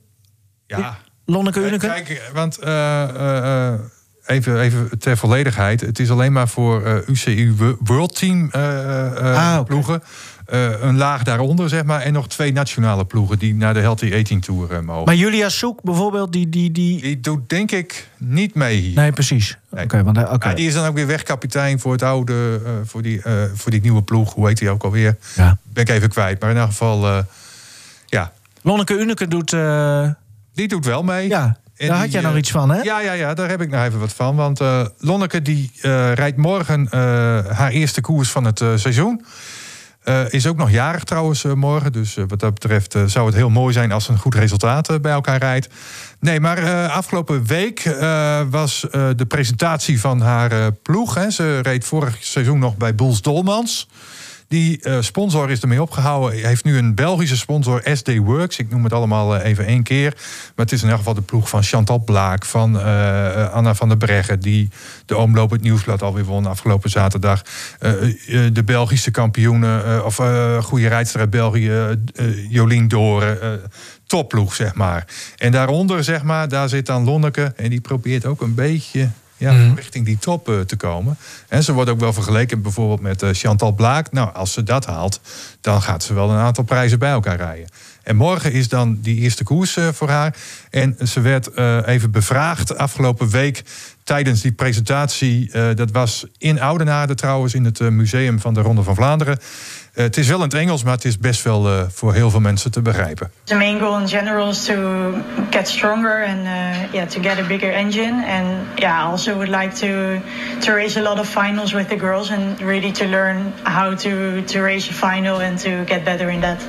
Ja. 0.67 0.99
Lonneke 1.31 1.61
Uneke? 1.67 1.87
Kijk, 1.87 2.31
want 2.35 2.59
eh, 2.59 3.03
eh, 3.03 3.73
eh, 3.73 3.79
even, 4.27 4.61
even 4.61 4.99
ter 4.99 5.17
volledigheid. 5.17 5.81
Het 5.81 5.99
is 5.99 6.11
alleen 6.11 6.33
maar 6.33 6.49
voor 6.49 6.85
eh, 6.85 6.95
UCU 7.09 7.55
Wo- 7.57 7.77
World 7.85 8.17
Team 8.17 8.49
eh, 8.53 9.07
eh, 9.07 9.57
Ah, 9.57 9.65
ploegen. 9.65 10.03
Eh, 10.47 10.81
een 10.81 10.97
laag 10.97 11.23
daaronder, 11.23 11.69
zeg 11.69 11.85
maar. 11.85 12.01
En 12.01 12.13
nog 12.13 12.29
twee 12.29 12.53
nationale 12.53 13.05
ploegen 13.05 13.39
die 13.39 13.55
naar 13.55 13.75
de 13.75 13.81
Healthy 13.81 14.13
18 14.15 14.41
Tour 14.41 14.73
eh, 14.73 14.81
mogen. 14.81 15.05
Maar 15.05 15.15
Julia 15.15 15.49
Soek 15.49 15.83
bijvoorbeeld, 15.83 16.33
die. 16.33 16.49
die, 16.49 16.73
die... 16.73 17.01
Die 17.03 17.21
doet 17.21 17.49
denk 17.49 17.71
ik 17.71 18.09
niet 18.17 18.55
mee 18.55 18.77
hier. 18.81 18.95
Nee, 18.95 19.13
precies. 19.13 19.59
Oké, 19.71 19.95
Nee. 19.95 20.05
want. 20.05 20.17
Ja, 20.43 20.55
die 20.55 20.67
is 20.67 20.75
dan 20.75 20.87
ook 20.87 20.95
weer 20.95 21.07
wegkapitein 21.07 21.81
voor 21.81 21.93
het 21.93 22.03
oude, 22.03 22.61
eh, 22.65 22.73
voor, 22.85 23.03
die, 23.03 23.23
eh, 23.23 23.33
voor 23.55 23.71
die 23.71 23.81
nieuwe 23.81 24.03
ploeg. 24.03 24.35
Hoe 24.35 24.47
heet 24.49 24.59
die 24.59 24.71
ook 24.71 24.83
alweer? 24.83 25.17
Ja. 25.37 25.59
Ben 25.73 25.83
ik 25.83 25.89
even 25.89 26.09
kwijt. 26.09 26.41
Maar 26.41 26.51
in 26.51 26.57
elk 26.57 26.69
geval, 26.69 27.07
eh, 27.07 27.19
ja, 28.07 28.33
Lonneke 28.63 28.99
Uneke 28.99 29.29
doet. 29.29 29.53
Die 30.61 30.69
doet 30.69 30.85
wel 30.85 31.03
mee. 31.03 31.29
ja, 31.29 31.57
En 31.77 31.89
daar 31.89 31.99
had 31.99 32.13
jij 32.13 32.21
nog 32.23 32.33
eh, 32.33 32.39
iets 32.39 32.51
van, 32.51 32.71
hè? 32.71 32.81
Ja, 32.81 33.01
ja, 33.01 33.13
ja, 33.13 33.35
daar 33.35 33.49
heb 33.49 33.61
ik 33.61 33.71
nog 33.71 33.85
even 33.85 34.01
wat 34.01 34.13
van. 34.13 34.37
Want 34.37 34.61
eh, 34.61 34.87
Lonneke 34.99 35.43
die 35.43 35.71
eh, 35.81 36.13
rijdt 36.13 36.37
morgen 36.37 36.87
haar 37.55 37.71
eerste 37.71 38.01
koers 38.01 38.31
van 38.31 38.45
het 38.45 38.59
seizoen. 38.59 39.25
Is 40.29 40.47
ook 40.47 40.57
nog 40.57 40.71
jarig 40.71 41.05
trouwens 41.05 41.45
morgen. 41.45 41.93
Dus 41.93 42.17
wat 42.29 42.41
dat 42.41 42.55
betreft 42.55 42.97
zou 43.07 43.27
het 43.27 43.35
heel 43.35 43.51
mooi 43.51 43.73
zijn 43.73 43.93
als 43.93 44.05
ze 44.05 44.13
een 44.13 44.19
goed 44.19 44.35
resultaat 44.35 45.03
bij 45.03 45.13
elkaar 45.13 45.39
rijdt. 45.39 45.69
Nee, 46.21 46.41
maar 46.41 46.89
afgelopen 46.89 47.45
week 47.47 47.97
was 48.51 48.87
de 49.17 49.25
presentatie 49.29 50.01
van 50.01 50.21
haar 50.21 50.73
ploeg. 50.73 51.15
Hè. 51.15 51.31
Ze 51.31 51.59
reed 51.63 51.85
vorig 51.85 52.17
seizoen 52.21 52.59
nog 52.59 52.77
bij 52.77 52.95
Boels 52.95 53.23
Dolmans. 53.23 53.89
Die 54.51 54.81
eh, 54.83 54.97
sponsor 55.01 55.51
is 55.51 55.61
ermee 55.61 55.83
opgehouden. 55.83 56.41
Hij 56.41 56.49
heeft 56.49 56.65
nu 56.65 56.79
een 56.79 56.95
Belgische 56.95 57.37
sponsor, 57.37 57.83
SD 57.95 58.17
Works. 58.17 58.59
Ik 58.59 58.71
noem 58.71 58.85
het 58.85 58.93
allemaal 58.93 59.37
eh, 59.37 59.45
even 59.45 59.67
één 59.67 59.83
keer. 59.83 60.13
Maar 60.57 60.65
het 60.65 60.73
is 60.73 60.83
in 60.83 60.89
elk 60.89 60.99
geval 60.99 61.15
de 61.15 61.23
ploeg 61.23 61.49
van 61.49 61.63
Chantal 61.63 61.99
Blaak, 61.99 62.45
van 62.45 62.81
eh, 62.81 63.53
Anna 63.53 63.75
van 63.75 63.89
der 63.89 63.97
Breggen... 63.97 64.41
die 64.41 64.69
de 65.07 65.17
Omloop 65.17 65.51
het 65.51 65.63
Nieuwsblad 65.63 66.03
alweer 66.03 66.25
won 66.25 66.47
afgelopen 66.47 66.91
zaterdag. 66.91 67.43
De 68.53 68.63
Belgische 68.65 69.11
kampioenen, 69.11 70.05
of 70.05 70.17
goede 70.61 70.89
rijdster 70.89 71.21
uit 71.21 71.31
België, 71.31 71.97
Jolien 72.49 72.89
Doren... 72.89 73.61
topploeg, 74.07 74.55
zeg 74.55 74.75
maar. 74.75 75.07
En 75.37 75.53
daaronder, 75.53 76.05
zeg 76.05 76.23
maar, 76.23 76.49
daar 76.49 76.69
zit 76.69 76.87
dan 76.87 77.05
Lonneke... 77.05 77.53
en 77.57 77.71
die 77.71 77.81
probeert 77.81 78.27
ook 78.27 78.41
een 78.41 78.55
beetje 78.55 79.09
ja, 79.41 79.73
richting 79.75 80.05
die 80.05 80.19
top 80.19 80.49
eh, 80.49 80.61
te 80.61 80.77
komen. 80.77 81.17
En 81.49 81.63
ze 81.63 81.73
wordt 81.73 81.91
ook 81.91 82.01
wel 82.01 82.13
vergeleken 82.13 82.63
bijvoorbeeld 82.63 83.01
met 83.01 83.23
eh, 83.23 83.29
Chantal 83.33 83.73
Blaak. 83.73 84.13
Nou, 84.13 84.35
als 84.35 84.53
ze 84.53 84.63
dat 84.63 84.87
haalt, 84.87 85.21
dan 85.61 85.83
gaat 85.83 86.03
ze 86.03 86.15
wel 86.15 86.31
een 86.31 86.39
aantal 86.39 86.65
prijzen 86.65 86.99
bij 86.99 87.11
elkaar 87.11 87.37
rijden. 87.37 87.69
En 88.03 88.17
morgen 88.17 88.53
is 88.53 88.69
dan 88.69 88.99
die 89.01 89.17
eerste 89.17 89.45
koers 89.45 89.77
eh, 89.77 89.89
voor 89.89 90.09
haar. 90.09 90.37
En 90.71 90.97
ze 91.07 91.21
werd 91.21 91.57
even 91.87 92.11
bevraagd 92.11 92.77
afgelopen 92.77 93.29
week 93.29 93.63
tijdens 94.05 94.41
die 94.41 94.53
presentatie. 94.53 95.51
dat 95.75 95.91
was 95.91 96.27
in 96.39 96.61
Oudenaarde 96.61 97.15
trouwens, 97.15 97.55
in 97.55 97.65
het 97.65 97.81
museum 97.81 98.41
van 98.41 98.55
de 98.55 98.61
Ronde 98.61 98.83
van 98.83 98.95
Vlaanderen. 98.95 99.39
Eh, 100.01 100.07
het 100.07 100.17
is 100.17 100.29
wel 100.29 100.37
in 100.37 100.43
het 100.43 100.55
Engels, 100.55 100.83
maar 100.83 100.95
het 100.95 101.05
is 101.05 101.19
best 101.19 101.43
wel 101.43 101.69
eh, 101.69 101.83
voor 101.89 102.15
heel 102.15 102.31
veel 102.31 102.41
mensen 102.41 102.71
te 102.71 102.83
begrijpen. 102.83 103.31
The 103.45 103.55
main 103.55 103.81
goal 103.81 103.99
in 103.99 104.09
general 104.09 104.49
is 104.49 104.65
to 104.65 104.75
get 105.51 105.69
stronger 105.69 106.25
and 106.25 106.39
uh, 106.39 106.93
yeah, 106.93 107.09
to 107.09 107.21
get 107.21 107.39
a 107.39 107.47
bigger 107.47 107.73
engine. 107.73 108.25
And 108.27 108.47
yeah, 108.79 109.07
I 109.07 109.11
also 109.11 109.35
would 109.35 109.49
like 109.49 109.75
to 109.75 110.21
to 110.61 110.73
race 110.73 111.01
a 111.01 111.03
lot 111.03 111.19
of 111.19 111.29
finals 111.29 111.73
with 111.73 111.89
the 111.89 111.97
girls 111.97 112.31
and 112.31 112.61
really 112.61 112.93
to 112.93 113.05
learn 113.05 113.53
how 113.63 113.95
to 113.95 114.43
to 114.43 114.63
race 114.63 114.91
a 114.91 114.93
final 114.93 115.41
and 115.41 115.61
to 115.61 115.71
get 115.85 116.05
better 116.05 116.31
in 116.31 116.41
that. 116.41 116.63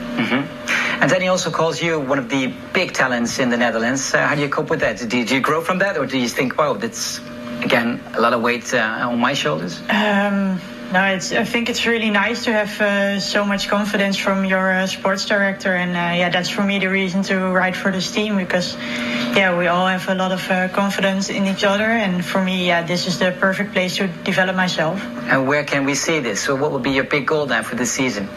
And 1.00 1.10
then 1.10 1.22
he 1.22 1.30
also 1.30 1.50
calls 1.50 1.82
you 1.82 2.10
one 2.10 2.20
of 2.20 2.28
the 2.28 2.54
big 2.74 2.92
talents 2.92 3.40
in 3.40 3.50
the 3.50 3.58
Netherlands. 3.58 4.14
Uh, 4.14 4.18
how 4.28 4.36
do 4.36 4.42
you 4.42 4.50
cope 4.50 4.70
with 4.70 4.80
that? 4.80 5.10
Did 5.10 5.32
you 5.32 5.40
grow 5.40 5.62
from 5.62 5.80
that, 5.80 5.98
or 5.98 6.06
do 6.06 6.18
you 6.18 6.28
think, 6.30 6.58
wow, 6.58 6.74
that's 6.74 7.20
again 7.64 8.00
a 8.14 8.20
lot 8.20 8.34
of 8.34 8.42
weight 8.42 8.74
uh, 8.74 9.10
on 9.10 9.20
my 9.20 9.34
shoulders? 9.34 9.82
Um, 9.90 10.60
no, 10.92 11.06
it's, 11.06 11.32
I 11.32 11.46
think 11.46 11.70
it's 11.70 11.86
really 11.86 12.10
nice 12.10 12.44
to 12.46 12.54
have 12.54 12.82
uh, 12.82 13.20
so 13.20 13.46
much 13.46 13.70
confidence 13.70 14.18
from 14.18 14.46
your 14.46 14.72
uh, 14.72 14.88
sports 14.88 15.26
director, 15.26 15.74
and 15.74 15.92
uh, 15.92 16.18
yeah, 16.20 16.30
that's 16.30 16.50
for 16.50 16.64
me 16.64 16.80
the 16.80 16.88
reason 16.88 17.24
to 17.24 17.38
ride 17.52 17.76
for 17.76 17.92
this 17.92 18.12
team 18.12 18.38
because 18.38 18.76
yeah, 19.36 19.58
we 19.58 19.68
all 19.68 19.88
have 19.88 20.08
a 20.10 20.16
lot 20.16 20.32
of 20.32 20.50
uh, 20.50 20.68
confidence 20.70 21.30
in 21.30 21.46
each 21.48 21.64
other, 21.64 21.86
and 21.86 22.24
for 22.26 22.44
me, 22.44 22.68
yeah, 22.68 22.84
this 22.84 23.08
is 23.08 23.20
the 23.20 23.32
perfect 23.32 23.72
place 23.72 23.98
to 23.98 24.08
develop 24.24 24.56
myself. 24.56 25.02
And 25.30 25.48
where 25.48 25.64
can 25.64 25.86
we 25.86 25.96
see 25.96 26.20
this? 26.20 26.42
So, 26.42 26.56
what 26.56 26.72
will 26.72 26.80
be 26.80 26.92
your 26.92 27.06
big 27.06 27.28
goal 27.28 27.46
then 27.46 27.64
for 27.64 27.76
this 27.76 27.92
season? 27.92 28.28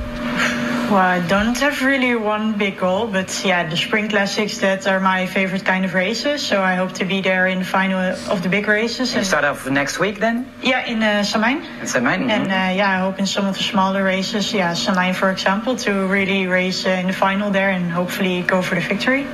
Well, 0.91 0.99
I 0.99 1.27
don't 1.27 1.59
have 1.61 1.83
really 1.83 2.15
one 2.15 2.59
big 2.59 2.79
goal, 2.79 3.07
but 3.07 3.43
yeah, 3.43 3.67
the 3.67 3.77
spring 3.77 4.11
classics 4.11 4.59
that 4.59 4.87
are 4.87 5.01
my 5.01 5.25
favorite 5.25 5.65
kind 5.65 5.87
of 5.87 5.95
races. 5.95 6.43
So 6.43 6.61
I 6.61 6.75
hope 6.75 6.93
to 7.01 7.07
be 7.07 7.23
there 7.23 7.47
in 7.47 7.61
the 7.61 7.65
final 7.65 7.99
of 8.31 8.43
the 8.43 8.51
big 8.51 8.69
races. 8.69 9.15
You 9.15 9.25
start 9.25 9.45
off 9.45 9.69
next 9.69 9.99
week 9.99 10.21
then? 10.21 10.47
yeah, 10.63 10.85
in 10.85 11.03
uh, 11.03 11.25
Samain. 11.25 11.65
In 11.81 11.87
Samain? 11.87 12.31
And 12.31 12.44
uh, 12.47 12.75
yeah, 12.75 12.99
I 12.99 13.03
hope 13.03 13.19
in 13.19 13.27
some 13.27 13.49
of 13.49 13.57
the 13.57 13.63
smaller 13.63 14.03
races, 14.05 14.51
yeah, 14.51 14.75
Samain 14.75 15.15
for 15.15 15.31
example, 15.31 15.75
to 15.75 15.91
really 16.07 16.47
race 16.47 16.89
uh, 16.89 16.99
in 16.99 17.07
the 17.07 17.13
final 17.13 17.51
there 17.51 17.75
and 17.75 17.93
hopefully 17.93 18.43
go 18.47 18.63
for 18.63 18.77
the 18.77 18.83
victory. 18.87 19.27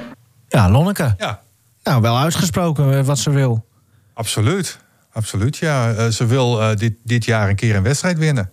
Ja, 0.49 0.71
Lonneke. 0.71 1.15
Ja, 1.19 1.41
Nou, 1.83 2.03
wel 2.03 2.19
uitgesproken 2.19 2.99
eh, 2.99 3.05
wat 3.05 3.19
ze 3.19 3.31
wil. 3.31 3.67
Absoluut, 4.15 4.79
absoluut. 5.13 5.57
Ja, 5.57 5.93
Eh, 5.93 6.07
ze 6.07 6.27
wil 6.27 6.61
eh, 6.63 6.77
dit, 6.77 6.95
dit 7.05 7.25
jaar 7.25 7.49
een 7.49 7.57
keer 7.57 7.77
een 7.77 7.83
wedstrijd 7.83 8.19
winnen. 8.19 8.51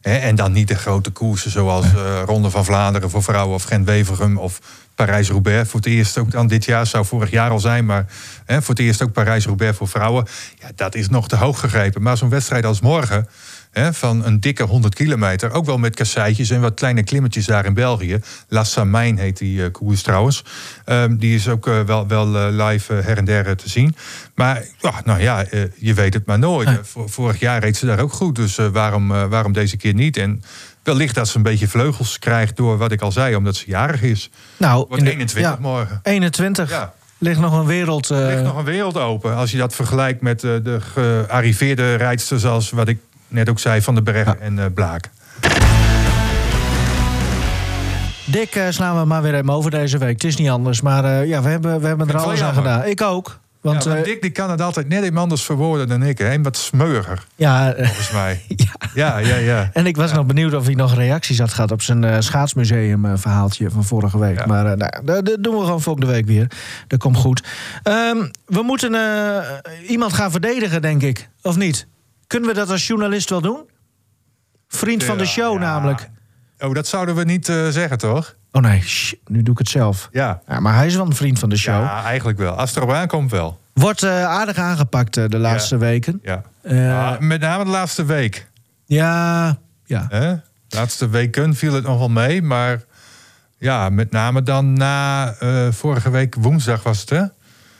Hè, 0.00 0.16
en 0.16 0.34
dan 0.34 0.52
niet 0.52 0.68
de 0.68 0.74
grote 0.74 1.10
koersen 1.10 1.50
zoals 1.50 1.84
eh, 1.94 2.22
Ronde 2.26 2.50
van 2.50 2.64
Vlaanderen 2.64 3.10
voor 3.10 3.22
vrouwen 3.22 3.54
of 3.54 3.62
Gent-Wevergem 3.64 4.38
of 4.38 4.60
Parijs-Roubaix. 4.94 5.70
Voor 5.70 5.80
het 5.80 5.88
eerst 5.88 6.18
ook 6.18 6.30
dan 6.30 6.46
dit 6.46 6.64
jaar, 6.64 6.86
zou 6.86 7.04
vorig 7.04 7.30
jaar 7.30 7.50
al 7.50 7.60
zijn, 7.60 7.84
maar 7.84 8.06
hè, 8.44 8.62
voor 8.62 8.74
het 8.74 8.84
eerst 8.84 9.02
ook 9.02 9.12
Parijs-Roubaix 9.12 9.76
voor 9.76 9.88
vrouwen. 9.88 10.26
Ja, 10.58 10.68
dat 10.74 10.94
is 10.94 11.08
nog 11.08 11.28
te 11.28 11.36
hoog 11.36 11.60
gegrepen. 11.60 12.02
Maar 12.02 12.16
zo'n 12.16 12.28
wedstrijd 12.28 12.64
als 12.64 12.80
morgen, 12.80 13.28
hè, 13.74 13.92
van 13.94 14.24
een 14.24 14.40
dikke 14.40 14.62
100 14.62 14.94
kilometer, 14.94 15.52
ook 15.52 15.64
wel 15.66 15.78
met 15.78 15.94
kasseitjes 15.96 16.50
en 16.50 16.60
wat 16.60 16.74
kleine 16.74 17.02
klimmetjes 17.02 17.46
daar 17.46 17.64
in 17.64 17.74
België. 17.74 18.18
La 18.48 18.64
Samijn 18.64 19.18
heet 19.18 19.38
die 19.38 19.64
eh, 19.64 19.70
koers 19.72 20.02
trouwens. 20.02 20.44
Ehm, 20.84 21.16
die 21.16 21.34
is 21.34 21.48
ook 21.48 21.66
eh, 21.66 21.80
wel, 21.80 22.06
wel 22.06 22.36
eh, 22.36 22.66
live 22.68 22.92
her 22.92 23.16
en 23.18 23.24
der 23.24 23.56
te 23.56 23.68
zien. 23.68 23.96
Maar 24.34 24.62
ja, 24.78 24.92
nou 25.04 25.20
ja, 25.20 25.44
je 25.76 25.94
weet 25.94 26.14
het 26.14 26.26
maar 26.26 26.38
nooit. 26.38 26.68
Vor- 26.82 27.08
vorig 27.10 27.40
jaar 27.40 27.60
reed 27.60 27.76
ze 27.76 27.86
daar 27.86 28.00
ook 28.00 28.12
goed, 28.12 28.34
dus 28.36 28.56
waarom, 28.56 29.08
waarom 29.08 29.52
deze 29.52 29.76
keer 29.76 29.94
niet? 29.94 30.16
En 30.16 30.42
wellicht 30.82 31.14
dat 31.14 31.28
ze 31.28 31.36
een 31.36 31.42
beetje 31.42 31.68
vleugels 31.68 32.18
krijgt 32.18 32.56
door 32.56 32.76
wat 32.78 32.92
ik 32.92 33.00
al 33.00 33.12
zei, 33.12 33.36
omdat 33.36 33.56
ze 33.56 33.64
jarig 33.66 34.02
is. 34.02 34.30
Nou, 34.56 34.76
Wordt 34.76 34.96
in 34.96 35.04
de- 35.04 35.10
21 35.10 35.52
ja, 35.52 35.58
morgen. 35.60 36.00
21. 36.02 36.70
Ja. 36.70 36.92
Ligt 37.18 37.40
nog 37.40 37.52
een 37.58 37.66
wereld. 37.66 38.08
ligt 38.08 38.42
nog 38.42 38.56
een 38.56 38.64
wereld 38.64 38.96
open. 38.98 39.34
Als 39.36 39.50
je 39.50 39.56
dat 39.58 39.74
vergelijkt 39.74 40.20
met 40.20 40.40
de 40.40 40.78
gearriveerde 40.92 41.94
rijdsters 41.94 42.42
zoals 42.42 42.70
wat 42.70 42.88
ik 42.88 42.98
net 43.34 43.48
ook 43.48 43.58
zei 43.58 43.82
van 43.82 43.94
de 43.94 44.02
Berg 44.02 44.34
en 44.34 44.58
eh, 44.58 44.64
Blaak. 44.74 45.10
Dick 48.26 48.54
eh, 48.54 48.66
slaan 48.68 48.98
we 48.98 49.04
maar 49.04 49.22
weer 49.22 49.34
even 49.34 49.50
over 49.50 49.70
deze 49.70 49.98
week. 49.98 50.12
Het 50.12 50.24
is 50.24 50.36
niet 50.36 50.48
anders. 50.48 50.80
Maar 50.80 51.04
eh, 51.04 51.28
ja, 51.28 51.42
we 51.42 51.48
hebben, 51.48 51.80
we 51.80 51.86
hebben 51.86 52.08
er 52.08 52.18
alles 52.18 52.42
aan 52.42 52.54
gedaan. 52.54 52.84
Ik 52.84 53.02
ook. 53.02 53.42
Want 53.60 53.84
ja, 53.84 53.94
Dick 53.94 54.22
die 54.22 54.30
kan 54.30 54.50
het 54.50 54.60
altijd 54.60 54.88
net 54.88 55.02
even 55.02 55.16
anders 55.16 55.42
verwoorden 55.42 55.88
dan 55.88 56.02
ik. 56.02 56.18
Hè? 56.18 56.42
Wat 56.42 56.56
smeuiger, 56.56 57.24
ja, 57.34 57.74
volgens 57.76 58.10
mij. 58.20 58.40
ja. 58.48 58.72
Ja, 58.94 59.18
ja, 59.18 59.36
ja. 59.36 59.70
En 59.72 59.86
ik 59.86 59.96
was 59.96 60.12
nog 60.12 60.26
benieuwd 60.26 60.54
of 60.54 60.64
hij 60.64 60.74
nog 60.74 60.94
reacties 60.94 61.38
had 61.38 61.52
gehad 61.52 61.70
op 61.70 61.82
zijn 61.82 62.04
eh, 62.04 62.16
schaatsmuseum 62.20 63.04
eh, 63.04 63.12
verhaaltje 63.16 63.70
van 63.70 63.84
vorige 63.84 64.18
week. 64.18 64.38
Ja. 64.38 64.46
Maar 64.46 64.76
nou, 64.76 64.90
dat, 65.04 65.26
dat 65.26 65.36
doen 65.42 65.58
we 65.58 65.64
gewoon 65.64 65.80
volgende 65.80 66.12
week 66.12 66.26
weer. 66.26 66.50
Dat 66.86 66.98
komt 66.98 67.16
goed. 67.16 67.42
Ehm, 67.82 68.16
we 68.46 68.62
moeten 68.62 68.96
iemand 69.88 70.12
gaan 70.12 70.30
verdedigen, 70.30 70.82
denk 70.82 71.02
ik. 71.02 71.28
Of 71.42 71.56
niet? 71.56 71.86
Kunnen 72.34 72.52
we 72.52 72.58
dat 72.60 72.70
als 72.70 72.86
journalist 72.86 73.30
wel 73.30 73.40
doen? 73.40 73.68
Vriend 74.68 75.04
van 75.04 75.18
de 75.18 75.24
show 75.26 75.52
ja. 75.54 75.58
namelijk. 75.58 76.10
Oh, 76.58 76.74
dat 76.74 76.86
zouden 76.86 77.14
we 77.14 77.24
niet 77.24 77.48
eh, 77.48 77.68
zeggen, 77.68 77.98
toch? 77.98 78.34
Oh 78.52 78.62
nee, 78.62 78.84
nu 79.26 79.42
doe 79.42 79.52
ik 79.52 79.58
het 79.58 79.68
zelf. 79.68 80.08
Ja. 80.12 80.40
Ja, 80.48 80.60
maar 80.60 80.74
hij 80.74 80.86
is 80.86 80.94
wel 80.94 81.06
een 81.06 81.14
vriend 81.14 81.38
van 81.38 81.48
de 81.48 81.56
show. 81.56 81.82
ja, 81.82 82.04
eigenlijk 82.04 82.38
wel. 82.38 82.52
Als 82.54 82.68
het 82.70 82.78
erop 82.78 82.90
aankomt 82.92 83.30
wel. 83.30 83.60
Wordt 83.72 84.02
eh, 84.02 84.24
aardig 84.24 84.56
aangepakt 84.56 85.16
eh, 85.16 85.24
de 85.28 85.38
laatste 85.38 85.76
weken. 85.76 86.18
Ja. 86.22 86.42
Eh, 86.62 87.08
Ah, 87.08 87.18
met 87.20 87.40
name 87.40 87.64
de 87.64 87.70
laatste 87.70 88.04
week. 88.04 88.48
ja, 88.86 89.56
ja. 89.84 90.06
De 90.08 90.40
laatste 90.68 91.08
weken 91.08 91.54
viel 91.54 91.72
het 91.72 91.84
nog 91.84 91.98
wel 91.98 92.08
mee, 92.08 92.42
maar 92.42 92.82
ja, 93.58 93.88
met 93.88 94.10
name 94.10 94.42
dan 94.42 94.72
na 94.72 95.34
eh, 95.38 95.68
vorige 95.70 96.10
week 96.10 96.34
woensdag 96.34 96.82
was 96.82 97.00
het, 97.00 97.10
hè? 97.10 97.22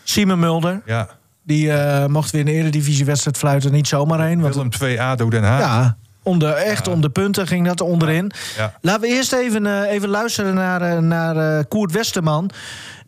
Simon 0.04 0.38
Mulder. 0.38 0.82
Ja. 0.84 1.08
Die 1.46 1.72
eh, 1.72 2.06
mocht 2.06 2.30
weer 2.30 2.40
een 2.40 2.48
eredivisiewedstrijd 2.48 3.36
fluiten. 3.38 3.72
Niet 3.72 3.88
zomaar 3.88 4.20
heen. 4.26 4.40
Want, 4.40 4.54
Willem 4.54 4.70
2 4.70 5.02
ADO 5.02 5.28
Den 5.30 5.42
Haag. 5.44 5.60
ja, 5.60 5.96
om 6.22 6.38
de, 6.38 6.46
echt 6.52 6.88
om 6.88 7.00
de 7.00 7.10
punten 7.10 7.46
ging 7.46 7.66
dat 7.66 7.80
onderin. 7.80 8.32
Ja. 8.56 8.74
Laten 8.80 9.00
we 9.00 9.06
eerst 9.08 9.32
even, 9.32 9.66
eh, 9.66 9.92
even 9.92 10.08
luisteren 10.08 10.54
naar, 10.54 10.82
eh, 10.82 10.98
naar 10.98 11.36
eh, 11.58 11.64
Koert 11.68 11.92
Westerman. 11.92 12.50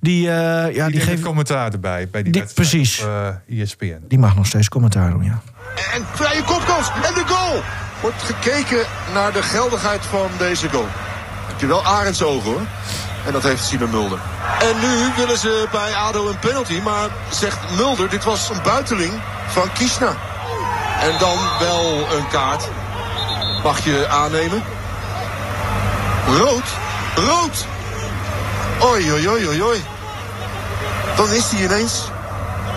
Die, 0.00 0.28
eh, 0.30 0.74
ja, 0.74 0.84
Die, 0.84 0.92
die, 0.92 1.00
geeft 1.00 1.22
commentaar 1.22 1.72
erbij 1.72 2.08
bij 2.10 2.22
die, 2.22 2.32
Die- 2.32 2.40
wedstrijd 2.42 2.68
precies. 2.70 3.00
op 3.02 3.08
eh, 3.48 3.60
ESPN. 3.62 4.00
die 4.08 4.18
mag 4.18 4.36
nog 4.36 4.46
steeds 4.46 4.68
commentaar 4.68 5.10
doen, 5.10 5.24
ja. 5.24 5.40
En 5.94 6.02
vrije 6.14 6.42
kopkans. 6.42 6.88
En 6.88 7.14
de 7.14 7.22
goal. 7.26 7.62
Wordt 8.00 8.22
gekeken 8.22 8.78
naar 9.14 9.32
de 9.32 9.42
geldigheid 9.42 10.04
van 10.04 10.26
deze 10.38 10.68
goal. 10.68 10.86
Heb 11.46 11.60
je 11.60 11.66
wel 11.66 11.84
Arends 11.84 12.22
ogen 12.22 12.50
hoor. 12.50 12.60
En 13.26 13.32
dat 13.32 13.42
heeft 13.42 13.64
Simon 13.64 13.90
Mulder. 13.90 14.18
En 14.58 14.78
nu 14.80 15.12
willen 15.16 15.38
ze 15.38 15.68
bij 15.70 15.94
ADO 15.94 16.28
een 16.28 16.38
penalty. 16.38 16.80
Maar 16.80 17.08
zegt 17.30 17.58
Mulder, 17.76 18.08
dit 18.08 18.24
was 18.24 18.50
een 18.50 18.62
buiteling 18.62 19.12
van 19.46 19.72
Kishna. 19.72 20.16
En 21.00 21.18
dan 21.18 21.38
wel 21.58 22.06
een 22.12 22.28
kaart. 22.28 22.68
Mag 23.62 23.84
je 23.84 24.08
aannemen? 24.08 24.62
Rood. 26.26 26.64
Rood. 27.14 27.66
Oei, 28.84 29.12
oei, 29.12 29.28
oei, 29.28 29.46
oei, 29.46 29.62
oei. 29.62 29.84
Dan 31.16 31.32
is 31.32 31.50
hij 31.50 31.62
ineens 31.62 32.02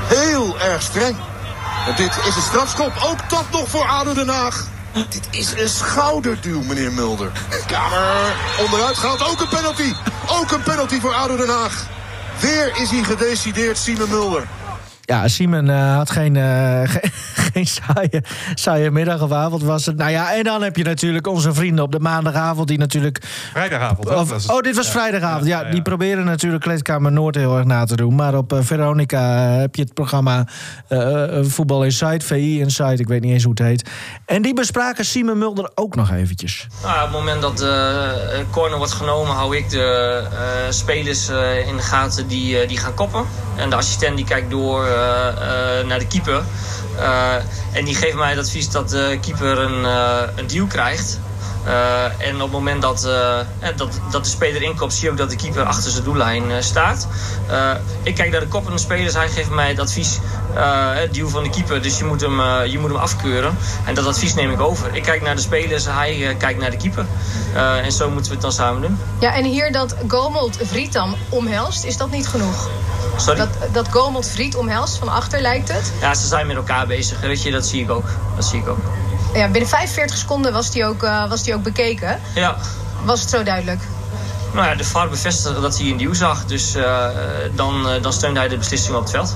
heel 0.07 0.59
erg 0.59 0.81
streng. 0.81 1.15
En 1.87 1.95
dit 1.95 2.11
is 2.27 2.35
een 2.35 2.41
strafschop. 2.41 2.91
Ook 3.05 3.29
dat 3.29 3.45
nog 3.51 3.69
voor 3.69 3.87
ADO 3.87 4.13
Den 4.13 4.29
Haag. 4.29 4.63
Dit 4.93 5.27
is 5.31 5.53
een 5.61 5.69
schouderduw, 5.69 6.61
meneer 6.61 6.91
Mulder. 6.91 7.31
Kamer 7.67 8.35
onderuit 8.65 8.97
gehaald. 8.97 9.23
Ook 9.23 9.41
een 9.41 9.47
penalty. 9.47 9.93
Ook 10.27 10.51
een 10.51 10.63
penalty 10.63 10.99
voor 10.99 11.13
ADO 11.13 11.37
Den 11.37 11.49
Haag. 11.49 11.87
Weer 12.39 12.71
is 12.81 12.89
hij 12.89 13.03
gedecideerd, 13.03 13.77
Simon 13.77 14.09
Mulder. 14.09 14.47
Ja, 15.01 15.27
Simon 15.27 15.69
eh, 15.69 15.95
had 15.95 16.11
geen, 16.11 16.35
eh, 16.35 16.81
geen, 16.93 17.11
geen 17.53 17.67
saaie, 17.67 18.23
saaie 18.53 18.91
middag 18.91 19.21
of 19.21 19.31
avond 19.31 19.63
was 19.63 19.85
het. 19.85 19.97
Nou 19.97 20.11
ja, 20.11 20.33
en 20.33 20.43
dan 20.43 20.61
heb 20.61 20.75
je 20.75 20.83
natuurlijk 20.83 21.27
onze 21.27 21.53
vrienden 21.53 21.83
op 21.83 21.91
de 21.91 21.99
maandagavond... 21.99 22.67
die 22.67 22.77
natuurlijk 22.77 23.23
Vrijdagavond. 23.51 24.09
Of- 24.15 24.33
is- 24.33 24.45
oh, 24.45 24.59
dit 24.61 24.75
was 24.75 24.85
ja. 24.85 24.91
vrijdagavond. 24.91 25.45
Ja, 25.45 25.59
Ja, 25.59 25.65
ja. 25.65 25.71
die 25.71 25.81
proberen 25.81 26.25
natuurlijk 26.25 26.63
Kleedkamer 26.63 27.11
Noord 27.11 27.35
heel 27.35 27.55
erg 27.57 27.65
na 27.65 27.85
te 27.85 27.95
doen. 27.95 28.15
Maar 28.15 28.35
op 28.35 28.53
eh, 28.53 28.59
Veronica 28.61 29.39
heb 29.39 29.75
je 29.75 29.81
het 29.81 29.93
programma 29.93 30.47
eh, 30.87 31.37
eh, 31.37 31.45
Voetbal 31.45 31.83
Inside, 31.83 32.25
VI 32.25 32.59
Inside, 32.59 32.95
ik 33.01 33.07
weet 33.07 33.21
niet 33.21 33.31
eens 33.33 33.43
hoe 33.43 33.53
het 33.55 33.61
heet. 33.67 33.89
En 34.25 34.41
die 34.41 34.53
bespraken 34.53 35.05
Simon 35.05 35.37
Mulder 35.37 35.69
ook 35.75 35.95
nog 35.95 36.11
eventjes. 36.11 36.67
Nou, 36.83 36.95
op 36.95 37.01
het 37.01 37.11
moment 37.11 37.41
dat 37.41 37.57
de 37.57 37.67
eh, 38.33 38.39
corner 38.51 38.77
wordt 38.77 38.93
genomen, 38.93 39.35
hou 39.35 39.57
ik 39.57 39.69
de 39.69 40.23
eh, 40.31 40.37
spelers 40.69 41.29
eh, 41.29 41.67
in 41.67 41.75
de 41.75 41.81
gaten 41.81 42.27
die, 42.27 42.59
eh, 42.59 42.67
die 42.67 42.77
gaan 42.77 42.93
koppen. 42.93 43.25
En 43.55 43.69
de 43.69 43.75
assistent 43.75 44.15
die 44.15 44.25
kijkt 44.25 44.49
door 44.49 44.85
eh, 44.85 45.27
eh, 45.79 45.87
naar 45.87 45.99
de 45.99 46.07
keeper. 46.07 46.41
Eh, 46.99 47.35
en 47.71 47.85
die 47.85 47.95
geeft 47.95 48.15
mij 48.15 48.29
het 48.29 48.39
advies 48.39 48.71
dat 48.71 48.89
de 48.89 49.17
keeper 49.21 49.57
een, 49.57 49.85
eh, 49.85 50.21
een 50.35 50.47
krijgt. 50.67 51.19
Eh, 51.63 52.27
en 52.27 52.35
op 52.35 52.41
het 52.41 52.51
moment 52.51 52.81
dat, 52.81 53.03
eh, 53.05 53.39
eh, 53.39 53.45
dat, 53.75 53.99
dat 54.11 54.23
de 54.23 54.29
speler 54.29 54.61
inkopt, 54.61 54.93
zie 54.93 55.03
je 55.03 55.11
ook 55.11 55.17
dat 55.17 55.29
de 55.29 55.35
keeper 55.35 55.63
achter 55.63 55.91
zijn 55.91 56.03
doellijn 56.03 56.63
staat. 56.63 57.07
Ik 58.03 58.15
kijk 58.15 58.31
naar 58.31 58.39
de 58.39 58.47
koppende 58.47 58.79
spelers. 58.79 59.13
Hij 59.13 59.29
geeft 59.29 59.49
mij 59.49 59.67
het 59.67 59.79
advies, 59.79 60.19
het 60.93 61.13
duw 61.13 61.27
van 61.27 61.43
de 61.43 61.49
keeper. 61.49 61.81
Dus 61.81 61.97
je 61.97 62.03
moet, 62.05 62.21
hem, 62.21 62.41
je 62.63 62.79
moet 62.79 62.89
hem 62.89 62.99
afkeuren. 62.99 63.57
En 63.85 63.93
dat 63.93 64.05
advies 64.05 64.33
neem 64.33 64.51
ik 64.51 64.59
over. 64.59 64.95
Ik 64.95 65.03
kijk 65.03 65.21
naar 65.21 65.35
de 65.35 65.41
spelers, 65.41 65.85
hij 65.85 66.35
kijkt 66.37 66.59
naar 66.59 66.71
de 66.71 66.77
keeper. 66.77 67.05
En 67.53 67.91
zo 67.91 68.09
moeten 68.09 68.27
we 68.27 68.33
het 68.33 68.41
dan 68.41 68.51
samen 68.51 68.81
doen. 68.81 68.99
Ja, 69.19 69.33
en 69.33 69.43
hier 69.43 69.71
dat 69.71 69.95
Gomold 70.07 70.57
Vrietam 70.61 71.15
omhelst, 71.29 71.83
is 71.83 71.97
dat 71.97 72.11
niet 72.11 72.27
genoeg? 72.27 72.69
Sorry? 73.17 73.37
Dat, 73.39 73.73
dat 73.73 73.87
Gomold 73.89 74.27
Vriet 74.27 74.55
omhelst, 74.55 74.97
van 74.97 75.09
achter 75.09 75.41
lijkt 75.41 75.73
het. 75.73 75.91
Ja, 76.01 76.13
ze 76.13 76.27
zijn 76.27 76.47
met 76.47 76.55
elkaar 76.55 76.87
bezig. 76.87 77.19
Weet 77.19 77.43
je, 77.43 77.51
dat 77.51 77.65
zie 77.65 77.81
ik 77.81 77.91
ook. 77.91 78.07
Dat 78.35 78.45
zie 78.45 78.59
ik 78.59 78.67
ook. 78.67 78.79
Ja, 79.33 79.47
binnen 79.47 79.69
45 79.69 80.17
seconden 80.17 80.53
was 80.53 80.71
die 80.71 80.85
ook, 80.85 81.03
eh, 81.03 81.29
was 81.29 81.43
die 81.43 81.53
ook 81.53 81.63
bekeken. 81.63 82.19
Ja. 82.35 82.57
Was 83.03 83.21
het 83.21 83.29
zo 83.29 83.43
duidelijk? 83.43 83.81
Nou 84.53 84.67
ja, 84.67 84.75
de 84.75 84.83
VAR 84.83 85.09
bevestigde 85.09 85.61
dat 85.61 85.77
hij 85.77 85.87
een 85.89 85.97
duw 85.97 86.13
zag. 86.13 86.45
Dus 86.45 86.75
eh, 86.75 87.05
dan, 87.55 87.89
eh, 87.89 88.01
dan 88.01 88.13
steunde 88.13 88.39
hij 88.39 88.49
de 88.49 88.57
beslissing 88.57 88.95
op 88.95 89.01
het 89.01 89.11
veld. 89.11 89.35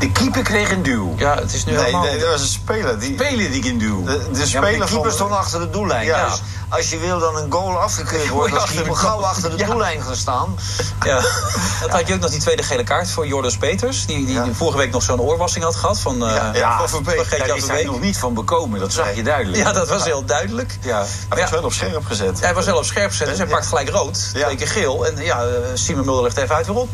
De 0.00 0.12
keeper 0.12 0.42
kreeg 0.42 0.70
een 0.70 0.82
duw. 0.82 1.14
Ja, 1.16 1.34
het 1.34 1.52
is 1.52 1.64
nu 1.64 1.72
nee, 1.72 1.80
helemaal... 1.84 2.04
nee, 2.04 2.18
dat 2.18 2.28
was 2.28 2.40
een 2.40 2.46
speler. 2.46 2.98
Die, 2.98 3.14
speler 3.14 3.50
die 3.50 3.68
een 3.70 3.78
duw. 3.78 4.04
de, 4.04 4.18
de 4.32 4.38
Ja, 4.38 4.44
speler 4.46 4.78
maar 4.78 4.86
de 4.86 4.92
keeper 4.92 5.12
stond 5.12 5.32
achter 5.32 5.60
de 5.60 5.70
doellijn. 5.70 6.04
Ja. 6.04 6.28
Dus 6.28 6.40
als 6.68 6.90
je 6.90 6.98
wil 6.98 7.18
dan 7.18 7.36
een 7.36 7.52
goal 7.52 7.78
afgekeurd 7.80 8.28
wordt, 8.38 8.52
dan 8.74 8.84
de 8.84 8.94
gauw 8.94 9.20
achter 9.20 9.50
de 9.50 9.56
Ja. 9.56 9.66
doellijn 9.66 10.02
gaan 10.02 10.16
staan. 10.16 10.56
Ja. 11.04 11.20
Dat 11.80 11.90
had 11.90 12.08
je 12.08 12.14
ook 12.14 12.20
nog 12.20 12.30
die 12.30 12.40
tweede 12.40 12.62
gele 12.62 12.84
kaart 12.84 13.10
voor 13.10 13.26
Jordan 13.26 13.58
Peters. 13.58 14.06
Die, 14.06 14.26
die 14.26 14.40
vorige 14.52 14.78
week 14.78 14.90
nog 14.92 15.02
zo'n 15.02 15.20
oorwassing 15.20 15.64
had 15.64 15.76
gehad 15.76 15.98
van, 15.98 16.26
eh 16.26 16.48
ja, 16.52 16.78
van 16.78 16.88
Verbeek. 16.88 17.26
Gert-Jan 17.26 17.46
Daar 17.48 17.56
is 17.56 17.66
hij 17.66 17.84
nog 17.84 18.00
niet 18.00 18.16
van 18.18 18.34
bekomen. 18.34 18.80
Dat 18.80 18.92
zag 18.92 19.14
je 19.14 19.22
duidelijk. 19.22 19.62
Ja, 19.62 19.72
dat 19.72 19.88
was 19.88 19.98
Ja. 19.98 20.04
heel 20.04 20.24
duidelijk. 20.24 20.78
Ja, 20.82 21.04
hij 21.28 21.40
was 21.40 21.50
wel 21.50 21.62
op 21.62 21.72
scherp 21.72 22.04
gezet. 22.06 22.40
Hij 22.40 22.54
was 22.54 22.64
wel 22.64 22.76
op 22.76 22.84
scherp 22.84 23.10
gezet, 23.10 23.26
dus 23.28 23.38
hij 23.38 23.46
Ja. 23.46 23.52
pakt 23.52 23.66
gelijk 23.66 23.88
rood. 23.88 24.28
Twee 24.32 24.56
keer 24.56 24.68
geel. 24.68 25.06
En 25.06 25.16
ja, 25.24 25.42
eh, 25.42 25.48
Simon 25.74 26.04
Mulder 26.04 26.22
legt 26.22 26.36
even 26.36 26.54
uit 26.54 26.66
waarom. 26.66 26.88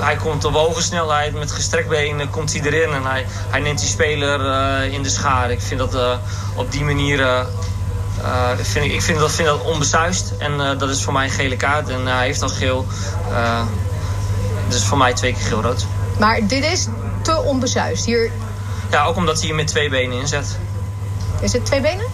Hij 0.00 0.16
komt 0.16 0.44
op 0.44 0.54
hoge 0.54 0.82
snelheid 0.82 1.34
met 1.34 1.52
gestrekt 1.52 1.88
been 1.88 2.30
komt 2.30 2.52
hij 2.52 2.62
erin 2.62 2.92
en 2.92 3.04
hij, 3.04 3.26
hij 3.28 3.60
neemt 3.60 3.78
die 3.78 3.88
speler 3.88 4.50
eh, 4.50 4.92
in 4.92 5.02
de 5.02 5.08
schaar. 5.08 5.50
Ik 5.50 5.60
vind 5.60 5.80
dat 5.80 5.94
eh, 5.94 6.16
op 6.54 6.72
die 6.72 6.84
manier 6.84 7.20
eh, 7.20 7.44
vind 8.62 8.84
ik, 8.84 8.92
ik 8.92 9.02
vind 9.02 9.18
dat, 9.18 9.32
vind 9.32 9.48
dat 9.48 9.62
onbesuist 9.62 10.32
en 10.38 10.78
dat 10.78 10.90
is 10.90 11.04
voor 11.04 11.12
mij 11.12 11.24
een 11.24 11.30
gele 11.30 11.56
kaart 11.56 11.88
en 11.88 12.06
hij 12.06 12.26
heeft 12.26 12.42
al 12.42 12.48
geel. 12.48 12.86
Dus 14.68 14.84
voor 14.84 14.98
mij 14.98 15.14
twee 15.14 15.32
keer 15.32 15.42
geel 15.42 15.62
rood. 15.62 15.86
Maar 16.18 16.46
dit 16.46 16.64
is 16.64 16.86
te 17.22 17.42
onbezuist. 17.42 18.04
Hier 18.04 18.30
Ja, 18.90 19.04
ook 19.04 19.16
omdat 19.16 19.38
hij 19.38 19.46
hem 19.46 19.56
met 19.56 19.66
twee 19.66 19.90
benen 19.90 20.18
inzet. 20.18 20.58
is 21.40 21.52
het 21.52 21.64
twee 21.64 21.80
benen? 21.80 22.06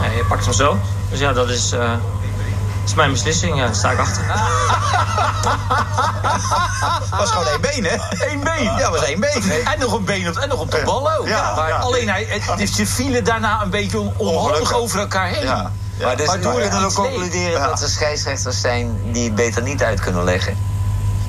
Ja, 0.00 0.06
je 0.06 0.24
pakt 0.28 0.44
hem 0.44 0.54
zo. 0.54 0.78
Dus 1.10 1.20
ja, 1.20 1.32
dat 1.32 1.48
is, 1.48 1.74
dat 2.82 2.90
is 2.90 2.96
mijn 2.96 3.10
beslissing. 3.10 3.56
Ja, 3.56 3.64
daar 3.64 3.74
sta 3.74 3.90
ik 3.90 3.98
achter. 3.98 4.24
was 7.18 7.30
gewoon 7.30 7.46
één 7.46 7.60
been, 7.60 7.84
hè? 7.84 7.96
Eén 8.30 8.40
been. 8.40 8.64
Ja, 8.64 8.90
was 8.90 9.02
één 9.04 9.20
been. 9.20 9.42
En 9.64 9.78
nog 9.78 9.92
een 9.92 10.04
been 10.04 10.28
op, 10.28 10.36
en 10.36 10.48
nog 10.48 10.60
op 10.60 10.70
de 10.70 10.82
bal 10.84 11.12
ook. 11.12 11.26
Ja, 11.28 11.54
maar 11.54 11.68
ja. 11.68 11.76
Alleen 11.76 12.08
hij, 12.08 12.26
het, 12.28 12.70
ze 12.70 12.86
vielen 12.86 13.24
daarna 13.24 13.62
een 13.62 13.70
beetje 13.70 14.00
on- 14.00 14.14
onhandig 14.16 14.74
over 14.74 14.98
elkaar 15.00 15.26
heen. 15.28 15.42
Ja. 15.42 15.72
Maar 16.02 16.16
dus 16.16 16.26
Waardoor 16.26 16.54
we 16.54 16.60
kunnen 16.60 16.82
niet 16.82 16.94
concluderen 16.94 17.60
dat 17.62 17.82
er 17.82 17.88
scheidsrechters 17.88 18.60
zijn 18.60 19.12
die 19.12 19.24
het 19.24 19.34
beter 19.34 19.62
niet 19.62 19.82
uit 19.82 20.00
kunnen 20.00 20.24
leggen. 20.24 20.56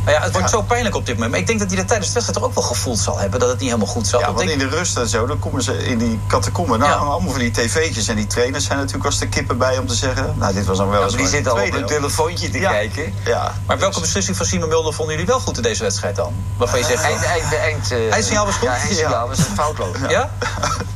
Maar 0.04 0.14
ja, 0.14 0.22
het 0.22 0.32
wordt 0.34 0.50
zo 0.50 0.62
pijnlijk 0.62 0.96
op 0.96 1.06
dit 1.06 1.14
moment. 1.16 1.32
Maar 1.32 1.40
ik 1.40 1.48
denk 1.48 1.60
dat 1.60 1.68
hij 1.68 1.78
dat 1.78 1.88
tijdens 1.88 2.08
de 2.08 2.14
wedstrijd 2.14 2.46
ook 2.46 2.54
wel 2.54 2.64
gevoeld 2.64 3.00
zal 3.00 3.18
hebben. 3.20 3.40
Dat 3.40 3.50
het 3.50 3.60
niet 3.60 3.68
helemaal 3.70 3.94
goed 3.94 4.08
zat. 4.08 4.20
Ja, 4.20 4.26
Want 4.28 4.42
ik- 4.42 4.50
in 4.50 4.58
de 4.58 4.68
rust 4.68 4.98
en 4.98 5.08
zo, 5.08 5.26
dan 5.26 5.40
komen 5.40 5.62
ze 5.64 5.86
in 5.86 5.98
die 5.98 6.20
catacomben. 6.28 6.80
Nou, 6.80 6.92
Ja. 6.92 6.98
allemaal 6.98 7.32
van 7.32 7.40
die 7.40 7.52
tv'tjes. 7.52 8.08
En 8.08 8.16
die 8.16 8.28
trainers 8.28 8.66
zijn 8.66 8.78
natuurlijk 8.78 9.06
als 9.06 9.20
de 9.20 9.28
kippen 9.28 9.58
bij 9.58 9.78
om 9.78 9.88
te 9.88 9.94
zeggen... 9.94 10.34
Nou, 10.38 10.54
dit 10.54 10.66
was 10.66 10.78
dan 10.78 10.90
wel 10.90 11.00
Ja, 11.00 11.06
eens 11.06 11.16
die 11.16 11.28
zitten 11.28 11.52
al 11.52 11.58
op 11.64 11.72
helft. 11.72 11.88
telefoontje 11.88 12.50
te 12.50 12.60
Ja. 12.60 12.72
kijken. 12.72 13.14
Ja. 13.26 13.54
Maar 13.66 13.80
welke 13.80 14.00
beslissing 14.00 14.38
van 14.38 14.46
Simon 14.46 14.70
Mulder 14.70 14.94
vonden 14.94 15.14
jullie 15.16 15.30
wel 15.30 15.40
goed 15.40 15.58
in 15.58 15.64
deze 15.64 15.84
wedstrijd 15.84 16.16
dan? 16.16 16.34
Waarvan 16.58 16.80
je 16.80 16.86
zegt... 16.86 17.04
Eind, 17.04 17.24
eind, 17.24 17.56
eind, 17.56 17.92
eh, 17.92 18.12
Eindsignaal 18.12 18.46
was 18.46 18.56
goed? 18.56 18.68
Ja, 18.68 18.76
eindsignaal 18.78 19.28
was 19.28 19.38
een 19.38 19.44
foutloos. 19.56 19.96
Ja? 20.10 20.30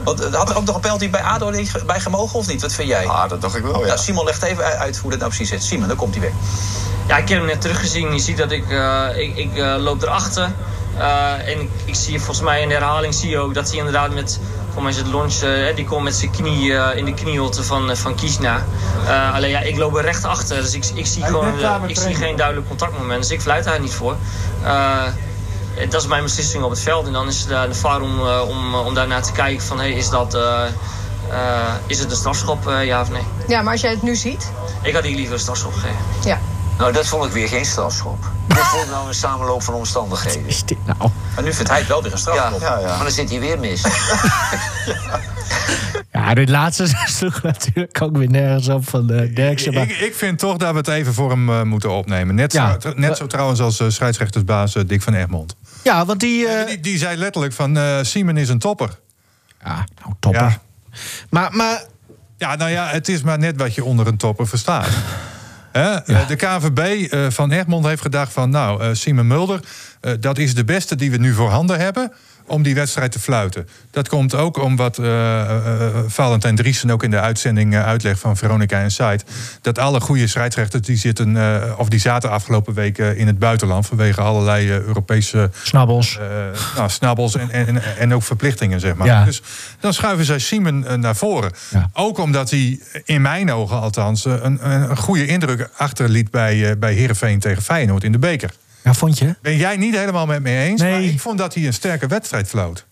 Want 0.03 0.20
eh, 0.26 0.34
had 0.34 0.49
er 0.49 0.58
ook 0.58 0.66
nog 0.66 0.76
een 0.76 0.82
penalty 0.82 1.10
bij 1.10 1.22
ADO 1.22 1.51
bij 1.86 1.99
gemogen 1.99 2.39
of 2.39 2.47
niet? 2.47 2.62
Wat 2.62 2.74
vind 2.74 2.88
jij? 2.88 3.08
Ah, 3.08 3.30
dat 3.30 3.41
dacht 3.41 3.55
ik 3.55 3.64
wel, 3.64 3.80
ja. 3.80 3.86
Nou, 3.86 3.99
Simon 3.99 4.26
legt 4.26 4.43
even 4.43 4.64
uit 4.66 4.97
hoe 4.97 5.10
dat 5.10 5.20
nou 5.20 5.32
precies 5.32 5.49
zit. 5.49 5.64
Simon, 5.64 5.88
dan 5.88 5.97
komt 5.97 6.14
hij 6.16 6.22
weer. 6.24 6.34
Ja, 7.08 7.18
ik 7.18 7.30
heb 7.30 7.38
hem 7.38 7.47
net 7.47 7.62
teruggezien. 7.62 8.14
Je 8.14 8.20
ziet 8.20 8.38
dat 8.38 8.51
ik, 8.51 8.70
eh, 8.70 9.05
ik, 9.16 9.38
ik 9.38 9.58
eh, 9.58 9.76
loop 9.78 10.01
erachter. 10.01 10.51
Eh, 10.97 11.47
en 11.47 11.62
ik, 11.62 11.70
ik 11.86 11.95
zie 11.95 12.18
volgens 12.18 12.41
mij 12.41 12.62
in 12.62 12.68
de 12.68 12.74
herhaling 12.74 13.14
zie 13.14 13.30
je 13.30 13.38
ook 13.38 13.53
dat 13.53 13.68
hij 13.70 13.78
inderdaad 13.78 14.14
met... 14.14 14.39
Voor 14.74 14.82
mij 14.86 14.91
is 14.91 14.97
het 14.97 15.08
lunch, 15.08 15.74
die 15.76 15.86
komt 15.86 16.03
met 16.03 16.16
zijn 16.16 16.32
knie 16.32 16.78
eh, 16.78 16.97
in 16.97 17.05
de 17.05 17.14
knieholte 17.14 17.64
van, 17.64 17.89
eh, 17.89 17.95
van 17.95 18.16
Kiesna. 18.16 18.66
Eh, 19.08 19.34
alleen 19.34 19.49
ja, 19.49 19.60
ik 19.60 19.78
loop 19.78 19.95
er 19.95 20.03
recht 20.03 20.24
achter. 20.26 20.62
Dus 20.62 20.74
ik, 20.74 20.86
ik 20.93 21.05
zie 21.05 21.22
Hij 21.22 21.32
gewoon 21.32 21.89
ik 21.89 21.97
zie 21.97 22.16
geen 22.16 22.36
duidelijk 22.36 22.68
contactmoment. 22.68 23.22
Dus 23.22 23.32
ik 23.32 23.41
fluit 23.41 23.64
daar 23.64 23.80
niet 23.80 23.93
voor. 23.93 24.16
Eh, 24.64 25.03
dat 25.89 26.01
is 26.01 26.08
mijn 26.08 26.24
beslissing 26.24 26.64
op 26.64 26.70
het 26.70 26.80
veld. 26.80 27.08
En 27.08 27.14
dan 27.14 27.28
is 27.28 27.39
het 27.39 27.72
de 27.72 27.76
VAR 27.76 28.01
om, 28.01 28.20
om, 28.22 28.76
om 28.76 28.93
daarnaar 28.93 29.22
te 29.22 29.32
kijken 29.32 29.66
van... 29.66 29.80
Hey, 29.80 29.91
is, 29.91 30.10
dat, 30.10 30.34
eh, 30.34 30.64
eh, 31.30 31.74
is 31.88 31.99
het 31.99 32.12
een 32.12 32.18
strafschop, 32.18 32.68
eh, 32.68 32.86
ja 32.86 33.01
of 33.01 33.10
nee? 33.10 33.24
Ja, 33.47 33.62
maar 33.62 33.72
als 33.72 33.82
jij 33.82 33.91
het 33.91 34.01
nu 34.01 34.16
ziet. 34.16 34.51
Ik 34.82 34.93
had 34.93 35.03
hier 35.03 35.16
liever 35.16 35.34
een 35.34 35.39
strafschop 35.39 35.74
gegeven. 35.74 35.97
Ja. 36.24 36.39
Nou, 36.78 36.91
dat 36.93 37.07
vond 37.07 37.25
ik 37.25 37.32
weer 37.32 37.47
geen 37.47 37.65
strafschop. 37.65 38.32
Dit 38.47 38.57
vond 38.57 38.84
ik 38.84 38.89
nou 38.89 39.07
een 39.07 39.13
samenloop 39.13 39.63
van 39.63 39.73
omstandigheden. 39.73 40.45
Is 40.47 40.63
dit 40.65 40.78
nou? 40.86 41.09
Maar 41.36 41.43
nu 41.43 41.53
vindt 41.53 41.69
hij 41.69 41.80
het 41.80 41.88
wel 41.88 42.03
weer 42.03 42.11
een 42.11 42.17
strafschop. 42.17 42.61
Ja, 42.61 42.80
maar 42.80 42.97
dan 42.99 43.11
zit 43.11 43.30
hij 43.30 43.39
weer 43.39 43.59
mis. 43.59 43.84
Ja, 46.11 46.34
dit 46.34 46.49
laatste 46.49 46.88
sloeg 47.17 47.41
natuurlijk 47.41 48.01
ook 48.01 48.17
weer 48.17 48.30
nergens 48.30 48.67
op 48.69 48.89
van 48.89 49.11
uh, 49.11 49.36
Derksen. 49.36 49.73
Maar... 49.73 49.84
Ik, 49.84 49.97
ik 49.97 50.15
vind 50.15 50.39
toch 50.39 50.57
dat 50.57 50.71
we 50.71 50.78
het 50.78 50.88
even 50.88 51.13
voor 51.13 51.30
hem 51.30 51.49
eh, 51.49 51.61
moeten 51.61 51.91
opnemen. 51.91 52.36
Net, 52.36 52.53
Ja. 52.53 52.75
zo, 52.80 52.91
net 52.95 53.17
zo 53.17 53.28
trouwens 53.28 53.59
als 53.59 53.80
eh, 53.80 53.89
scheidsrechtersbaas 53.89 54.75
eh, 54.75 54.84
Dick 54.88 55.01
van 55.01 55.13
Egmond. 55.13 55.55
Ja, 55.84 56.05
want 56.05 56.19
die... 56.19 56.47
eh, 56.47 56.67
Die, 56.67 56.80
die 56.80 56.97
zei 56.97 57.17
letterlijk 57.17 57.53
van 57.53 57.78
eh 57.78 57.97
Simon 58.01 58.38
is 58.38 58.49
een 58.49 58.59
topper. 58.59 58.99
Ja, 59.63 59.86
nou 60.01 60.13
topper. 60.19 60.41
Ja. 60.41 60.57
Maar, 61.30 61.55
maar 61.55 61.84
Ja, 62.38 62.55
nou 62.55 62.71
ja, 62.71 62.88
het 62.88 63.07
is 63.09 63.21
maar 63.21 63.39
net 63.39 63.57
wat 63.57 63.75
je 63.75 63.84
onder 63.84 64.07
een 64.07 64.17
topper 64.17 64.47
verstaat. 64.47 64.88
Eh, 65.78 66.28
De 66.28 66.36
KVB 66.36 67.11
eh, 67.11 67.25
van 67.30 67.51
Egmond 67.51 67.86
heeft 67.86 68.01
gedacht 68.01 68.34
van... 68.34 68.49
nou, 68.49 68.82
eh, 68.82 68.89
Simon 68.93 69.28
Mulder, 69.28 69.59
dat 70.19 70.38
is 70.38 70.53
de 70.53 70.63
beste 70.63 70.95
die 70.95 71.11
we 71.11 71.17
nu 71.17 71.34
voorhanden 71.34 71.80
hebben 71.80 72.11
om 72.47 72.63
die 72.63 72.75
wedstrijd 72.75 73.11
te 73.11 73.19
fluiten. 73.19 73.67
Dat 73.91 74.07
komt 74.09 74.35
ook 74.35 74.57
om 74.63 74.75
wat 74.75 74.97
eh 74.97 75.05
eh, 75.41 75.95
Valentijn 76.07 76.55
Driessen 76.55 76.91
ook 76.91 77.03
in 77.03 77.11
de 77.11 77.19
uitzending 77.19 77.73
eh, 77.73 77.85
uitlegt 77.85 78.19
van 78.19 78.37
Veronica 78.37 78.79
Insight. 78.79 79.23
Dat 79.61 79.79
alle 79.79 79.99
goede 79.99 80.27
scheidsrechters 80.27 80.85
die 80.85 80.97
zitten, 80.97 81.37
eh, 81.37 81.73
of 81.77 81.89
die 81.89 81.99
zaten 81.99 82.29
afgelopen 82.29 82.73
week 82.73 82.97
eh, 82.97 83.17
in 83.19 83.27
het 83.27 83.39
buitenland 83.39 83.87
vanwege 83.87 84.21
allerlei 84.21 84.69
eh, 84.69 84.79
Europese 84.79 85.49
Snabbels. 85.63 86.17
eh, 86.17 86.25
nou, 86.75 86.89
snabbels 86.89 87.35
en, 87.35 87.49
en, 87.51 87.97
en 87.97 88.13
ook 88.13 88.23
verplichtingen, 88.23 88.79
zeg 88.79 88.95
maar. 88.95 89.07
Ja. 89.07 89.23
Dus 89.23 89.41
dan 89.79 89.93
schuiven 89.93 90.25
zij 90.25 90.39
Siemen 90.39 90.87
eh, 90.87 90.95
naar 90.95 91.15
voren. 91.15 91.51
Ook 91.93 92.17
omdat 92.17 92.49
hij, 92.49 92.79
in 93.05 93.21
mijn 93.21 93.51
ogen 93.51 93.79
althans, 93.81 94.25
eh, 94.25 94.33
een, 94.41 94.69
een 94.71 94.97
goede 94.97 95.25
indruk 95.25 95.69
achterliet 95.77 96.31
bij, 96.31 96.69
eh, 96.69 96.77
bij 96.77 96.93
Heerenveen 96.93 97.39
tegen 97.39 97.63
Feyenoord 97.63 98.03
in 98.03 98.11
de 98.11 98.19
beker. 98.19 98.51
Ja, 98.88 98.93
vond 98.93 99.17
je? 99.17 99.35
Ben 99.41 99.57
jij 99.57 99.77
niet 99.77 99.95
helemaal 99.97 100.25
met 100.25 100.41
me 100.41 100.57
eens? 100.57 100.81
Nee. 100.81 100.91
Maar 100.91 101.01
ik 101.01 101.19
vond 101.19 101.38
dat 101.38 101.53
hij 101.53 101.65
een 101.65 101.73
sterke 101.73 102.07
wedstrijd 102.07 102.47
floot. 102.47 102.85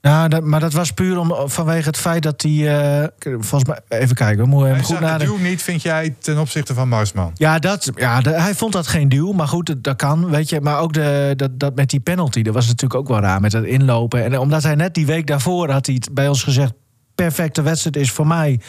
Nou, 0.00 0.28
dat, 0.28 0.42
maar 0.44 0.60
dat 0.60 0.72
was 0.72 0.92
puur 0.92 1.18
om, 1.18 1.48
vanwege 1.50 1.86
het 1.88 1.96
feit 1.96 2.22
dat 2.22 2.42
hij... 2.42 2.78
eh, 3.00 3.08
volgens 3.22 3.64
mij, 3.64 3.80
even 4.00 4.14
kijken, 4.14 4.42
we 4.44 4.48
moeten 4.50 4.66
Hij 4.68 4.76
hem 4.76 4.84
goed 4.84 4.94
zag 4.96 5.04
de 5.04 5.10
nadenken. 5.10 5.36
duw 5.36 5.44
niet, 5.48 5.62
vind 5.62 5.82
jij, 5.82 6.14
ten 6.18 6.38
opzichte 6.38 6.74
van 6.74 6.88
Marsman? 6.88 7.30
Ja, 7.34 7.58
dat, 7.58 7.90
ja 7.94 8.20
de- 8.20 8.40
hij 8.40 8.54
vond 8.54 8.72
dat 8.72 8.86
geen 8.86 9.08
duw, 9.08 9.32
maar 9.32 9.48
goed, 9.48 9.66
dat, 9.66 9.84
dat 9.84 9.96
kan, 9.96 10.30
weet 10.30 10.48
je. 10.48 10.60
Maar 10.60 10.78
ook 10.78 10.92
de, 10.92 11.32
dat, 11.36 11.58
dat 11.58 11.74
met 11.74 11.90
die 11.90 12.00
penalty, 12.00 12.42
dat 12.42 12.54
was 12.54 12.66
natuurlijk 12.66 13.00
ook 13.00 13.08
wel 13.08 13.20
raar 13.20 13.40
met 13.40 13.52
het 13.52 13.64
inlopen. 13.64 14.24
En 14.24 14.38
omdat 14.38 14.62
hij 14.62 14.74
net 14.74 14.94
die 14.94 15.06
week 15.06 15.26
daarvoor 15.26 15.70
had 15.70 15.86
hij 15.86 16.02
bij 16.12 16.28
ons 16.28 16.42
gezegd... 16.42 16.72
perfecte 17.14 17.62
wedstrijd 17.62 17.96
is 17.96 18.10
voor 18.10 18.26
mij 18.26 18.60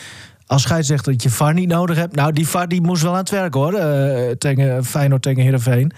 als 0.48 0.62
scheidsrechter 0.62 1.12
dat 1.12 1.24
je 1.24 1.30
VAR 1.30 1.54
niet 1.54 1.68
nodig 1.68 1.98
hebt. 1.98 2.16
Nou, 2.16 2.34
die 2.34 2.48
VAR 2.48 2.68
die 2.68 2.82
moest 2.82 3.02
wel 3.02 3.12
aan 3.12 3.18
het 3.18 3.30
werk 3.30 3.54
hoor, 3.54 3.74
eh, 3.74 4.32
tegen 4.32 4.86
Feyenoord 4.86 5.22
tegen 5.22 5.41
Heerenveen. 5.41 5.91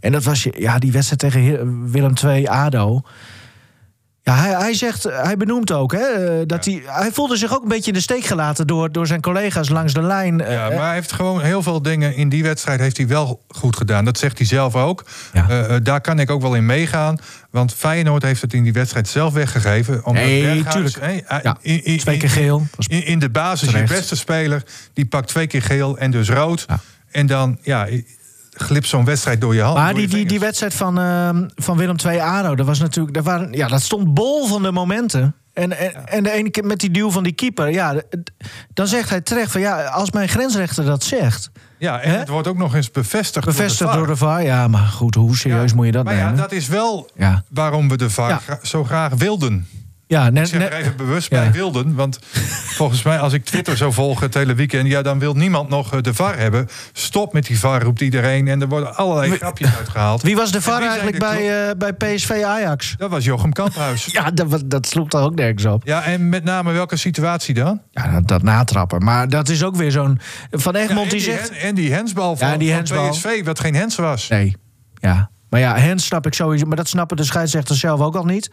En 0.00 0.12
dat 0.12 0.24
was 0.24 0.42
je, 0.42 0.52
ja, 0.56 0.78
die 0.78 0.92
wedstrijd 0.92 1.20
tegen 1.20 1.90
Willem 1.90 2.12
II 2.24 2.46
ADO... 2.46 3.02
Ja, 4.24 4.34
hij, 4.36 4.50
hij 4.50 4.74
zegt, 4.74 5.02
hij 5.02 5.36
benoemt 5.36 5.72
ook, 5.72 5.92
hè, 5.92 5.98
eh, 5.98 6.46
dat 6.46 6.64
hij, 6.64 6.82
hij 6.86 7.12
voelde 7.12 7.36
zich 7.36 7.54
ook 7.54 7.62
een 7.62 7.68
beetje 7.68 7.90
in 7.90 7.96
de 7.96 8.02
steek 8.02 8.24
gelaten 8.24 8.66
door, 8.66 8.92
door 8.92 9.06
zijn 9.06 9.20
collega's 9.20 9.68
langs 9.68 9.92
de 9.92 10.02
lijn. 10.02 10.40
eh, 10.40 10.52
Ja, 10.52 10.68
maar 10.68 10.84
hij 10.86 10.94
heeft 10.94 11.12
gewoon 11.12 11.40
heel 11.40 11.62
veel 11.62 11.82
dingen 11.82 12.14
in 12.16 12.28
die 12.28 12.42
wedstrijd 12.42 12.80
heeft 12.80 12.96
hij 12.96 13.06
wel 13.06 13.42
goed 13.48 13.76
gedaan. 13.76 14.04
Dat 14.04 14.18
zegt 14.18 14.38
hij 14.38 14.46
zelf 14.46 14.76
ook. 14.76 15.04
Eh, 15.32 15.74
eh, 15.74 15.84
daar 15.84 16.00
kan 16.00 16.18
ik 16.18 16.30
ook 16.30 16.42
wel 16.42 16.54
in 16.54 16.66
meegaan. 16.66 17.18
Want 17.50 17.74
Feyenoord 17.74 18.22
heeft 18.22 18.40
het 18.42 18.52
in 18.52 18.62
die 18.62 18.72
wedstrijd 18.72 19.08
zelf 19.08 19.32
weggegeven. 19.32 20.04
Omdat 20.04 20.22
Nee, 20.24 20.42
Berghuis, 20.42 20.92
tuurlijk. 20.92 21.24
Ja, 21.42 21.56
in- 21.60 21.84
in- 21.84 21.98
twee 21.98 22.16
keer 22.16 22.30
geel. 22.30 22.66
In, 22.86 23.06
in 23.06 23.18
de 23.18 23.30
basis 23.30 23.68
Terecht. 23.68 23.88
je 23.88 23.94
beste 23.94 24.16
speler. 24.16 24.62
Die 24.92 25.06
pakt 25.06 25.28
twee 25.28 25.46
keer 25.46 25.62
geel 25.62 25.98
en 25.98 26.10
dus 26.10 26.28
rood. 26.28 26.66
En 27.10 27.26
dan 27.26 27.58
ja, 27.62 27.86
glipt 28.54 28.86
zo'n 28.86 29.04
wedstrijd 29.04 29.40
door 29.40 29.54
je 29.54 29.62
hand. 29.62 29.76
Maar 29.76 29.90
door 29.90 29.98
die, 29.98 30.08
die, 30.08 30.26
die 30.26 30.40
wedstrijd 30.40 30.74
van, 30.74 30.98
ehm, 30.98 31.48
van 31.54 31.76
Willem 31.76 31.96
II 32.06 32.18
ADO, 32.18 32.54
dat 32.54 32.66
was 32.66 32.78
natuurlijk, 32.78 33.14
dat, 33.14 33.24
waren, 33.24 33.52
ja, 33.52 33.68
dat 33.68 33.82
stond 33.82 34.14
bol 34.14 34.46
van 34.46 34.62
de 34.62 34.72
momenten. 34.72 35.34
En, 35.52 35.78
en, 35.78 36.06
en 36.08 36.22
de 36.22 36.30
ene 36.30 36.50
keer 36.50 36.64
met 36.64 36.80
die 36.80 36.90
duw 36.90 37.10
van 37.10 37.22
die 37.22 37.32
keeper, 37.32 37.70
ja, 37.70 37.94
dan 38.74 38.86
zegt 38.86 39.10
hij 39.10 39.20
terecht 39.20 39.52
van 39.52 39.60
ja, 39.60 39.84
als 39.84 40.10
mijn 40.10 40.28
grensrechter 40.28 40.84
dat 40.84 41.04
zegt. 41.04 41.50
Ja, 41.78 42.00
en 42.00 42.18
het 42.18 42.28
wordt 42.28 42.48
ook 42.48 42.56
nog 42.56 42.74
eens 42.74 42.90
bevestigd, 42.90 43.46
Bevestigd 43.46 43.92
door 43.92 44.06
de 44.06 44.16
VAR. 44.16 44.28
VAR, 44.36 44.42
ja, 44.42 44.68
maar 44.68 44.86
goed, 44.86 45.14
hoe 45.14 45.36
serieus 45.36 45.72
moet 45.74 45.86
je 45.86 45.92
dat 45.92 46.04
Maar 46.04 46.14
ja, 46.14 46.22
nemen? 46.24 46.36
dat 46.40 46.52
is 46.52 46.68
wel 46.68 47.10
Ja. 47.14 47.42
waarom 47.50 47.88
we 47.88 47.96
de 47.96 48.10
VAR 48.10 48.42
Ja. 48.46 48.58
zo 48.62 48.84
graag 48.84 49.12
wilden. 49.14 49.66
Ja, 50.12 50.26
Ik 50.26 50.32
net, 50.32 50.48
zeg 50.48 50.62
er 50.62 50.72
even 50.72 50.96
bewust 50.96 51.30
Ja. 51.30 51.40
bij 51.40 51.52
wilden. 51.52 51.94
Want 51.94 52.18
volgens 52.74 53.02
mij, 53.02 53.18
als 53.18 53.32
ik 53.32 53.44
Twitter 53.44 53.76
zou 53.76 53.92
volgen 53.92 54.26
het 54.26 54.34
hele 54.34 54.54
weekend... 54.54 54.88
ja, 54.88 55.02
dan 55.02 55.18
wil 55.18 55.34
niemand 55.34 55.68
nog 55.68 55.92
eh, 55.94 56.00
de 56.02 56.14
VAR 56.14 56.38
hebben. 56.38 56.68
Stop 56.92 57.32
met 57.32 57.46
die 57.46 57.58
VAR, 57.58 57.82
roept 57.82 58.00
iedereen. 58.00 58.48
En 58.48 58.60
er 58.60 58.68
worden 58.68 58.96
allerlei 58.96 59.30
grapjes 59.36 59.76
uitgehaald. 59.76 60.22
wie 60.28 60.36
was 60.36 60.52
de 60.52 60.60
VAR 60.62 60.80
eigenlijk 60.82 61.12
de 61.12 61.18
bij, 61.18 61.68
eh, 61.68 61.76
bij 61.76 61.92
PSV 61.92 62.42
Ajax? 62.44 62.94
Dat 62.98 63.10
was 63.10 63.24
Jochem 63.24 63.52
Kamphuis. 63.52 64.04
Ja, 64.12 64.30
dat, 64.30 64.62
dat 64.66 64.86
sloeg 64.86 65.08
daar 65.08 65.22
ook 65.22 65.34
nergens 65.34 65.64
op. 65.64 65.82
Ja, 65.86 66.02
en 66.04 66.28
met 66.28 66.44
name 66.44 66.72
welke 66.72 66.96
situatie 66.96 67.54
dan? 67.54 67.80
Ja, 67.90 68.10
dat, 68.10 68.28
dat 68.28 68.42
natrappen. 68.42 69.04
Maar 69.04 69.28
dat 69.28 69.48
is 69.48 69.64
ook 69.64 69.76
weer 69.76 69.90
zo'n... 69.90 70.20
Van 70.50 70.74
Egmond 70.74 71.10
Ja, 71.10 71.18
die 71.18 71.30
en, 71.30 71.36
zegt... 71.36 71.48
die, 71.50 71.58
hen- 71.58 71.68
en 71.68 71.74
die 71.74 71.92
hensbal 71.92 72.36
van, 72.36 72.48
Ja, 72.48 72.56
die 72.56 72.68
van 72.68 72.76
hensbal. 72.76 73.10
PSV, 73.10 73.44
wat 73.44 73.60
geen 73.60 73.74
hens 73.74 73.96
was. 73.96 74.28
Nee, 74.28 74.56
ja. 74.94 75.30
Maar 75.52 75.60
ja, 75.60 75.76
hens 75.76 76.04
snap 76.04 76.26
ik 76.26 76.34
sowieso. 76.34 76.66
Maar 76.66 76.76
dat 76.76 76.88
snappen 76.88 77.16
de 77.16 77.24
scheidsrechters 77.24 77.80
zelf 77.80 78.00
ook 78.00 78.16
al 78.16 78.24
niet. 78.24 78.50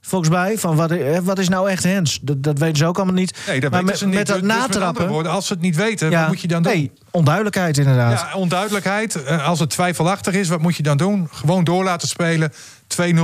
Volgens 0.00 0.30
mij, 0.30 0.58
van 0.58 0.76
wat, 0.76 0.92
wat 1.22 1.38
is 1.38 1.48
nou 1.48 1.70
echt 1.70 1.82
hens? 1.82 2.18
Dat, 2.22 2.42
dat 2.42 2.58
weten 2.58 2.76
ze 2.76 2.86
ook 2.86 2.96
allemaal 2.96 3.14
niet. 3.14 3.38
Nee, 3.46 3.60
dat 3.60 3.70
maar 3.70 3.84
weten 3.84 3.98
ze 3.98 4.06
niet. 4.06 4.14
met 4.14 4.26
dat 4.26 4.38
Dus 4.38 4.46
met 4.46 4.56
natrappen... 4.56 5.08
woorden, 5.08 5.32
als 5.32 5.46
ze 5.46 5.52
het 5.52 5.62
niet 5.62 5.76
weten, 5.76 6.10
wat 6.10 6.28
moet 6.28 6.40
je 6.40 6.48
dan 6.48 6.62
doen? 6.62 6.72
Nee, 6.72 6.92
onduidelijkheid 7.10 7.78
inderdaad. 7.78 8.20
Ja, 8.20 8.34
onduidelijkheid. 8.38 9.22
Eh, 9.22 9.46
Als 9.48 9.60
het 9.60 9.70
twijfelachtig 9.70 10.34
is, 10.34 10.48
wat 10.48 10.60
moet 10.60 10.76
je 10.76 10.82
dan 10.82 10.96
doen? 10.96 11.28
Gewoon 11.32 11.64
door 11.64 11.84
laten 11.84 12.08
spelen. 12.08 12.52
2-0 12.52 12.54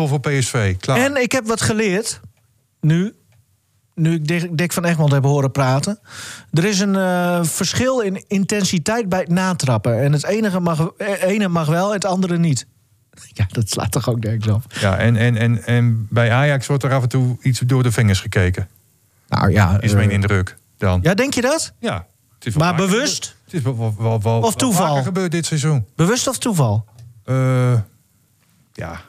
voor 0.09 0.21
PSV. 0.21 0.77
Klaar. 0.77 0.97
En 0.97 1.17
ik 1.17 1.33
heb 1.33 1.47
wat 1.47 1.63
geleerd. 1.63 2.21
Nu. 2.81 3.15
Nu 3.95 4.15
ik 4.15 4.27
Dick, 4.27 4.49
Dick 4.59 4.73
van 4.73 4.85
Egmond 4.85 5.13
heb 5.13 5.25
horen 5.25 5.51
praten. 5.53 5.99
Er 6.53 6.65
is 6.65 6.81
een 6.81 6.97
eh, 6.97 7.41
verschil 7.43 8.01
in 8.01 8.25
intensiteit 8.29 9.09
bij 9.09 9.19
het 9.21 9.29
natrappen. 9.29 10.01
En 10.01 10.13
het 10.13 10.25
enige 10.25 10.61
mag, 10.61 10.91
eh, 10.97 11.23
ene 11.23 11.49
mag 11.49 11.67
wel, 11.67 11.93
het 11.93 12.05
andere 12.05 12.39
niet. 12.39 12.67
Ja, 13.39 13.47
dat 13.49 13.71
slaat 13.71 13.91
toch 13.91 14.09
ook 14.09 14.21
nergens 14.21 14.47
op. 14.49 14.63
Ja, 14.81 14.97
en, 14.99 15.17
en, 15.17 15.37
en, 15.37 15.65
en 15.65 16.07
bij 16.11 16.33
Ajax 16.33 16.67
wordt 16.67 16.83
er 16.83 16.93
af 16.93 17.03
en 17.03 17.09
toe 17.09 17.37
iets 17.43 17.59
door 17.61 17.83
de 17.83 17.93
vingers 17.93 18.21
gekeken. 18.21 18.69
Nou 19.29 19.51
ja. 19.51 19.81
Is 19.81 19.91
eh, 19.91 19.97
mijn 19.97 20.11
indruk 20.11 20.57
dan. 20.79 21.01
Ja, 21.03 21.15
denk 21.15 21.35
je 21.35 21.41
dat? 21.41 21.73
Ja. 21.79 22.07
Het 22.35 22.47
is 22.47 22.55
wel 22.55 22.65
Maar 22.65 22.75
vaker 22.79 22.91
bewust? 22.95 23.25
gebeurd. 23.25 23.37
Het 23.45 23.55
is 23.55 23.63
wel, 23.63 23.77
wel, 23.77 23.95
wel, 23.99 24.23
wel, 24.23 24.41
Of 24.41 24.55
toeval? 24.55 24.87
vaker 24.87 25.03
gebeurd 25.05 25.31
dit 25.31 25.47
seizoen. 25.47 25.87
Bewust 25.97 26.27
of 26.29 26.39
toeval? 26.39 26.85
Eh, 27.25 27.73
ja. 28.73 29.01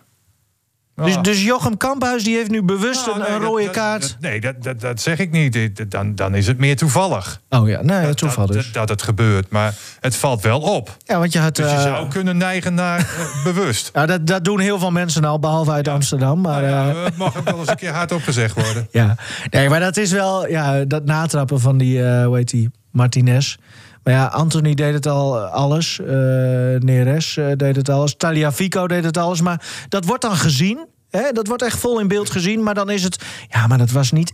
Dus, 0.96 1.18
dus 1.22 1.44
Jochem 1.44 1.78
Kamphuis 1.78 2.24
die 2.24 2.36
heeft 2.36 2.50
nu 2.50 2.64
bewust 2.64 3.06
Nou, 3.06 3.18
een, 3.20 3.24
nee, 3.26 3.34
een 3.36 3.42
dat- 3.42 3.50
rode 3.50 3.64
dat- 3.64 3.74
kaart. 3.74 4.02
dat- 4.02 4.16
nee, 4.20 4.42
dat, 4.42 4.64
dat, 4.64 4.82
dat 4.82 5.02
zeg 5.02 5.20
ik 5.20 5.32
niet. 5.32 5.92
Dan, 5.92 6.16
dan 6.16 6.36
is 6.36 6.48
het 6.48 6.58
meer 6.58 6.76
toevallig. 6.76 7.42
oh 7.50 7.68
ja, 7.70 7.82
nee, 7.82 8.14
toeval 8.14 8.46
dat, 8.46 8.56
dus. 8.56 8.66
Dat, 8.66 8.74
dat 8.74 8.90
het 8.90 9.02
gebeurt. 9.02 9.50
Maar 9.50 9.74
het 10.00 10.16
valt 10.16 10.42
wel 10.42 10.60
op. 10.60 10.98
Ja, 11.04 11.20
want 11.20 11.34
je 11.34 11.40
had. 11.40 11.56
Dus 11.56 11.70
je 11.72 11.76
eh, 11.78 11.82
zou 11.82 12.08
kunnen 12.08 12.38
neigen 12.38 12.74
naar 12.74 13.00
eh, 13.00 13.44
bewust. 13.54 13.90
ja, 13.94 14.06
dat, 14.06 14.28
dat 14.28 14.44
doen 14.44 14.60
heel 14.60 14.80
veel 14.80 14.92
mensen 14.92 15.26
al, 15.26 15.40
behalve 15.40 15.72
uit 15.72 15.88
Amsterdam. 15.88 16.42
Maar, 16.42 16.64
Ja, 16.64 16.90
eh, 16.90 17.04
het 17.04 17.18
mag 17.18 17.38
ook 17.38 17.50
wel 17.50 17.60
eens 17.60 17.70
een 17.70 17.76
keer 17.76 17.94
hardop 17.94 18.22
gezegd 18.24 18.56
worden. 18.56 18.88
Ja, 18.92 19.16
nee, 19.50 19.70
maar 19.70 19.80
dat 19.80 19.98
is 19.98 20.12
wel 20.12 20.48
ja, 20.48 20.84
dat 20.86 21.06
natrappen 21.06 21.60
van 21.60 21.78
die, 21.78 22.04
hoe 22.24 22.36
heet 22.36 22.50
die, 22.50 22.70
Martinez. 22.92 23.56
Maar 24.06 24.14
ja, 24.14 24.26
Anthony 24.26 24.74
deed 24.74 24.94
het 24.94 25.08
al 25.08 25.42
eh, 25.42 25.52
alles. 25.52 26.00
eh 26.00 26.08
Neres 26.80 27.38
eh, 27.38 27.46
deed 27.56 27.76
het 27.76 27.90
alles. 27.90 28.16
Taliafico 28.16 28.88
deed 28.88 29.04
het 29.04 29.18
alles. 29.18 29.42
Maar 29.42 29.66
dat 29.90 30.06
wordt 30.06 30.22
dan 30.22 30.36
gezien. 30.36 30.88
Hè? 31.10 31.32
Dat 31.32 31.48
wordt 31.48 31.64
echt 31.64 31.80
vol 31.80 32.00
in 32.00 32.08
beeld 32.08 32.30
gezien. 32.30 32.64
Maar 32.64 32.74
dan 32.74 32.90
is 32.90 33.04
het. 33.04 33.24
Ja, 33.50 33.68
maar 33.68 33.78
dat 33.78 33.92
was 33.92 34.12
niet 34.12 34.34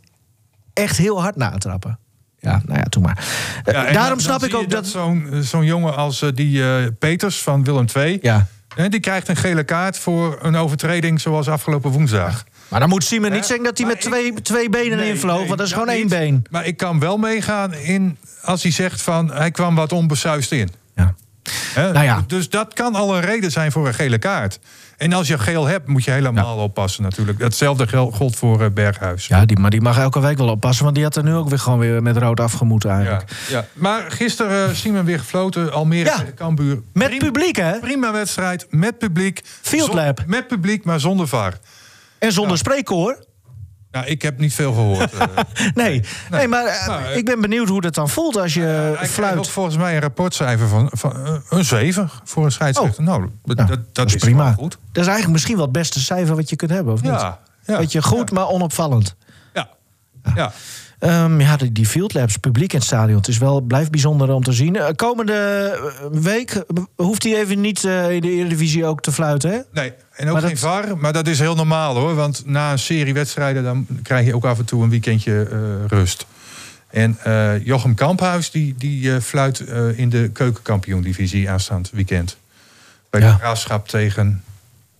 echt 0.74 0.98
heel 0.98 1.22
hard 1.22 1.36
natrappen. 1.36 2.00
Ja, 2.40 2.62
nou 2.66 2.80
ja, 2.80 2.84
toen 2.84 3.04
maar. 3.04 3.26
Ja, 3.64 3.92
daarom 3.92 4.20
snap 4.20 4.40
dan 4.40 4.50
ik 4.50 4.56
ook 4.56 4.70
dat. 4.70 4.88
zo'n 4.88 5.30
zo'n 5.42 5.66
jongen 5.66 5.96
als 5.96 6.24
die 6.34 6.92
Peters 6.92 7.42
van 7.42 7.64
Willem 7.64 7.86
II... 7.96 8.20
Ja. 8.22 8.48
die 8.90 9.00
krijgt 9.00 9.28
een 9.28 9.36
gele 9.36 9.64
kaart 9.64 9.98
voor 9.98 10.38
een 10.42 10.56
overtreding 10.56 11.22
zoals 11.22 11.48
afgelopen 11.48 11.92
woensdag. 11.92 12.44
Maar 12.72 12.80
dan 12.80 12.90
moet 12.90 13.04
Simon 13.04 13.32
niet 13.32 13.46
zeggen 13.46 13.66
dat 13.66 13.78
hij 13.78 13.88
met 13.88 14.02
twee, 14.02 14.34
twee 14.42 14.70
benen 14.70 14.98
Nee, 14.98 15.10
invloog. 15.10 15.38
nee, 15.40 15.46
want 15.48 15.58
dat 15.58 15.68
is 15.68 15.74
dat 15.74 15.82
gewoon 15.82 15.96
één 15.96 16.06
niet. 16.06 16.18
been. 16.20 16.44
Maar 16.50 16.66
ik 16.66 16.78
kan 16.78 17.00
wel 17.00 17.18
meegaan 17.18 17.74
in 17.74 18.18
als 18.42 18.64
hij 18.64 18.72
zegt 18.72 19.02
van 19.02 19.32
hij 19.32 19.52
kwam 19.52 19.76
wat 19.76 19.92
onbesuist 19.92 20.52
in. 20.52 20.70
Ja. 20.96 21.14
Hè? 21.74 21.92
Nou 21.92 22.06
ja. 22.06 22.24
Dus 22.28 22.50
dat 22.50 22.74
kan 22.74 22.96
al 22.96 23.16
een 23.16 23.22
reden 23.22 23.52
zijn 23.52 23.72
voor 23.72 23.88
een 23.88 23.94
gele 23.94 24.18
kaart. 24.18 24.60
En 24.98 25.14
als 25.14 25.28
je 25.28 25.38
geel 25.38 25.66
hebt, 25.66 25.88
moet 25.88 26.04
je 26.04 26.12
helemaal 26.12 26.58
oppassen 26.58 27.04
natuurlijk. 27.04 27.40
Hetzelfde 27.40 27.88
gel- 27.88 28.12
geldt 28.12 28.36
voor 28.36 28.62
eh, 28.64 28.70
Berghuis. 28.74 29.28
Ja, 29.28 29.46
die, 29.46 29.60
maar 29.60 29.70
die 29.70 29.82
mag 29.82 29.98
elke 30.00 30.20
week 30.20 30.38
wel 30.38 30.50
oppassen. 30.50 30.84
Want 30.84 30.96
die 30.96 31.04
had 31.04 31.16
er 31.16 31.24
nu 31.24 31.34
ook 31.34 31.50
weer 31.50 31.60
gewoon 31.60 31.80
weer 31.80 32.02
met 32.02 32.18
rood 32.18 32.40
afgemoeten 32.40 32.90
Ja, 32.90 32.96
eigenlijk. 32.96 33.32
ja. 33.50 33.66
Maar 33.74 34.12
gisteren 34.12 34.70
uh, 34.70 34.76
Simon 34.76 35.06
weer 35.06 35.20
gefloten. 35.20 35.72
Almere 35.74 36.06
Ja. 36.10 36.18
tegen 36.18 36.34
Cambuur. 36.34 36.82
Met 36.94 37.08
Prima- 37.08 37.26
publiek, 37.26 37.56
hè? 37.56 37.80
Prima 37.80 38.12
wedstrijd, 38.12 38.68
met 38.70 38.98
publiek. 38.98 39.42
Field 39.62 39.86
Zon- 39.86 39.96
lab. 39.96 40.24
Met 40.28 40.48
publiek, 40.48 40.84
maar 40.86 41.00
zonder 41.00 41.28
VAR. 41.28 41.54
En 42.22 42.32
zonder 42.32 42.58
spreekkoor. 42.58 43.26
Nou, 43.92 44.06
ik 44.06 44.22
heb 44.22 44.40
niet 44.40 44.54
veel 44.54 44.74
gehoord. 44.74 45.14
eh. 45.18 45.28
Nee, 45.74 46.04
nee, 46.32 46.48
maar 46.48 46.66
eh, 46.66 46.88
Nou, 46.88 47.04
eh, 47.04 47.18
ik 47.18 47.26
ben 47.26 47.42
benieuwd 47.42 47.68
hoe 47.68 47.82
dat 47.82 47.96
dan 47.96 48.10
voelt 48.10 48.38
als 48.38 48.54
je 48.54 48.98
ook 49.02 49.08
fluit. 49.08 49.48
volgens 49.50 49.78
mij 49.78 49.96
een 49.96 50.02
rapportcijfer 50.02 50.68
van, 50.68 50.90
van 50.92 51.42
een 51.50 51.66
7 51.66 52.10
voor 52.24 52.46
een 52.46 52.52
scheidsrechter. 52.52 53.04
nou, 53.04 53.30
dat, 53.44 53.58
Nou, 53.58 53.70
dat, 53.70 53.80
dat 53.96 54.08
is 54.08 54.16
prima. 54.16 54.54
goed. 54.54 54.72
Dat 54.72 55.04
is 55.04 55.10
eigenlijk 55.10 55.32
misschien 55.32 55.56
wel 55.56 55.64
het 55.64 55.74
beste 55.74 56.00
cijfer 56.00 56.36
wat 56.36 56.50
je 56.50 56.56
kunt 56.56 56.72
hebben, 56.72 56.94
of 56.94 57.02
niet? 57.02 57.12
Ja, 57.12 57.40
ja, 57.66 57.78
Weet 57.78 57.92
je, 57.92 58.02
goed, 58.02 58.32
maar 58.32 58.48
onopvallend. 58.48 59.16
ja, 59.54 59.70
ja. 60.36 60.52
Ehm, 61.00 61.40
ja, 61.40 61.58
die, 61.58 61.72
die 61.72 61.86
Field 61.86 62.14
Labs, 62.14 62.38
publiek 62.38 62.74
in 62.74 62.78
het 62.78 62.88
stadion. 62.88 63.18
Het 63.18 63.28
is 63.28 63.38
wel, 63.38 63.62
blijft 63.62 63.92
bijzonder 63.92 64.32
om 64.32 64.44
te 64.44 64.52
zien. 64.54 64.96
Komende 64.96 65.80
week 66.12 66.64
hoeft 66.96 67.24
hij 67.24 67.36
even 67.36 67.62
niet 67.62 67.84
in 67.84 68.22
de 68.22 68.30
Eredivisie 68.32 68.86
ook 68.86 69.02
te 69.02 69.12
fluiten, 69.12 69.52
hè? 69.52 69.60
Nee, 69.72 69.94
en 70.22 70.28
ook 70.28 70.34
Maar 70.34 70.42
geen 70.42 70.52
dat- 70.52 70.60
VAR. 70.60 70.98
Maar 70.98 71.14
dat 71.14 71.28
is 71.28 71.40
heel 71.40 71.56
normaal 71.56 71.96
hoor. 71.96 72.16
Want 72.16 72.44
na 72.46 72.72
een 72.72 72.80
serie 72.80 73.14
wedstrijden 73.14 73.64
dan 73.64 73.88
krijg 74.04 74.26
je 74.26 74.36
ook 74.36 74.46
af 74.46 74.60
en 74.60 74.66
toe 74.66 74.84
een 74.84 74.90
weekendje 74.90 75.48
eh, 75.52 75.58
rust. 75.88 76.26
En 76.90 77.18
eh, 77.24 77.66
Jochem 77.66 77.96
Kamphuis 77.96 78.52
die, 78.52 78.76
die 78.78 79.16
eh, 79.16 79.22
fluit 79.22 79.60
in 79.96 80.10
de 80.10 80.30
keukenkampioen-divisie 80.34 81.50
aanstaand 81.50 81.90
weekend. 81.94 82.38
Bij 83.10 83.22
Ja. 83.22 83.32
de 83.32 83.38
graafschap 83.40 83.88
tegen 83.88 84.44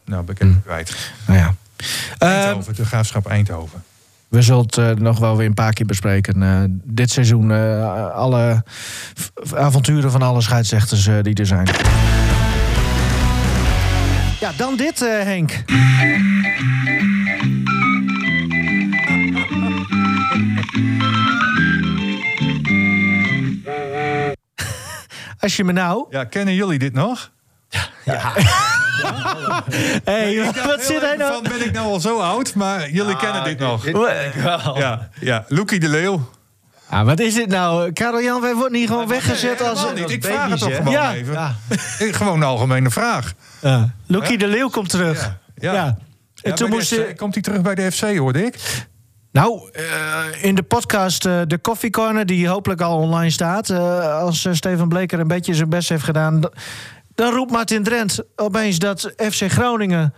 nou 0.06 0.24
ben 0.24 0.36
ik 0.36 0.42
even 0.42 0.62
kwijt. 0.66 1.12
Nou 1.28 1.40
ja. 1.40 1.56
Eindhoven, 2.18 2.76
de 2.76 2.86
graafschap 2.86 3.28
Eindhoven. 3.28 3.84
We 4.28 4.42
zullen 4.42 4.66
het 4.72 5.00
nog 5.00 5.20
wel 5.20 5.38
weer 5.38 5.48
een 5.48 5.54
paar 5.54 5.74
keer 5.74 5.86
bespreken. 5.86 6.82
dit 6.84 7.12
seizoen, 7.12 7.52
alle 8.14 8.64
avonturen 9.56 10.12
van 10.12 10.22
alle 10.22 10.42
scheidsrechters 10.42 11.10
die 11.22 11.34
er 11.36 11.46
zijn. 11.46 11.68
Ja, 14.42 14.52
dan 14.58 14.76
dit, 14.76 15.02
eh, 15.02 15.10
Henk. 15.24 15.64
Als 25.40 25.56
je 25.56 25.64
me 25.64 25.72
nou... 25.72 26.06
Ja, 26.10 26.24
kennen 26.24 26.54
jullie 26.54 26.80
dit 26.80 26.94
nog? 26.94 27.32
Hey, 30.04 30.34
Ik 30.34 30.44
dacht 30.44 30.66
wat 30.66 30.84
zit 30.84 31.02
hij 31.02 31.16
nou? 31.16 31.34
van, 31.34 31.44
ben 31.44 31.66
ik 31.66 31.72
nou 31.72 31.88
al 31.88 32.00
zo 32.00 32.20
oud? 32.20 32.56
Maar 32.56 32.90
jullie 32.90 33.18
kennen 33.18 33.44
dit 33.44 33.60
nog. 33.60 33.84
Dit 33.84 33.94
wel. 34.44 34.78
Ja, 34.78 35.10
ja. 35.20 35.46
Loekie 35.48 35.80
de 35.80 35.90
Leeuw. 35.90 36.30
Ah, 36.92 37.06
wat 37.06 37.20
is 37.20 37.34
dit 37.34 37.48
nou? 37.48 37.92
Karel 37.92 38.22
Jan, 38.22 38.42
wij 38.42 38.54
worden 38.56 38.80
niet 38.80 38.88
gewoon 38.88 39.08
weggezet 39.08 39.62
als... 39.62 39.94
Niet. 39.96 40.10
Ik 40.10 40.24
vraag 40.24 40.50
het 40.50 40.60
toch 40.60 40.76
gewoon 40.76 40.92
Ja. 40.94 41.14
even. 41.14 41.34
Ja. 41.34 41.56
Gewoon 42.18 42.36
een 42.36 42.44
algemene 42.48 42.90
vraag. 42.90 43.34
Ja. 43.62 43.90
Loekie 44.08 44.38
de 44.38 44.48
Leeuw 44.48 44.70
komt 44.70 44.90
terug. 44.90 45.38
Ja. 45.56 45.74
Ja. 45.74 45.86
En 45.86 45.98
Ja, 46.50 46.54
toen 46.54 46.70
moest 46.70 46.90
de. 46.90 47.08
FC 47.12 47.18
Komt 47.18 47.34
hij 47.34 47.44
terug 47.44 47.62
bij 47.62 47.76
de 47.76 47.92
FC, 47.92 48.18
hoorde 48.18 48.46
ik? 48.46 48.86
Nou, 49.32 49.70
eh, 49.72 49.84
in 50.42 50.56
de 50.56 50.64
podcast 50.64 51.26
eh, 51.26 51.42
De 51.48 51.62
Coffee 51.62 51.90
Corner, 51.90 52.26
die 52.26 52.48
hopelijk 52.48 52.82
al 52.82 52.98
online 52.98 53.30
staat... 53.30 53.70
eh, 53.70 54.14
als 54.20 54.48
Steven 54.52 54.88
Bleker 54.90 55.20
een 55.20 55.28
beetje 55.28 55.54
zijn 55.54 55.70
best 55.70 55.90
heeft 55.90 56.04
gedaan... 56.04 56.42
dan 57.16 57.34
roept 57.34 57.52
Martin 57.52 57.84
Drent 57.84 58.20
opeens 58.36 58.80
dat 58.80 59.14
FC 59.18 59.52
Groningen... 59.52 60.14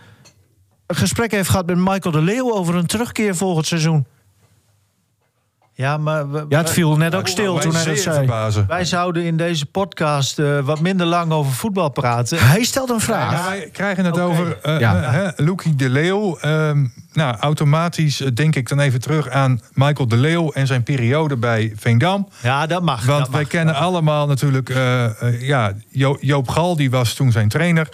een 0.86 0.96
gesprek 0.96 1.30
heeft 1.30 1.48
gehad 1.48 1.66
met 1.66 1.76
Michael 1.76 2.10
de 2.10 2.20
Leeuw... 2.22 2.52
over 2.52 2.74
een 2.74 2.86
terugkeer 2.86 3.36
volgend 3.36 3.66
seizoen. 3.66 4.06
Ja, 5.76 5.96
maar 5.96 6.30
we- 6.30 6.44
Ja, 6.48 6.58
het 6.58 6.70
viel 6.70 6.96
net 6.96 7.14
ook 7.14 7.28
stil 7.28 7.52
Wij 7.54 7.62
toen 7.62 7.74
hij 7.74 7.84
dat 7.84 7.98
zei. 7.98 8.16
verbazen. 8.16 8.64
wij 8.68 8.84
zouden 8.84 9.22
in 9.24 9.36
deze 9.36 9.66
podcast 9.66 10.38
eh, 10.38 10.58
wat 10.60 10.80
minder 10.80 11.06
lang 11.06 11.32
over 11.32 11.52
voetbal 11.52 11.88
praten. 11.88 12.38
Hij 12.48 12.64
stelt 12.64 12.90
een 12.90 13.00
vraag. 13.00 13.32
Ja, 13.32 13.48
wij 13.48 13.68
krijgen 13.72 14.04
het 14.04 14.18
over 14.18 14.58
eh, 14.62 14.80
Ja. 14.80 15.02
eh, 15.02 15.10
hè, 15.12 15.44
Loekie 15.44 15.74
de 15.74 15.88
Leeuw. 15.90 16.38
Ehm, 16.38 16.86
nou, 17.12 17.36
automatisch 17.36 18.16
denk 18.34 18.56
ik 18.56 18.68
dan 18.68 18.80
even 18.80 19.00
terug 19.00 19.28
aan 19.28 19.60
Michael 19.72 20.08
de 20.08 20.16
Leeuw 20.16 20.50
en 20.52 20.66
zijn 20.66 20.82
periode 20.82 21.36
bij 21.36 21.72
Veendam. 21.76 22.28
Ja, 22.42 22.66
dat 22.66 22.82
mag. 22.82 23.04
Want 23.04 23.18
dat 23.18 23.28
wij 23.28 23.40
mag. 23.40 23.50
kennen 23.50 23.74
allemaal 23.74 24.26
natuurlijk 24.26 24.68
ja, 25.40 25.72
Jo- 25.88 26.16
Joop 26.20 26.48
Gal, 26.48 26.76
die 26.76 26.90
was 26.90 27.14
toen 27.14 27.32
zijn 27.32 27.48
trainer. 27.48 27.88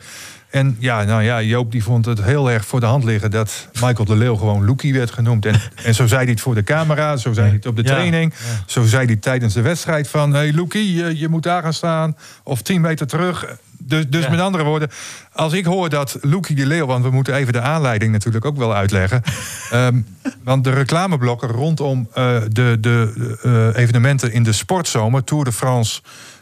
En 0.51 0.77
ja, 0.79 1.05
nou 1.05 1.23
ja, 1.23 1.43
Joop 1.43 1.73
die 1.73 1.83
vond 1.83 2.05
het 2.05 2.23
heel 2.23 2.51
erg 2.51 2.67
voor 2.67 2.81
de 2.81 2.87
hand 2.87 3.05
liggen 3.05 3.31
dat 3.31 3.69
Michael 3.73 4.05
de 4.05 4.17
Leeuw 4.17 4.37
gewoon 4.37 4.65
Loekie 4.65 4.93
werd 4.93 5.11
genoemd. 5.11 5.47
En, 5.47 5.61
en 5.85 5.95
zo 5.95 6.07
zei 6.07 6.23
hij 6.23 6.31
het 6.31 6.41
voor 6.41 6.55
de 6.55 6.65
camera, 6.65 7.17
zo 7.17 7.33
zei 7.33 7.47
hij 7.47 7.57
het 7.57 7.67
op 7.67 7.77
de 7.77 7.83
Ja, 7.83 7.89
training. 7.89 8.35
Zo 8.67 8.85
zei 8.85 9.07
hij 9.07 9.17
tijdens 9.17 9.55
de 9.55 9.63
wedstrijd 9.63 10.09
van, 10.09 10.33
hey 10.33 10.53
Loekie, 10.53 10.95
je, 10.95 11.19
je 11.19 11.29
moet 11.29 11.43
daar 11.43 11.63
gaan 11.63 11.75
staan. 11.75 12.17
Of 12.43 12.63
tien 12.63 12.81
meter 12.81 13.07
terug. 13.07 13.59
Dus, 13.83 14.09
dus 14.09 14.29
met 14.29 14.41
andere 14.41 14.65
woorden, 14.65 14.91
als 15.33 15.53
ik 15.53 15.65
hoor 15.65 15.89
dat 15.89 16.19
Loekie 16.21 16.57
de 16.57 16.67
Leeuw... 16.67 16.87
want 16.87 17.05
we 17.05 17.11
moeten 17.11 17.35
even 17.35 17.53
de 17.53 17.61
aanleiding 17.61 18.13
natuurlijk 18.13 18.45
ook 18.45 18.57
wel 18.57 18.75
uitleggen. 18.75 19.23
Ehm, 19.71 20.01
want 20.45 20.65
de 20.65 20.71
reclameblokken 20.71 21.49
rondom 21.49 22.09
eh, 22.15 22.37
de, 22.49 22.77
de 22.81 23.13
eh, 23.43 23.83
evenementen 23.83 24.33
in 24.33 24.43
de 24.43 24.53
sportzomer... 24.53 25.25
Tour 25.25 25.45
de 25.45 25.53
France, 25.53 26.01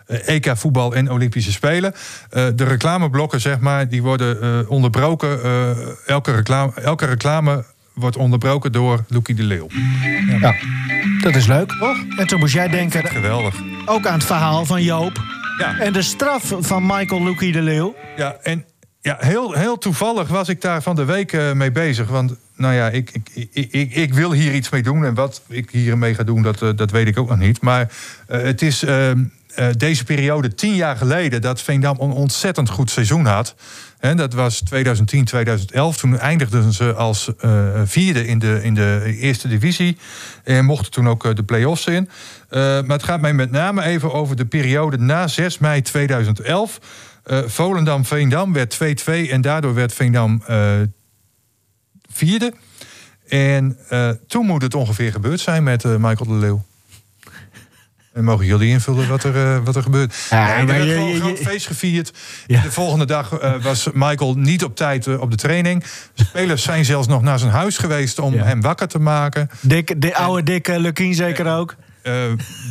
EK 0.08 0.52
voetbal 0.56 0.94
en 0.94 1.10
Olympische 1.10 1.52
Spelen... 1.52 1.94
eh, 2.30 2.46
de 2.54 2.64
reclameblokken, 2.64 3.40
zeg 3.40 3.58
maar, 3.58 3.88
die 3.88 4.02
worden 4.02 4.42
eh, 4.42 4.70
onderbroken. 4.70 5.42
eh, 5.42 5.70
elke, 6.06 6.32
reclame, 6.34 6.72
elke 6.74 7.06
reclame 7.06 7.64
wordt 7.94 8.16
onderbroken 8.16 8.72
door 8.72 9.04
Loekie 9.08 9.34
de 9.34 9.42
Leeuw. 9.42 9.66
Ja, 10.40 10.54
dat 11.20 11.34
is 11.34 11.46
leuk. 11.46 11.72
En 12.16 12.26
toen 12.26 12.38
moest 12.38 12.54
jij 12.54 12.68
denken 12.68 13.04
Geweldig. 13.06 13.54
ook 13.86 14.06
aan 14.06 14.14
het 14.14 14.24
verhaal 14.24 14.64
van 14.64 14.82
Joop... 14.82 15.22
Ja. 15.58 15.78
en 15.78 15.92
de 15.92 16.02
straf 16.02 16.54
van 16.60 16.86
Michael 16.86 17.22
Loekie 17.22 17.52
de 17.52 17.62
Leeuw. 17.62 17.94
Ja, 18.16 18.36
en 18.42 18.64
ja, 19.00 19.16
heel, 19.20 19.52
heel 19.52 19.78
toevallig 19.78 20.28
was 20.28 20.48
ik 20.48 20.60
daar 20.60 20.82
van 20.82 20.96
de 20.96 21.04
week 21.04 21.32
eh, 21.32 21.52
mee 21.52 21.70
bezig. 21.72 22.08
Want 22.08 22.34
nou 22.56 22.74
ja, 22.74 22.88
ik, 22.90 23.10
ik, 23.34 23.48
ik, 23.52 23.72
ik, 23.72 23.94
ik 23.94 24.14
wil 24.14 24.32
hier 24.32 24.54
iets 24.54 24.70
mee 24.70 24.82
doen. 24.82 25.04
En 25.04 25.14
wat 25.14 25.42
ik 25.48 25.70
hiermee 25.70 26.14
ga 26.14 26.22
doen, 26.22 26.42
dat, 26.42 26.62
eh, 26.62 26.68
dat 26.76 26.90
weet 26.90 27.06
ik 27.06 27.18
ook 27.18 27.28
nog 27.28 27.38
niet. 27.38 27.60
Maar 27.60 27.88
eh, 28.26 28.42
het 28.42 28.62
is 28.62 28.82
ehm, 28.82 29.18
eh, 29.18 29.24
deze 29.76 30.04
periode 30.04 30.54
tien 30.54 30.74
jaar 30.74 30.96
geleden 30.96 31.40
dat 31.40 31.62
Veendam 31.62 31.96
een 32.00 32.10
ontzettend 32.10 32.68
goed 32.68 32.90
seizoen 32.90 33.24
had. 33.26 33.54
En 33.98 34.16
dat 34.16 34.32
was 34.32 34.60
2010, 34.60 35.24
2011. 35.24 35.96
Toen 35.96 36.18
eindigden 36.18 36.72
ze 36.72 36.94
als 36.94 37.30
eh, 37.38 37.80
vierde 37.84 38.26
in 38.26 38.38
de, 38.38 38.60
in 38.62 38.74
de 38.74 39.16
eerste 39.18 39.48
divisie. 39.48 39.96
En 40.44 40.64
mochten 40.64 40.90
toen 40.90 41.08
ook 41.08 41.24
eh, 41.24 41.34
de 41.34 41.42
play-offs 41.42 41.86
in. 41.86 42.08
Eh, 42.48 42.60
maar 42.60 42.96
het 42.96 43.02
gaat 43.02 43.20
mij 43.20 43.32
met 43.32 43.50
name 43.50 43.82
even 43.82 44.12
over 44.12 44.36
de 44.36 44.46
periode 44.46 44.98
na 44.98 45.28
6 45.28 45.58
mei 45.58 45.82
2011. 45.82 46.80
Eh, 47.24 47.38
Volendam-Veendam 47.46 48.52
werd 48.52 48.74
2-2 48.74 49.30
en 49.30 49.40
daardoor 49.40 49.74
werd 49.74 49.92
Veendam 49.92 50.42
eh, 50.46 50.72
vierde. 52.10 52.52
En 53.28 53.78
eh, 53.88 54.10
toen 54.26 54.46
moet 54.46 54.62
het 54.62 54.74
ongeveer 54.74 55.12
gebeurd 55.12 55.40
zijn 55.40 55.62
met 55.62 55.84
eh, 55.84 55.96
Michael 55.96 56.30
de 56.30 56.32
Leeuw. 56.32 56.64
En 58.12 58.24
mogen 58.24 58.46
jullie 58.46 58.68
invullen 58.70 59.08
wat 59.08 59.24
er, 59.24 59.36
eh, 59.54 59.58
wat 59.64 59.76
er 59.76 59.82
gebeurt? 59.82 60.14
Ja, 60.30 60.44
nee, 60.46 60.54
er 60.56 60.64
maar 60.64 60.74
werd 60.76 60.84
je- 60.88 60.92
gewoon 60.94 61.08
een 61.10 61.20
groot 61.20 61.38
feest 61.38 61.66
gevierd. 61.66 62.12
Ja. 62.46 62.60
De 62.62 62.70
volgende 62.72 63.04
dag 63.06 63.32
eh, 63.38 63.52
was 63.62 63.88
Michael 63.92 64.34
niet 64.34 64.64
op 64.64 64.76
tijd 64.76 65.06
eh, 65.06 65.20
op 65.20 65.30
de 65.30 65.36
training. 65.36 65.84
Spelers 66.14 66.62
zijn 66.62 66.84
zelfs 66.84 67.06
nog 67.06 67.22
naar 67.22 67.38
zijn 67.38 67.50
huis 67.50 67.78
geweest 67.78 68.18
om 68.18 68.34
Ja. 68.34 68.44
hem 68.44 68.60
wakker 68.60 68.88
te 68.88 68.98
maken. 68.98 69.50
Dick, 69.60 70.00
de 70.00 70.14
oude 70.16 70.42
dikke 70.42 70.78
Lukien 70.80 71.14
zeker 71.14 71.52
ook. 71.56 71.74
Eh, 72.02 72.14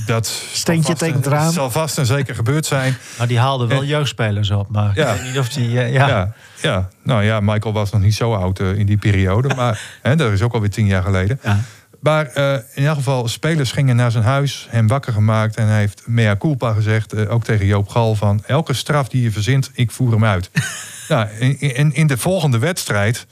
dat 0.05 0.25
Steentje 0.53 0.83
zal 0.83 0.91
vast 0.91 1.01
en- 1.01 1.07
tekent 1.07 1.25
eraan. 1.25 1.51
zal 1.51 1.71
vast 1.71 1.97
en 1.97 2.05
zeker 2.05 2.35
gebeurd 2.35 2.65
zijn. 2.65 2.97
Maar 3.17 3.27
die 3.27 3.39
haalde 3.39 3.67
wel 3.67 3.81
En- 3.81 3.87
jeugdspelers 3.87 4.51
op. 4.51 4.69
Maar 4.69 4.91
Ja. 4.95 5.11
ik 5.13 5.17
weet 5.21 5.27
niet 5.31 5.39
of 5.39 5.49
die... 5.49 5.69
ja. 5.69 5.85
Ja, 6.07 6.33
ja, 6.61 6.89
nou 7.03 7.23
ja, 7.23 7.39
Michael 7.39 7.73
was 7.73 7.91
nog 7.91 8.01
niet 8.01 8.15
zo 8.15 8.33
oud 8.33 8.59
in 8.59 8.85
die 8.85 8.97
periode. 8.97 9.55
Maar 9.55 9.81
hè, 10.01 10.15
dat 10.15 10.31
is 10.31 10.41
ook 10.41 10.53
alweer 10.53 10.69
tien 10.69 10.85
jaar 10.85 11.03
geleden. 11.03 11.39
Ja. 11.43 11.59
Maar 11.99 12.25
eh, 12.25 12.53
in 12.53 12.79
ieder 12.81 12.95
geval, 12.95 13.27
spelers 13.27 13.71
gingen 13.71 13.95
naar 13.95 14.11
zijn 14.11 14.23
huis, 14.23 14.67
hem 14.69 14.87
wakker 14.87 15.13
gemaakt. 15.13 15.55
En 15.55 15.67
hij 15.67 15.79
heeft 15.79 16.03
mea 16.05 16.35
culpa 16.37 16.73
gezegd, 16.73 17.13
eh, 17.13 17.31
ook 17.31 17.43
tegen 17.43 17.65
Joop 17.65 17.87
Gal... 17.87 18.15
van 18.15 18.43
elke 18.45 18.73
straf 18.73 19.09
die 19.09 19.21
je 19.21 19.31
verzint, 19.31 19.71
ik 19.73 19.91
voer 19.91 20.11
hem 20.11 20.25
uit. 20.25 20.51
nou, 21.09 21.29
in, 21.29 21.59
in, 21.59 21.93
in 21.93 22.07
de 22.07 22.17
volgende 22.17 22.57
wedstrijd... 22.59 23.27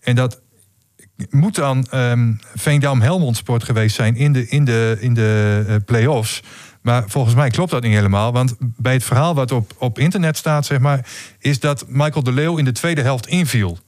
en 0.00 0.14
dat 0.14 0.40
moet 1.30 1.54
dan 1.54 1.86
ehm 1.90 2.32
Veendam-Helmond 2.54 3.36
Sport 3.36 3.64
geweest 3.64 3.96
zijn 3.96 4.16
in 4.16 4.32
de, 4.32 4.48
in 4.48 4.64
de, 4.64 4.96
in 5.00 5.14
de 5.14 5.64
eh, 5.68 5.74
play-offs. 5.84 6.42
Maar 6.82 7.04
volgens 7.06 7.34
mij 7.34 7.50
klopt 7.50 7.70
dat 7.70 7.82
niet 7.82 7.94
helemaal. 7.94 8.32
Want 8.32 8.56
bij 8.58 8.92
het 8.92 9.04
verhaal 9.04 9.34
wat 9.34 9.52
op, 9.52 9.72
op 9.78 9.98
internet 9.98 10.36
staat, 10.36 10.66
zeg 10.66 10.78
maar, 10.78 11.06
is 11.38 11.60
dat 11.60 11.84
Michael 11.88 12.22
de 12.22 12.32
Leeuw 12.32 12.56
in 12.56 12.64
de 12.64 12.72
tweede 12.72 13.02
helft 13.02 13.26
inviel. 13.26 13.78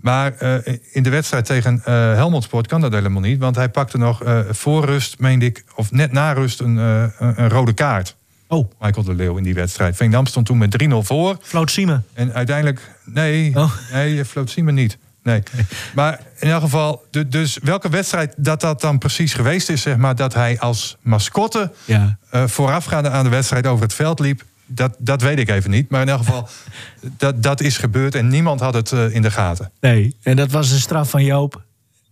Maar 0.00 0.32
eh, 0.36 0.74
in 0.92 1.02
de 1.02 1.10
wedstrijd 1.10 1.44
tegen 1.44 1.80
eh 1.84 1.94
Helmond 1.94 2.44
Sport 2.44 2.66
kan 2.66 2.80
dat 2.80 2.92
helemaal 2.92 3.20
niet. 3.20 3.38
Want 3.38 3.56
hij 3.56 3.68
pakte 3.68 3.98
nog 3.98 4.22
eh 4.24 4.38
voor 4.50 4.84
rust, 4.84 5.18
meende 5.18 5.44
ik, 5.44 5.64
of 5.74 5.90
net 5.90 6.12
na 6.12 6.32
rust, 6.32 6.60
een, 6.60 6.76
een, 6.76 7.48
rode 7.48 7.72
kaart. 7.72 8.16
Oh. 8.48 8.70
Michael 8.80 9.04
de 9.04 9.14
Leeuw 9.14 9.36
in 9.36 9.42
die 9.42 9.54
wedstrijd. 9.54 9.96
Veendam 9.96 10.26
stond 10.26 10.46
toen 10.46 10.58
met 10.58 10.82
3-0 10.82 10.86
voor. 10.98 11.36
Floot 11.42 11.70
Siemen. 11.70 12.04
En 12.12 12.32
uiteindelijk, 12.34 12.90
nee, 13.04 13.52
Oh. 13.56 13.72
nee, 13.92 14.24
Floot 14.24 14.50
Siemen 14.50 14.74
niet. 14.74 14.98
Nee. 15.22 15.42
Maar 15.94 16.20
in 16.38 16.50
elk 16.50 16.60
geval, 16.62 17.04
du- 17.10 17.28
dus 17.28 17.58
welke 17.62 17.88
wedstrijd 17.88 18.34
dat 18.36 18.60
dat 18.60 18.80
dan 18.80 18.98
precies 18.98 19.34
geweest 19.34 19.68
is, 19.68 19.82
zeg 19.82 19.96
maar, 19.96 20.14
dat 20.16 20.34
hij 20.34 20.58
als 20.58 20.96
mascotte 21.00 21.72
Ja. 21.84 22.18
voorafgaande 22.46 23.10
aan 23.10 23.24
de 23.24 23.30
wedstrijd 23.30 23.66
over 23.66 23.82
het 23.84 23.94
veld 23.94 24.18
liep, 24.18 24.42
dat, 24.70 24.96
dat 24.98 25.22
weet 25.22 25.38
ik 25.38 25.48
even 25.48 25.70
niet. 25.70 25.90
Maar 25.90 26.02
in 26.02 26.08
elk 26.08 26.18
geval, 26.18 26.48
dat, 27.16 27.42
dat 27.42 27.60
is 27.60 27.78
gebeurd 27.78 28.14
en 28.14 28.28
niemand 28.28 28.60
had 28.60 28.74
het 28.74 28.92
eh, 28.92 29.14
in 29.14 29.22
de 29.22 29.30
gaten. 29.30 29.72
Nee, 29.80 30.16
en 30.22 30.36
dat 30.36 30.50
was 30.50 30.68
de 30.68 30.78
straf 30.78 31.10
van 31.10 31.24
Joop. 31.24 31.62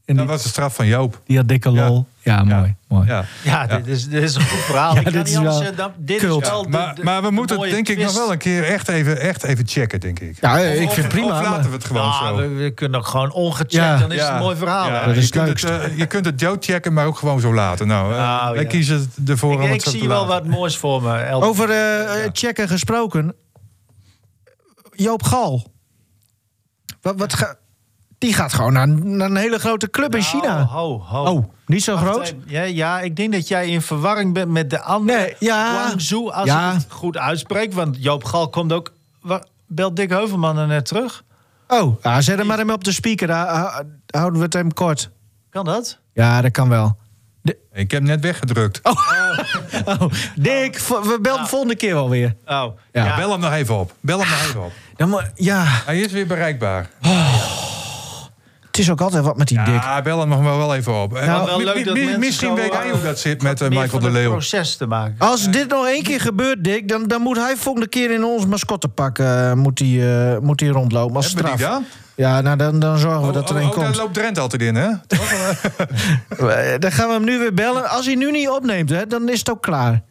En 0.09 0.15
Dat 0.17 0.25
die, 0.27 0.35
was 0.35 0.43
de 0.43 0.49
straf 0.49 0.75
van 0.75 0.87
Joop. 0.87 1.21
die 1.27 1.37
had 1.37 1.49
dikke 1.49 1.71
lol. 1.71 2.07
Ja, 2.23 2.43
mooi. 2.45 2.75
mooi. 2.89 3.07
Ja. 3.07 3.25
Ja, 3.45 3.67
Dit, 3.67 3.87
is, 3.87 4.09
dit 4.09 4.23
is 4.23 4.35
een 4.35 4.43
goed 4.43 4.59
verhaal. 4.59 4.93
Ja, 4.95 4.99
Ik 4.99 5.05
kan 5.05 5.13
dit 5.13 5.23
niet 5.23 5.33
is 5.33 5.37
anders 5.39 5.59
wel 5.61 5.75
dan- 5.75 5.93
dit 5.97 6.19
cult. 6.21 6.43
is 6.43 6.49
wel 6.49 6.63
de- 6.71 7.03
Maar, 7.03 7.23
we 7.23 7.31
moeten 7.31 7.61
het 7.61 7.71
denk 7.71 7.89
ik 7.89 7.99
nog 7.99 8.15
wel 8.15 8.33
een 8.33 8.39
keer 8.39 8.65
echt 8.65 8.89
even, 8.89 9.21
echt 9.21 9.43
even 9.43 9.67
checken, 9.69 10.01
denk 10.01 10.21
ik. 10.21 10.37
Ja, 10.41 10.53
Of- 10.55 10.61
ik 10.65 10.87
of- 10.87 10.95
vind 10.95 10.97
het 10.97 11.09
prima. 11.09 11.27
Of 11.27 11.33
laten 11.33 11.51
maar- 11.51 11.63
we 11.71 11.77
het 11.77 11.85
gewoon 11.85 12.13
zo. 12.13 12.37
we, 12.37 12.49
we 12.49 12.71
kunnen 12.71 12.99
ook 13.01 13.07
gewoon 13.07 13.33
ongecheckt, 13.33 13.73
Ja. 13.73 13.97
dan 13.99 14.13
is 14.13 14.21
het 14.21 14.29
een 14.31 14.39
mooi 14.39 14.57
verhaal. 14.57 15.07
Dat 15.07 15.17
is 15.17 15.25
je, 15.25 15.31
kunt 15.31 15.61
het, 15.63 15.71
eh, 15.71 15.99
je 15.99 16.07
kunt 16.07 16.25
het 16.25 16.39
doodchecken, 16.39 16.93
maar 16.93 17.07
ook 17.07 17.17
gewoon 17.19 17.41
zo 17.41 17.55
laten. 17.55 17.87
Nou, 17.87 18.13
eh, 18.13 18.19
Nou, 18.19 18.55
wij 18.55 18.63
ja. 18.63 18.69
kiezen 18.69 19.13
ervoor 19.27 19.55
om 19.55 19.63
ik 19.63 19.73
het 19.73 19.87
ik 19.87 20.01
zie 20.01 20.09
wel 20.09 20.27
wat 20.27 20.47
moois 20.47 20.77
voor 20.77 21.03
me. 21.03 21.33
Over 21.33 21.71
eh, 21.71 22.29
checken 22.33 22.69
gesproken. 22.69 23.35
Joop 24.91 25.23
Gal. 25.23 25.73
Wat, 27.03 27.15
wat 27.19 27.35
ga, 27.35 27.57
die 28.19 28.33
gaat 28.35 28.53
gewoon 28.53 28.73
naar, 28.73 28.89
naar 28.89 29.31
een 29.31 29.37
hele 29.37 29.59
grote 29.59 29.91
club 29.91 30.15
in 30.15 30.23
China. 30.23 30.63
Ho, 30.63 31.01
ho. 31.01 31.25
Oh, 31.25 31.45
niet 31.67 31.83
zo 31.85 31.93
Wacht 31.95 32.05
groot? 32.07 32.35
Ja, 32.47 32.63
ja, 32.63 33.01
ik 33.01 33.17
denk 33.17 33.33
dat 33.33 33.49
jij 33.49 33.69
in 33.69 33.83
verwarring 33.83 34.35
bent 34.35 34.51
met 34.51 34.71
de 34.71 34.81
andere 34.81 35.19
Nee, 35.19 35.35
ja. 35.39 35.83
Guangzhou, 35.87 36.31
als 36.33 36.47
Ja. 36.47 36.69
ik 36.69 36.75
het 36.75 36.87
goed 36.89 37.17
uitspreek. 37.17 37.73
Want 37.73 37.97
Joop 38.01 38.25
Gal 38.25 38.49
komt 38.49 38.73
ook... 38.73 38.93
Belt 39.67 39.97
Dick 39.97 40.11
Heuvelman 40.11 40.59
er 40.59 40.67
net 40.67 40.87
terug? 40.87 41.25
Oh, 41.69 41.97
ah, 42.05 42.19
zet 42.19 42.39
hem 42.39 42.47
maar 42.47 42.59
hem 42.59 42.71
op 42.71 42.85
de 42.85 42.93
speaker. 42.93 43.27
Dan 43.27 43.37
hou- 43.47 43.85
houden 44.07 44.39
we 44.39 44.45
het 44.45 44.53
hem 44.55 44.73
kort. 44.73 45.11
Kan 45.51 45.65
dat? 45.65 45.99
Ja, 46.13 46.41
dat 46.41 46.51
kan 46.51 46.69
wel. 46.69 46.97
Ik 47.73 47.91
heb 47.91 48.01
hem 48.01 48.03
net 48.03 48.21
weggedrukt. 48.21 48.81
Oh, 48.83 50.03
Dick, 50.37 50.79
v- 50.79 50.89
we 50.89 51.19
bellen 51.23 51.41
de 51.43 51.49
volgende 51.49 51.77
keer 51.77 51.95
wel 51.95 52.09
weer. 52.09 52.37
Oh. 52.47 52.65
Ja. 52.93 53.17
Bel 53.17 53.31
hem 53.31 53.41
nog 53.41 53.53
even 53.53 53.79
op. 53.79 53.93
Bel 54.01 54.19
hem 54.21 54.29
nog 54.29 54.41
even 54.41 54.65
op. 54.65 54.73
Dan 54.97 55.21
ja, 55.35 55.63
Hij 55.67 56.01
is 56.01 56.13
weer 56.13 56.27
bereikbaar. 56.27 56.91
Het 58.79 58.87
is 58.87 58.93
ook 58.93 59.01
altijd 59.01 59.25
wat 59.25 59.37
met 59.37 59.49
die 59.49 59.63
Dick. 59.65 59.83
Ja, 59.83 60.03
bel 60.03 60.19
hem 60.21 60.29
nog 60.29 60.43
maar 60.43 60.57
wel 60.57 60.75
even 60.75 61.03
op. 61.03 61.13
Nou, 61.13 61.47
wel 61.47 61.59
Mi- 61.59 61.65
leuk 61.65 61.85
dat 61.85 61.95
mensen 61.95 62.19
misschien 62.19 62.55
weet 62.55 62.71
eh, 62.71 62.79
hij 62.79 62.91
hoe 62.91 63.03
dat 63.03 63.19
zit 63.19 63.43
met 63.43 63.61
eh, 63.61 63.69
Michael 63.69 64.01
de 64.03 64.11
Leeuw. 64.11 64.31
proces 64.31 64.77
te 64.77 64.87
maken. 64.87 65.15
Als 65.19 65.51
dit 65.51 65.69
nog 65.69 65.87
één 65.87 66.03
keer 66.03 66.21
gebeurt, 66.21 66.65
Dick, 66.65 66.89
dan, 66.89 67.07
dan 67.07 67.21
moet 67.23 67.37
hij 67.37 67.57
volgende 67.57 67.89
keer 67.89 68.11
in 68.11 68.25
ons 68.25 68.47
mascottepak 68.47 69.19
eh, 69.19 69.53
moet 69.53 69.79
hij, 69.79 70.33
eh, 70.33 70.39
moet 70.39 70.61
hij 70.61 70.69
rondlopen 70.69 71.17
als 71.17 71.27
Hebben 71.27 71.45
die 71.45 71.55
straf. 71.55 71.71
dan? 71.73 71.85
Ja, 72.15 72.41
nou 72.41 72.57
dan, 72.57 72.79
dan 72.79 72.99
zorgen 72.99 73.27
we 73.27 73.33
dat 73.33 73.51
er 73.51 73.57
oh, 73.57 73.63
een 73.63 73.69
oh, 73.69 73.75
daar 73.75 73.85
komt. 73.85 73.97
loopt 73.97 74.15
Drent 74.15 74.39
altijd 74.39 74.63
in, 74.63 74.75
hè? 74.75 74.89
Eh, 74.89 76.79
Dan 76.81 76.93
gaan 76.93 77.07
we 77.09 77.15
hem 77.15 77.25
nu 77.25 77.39
weer 77.39 77.55
bellen. 77.55 77.89
Als 77.91 78.07
hij 78.07 78.15
nu 78.15 78.31
niet 78.31 78.49
opneemt, 78.49 78.91
hè, 78.91 79.07
dan 79.07 79.29
is 79.29 79.39
het 79.39 79.51
ook 79.51 79.63
klaar. 79.63 80.03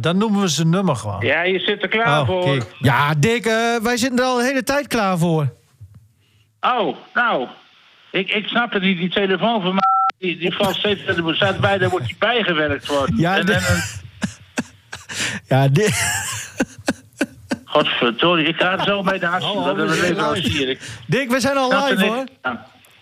Dan 0.00 0.16
noemen 0.18 0.40
we 0.40 0.48
zijn 0.48 0.68
nummer 0.70 0.96
gewoon. 0.96 1.20
Ja, 1.26 1.42
je 1.42 1.58
zit 1.58 1.82
er 1.82 1.88
klaar 1.88 2.20
Oh, 2.20 2.26
voor. 2.26 2.44
kijk. 2.44 2.64
Ja, 2.78 3.14
Dick, 3.14 3.46
eh, 3.46 3.76
wij 3.82 3.96
zitten 3.96 4.18
er 4.18 4.24
al 4.24 4.36
de 4.36 4.44
hele 4.44 4.62
tijd 4.62 4.86
klaar 4.86 5.18
voor. 5.18 5.52
Oh, 6.60 6.96
nou. 7.14 7.48
Ik, 8.10 8.30
ik 8.30 8.46
snap 8.46 8.72
het 8.72 8.82
niet. 8.82 8.98
Die 8.98 9.10
telefoon 9.10 9.62
van 9.62 9.70
mij, 9.74 9.88
die, 10.18 10.38
die 10.38 10.54
valt 10.54 10.76
steeds... 10.76 11.04
Er 11.06 11.34
staat 11.34 11.60
bij, 11.60 11.78
daar 11.78 11.90
wordt 11.90 12.06
die 12.06 12.16
bijgewerkt 12.18 12.86
worden. 12.86 13.16
Ja, 13.16 13.36
en, 13.36 13.46
de- 13.46 13.52
en, 13.52 13.64
en- 13.66 13.82
Ja, 15.48 15.68
Dick. 15.68 15.94
Godverdorie, 17.64 18.46
ik 18.46 18.56
ga 18.56 18.84
zo 18.84 19.02
mee 19.02 19.18
de 19.18 19.26
hassen. 19.26 19.50
Oh, 19.52 19.64
dat 19.64 19.76
we 19.76 19.82
is 19.84 19.90
een 19.90 19.96
zijn 19.96 20.14
leverancier. 20.14 20.68
Ik 20.68 20.80
Dick, 21.06 21.30
we 21.30 21.40
zijn 21.40 21.56
al 21.56 21.70
snap 21.70 21.88
live 21.90 22.04
hoor. 22.06 22.24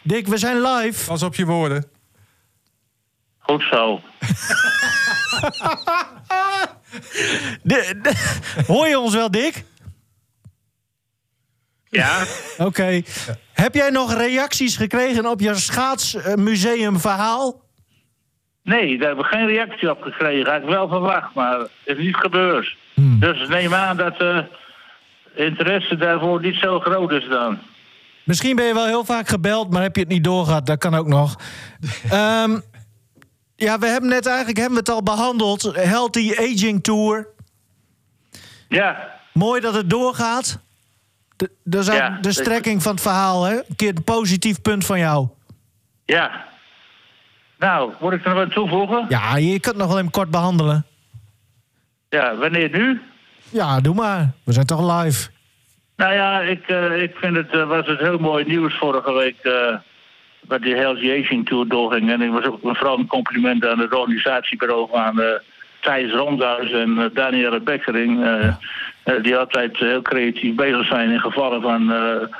Dick, 0.03 0.26
we 0.26 0.36
zijn 0.38 0.61
live. 0.62 1.07
Pas 1.07 1.22
op 1.22 1.34
je 1.34 1.45
woorden. 1.45 1.84
Goed 3.38 3.62
zo. 3.70 4.01
De- 7.62 7.99
de- 8.03 8.62
hoor 8.66 8.86
je 8.88 8.99
ons 8.99 9.14
wel, 9.14 9.30
Dick? 9.30 9.64
Ja? 11.88 12.22
Oké. 12.68 13.03
Heb 13.53 13.74
jij 13.74 13.90
nog 13.90 14.14
reacties 14.14 14.76
gekregen 14.76 15.26
op 15.26 15.40
je 15.40 15.55
schaatsmuseum 15.55 17.01
verhaal? 17.01 17.62
Nee, 18.62 18.99
daar 18.99 19.07
hebben 19.07 19.24
we 19.24 19.36
geen 19.36 19.47
reactie 19.47 19.90
op 19.90 20.03
gekregen. 20.03 20.53
Had 20.53 20.62
ik 20.62 20.68
wel 20.68 20.88
verwacht, 20.88 21.34
maar 21.34 21.59
het 21.59 21.70
is 21.84 21.99
niet 21.99 22.16
gebeurd. 22.16 22.76
Hmm. 22.95 23.20
Dus 23.20 23.49
neem 23.49 23.74
aan 23.74 23.97
dat 23.97 24.18
de 24.18 24.45
interesse 25.34 25.97
daarvoor 25.97 26.40
niet 26.40 26.55
zo 26.57 26.80
groot 26.80 27.11
is 27.11 27.28
dan. 27.28 27.59
Misschien 28.24 28.57
ben 28.57 28.64
je 28.64 28.74
wel 28.74 28.86
heel 28.86 29.05
vaak 29.05 29.28
gebeld, 29.28 29.70
maar 29.70 29.82
heb 29.82 29.95
je 29.95 30.01
het 30.03 30.11
niet 30.11 30.24
doorgehad. 30.24 30.66
Dat 30.66 30.78
kan 30.78 30.95
ook 30.95 31.07
nog. 31.07 31.36
Ehm, 32.11 32.59
ja, 33.57 33.78
we 33.78 33.86
hebben 33.86 34.11
net 34.11 34.26
eigenlijk 34.26 34.57
hebben 34.59 34.74
we 34.74 34.80
het 34.80 34.94
al 34.94 35.02
behandeld. 35.02 35.62
Healthy 35.76 36.32
Aging 36.38 36.82
Tour. 36.82 37.26
Ja, 38.68 39.12
Mooi 39.32 39.61
dat 39.61 39.74
het 39.74 39.90
doorgaat. 39.90 40.59
De- 41.36 41.50
Dat 41.64 41.80
is 41.88 41.94
Ja, 41.94 42.18
de 42.20 42.32
strekking 42.32 42.82
van 42.82 42.92
het 42.92 43.00
verhaal, 43.00 43.44
hè? 43.44 43.55
Een 43.57 43.76
keer 43.76 43.88
een 43.96 44.05
positief 44.05 44.61
punt 44.62 44.86
van 44.86 44.98
jou. 44.98 45.28
ja. 46.05 46.44
Nou, 47.59 47.92
moet 48.00 48.12
ik 48.12 48.24
er 48.24 48.28
nog 48.34 48.38
wat 48.44 48.50
toevoegen? 48.52 49.07
Ja, 49.09 49.36
je 49.36 49.50
kunt 49.50 49.64
het 49.66 49.76
nog 49.76 49.86
wel 49.88 49.98
even 49.98 50.11
kort 50.11 50.30
behandelen. 50.30 50.86
Ja, 52.09 52.36
wanneer 52.36 52.70
nu? 52.70 53.00
Ja, 53.50 53.80
doe 53.80 53.94
maar. 53.94 54.30
We 54.44 54.52
zijn 54.52 54.66
toch 54.66 55.02
live. 55.02 55.28
Nou 55.96 56.14
ja, 56.14 56.40
ik, 56.40 56.68
eh, 56.68 57.02
ik 57.02 57.16
vind 57.16 57.36
het 57.36 57.50
eh, 57.50 57.68
was 57.68 57.86
het 57.86 57.98
heel 57.98 58.18
mooi 58.18 58.44
nieuws 58.44 58.74
vorige 58.78 59.12
week. 59.12 59.36
eh 59.38 59.76
bij 60.49 60.59
de 60.59 60.76
Healthy 60.76 61.22
Aging 61.22 61.47
Tour 61.47 61.68
doorging. 61.68 62.11
En 62.11 62.22
ik 62.22 62.30
was 62.30 62.45
ook 62.45 62.59
vooral 62.62 62.99
een 62.99 63.07
compliment 63.07 63.66
aan 63.66 63.78
het 63.78 63.95
organisatiebureau 63.95 64.88
van 64.92 65.20
eh 65.20 65.26
Thijs 65.80 66.12
Rondhuis 66.12 66.72
en 66.72 66.99
eh, 66.99 67.05
Danielle 67.12 67.61
Bekkering. 67.61 68.24
eh, 68.24 68.55
die 69.22 69.36
altijd 69.36 69.76
heel 69.76 70.03
creatief 70.03 70.55
bezig 70.55 70.86
zijn 70.86 71.11
in 71.11 71.20
gevallen 71.20 71.62
van 71.62 71.92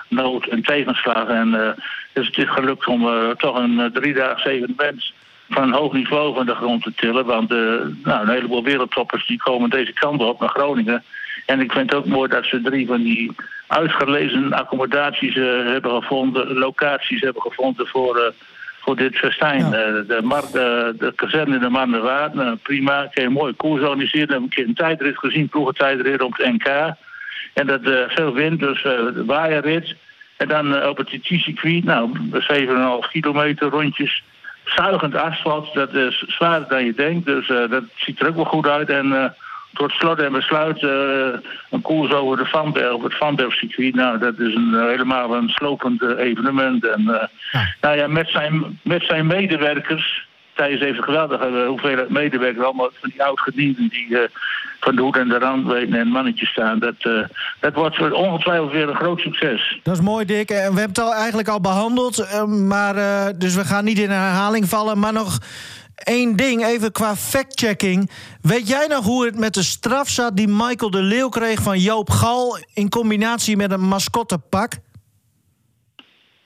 nood 0.09 0.47
en 0.47 0.63
tegenslag. 0.63 1.29
En 1.29 1.77
dus 2.13 2.27
het 2.27 2.39
is 2.39 2.51
gelukt 2.51 2.87
om 2.87 3.09
toch 3.37 3.57
een 3.57 3.79
uh, 3.79 3.85
driedaags 3.85 4.45
evenement 4.45 5.13
van 5.51 5.73
hoog 5.73 5.93
niveau 5.93 6.35
van 6.35 6.47
de 6.47 6.55
grond 6.55 6.83
te 6.83 6.93
tillen. 6.95 7.25
Want 7.25 7.49
nou, 7.49 8.23
een 8.23 8.29
heleboel 8.29 8.63
wereldtoppers 8.63 9.27
die 9.27 9.43
komen 9.43 9.71
deze 9.71 9.93
kant 9.93 10.23
op 10.23 10.41
naar 10.41 10.49
Groningen. 10.49 11.03
En 11.45 11.61
ik 11.61 11.73
vind 11.73 11.91
het 11.91 11.99
ook 11.99 12.07
mooi 12.07 12.29
dat 12.29 12.45
ze 12.45 12.61
drie 12.61 12.87
van 12.87 13.03
die 13.03 13.35
uitgelezen 13.67 14.53
accommodaties 14.53 15.37
eh, 15.37 15.45
hebben 15.45 16.03
gevonden, 16.03 16.59
locaties 16.59 17.21
hebben 17.21 17.43
gevonden 17.43 17.87
voor, 17.87 18.17
eh, 18.17 18.31
voor 18.81 18.97
dit 18.97 19.17
festijn. 19.17 19.65
Eh, 19.65 19.71
de, 20.07 20.21
mar- 20.23 20.53
de, 20.53 20.95
de 20.99 21.13
kazerne 21.17 21.55
in 21.55 21.61
de 21.61 21.69
Marnewaard, 21.69 22.63
prima. 22.63 23.03
Ik 23.03 23.15
heb 23.15 23.27
een 23.27 23.33
mooie 23.33 23.53
koers 23.53 23.81
georganiseerd. 23.81 24.29
Dan 24.29 24.43
heb 24.43 24.53
ik 24.53 24.59
een 24.59 24.65
keer 24.65 24.69
een 24.69 24.87
tijdrit 24.87 25.19
gezien, 25.19 25.49
ploegentijdrit 25.49 26.23
op 26.23 26.37
het 26.37 26.53
NK. 26.53 26.95
En 27.55 27.67
dat 27.67 27.81
veel 28.09 28.33
wind, 28.33 28.61
dus 28.61 28.83
de 28.83 29.23
waaierrit. 29.27 29.95
En 30.37 30.49
dan 30.49 30.87
op 30.87 30.97
het 30.97 31.07
TT-circuit, 31.07 31.85
nou, 31.85 32.11
7,5 32.33 33.11
kilometer 33.11 33.69
rondjes. 33.69 34.23
Zuigend 34.65 35.15
asfalt, 35.15 35.75
dat 35.75 35.95
is 35.95 36.25
zwaarder 36.27 36.69
dan 36.69 36.85
je 36.85 36.95
denkt. 36.95 37.27
Dus 37.27 37.47
dat 37.47 37.83
ziet 37.97 38.21
er 38.21 38.29
ook 38.29 38.35
wel 38.35 38.45
goed 38.45 38.67
uit. 38.67 38.89
En 38.89 39.35
tot 39.75 39.91
slot 39.91 40.19
en 40.21 40.33
besluit 40.33 40.83
eh, 40.83 41.41
een 41.71 41.83
koers 41.83 42.13
over 42.13 42.37
de 42.37 42.47
Vanberg, 42.47 43.03
het 43.03 43.17
Vanbergcircuit. 43.17 43.95
Nou, 43.95 44.19
dat 44.19 44.39
is 44.39 44.55
een, 44.55 44.75
eh, 44.75 44.87
helemaal 44.87 45.35
een 45.35 45.49
slopend 45.49 46.03
eh, 46.03 46.19
evenement. 46.19 46.87
En 46.87 47.31
nou 47.81 47.97
ja, 47.97 48.07
met 48.07 48.29
zijn, 48.29 48.81
met 48.83 49.03
zijn 49.03 49.27
medewerkers. 49.27 50.27
Thijs 50.55 50.81
heeft 50.81 50.99
een 50.99 51.05
geweldige 51.05 51.47
eh, 51.47 51.67
hoeveelheid 51.67 52.09
medewerkers. 52.09 52.65
Allemaal 52.65 52.91
van 53.01 53.11
die 53.11 53.23
oud-gedienden 53.23 53.89
die 53.89 54.19
van 54.81 54.97
de 54.97 55.03
hoed 55.03 55.17
en 55.17 55.29
de 55.29 55.39
rand 55.39 55.67
weten 55.67 55.95
en 55.95 56.09
mannetjes 56.09 56.49
staan. 56.49 56.79
Dat, 56.79 56.95
dat 57.61 57.75
wordt 57.75 57.97
voor 57.97 58.11
ongetwijfeld 58.11 58.73
weer 58.73 58.89
een 58.89 58.97
groot 58.97 59.21
succes. 59.21 59.81
Dat 59.83 59.95
is 59.95 60.01
mooi, 60.01 60.25
Dick. 60.25 60.51
En 60.51 60.57
we 60.57 60.81
hebben 60.81 60.83
het 60.83 60.99
al 60.99 61.15
eigenlijk 61.15 61.49
al 61.49 61.61
behandeld. 61.61 62.19
eh, 62.19 62.45
maar, 62.45 62.95
dus 63.39 63.55
we 63.55 63.65
gaan 63.65 63.85
niet 63.85 63.99
in 63.99 64.11
herhaling 64.11 64.69
vallen. 64.69 64.99
Maar 64.99 65.13
nog 65.13 65.39
één 65.95 66.37
ding, 66.37 66.65
even 66.65 66.93
qua 66.93 67.17
fact-checking. 67.17 68.11
Weet 68.41 68.69
jij 68.69 68.87
nog 68.87 69.05
hoe 69.05 69.27
het 69.27 69.39
met 69.39 69.55
de 69.55 69.63
straf 69.63 70.09
zat 70.09 70.37
die 70.37 70.49
Michael 70.49 70.91
de 70.91 71.03
Leeuw 71.03 71.29
kreeg 71.29 71.63
van 71.63 71.79
Joop 71.79 72.11
Gal... 72.11 72.59
in 72.75 72.89
combinatie 72.89 73.57
met 73.57 73.71
een 73.71 73.81
mascottepak? 73.89 74.73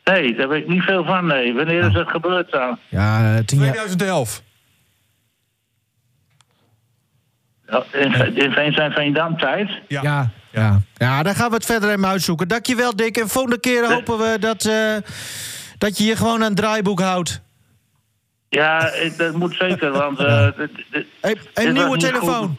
Nee, 0.05 0.37
daar 0.37 0.49
weet 0.49 0.63
ik 0.63 0.69
niet 0.69 0.83
veel 0.83 1.05
van. 1.05 1.27
Nee. 1.27 1.55
Wanneer 1.55 1.85
is 1.87 1.93
dat 1.93 2.09
gebeurd 2.09 2.51
dan? 2.51 2.79
Ja, 2.89 3.37
eh, 3.37 3.45
tien 3.45 3.59
jaar... 3.59 3.73
2011. 3.73 4.43
Ja, 7.67 7.85
In, 7.93 8.37
in 8.37 8.53
Veenzijn 8.53 8.93
Veendam 8.93 9.39
tijd? 9.39 9.71
Ja. 9.89 10.31
Ja. 10.53 10.81
ja. 10.95 11.23
daar 11.23 11.35
gaan 11.35 11.49
we 11.49 11.55
het 11.55 11.65
verder 11.65 11.91
even 11.91 12.07
uitzoeken. 12.07 12.49
Dankjewel, 12.49 12.97
Dick. 12.97 13.17
En 13.17 13.29
volgende 13.29 13.61
keer 13.61 13.93
hopen 13.93 14.19
we 14.19 14.37
dat, 14.39 14.65
eh, 14.65 14.97
dat 15.79 15.99
je 15.99 16.05
je 16.05 16.17
gewoon 16.17 16.43
aan 16.43 16.49
het 16.49 16.57
draaiboek 16.57 17.01
houdt. 17.01 17.43
Ja, 18.49 18.91
dat 19.17 19.35
moet 19.35 19.55
zeker, 19.59 19.91
want... 19.93 20.19
eh, 20.25 20.47
Een 21.21 21.37
was 21.55 21.65
nieuwe 21.65 21.97
telefoon. 21.99 22.47
goed. 22.49 22.57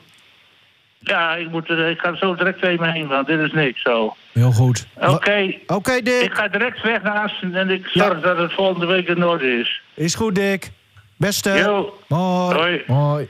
Ja, 0.99 1.35
ik, 1.35 1.49
moet, 1.51 1.69
er- 1.69 1.89
ik 1.89 1.99
ga 1.99 2.07
er 2.09 2.17
zo 2.17 2.35
direct 2.35 2.63
even 2.63 2.91
heen, 2.91 3.07
want 3.07 3.27
dit 3.27 3.39
is 3.39 3.51
niks 3.51 3.81
zo. 3.81 4.15
Heel 4.33 4.51
goed. 4.51 4.87
Oké. 4.99 5.53
Oké, 5.67 6.01
Dick. 6.01 6.21
Ik 6.21 6.33
ga 6.33 6.47
direct 6.47 6.81
weg 6.81 7.01
naar 7.03 7.17
Assen 7.23 7.55
en 7.55 7.69
ik 7.69 7.87
zorg 7.87 8.21
dat 8.21 8.37
het 8.37 8.53
volgende 8.53 8.85
week 8.85 9.07
in 9.07 9.23
orde 9.25 9.59
is. 9.59 9.81
Is 9.93 10.15
goed, 10.15 10.35
Dick. 10.35 10.71
Beste. 11.17 11.49
Jo. 11.51 11.99
Mooi. 12.07 12.55
Hoi. 12.55 12.83
Mooi. 12.87 13.27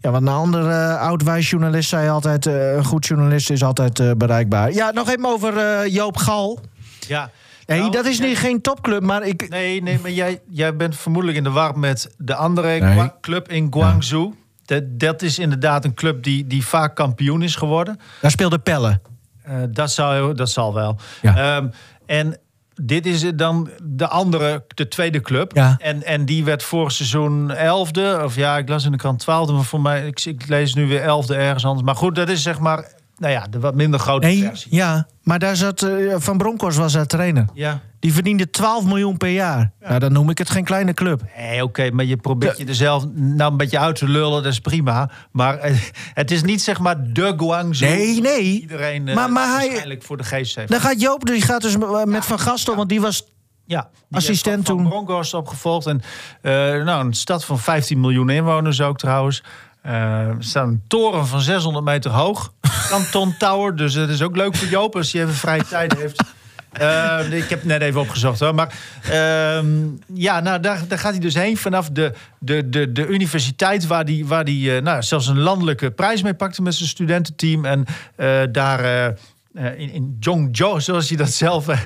Ja, 0.00 0.10
want 0.10 0.26
een 0.26 0.32
andere 0.34 0.68
uh, 0.68 1.00
oud-wijs 1.00 1.50
journalist 1.50 1.88
zei 1.88 2.08
altijd... 2.08 2.46
eh, 2.46 2.72
een 2.74 2.84
goed 2.84 3.06
journalist 3.06 3.50
is 3.50 3.62
altijd 3.62 3.98
eh, 4.00 4.10
bereikbaar. 4.16 4.72
Ja, 4.72 4.90
nog 4.90 5.08
even 5.08 5.24
over 5.26 5.56
eh, 5.56 5.94
Joop 5.94 6.16
Gal. 6.16 6.60
Ja. 7.08 7.30
Nee, 7.70 7.78
Nou, 7.78 7.92
dat 7.92 8.06
is 8.06 8.20
niet, 8.20 8.38
geen 8.38 8.60
topclub, 8.60 9.02
maar 9.02 9.22
ik... 9.22 9.48
Nee, 9.48 9.82
nee, 9.82 9.98
maar 10.02 10.10
jij, 10.10 10.40
jij 10.48 10.76
bent 10.76 10.96
vermoedelijk 10.96 11.38
in 11.38 11.44
de 11.44 11.50
war 11.50 11.78
met 11.78 12.14
de 12.18 12.34
andere 12.34 12.80
Nee. 12.80 13.10
Club 13.20 13.48
in 13.48 13.66
Guangzhou. 13.70 14.34
Dat, 14.64 14.82
dat 14.86 15.22
is 15.22 15.38
inderdaad 15.38 15.84
een 15.84 15.94
club 15.94 16.22
die, 16.22 16.46
die 16.46 16.66
vaak 16.66 16.96
kampioen 16.96 17.42
is 17.42 17.56
geworden. 17.56 18.00
Daar 18.20 18.30
speelde 18.30 18.58
Pelle. 18.58 19.00
Eh, 19.42 19.56
dat, 19.70 19.90
zou, 19.90 20.34
dat 20.34 20.50
zal 20.50 20.74
wel. 20.74 20.98
Ehm, 21.22 21.68
en 22.06 22.38
dit 22.82 23.06
is 23.06 23.30
dan 23.34 23.70
de 23.82 24.08
andere, 24.08 24.64
de 24.74 24.88
tweede 24.88 25.20
club. 25.20 25.54
Ja. 25.54 25.76
En, 25.78 26.02
en 26.04 26.24
die 26.24 26.44
werd 26.44 26.62
vorig 26.62 26.92
seizoen 26.92 27.50
elfde. 27.50 28.20
Of 28.24 28.34
ja, 28.36 28.58
ik 28.58 28.68
las 28.68 28.84
in 28.84 28.90
de 28.90 28.96
krant 28.96 29.18
twaalfde. 29.18 29.52
Maar 29.52 29.64
voor 29.64 29.80
mij, 29.80 30.06
ik, 30.06 30.24
ik 30.24 30.48
lees 30.48 30.74
nu 30.74 30.86
weer 30.86 31.02
elfde 31.02 31.34
ergens 31.34 31.64
anders. 31.64 31.86
Maar 31.86 31.96
goed, 31.96 32.14
dat 32.14 32.28
is 32.28 32.42
zeg 32.42 32.58
maar 32.58 32.92
nou 33.20 33.32
ja, 33.32 33.46
de 33.50 33.58
wat 33.60 33.74
minder 33.74 34.00
grote 34.00 34.26
Nee, 34.26 34.42
versie. 34.42 34.74
ja, 34.74 35.06
maar 35.22 35.38
daar 35.38 35.56
zat 35.56 35.82
eh, 35.82 36.14
Van 36.18 36.38
Bronckhorst 36.38 36.78
was 36.78 36.92
daar 36.92 37.06
trainer. 37.06 37.44
Ja. 37.54 37.80
Die 37.98 38.12
verdiende 38.12 38.50
12 38.50 38.84
miljoen 38.84 39.16
per 39.16 39.28
jaar. 39.28 39.72
Nou, 39.80 39.98
dan 39.98 40.12
noem 40.12 40.30
ik 40.30 40.38
het 40.38 40.50
geen 40.50 40.64
kleine 40.64 40.94
club. 40.94 41.22
Nee, 41.36 41.62
oké, 41.64 41.90
maar 41.90 42.04
je 42.04 42.16
probeert 42.16 42.58
je 42.58 42.64
er 42.64 42.74
zelf 42.74 43.04
nou 43.14 43.50
een 43.50 43.56
beetje 43.56 43.78
uit 43.78 43.96
te 43.96 44.08
lullen, 44.08 44.42
dat 44.42 44.52
is 44.52 44.60
prima. 44.60 45.10
Maar 45.32 45.58
eh, 45.58 45.76
het 46.14 46.30
is 46.30 46.42
niet 46.42 46.62
zeg 46.62 46.78
maar 46.78 47.12
de 47.12 47.34
Guangzhou. 47.36 47.92
Nee, 47.96 48.20
nee. 48.20 48.60
Iedereen 48.60 49.08
eh, 49.08 49.14
Maar- 49.14 49.30
maar 49.32 49.46
hij- 49.48 49.66
waarschijnlijk 49.66 50.02
voor 50.02 50.16
de 50.16 50.24
geest 50.24 50.54
heeft. 50.56 50.70
Dan 50.70 50.80
gaat 50.80 51.00
Joop, 51.00 51.26
die 51.26 51.42
gaat 51.42 51.62
dus 51.62 51.76
met 52.04 52.24
Van 52.24 52.38
Gastel, 52.38 52.76
want 52.76 52.88
die 52.88 53.00
was 53.00 53.24
Ja, 53.64 53.88
assistent 54.10 54.66
van 54.66 54.76
toen. 54.76 54.88
Bronkhorst 54.88 55.34
opgevolgd. 55.34 55.86
En, 55.86 56.00
nou, 56.84 57.04
een 57.06 57.12
stad 57.14 57.44
van 57.44 57.58
15 57.58 58.00
miljoen 58.00 58.30
inwoners 58.30 58.80
ook 58.80 58.98
trouwens. 58.98 59.42
Eh, 59.82 60.28
er 60.28 60.36
staat 60.38 60.66
een 60.66 60.82
toren 60.88 61.26
van 61.26 61.40
600 61.40 61.84
meter 61.84 62.10
hoog. 62.10 62.52
Kanton 62.88 63.36
Tower. 63.38 63.76
Dus 63.76 63.94
het 63.94 64.10
is 64.10 64.22
ook 64.22 64.36
leuk 64.36 64.56
voor 64.56 64.68
Joop 64.68 64.96
als 64.96 65.12
hij 65.12 65.22
even 65.22 65.34
vrije 65.34 65.64
tijd 65.64 65.96
heeft. 65.96 66.22
Eh, 66.70 67.32
ik 67.32 67.48
heb 67.48 67.58
het 67.58 67.64
net 67.64 67.82
even 67.82 68.00
opgezocht 68.00 68.40
hoor. 68.40 68.54
Maar 68.54 68.74
ehm, 69.02 69.66
ja, 70.14 70.40
nou, 70.40 70.60
daar, 70.60 70.80
daar 70.88 70.98
gaat 70.98 71.10
hij 71.10 71.20
dus 71.20 71.34
heen 71.34 71.56
vanaf 71.56 71.90
de, 71.90 72.12
de, 72.38 72.68
de, 72.68 72.92
de 72.92 73.06
universiteit... 73.06 73.86
waar 73.86 74.04
hij 74.04 74.24
waar 74.26 74.44
die, 74.44 74.76
eh, 74.76 74.82
nou, 74.82 75.02
zelfs 75.02 75.26
een 75.26 75.38
landelijke 75.38 75.90
prijs 75.90 76.22
mee 76.22 76.34
pakte 76.34 76.62
met 76.62 76.74
zijn 76.74 76.88
studententeam. 76.88 77.64
En 77.64 77.84
daar... 78.52 79.14
eh, 79.54 79.78
in, 79.78 79.90
in 79.90 80.16
Zhongzhou, 80.20 80.80
zoals 80.80 81.08
hij 81.08 81.16
dat 81.16 81.30
zelf 81.30 81.68
eh, 81.68 81.78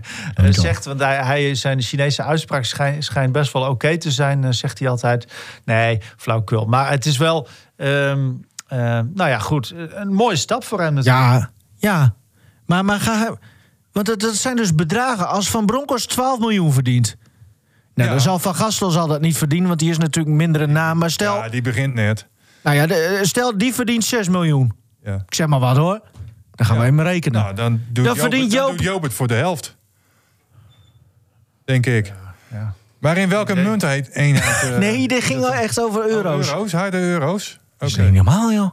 zegt. 0.50 0.84
Want 0.84 1.00
hij, 1.00 1.16
hij, 1.16 1.54
zijn 1.54 1.82
Chinese 1.82 2.22
uitspraak 2.22 2.64
schijnt, 2.98 3.32
best 3.32 3.52
wel 3.52 3.68
oké 3.68 3.98
te 3.98 4.10
zijn, 4.10 4.44
eh, 4.44 4.50
zegt 4.50 4.78
hij 4.78 4.88
altijd. 4.88 5.32
Nee, 5.64 6.00
flauwkul. 6.16 6.64
Maar 6.66 6.90
het 6.90 7.06
is 7.06 7.16
wel, 7.16 7.48
ehm, 7.76 8.30
eh, 8.66 8.78
nou 9.14 9.28
ja, 9.30 9.38
goed. 9.38 9.74
Een 9.88 10.12
mooie 10.14 10.36
stap 10.36 10.64
voor 10.64 10.80
hem 10.80 10.94
natuurlijk. 10.94 11.24
Ja, 11.24 11.50
ja. 11.76 12.14
Maar, 12.66 12.84
maar 12.84 13.00
ga 13.00 13.18
hij... 13.18 13.34
Want 13.92 14.06
dat, 14.06 14.20
dat 14.20 14.34
zijn 14.34 14.56
dus 14.56 14.74
bedragen. 14.74 15.28
Als 15.28 15.50
Van 15.50 15.66
Bronckhorst 15.66 16.08
12 16.08 16.38
miljoen 16.38 16.72
verdient... 16.72 17.16
Nou, 17.94 18.10
dan 18.10 18.20
zal 18.20 18.38
Van 18.38 18.54
Gastel 18.54 18.90
zal 18.90 19.06
dat 19.06 19.20
niet 19.20 19.36
verdienen, 19.36 19.68
want 19.68 19.80
die 19.80 19.90
is 19.90 19.98
natuurlijk 19.98 20.36
minder 20.36 20.60
een 20.60 20.72
naam. 20.72 20.98
Maar 20.98 21.10
stel, 21.10 21.34
Ja, 21.36 21.48
die 21.48 21.62
begint 21.62 21.94
net. 21.94 22.26
nou 22.62 22.76
ja, 22.76 22.86
de- 22.86 23.18
stel 23.22 23.58
die 23.58 23.74
verdient 23.74 24.04
6 24.04 24.28
miljoen. 24.28 24.72
Ja. 25.02 25.14
Ik 25.26 25.34
zeg 25.34 25.46
maar 25.46 25.60
wat 25.60 25.76
hoor. 25.76 26.00
Dan 26.54 26.66
gaan 26.66 26.78
we 26.78 26.84
even 26.84 27.02
rekenen. 27.02 27.42
Nou, 27.42 27.54
dan 27.54 27.72
doet, 27.72 27.94
Dan 27.94 28.04
Joop, 28.04 28.18
verdient 28.18 28.52
het, 28.52 28.60
dan 28.60 28.76
doet 28.76 29.02
het 29.02 29.12
voor 29.14 29.28
de 29.28 29.34
helft. 29.34 29.76
Denk 31.64 31.86
ik. 31.86 32.12
Maar 32.98 33.16
in 33.16 33.28
welke 33.28 33.54
munt 33.54 33.82
heet 33.82 34.08
eenheid? 34.14 34.78
nee, 34.78 35.08
dit 35.08 35.24
ging 35.24 35.40
wel 35.40 35.54
echt 35.54 35.80
over 35.80 36.06
euro's. 36.08 36.48
euro's? 36.48 36.72
Harde 36.72 36.98
euro's? 36.98 37.58
Dat 37.78 37.88
is 37.88 37.96
niet 37.96 38.12
normaal, 38.12 38.52
joh. 38.52 38.70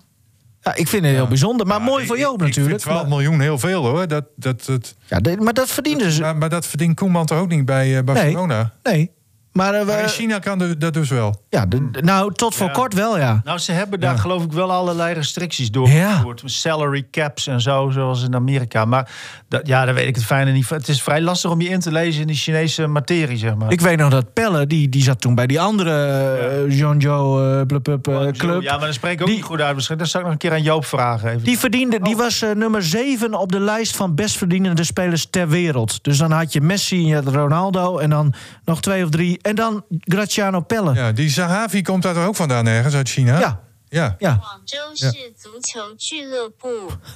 Ja, 0.61 0.75
ik 0.75 0.87
vind 0.87 1.05
het 1.05 1.13
heel 1.13 1.27
bijzonder. 1.27 1.67
Maar 1.67 1.81
mooi 1.81 2.05
voor 2.05 2.19
Joop 2.19 2.33
Ik 2.41 2.47
natuurlijk. 2.47 2.81
vind 2.81 2.93
12 2.95 3.07
miljoen 3.07 3.39
heel 3.39 3.59
veel 3.59 3.85
hoor. 3.85 4.07
Dat, 4.07 4.25
dat, 4.35 4.65
dat, 4.65 4.95
Ja, 5.05 5.19
maar 5.39 5.53
dat 5.53 5.69
verdienen 5.69 6.11
ze. 6.11 6.21
maar, 6.21 6.37
maar 6.37 6.49
dat 6.49 6.65
verdient 6.65 6.95
Koeman 6.95 7.25
toch 7.25 7.39
ook 7.39 7.49
niet 7.49 7.65
bij 7.65 7.97
eh, 7.97 8.03
Barcelona? 8.03 8.73
Nee. 8.83 9.11
Maar, 9.51 10.01
in 10.01 10.07
China 10.07 10.39
kan 10.39 10.57
de- 10.57 10.77
dat 10.77 10.93
dus 10.93 11.09
wel. 11.09 11.41
ja, 11.49 11.65
de- 11.65 11.91
de- 11.91 12.01
nou, 12.01 12.33
tot 12.33 12.55
voor 12.55 12.67
Ja. 12.67 12.73
kort 12.73 12.93
wel, 12.93 13.17
ja. 13.17 13.41
Nou, 13.43 13.57
ze 13.59 13.71
hebben 13.71 13.99
daar 13.99 14.17
geloof 14.17 14.43
ik 14.43 14.51
wel 14.51 14.71
allerlei 14.71 15.13
restricties 15.13 15.71
doorgevoerd. 15.71 16.41
Salary 16.45 17.07
caps 17.11 17.47
en 17.47 17.61
zo, 17.61 17.89
zoals 17.89 18.23
in 18.23 18.35
Amerika. 18.35 18.85
Maar 18.85 19.11
dat, 19.47 19.67
ja, 19.67 19.85
daar 19.85 19.93
weet 19.93 20.07
ik 20.07 20.15
het 20.15 20.25
fijne 20.25 20.51
niet 20.51 20.65
van. 20.65 20.77
Het 20.77 20.87
is 20.87 21.01
vrij 21.03 21.21
lastig 21.21 21.51
om 21.51 21.61
je 21.61 21.69
in 21.69 21.79
te 21.79 21.91
lezen 21.91 22.21
in 22.21 22.27
die 22.27 22.35
Chinese 22.35 22.87
materie, 22.87 23.37
zeg 23.37 23.55
maar. 23.55 23.71
Ik 23.71 23.81
weet 23.81 23.97
nog 23.97 24.09
dat 24.09 24.33
Pelle, 24.33 24.67
die, 24.67 24.89
die 24.89 25.03
zat 25.03 25.21
toen 25.21 25.35
bij 25.35 25.47
die 25.47 25.61
andere 25.61 26.65
uh, 26.67 26.77
Jean-Jo 26.77 27.43
uh, 27.59 27.61
Blup, 27.65 27.83
Blup, 27.83 28.07
uh, 28.07 28.27
club. 28.31 28.61
Ja, 28.61 28.77
maar 28.77 28.85
dat 28.85 28.93
spreek 28.95 29.13
ik 29.13 29.21
ook 29.21 29.27
niet 29.27 29.43
goed 29.43 29.61
uit. 29.61 29.75
Misschien. 29.75 29.97
Dat 29.97 30.07
zou 30.07 30.23
ik 30.23 30.29
nog 30.29 30.39
een 30.41 30.49
keer 30.49 30.57
aan 30.57 30.63
Joop 30.63 30.85
vragen. 30.85 31.29
Even. 31.29 31.43
Die, 31.43 31.59
verdiende, 31.59 31.99
die 31.99 32.15
was 32.15 32.43
uh, 32.43 32.51
nummer 32.51 32.83
7 32.83 33.33
op 33.33 33.51
de 33.51 33.59
lijst 33.59 33.95
van 33.95 34.15
best 34.15 34.37
verdienende 34.37 34.83
spelers 34.83 35.27
ter 35.29 35.47
wereld. 35.49 36.03
Dus 36.03 36.17
dan 36.17 36.31
had 36.31 36.53
je 36.53 36.61
Messi 36.61 36.95
en 36.97 37.05
je 37.05 37.15
had 37.15 37.27
Ronaldo 37.27 37.97
en 37.97 38.09
dan 38.09 38.33
nog 38.65 38.81
twee 38.81 39.03
of 39.03 39.09
drie. 39.09 39.39
En 39.41 39.55
dan 39.55 39.85
Graziano 39.99 40.61
Pelle. 40.61 40.93
Ja, 40.93 41.11
die 41.11 41.29
Zahavi 41.29 41.81
komt 41.81 42.03
daar 42.03 42.27
ook 42.27 42.35
vandaan 42.35 42.67
ergens 42.67 42.95
uit 42.95 43.09
China? 43.09 43.39
Ja. 43.39 43.61
Ja. 43.89 44.15
ja. 44.19 44.41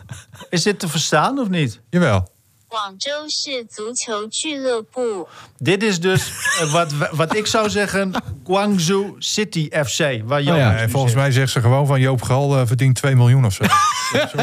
Is 0.50 0.64
dit 0.64 0.80
te 0.80 0.88
verstaan 0.88 1.40
of 1.40 1.50
niet? 1.50 1.82
Jawel. 1.90 2.34
Dit 5.58 5.84
is 5.84 6.00
dus 6.00 6.32
uh, 6.62 6.72
wat, 6.72 6.92
wat 7.12 7.36
ik 7.36 7.48
zou 7.48 7.70
zeggen 7.70 8.14
Guangzhou 8.44 9.16
City 9.20 9.70
FC. 9.70 10.22
Waar 10.26 10.42
Joop 10.42 10.56
oh 10.56 10.60
ja. 10.60 10.78
en 10.78 10.90
volgens 10.90 11.12
zit. 11.12 11.22
mij 11.22 11.32
zegt 11.32 11.52
ze 11.52 11.62
gewoon 11.62 11.88
van 11.88 12.00
Joop 12.00 12.22
Gal 12.22 12.60
uh, 12.60 12.62
verdient 12.66 12.96
2 12.96 13.16
miljoen 13.16 13.46
of 13.46 13.54
zo. 13.54 13.64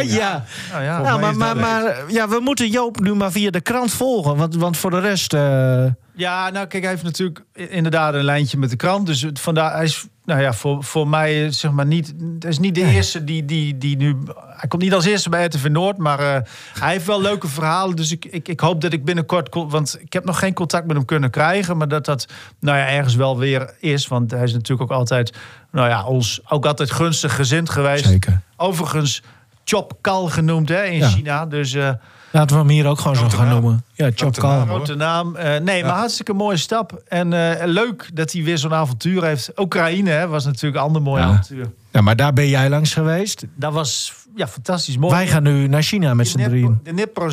ja. 0.03 0.45
Nou 0.71 0.85
ja. 0.85 1.01
Nou, 1.01 1.21
maar, 1.21 1.37
maar, 1.37 1.57
maar 1.57 2.13
ja, 2.13 2.29
we 2.29 2.41
moeten 2.41 2.69
Joop 2.69 3.01
nu 3.01 3.15
maar 3.15 3.33
via 3.33 3.51
de 3.51 3.61
krant 3.61 3.93
volgen. 3.93 4.37
Want, 4.37 4.55
want 4.55 4.77
voor 4.77 4.91
de 4.91 5.01
rest... 5.01 5.33
Uh... 5.33 5.87
Ja, 6.15 6.51
nou 6.51 6.67
kijk, 6.67 6.83
hij 6.83 6.93
heeft 6.93 7.05
natuurlijk 7.05 7.45
inderdaad 7.53 8.15
een 8.15 8.25
lijntje 8.25 8.59
met 8.59 8.71
de 8.71 8.77
krant. 8.77 9.07
Dus 9.07 9.27
vandaar, 9.33 9.73
hij 9.75 9.85
is 9.85 10.07
nou 10.25 10.41
ja, 10.41 10.53
voor, 10.53 10.85
voor 10.85 11.09
mij 11.09 11.51
zeg 11.51 11.71
maar 11.71 11.87
niet... 11.87 12.15
Het 12.35 12.45
is 12.45 12.59
niet 12.59 12.75
de 12.75 12.81
nee. 12.81 12.95
eerste 12.95 13.25
die, 13.25 13.45
die, 13.45 13.79
die 13.79 13.97
nu... 13.97 14.17
Hij 14.37 14.69
komt 14.69 14.83
niet 14.83 14.95
als 14.95 15.05
eerste 15.05 15.29
bij 15.29 15.45
RTV 15.45 15.69
Noord, 15.69 15.97
maar 15.97 16.21
uh, 16.21 16.37
hij 16.79 16.93
heeft 16.93 17.07
wel 17.07 17.21
leuke 17.21 17.49
verhalen. 17.49 17.97
Dus 17.97 18.13
ik, 18.13 18.25
ik, 18.25 18.49
ik 18.49 18.61
hoop 18.61 18.81
dat 18.81 18.93
ik 18.93 19.05
binnenkort... 19.05 19.55
Want 19.55 19.99
ik 20.01 20.13
heb 20.13 20.25
nog 20.25 20.39
geen 20.39 20.55
contact 20.55 20.87
met 20.87 20.97
hem 20.97 21.05
kunnen 21.05 21.31
krijgen. 21.31 21.77
Maar 21.77 21.89
dat 21.89 22.05
dat 22.05 22.27
nou 22.61 22.79
ja, 22.79 22.89
ergens 22.89 23.15
wel 23.15 23.39
weer 23.39 23.75
is. 23.81 24.07
Want 24.09 24.31
hij 24.31 24.43
is 24.43 24.53
natuurlijk 24.53 24.91
ook 24.91 24.99
altijd... 24.99 25.33
Nou 25.71 25.89
ja, 25.89 26.05
ons 26.05 26.41
ook 26.49 26.67
altijd 26.67 26.91
gunstig 26.91 27.35
gezind 27.35 27.71
geweest. 27.71 28.05
Zeker. 28.05 28.41
Overigens, 28.57 29.23
Chop 29.65 29.99
Kal 30.01 30.29
genoemd 30.29 30.69
hè, 30.69 30.85
in 30.85 30.99
ja. 30.99 31.09
China. 31.09 31.47
Dus... 31.47 31.75
Uh, 31.75 31.91
Laten 32.33 32.57
we 32.57 32.63
hem 32.63 32.71
hier 32.71 32.87
ook 32.87 32.99
gewoon 32.99 33.17
zo 33.17 33.29
gaan 33.29 33.49
noemen. 33.49 33.85
Ja, 33.93 34.11
Chop 34.15 34.37
Kal. 34.37 34.67
Grote 34.67 34.95
naam. 34.95 35.37
Uh, 35.37 35.57
nee, 35.57 35.79
ja. 35.79 35.87
maar 35.87 35.97
hartstikke 35.97 36.33
mooie 36.33 36.57
stap. 36.57 37.03
En 37.09 37.33
uh, 37.33 37.53
leuk 37.65 38.11
dat 38.15 38.33
hij 38.33 38.43
weer 38.43 38.59
zo'n 38.59 38.75
avontuur 38.75 39.25
heeft. 39.25 39.51
Oekraïne 39.57 40.11
hè, 40.11 40.29
was 40.29 40.45
natuurlijk 40.45 40.77
een 40.77 40.83
ander 40.83 41.03
mooi 41.03 41.23
ja. 41.23 41.29
avontuur. 41.29 41.71
Ja, 41.91 42.01
maar 42.01 42.17
daar 42.17 42.33
ben 42.33 42.49
jij 42.49 42.69
langs 42.69 42.93
geweest. 42.95 43.45
Dat 43.55 43.73
was 43.73 44.13
ja, 44.35 44.49
fantastisch 44.49 44.97
mooi. 44.97 45.15
Wij 45.15 45.27
gaan 45.27 45.43
nu 45.43 45.67
naar 45.67 45.83
China 45.83 46.15
met 46.15 46.29
z'n 46.29 46.43
drieën. 46.43 46.81
De 46.83 46.91
Dnipro 46.91 47.31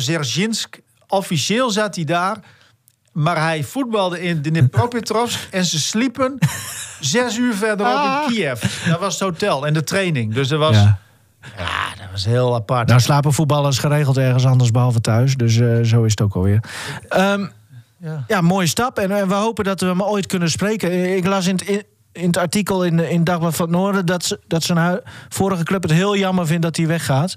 officieel 1.08 1.70
zat 1.70 1.94
hij 1.94 2.04
daar. 2.04 2.36
Maar 3.12 3.42
hij 3.42 3.64
voetbalde 3.64 4.22
in 4.22 4.42
Dnipropetrovsk 4.42 5.48
en 5.50 5.64
ze 5.64 5.80
sliepen 5.80 6.38
zes 7.00 7.36
uur 7.36 7.54
verderop 7.54 7.94
ah. 7.94 8.22
in 8.26 8.34
Kiev. 8.34 8.62
Dat 8.88 9.00
was 9.00 9.12
het 9.12 9.22
hotel 9.22 9.66
en 9.66 9.74
de 9.74 9.84
training. 9.84 10.34
Dus 10.34 10.50
er 10.50 10.58
was... 10.58 10.76
Ja. 10.76 10.98
Ja, 11.56 11.64
was 12.24 12.32
heel 12.32 12.54
apart. 12.54 12.88
Nou 12.88 13.00
slapen 13.00 13.32
voetballers 13.32 13.78
geregeld 13.78 14.16
ergens 14.16 14.46
anders 14.46 14.70
behalve 14.70 15.00
thuis. 15.00 15.36
Dus 15.36 15.56
uh, 15.56 15.82
zo 15.82 16.02
is 16.02 16.10
het 16.10 16.20
ook 16.20 16.34
alweer. 16.34 16.62
Um, 17.16 17.50
ja. 17.96 18.24
ja, 18.28 18.40
mooie 18.40 18.66
stap. 18.66 18.98
En 18.98 19.10
uh, 19.10 19.22
we 19.22 19.34
hopen 19.34 19.64
dat 19.64 19.80
we 19.80 19.86
hem 19.86 20.02
ooit 20.02 20.26
kunnen 20.26 20.50
spreken. 20.50 21.16
Ik 21.16 21.26
las 21.26 21.46
in 21.46 21.54
het, 21.54 21.62
in, 21.62 21.82
in 22.12 22.26
het 22.26 22.36
artikel 22.36 22.84
in, 22.84 22.98
in 22.98 23.24
Dagblad 23.24 23.56
van 23.56 23.66
het 23.66 23.76
Noorden... 23.76 24.06
dat, 24.06 24.24
ze, 24.24 24.40
dat 24.46 24.62
zijn 24.62 25.00
vorige 25.28 25.62
club 25.62 25.82
het 25.82 25.92
heel 25.92 26.16
jammer 26.16 26.46
vindt 26.46 26.62
dat 26.62 26.76
hij 26.76 26.86
weggaat. 26.86 27.36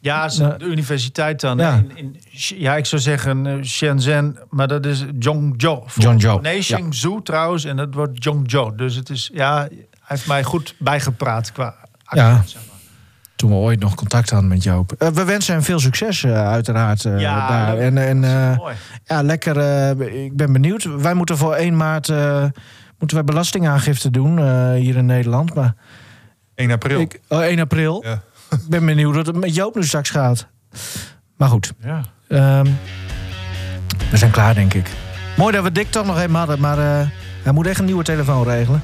Ja, 0.00 0.28
de 0.28 0.64
universiteit 0.64 1.40
dan. 1.40 1.58
Ja, 1.58 1.74
in, 1.74 1.96
in, 1.96 2.16
ja 2.56 2.76
ik 2.76 2.86
zou 2.86 3.02
zeggen 3.02 3.44
uh, 3.44 3.64
Shenzhen, 3.64 4.38
maar 4.50 4.68
dat 4.68 4.86
is 4.86 5.04
Zhongzhou. 5.18 5.82
Zhongzhou. 5.98 6.40
Nee, 6.40 6.62
Shenzhou 6.62 7.14
ja. 7.14 7.20
trouwens, 7.20 7.64
en 7.64 7.76
dat 7.76 7.94
wordt 7.94 8.22
Zhongzhou. 8.22 8.76
Dus 8.76 8.94
het 8.94 9.10
is, 9.10 9.30
ja, 9.32 9.58
hij 9.58 9.86
heeft 10.02 10.26
mij 10.26 10.42
goed 10.42 10.74
bijgepraat 10.78 11.52
qua 11.52 11.74
accent, 12.04 12.50
ja. 12.52 12.58
Toen 13.40 13.50
we 13.50 13.56
ooit 13.56 13.80
nog 13.80 13.94
contact 13.94 14.30
hadden 14.30 14.48
met 14.48 14.62
Joop. 14.62 14.94
Uh, 14.98 15.08
we 15.08 15.24
wensen 15.24 15.54
hem 15.54 15.62
veel 15.62 15.78
succes, 15.78 16.22
uh, 16.22 16.48
uiteraard. 16.48 17.04
Uh, 17.04 17.20
ja, 17.20 17.48
daar. 17.48 17.78
En, 17.78 17.98
en 17.98 18.20
ja, 19.04 19.22
lekker. 19.22 19.56
ik 20.24 20.36
ben 20.36 20.52
benieuwd. 20.52 20.84
Wij 20.84 21.14
moeten 21.14 21.36
voor 21.36 21.54
1 21.54 21.76
maart 21.76 22.08
moeten 22.98 23.16
wij 23.16 23.24
belastingaangifte 23.24 24.10
doen 24.10 24.64
hier 24.74 24.96
in 24.96 25.06
Nederland. 25.06 25.54
Maar 25.54 25.74
1 26.54 26.70
april. 26.70 27.00
Ik, 27.00 27.20
oh, 27.28 27.42
1 27.42 27.58
april. 27.58 28.04
Ja. 28.04 28.22
ik 28.50 28.68
ben 28.68 28.86
benieuwd 28.86 29.14
hoe 29.14 29.22
het 29.22 29.36
met 29.36 29.54
Joop 29.54 29.74
nu 29.74 29.84
straks 29.84 30.10
gaat. 30.10 30.46
Maar 31.36 31.48
goed. 31.48 31.72
Ja. 31.82 32.00
Um, 32.58 32.78
we 34.10 34.16
zijn 34.16 34.30
klaar, 34.30 34.54
denk 34.54 34.74
ik. 34.74 34.90
Mooi 35.36 35.52
dat 35.52 35.62
we 35.62 35.72
Dick 35.72 35.90
toch 35.90 36.06
nog 36.06 36.18
even 36.18 36.34
hadden, 36.34 36.60
maar 36.60 36.76
hij 37.42 37.52
moet 37.52 37.66
echt 37.66 37.78
een 37.78 37.84
nieuwe 37.84 38.04
telefoon 38.04 38.44
regelen. 38.44 38.82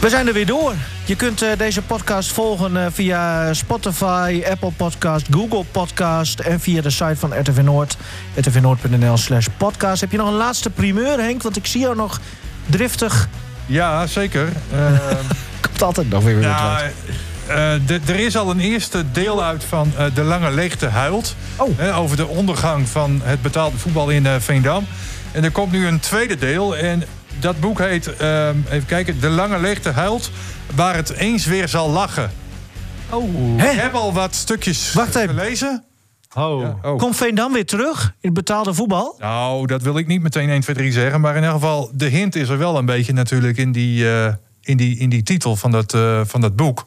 We 0.00 0.08
zijn 0.10 0.26
er 0.26 0.32
weer 0.32 0.46
door. 0.46 0.74
Je 1.04 1.16
kunt 1.16 1.42
uh, 1.42 1.48
deze 1.56 1.82
podcast 1.82 2.32
volgen 2.32 2.72
uh, 2.72 2.86
via 2.92 3.54
Spotify, 3.54 4.42
Apple 4.50 4.70
Podcast, 4.70 5.26
Google 5.30 5.64
Podcast... 5.70 6.40
en 6.40 6.60
via 6.60 6.82
de 6.82 6.90
site 6.90 7.16
van 7.16 7.40
RTV 7.40 7.58
Noord, 7.62 7.96
rtvnoord.nl 8.40 9.16
slash 9.16 9.46
podcast. 9.56 10.00
Heb 10.00 10.10
je 10.10 10.16
nog 10.16 10.28
een 10.28 10.34
laatste 10.34 10.70
primeur, 10.70 11.18
Henk? 11.18 11.42
Want 11.42 11.56
ik 11.56 11.66
zie 11.66 11.80
jou 11.80 11.96
nog 11.96 12.20
driftig. 12.66 13.28
Ja, 13.66 14.06
zeker. 14.06 14.48
Uh, 14.74 15.00
Komt 15.66 15.82
altijd 15.82 16.10
nog 16.10 16.22
weer 16.24 16.34
weer 16.34 16.48
nou, 16.48 16.90
Er 18.06 18.18
is 18.18 18.36
al 18.36 18.50
een 18.50 18.60
eerste 18.60 19.04
deel 19.12 19.44
uit 19.44 19.64
van 19.64 19.92
De 20.14 20.22
Lange 20.22 20.50
Leegte 20.50 20.86
Huilt. 20.86 21.36
Oh. 21.56 21.98
over 21.98 22.16
de 22.16 22.26
ondergang 22.26 22.88
van 22.88 23.20
het 23.24 23.42
betaalde 23.42 23.76
voetbal 23.76 24.08
in 24.08 24.26
Veendam. 24.40 24.86
En 25.32 25.44
er 25.44 25.50
komt 25.50 25.72
nu 25.72 25.86
een 25.86 26.00
tweede 26.00 26.36
deel... 26.36 26.76
En 26.76 27.02
dat 27.40 27.60
boek 27.60 27.78
heet, 27.78 28.10
uh, 28.20 28.48
even 28.48 28.86
kijken, 28.86 29.20
De 29.20 29.28
Lange 29.28 29.58
Leegte 29.60 29.90
Huilt, 29.90 30.30
waar 30.74 30.94
het 30.94 31.10
eens 31.10 31.46
weer 31.46 31.68
zal 31.68 31.90
lachen. 31.90 32.30
Oh. 33.10 33.54
Ik 33.56 33.80
heb 33.80 33.94
al 33.94 34.12
wat 34.12 34.34
stukjes 34.34 34.92
Wacht 34.92 35.14
even. 35.14 35.28
gelezen. 35.28 35.84
Oh. 36.34 36.96
Komt 36.96 37.16
Veendam 37.16 37.52
weer 37.52 37.66
terug 37.66 38.04
in 38.04 38.14
het 38.20 38.32
betaalde 38.32 38.74
voetbal? 38.74 39.16
Nou, 39.18 39.66
dat 39.66 39.82
wil 39.82 39.98
ik 39.98 40.06
niet 40.06 40.22
meteen 40.22 40.48
1, 40.48 40.60
2, 40.60 40.76
3 40.76 40.92
zeggen. 40.92 41.20
Maar 41.20 41.30
in 41.36 41.40
ieder 41.40 41.54
geval, 41.54 41.90
de 41.94 42.06
hint 42.08 42.34
is 42.34 42.48
er 42.48 42.58
wel 42.58 42.78
een 42.78 42.86
beetje 42.86 43.12
natuurlijk 43.12 43.56
in 43.56 43.72
die, 43.72 44.10
eh, 44.10 44.32
in 44.62 44.76
die, 44.76 44.98
in 44.98 45.08
die 45.08 45.22
titel 45.22 45.56
van 45.56 45.70
dat, 45.70 45.94
eh, 45.94 46.20
van 46.24 46.40
dat 46.40 46.56
boek. 46.56 46.86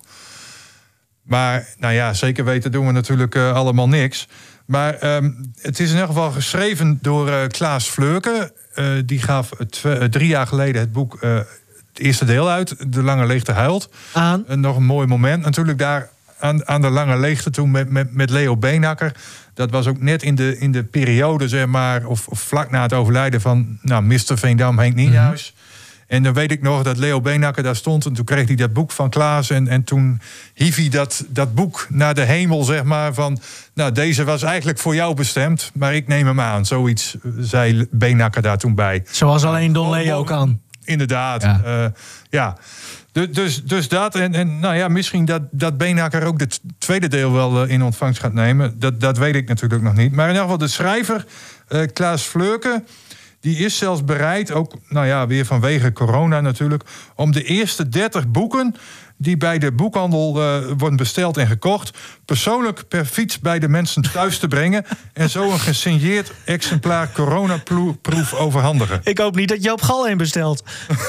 Maar 1.23 1.67
nou 1.79 1.93
ja, 1.93 2.13
zeker 2.13 2.45
weten 2.45 2.71
doen 2.71 2.85
we 2.85 2.91
natuurlijk 2.91 3.35
eh, 3.35 3.53
allemaal 3.53 3.87
niks. 3.87 4.27
Maar 4.67 4.93
ehm, 4.93 5.31
het 5.61 5.79
is 5.79 5.87
in 5.87 5.93
ieder 5.93 6.07
geval 6.07 6.31
geschreven 6.31 6.99
door 7.01 7.29
eh, 7.29 7.47
Klaas 7.47 7.87
Fleurke. 7.87 8.53
Eh, 8.73 8.85
die 9.05 9.21
gaf 9.21 9.51
eh, 9.51 10.03
drie 10.03 10.27
jaar 10.27 10.47
geleden 10.47 10.81
het 10.81 10.91
boek, 10.91 11.17
het 11.21 11.47
eerste 11.93 12.25
deel 12.25 12.49
uit, 12.49 12.93
De 12.93 13.03
Lange 13.03 13.25
Leegte 13.25 13.51
Huilt. 13.51 13.89
Aan. 14.13 14.47
En 14.47 14.59
nog 14.59 14.75
een 14.75 14.85
mooi 14.85 15.07
moment 15.07 15.43
natuurlijk 15.43 15.77
daar 15.77 16.09
aan, 16.39 16.67
aan 16.67 16.81
de 16.81 16.89
Lange 16.89 17.17
Leegte 17.17 17.49
toen 17.49 17.71
met, 17.71 17.89
met, 17.89 18.13
met 18.13 18.29
Leo 18.29 18.57
Beenakker. 18.57 19.11
Dat 19.53 19.71
was 19.71 19.87
ook 19.87 20.01
net 20.01 20.23
in 20.23 20.35
de, 20.35 20.57
in 20.59 20.71
de 20.71 20.83
periode, 20.83 21.47
zeg 21.47 21.65
maar, 21.65 22.05
of, 22.05 22.27
of 22.27 22.39
vlak 22.39 22.71
na 22.71 22.81
het 22.81 22.93
overlijden 22.93 23.41
van 23.41 23.77
nou, 23.81 24.03
Mr. 24.03 24.37
Veendam, 24.37 24.79
Henk 24.79 24.95
Nienhuis. 24.95 25.53
En 26.07 26.23
dan 26.23 26.33
weet 26.33 26.51
ik 26.51 26.61
nog 26.61 26.83
dat 26.83 26.97
Leo 26.97 27.21
Beenakker 27.21 27.63
daar 27.63 27.75
stond. 27.75 28.05
En 28.05 28.13
toen 28.13 28.25
kreeg 28.25 28.47
hij 28.47 28.55
dat 28.55 28.73
boek 28.73 28.91
van 28.91 29.09
Klaas. 29.09 29.49
En, 29.49 29.67
en 29.67 29.83
toen 29.83 30.21
hief 30.53 30.75
hij 30.75 30.89
dat, 30.89 31.25
dat 31.29 31.55
boek 31.55 31.87
naar 31.89 32.13
de 32.13 32.21
hemel, 32.21 32.63
zeg 32.63 32.83
maar. 32.83 33.13
Van, 33.13 33.39
nou, 33.73 33.91
deze 33.91 34.23
was 34.23 34.43
eigenlijk 34.43 34.79
voor 34.79 34.95
jou 34.95 35.15
bestemd. 35.15 35.71
Maar 35.73 35.95
ik 35.95 36.07
neem 36.07 36.25
hem 36.25 36.39
aan. 36.39 36.65
Zoiets 36.65 37.15
eh, 37.23 37.31
zei 37.37 37.87
Beenakker 37.91 38.41
daar 38.41 38.57
toen 38.57 38.75
bij. 38.75 39.03
Zoals 39.11 39.43
alleen 39.43 39.73
Don 39.73 39.89
Leo 39.89 40.23
kan. 40.23 40.59
Inderdaad, 40.83 41.41
ja. 41.41 41.91
ja. 42.29 42.57
Dus, 43.11 43.31
dus, 43.31 43.63
dus 43.63 43.87
dat. 43.87 44.15
En, 44.15 44.33
en 44.33 44.59
nou 44.59 44.75
ja, 44.75 44.87
misschien 44.87 45.25
dat, 45.25 45.41
dat 45.51 45.77
Beenakker 45.77 46.23
ook 46.23 46.39
het 46.39 46.59
tweede 46.77 47.07
deel 47.07 47.31
wel 47.31 47.63
eh, 47.63 47.69
in 47.69 47.83
ontvangst 47.83 48.19
gaat 48.19 48.33
nemen. 48.33 48.79
Dat, 48.79 48.99
dat 48.99 49.17
weet 49.17 49.35
ik 49.35 49.47
natuurlijk 49.47 49.81
nog 49.81 49.95
niet. 49.95 50.11
Maar 50.11 50.25
in 50.25 50.31
ieder 50.31 50.43
geval 50.43 50.57
de 50.57 50.67
schrijver, 50.67 51.25
uh, 51.69 51.81
Klaas 51.93 52.21
Fleurke... 52.21 52.83
Die 53.39 53.57
is 53.57 53.77
zelfs 53.77 54.03
bereid, 54.03 54.51
ook 54.51 54.73
nou 54.89 55.07
ja, 55.07 55.27
weer 55.27 55.45
vanwege 55.45 55.93
corona 55.93 56.41
natuurlijk, 56.41 56.83
om 57.15 57.31
de 57.31 57.43
eerste 57.43 57.89
30 57.89 58.27
boeken 58.27 58.75
die 59.17 59.37
bij 59.37 59.57
de 59.57 59.71
boekhandel 59.71 60.41
uh, 60.41 60.71
worden 60.77 60.97
besteld 60.97 61.37
en 61.37 61.47
gekocht, 61.47 61.97
persoonlijk 62.25 62.87
per 62.87 63.05
fiets 63.05 63.39
bij 63.39 63.59
de 63.59 63.67
mensen 63.67 64.01
thuis 64.11 64.37
te 64.37 64.47
brengen 64.47 64.85
en 65.13 65.29
zo 65.29 65.51
een 65.51 65.59
gesigneerd 65.59 66.31
exemplaar 66.45 67.11
coronaproef 67.11 68.33
overhandigen. 68.33 69.01
Ik 69.03 69.17
hoop 69.17 69.35
niet 69.35 69.49
dat 69.49 69.63
Joop 69.63 69.81
Gal 69.81 70.09
een 70.09 70.17
bestelt. 70.17 70.63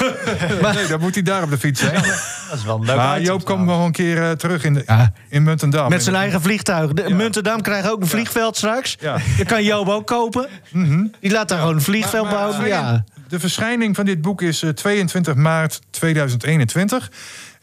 maar... 0.63 0.75
Nee, 0.75 0.87
dan 0.87 1.01
moet 1.01 1.15
hij 1.15 1.23
daar 1.23 1.43
op 1.43 1.51
de 1.51 1.59
fiets 1.59 1.81
zijn. 1.81 1.95
Dat 1.95 2.59
is 2.59 2.65
wel 2.65 2.77
een 2.77 2.85
leuk 2.85 2.97
Maar 2.97 3.21
Joop 3.21 3.45
komt 3.45 3.65
nog 3.65 3.85
een 3.85 3.93
keer 3.93 4.17
uh, 4.17 4.31
terug 4.31 4.65
in, 4.65 4.75
de, 4.75 4.83
ja. 4.87 5.13
in 5.29 5.43
Muntendam. 5.43 5.91
Met 5.91 6.03
zijn 6.03 6.17
eigen 6.17 6.43
vliegtuig. 6.43 6.93
De, 6.93 7.09
ja. 7.09 7.15
Muntendam 7.15 7.61
krijgt 7.61 7.91
ook 7.91 8.01
een 8.01 8.07
vliegveld 8.07 8.57
straks. 8.57 8.97
Ja. 9.01 9.19
Dat 9.39 9.47
kan 9.47 9.65
Joop 9.65 9.89
ook 9.89 10.07
kopen. 10.07 10.49
Mm 10.71 10.85
-hmm. 10.85 11.13
Die 11.21 11.31
laat 11.31 11.49
daar 11.49 11.59
gewoon 11.59 11.75
een 11.75 11.83
vliegveld 11.83 12.25
maar, 12.25 12.35
maar, 12.35 12.49
bouwen. 12.49 12.69
Ja. 12.69 13.05
De 13.29 13.41
verschijning 13.41 13.97
van 13.97 14.05
dit 14.05 14.21
boek 14.21 14.43
is 14.43 14.63
uh, 14.63 14.71
22 14.71 15.35
maart 15.35 15.81
2021. 15.91 17.11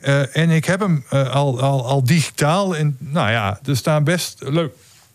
Uh, 0.07 0.35
en 0.35 0.49
ik 0.49 0.65
heb 0.65 0.79
hem 0.79 1.05
uh, 1.13 1.35
al, 1.35 1.61
al, 1.61 1.85
al 1.85 2.03
digitaal. 2.03 2.75
En 2.75 2.97
nou 2.99 3.31
ja, 3.31 3.59
er 3.65 3.77
staan 3.77 4.03
best 4.03 4.35
leuk, 4.39 4.73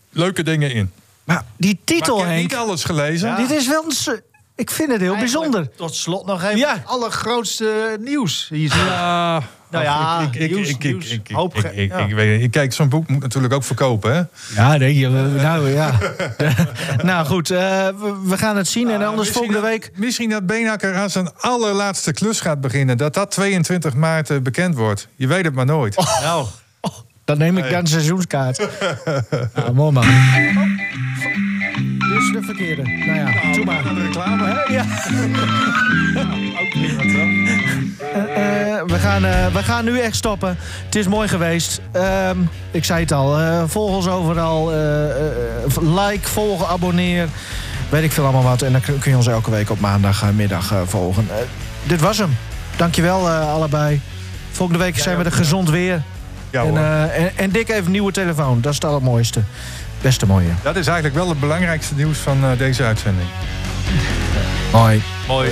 leuke 0.09 0.43
dingen 0.43 0.71
in. 0.71 0.91
Maar 1.23 1.43
die 1.57 1.79
titel, 1.83 2.17
maar 2.17 2.25
ik 2.25 2.29
heb 2.29 2.37
Henk, 2.37 2.51
niet 2.51 2.59
alles 2.59 2.83
gelezen. 2.83 3.29
Ja. 3.29 3.35
Dit 3.35 3.51
is 3.51 3.67
wel 3.67 3.83
een, 3.83 4.21
Ik 4.61 4.71
vind 4.71 4.91
het 4.91 5.01
heel 5.01 5.13
Eigenlijk 5.13 5.41
bijzonder. 5.41 5.75
Tot 5.75 5.95
slot 5.95 6.25
nog 6.25 6.43
even 6.43 6.57
ja. 6.57 6.73
het 6.73 6.85
allergrootste 6.85 7.97
nieuws. 7.99 8.47
Hier 8.49 8.75
ja, 8.75 9.43
nou 9.69 9.83
ja, 9.83 10.21
ik, 10.21 10.35
ik, 10.35 10.51
nieuws, 10.51 10.69
ik, 10.69 10.83
nieuws, 10.83 11.09
ik, 11.09 11.29
ik, 11.29 11.35
hoop 11.35 11.55
ik, 11.55 11.63
ik, 11.63 11.93
ik, 11.93 12.13
weet 12.13 12.39
niet. 12.39 12.51
Kijk, 12.51 12.73
zo'n 12.73 12.89
boek 12.89 13.07
moet 13.07 13.21
natuurlijk 13.21 13.53
ook 13.53 13.63
verkopen, 13.63 14.15
hè? 14.15 14.21
Ja, 14.61 14.77
nee, 14.77 14.97
je, 14.97 15.09
nou 15.09 15.69
ja. 15.69 15.97
nou 17.03 17.25
goed, 17.25 17.51
uh, 17.51 17.57
we, 17.57 18.19
we, 18.23 18.37
gaan 18.37 18.57
het 18.57 18.67
zien. 18.67 18.89
En 18.89 19.03
anders 19.03 19.29
volgende 19.29 19.61
dat, 19.61 19.69
week... 19.69 19.91
Misschien 19.95 20.29
dat 20.29 20.45
Beenhakker 20.45 20.95
aan 20.95 21.09
zijn 21.09 21.29
allerlaatste 21.37 22.11
klus 22.11 22.39
gaat 22.39 22.61
beginnen. 22.61 22.97
Dat 22.97 23.13
dat 23.13 23.31
22 23.31 23.93
maart 23.93 24.29
uh, 24.29 24.39
bekend 24.39 24.75
wordt. 24.75 25.07
Je 25.15 25.27
weet 25.27 25.45
het 25.45 25.53
maar 25.53 25.65
nooit. 25.65 25.97
Oh. 25.97 26.21
Nou. 26.21 26.45
Oh. 26.81 26.97
Dan 27.25 27.37
neem 27.37 27.57
ik 27.57 27.69
dan 27.69 27.79
een 27.79 27.87
seizoenskaart. 27.87 28.57
nou, 29.55 29.73
mooi 29.73 29.91
man. 29.91 30.05
Dus 32.13 32.31
de 32.31 32.41
verkeerde. 32.41 32.81
Nou 32.81 33.17
ja, 33.17 33.23
nou, 33.23 33.53
doe 33.53 33.65
maar. 33.65 33.83
De 33.83 34.01
reclame, 34.01 34.43
hè? 34.45 34.73
Ja. 34.73 34.81
ook 36.61 36.69
prima, 36.69 37.01
toch? 37.01 37.29
Uh, 38.01 38.17
uh, 38.17 38.81
we, 38.85 38.99
gaan, 38.99 39.25
uh, 39.25 39.47
we 39.47 39.63
gaan 39.63 39.85
nu 39.85 39.99
echt 39.99 40.15
stoppen. 40.15 40.57
Het 40.85 40.95
is 40.95 41.07
mooi 41.07 41.27
geweest. 41.27 41.81
Um, 42.29 42.49
ik 42.71 42.85
zei 42.85 42.99
het 42.99 43.11
al. 43.11 43.67
volg 43.67 43.95
ons 43.95 44.07
overal. 44.07 44.71
like, 45.81 46.27
volgen, 46.27 46.67
abonneer. 46.67 47.27
Weet 47.89 48.03
ik 48.03 48.11
veel 48.11 48.23
allemaal 48.23 48.43
wat. 48.43 48.61
En 48.61 48.71
dan 48.71 48.81
kun 48.81 49.11
je 49.11 49.15
ons 49.15 49.27
elke 49.27 49.51
week 49.51 49.69
op 49.69 49.79
maandagmiddag 49.79 50.73
volgen. 50.85 51.27
dit 51.83 52.01
was 52.01 52.17
hem. 52.17 52.37
Dankjewel 52.75 53.29
allebei. 53.29 54.01
Volgende 54.51 54.83
week 54.83 54.97
zijn 54.97 55.17
we 55.17 55.23
er 55.23 55.31
gezond 55.31 55.69
weer. 55.69 56.01
Ja, 56.49 56.63
en, 56.63 56.77
en, 57.13 57.31
en 57.35 57.49
Dick 57.49 57.67
heeft 57.67 57.85
een 57.85 57.91
nieuwe 57.91 58.11
telefoon. 58.11 58.61
Dat 58.61 58.71
is 58.71 58.77
het 58.77 58.85
allermooiste. 58.85 59.41
Beste 60.01 60.25
mooie. 60.25 60.49
Dat 60.61 60.75
is 60.75 60.87
eigenlijk 60.87 61.15
wel 61.15 61.29
het 61.29 61.39
belangrijkste 61.39 61.95
nieuws 61.95 62.17
van 62.17 62.43
deze 62.57 62.83
uitzending. 62.83 63.27
Mooi. 64.71 65.01
Mooi. 65.27 65.51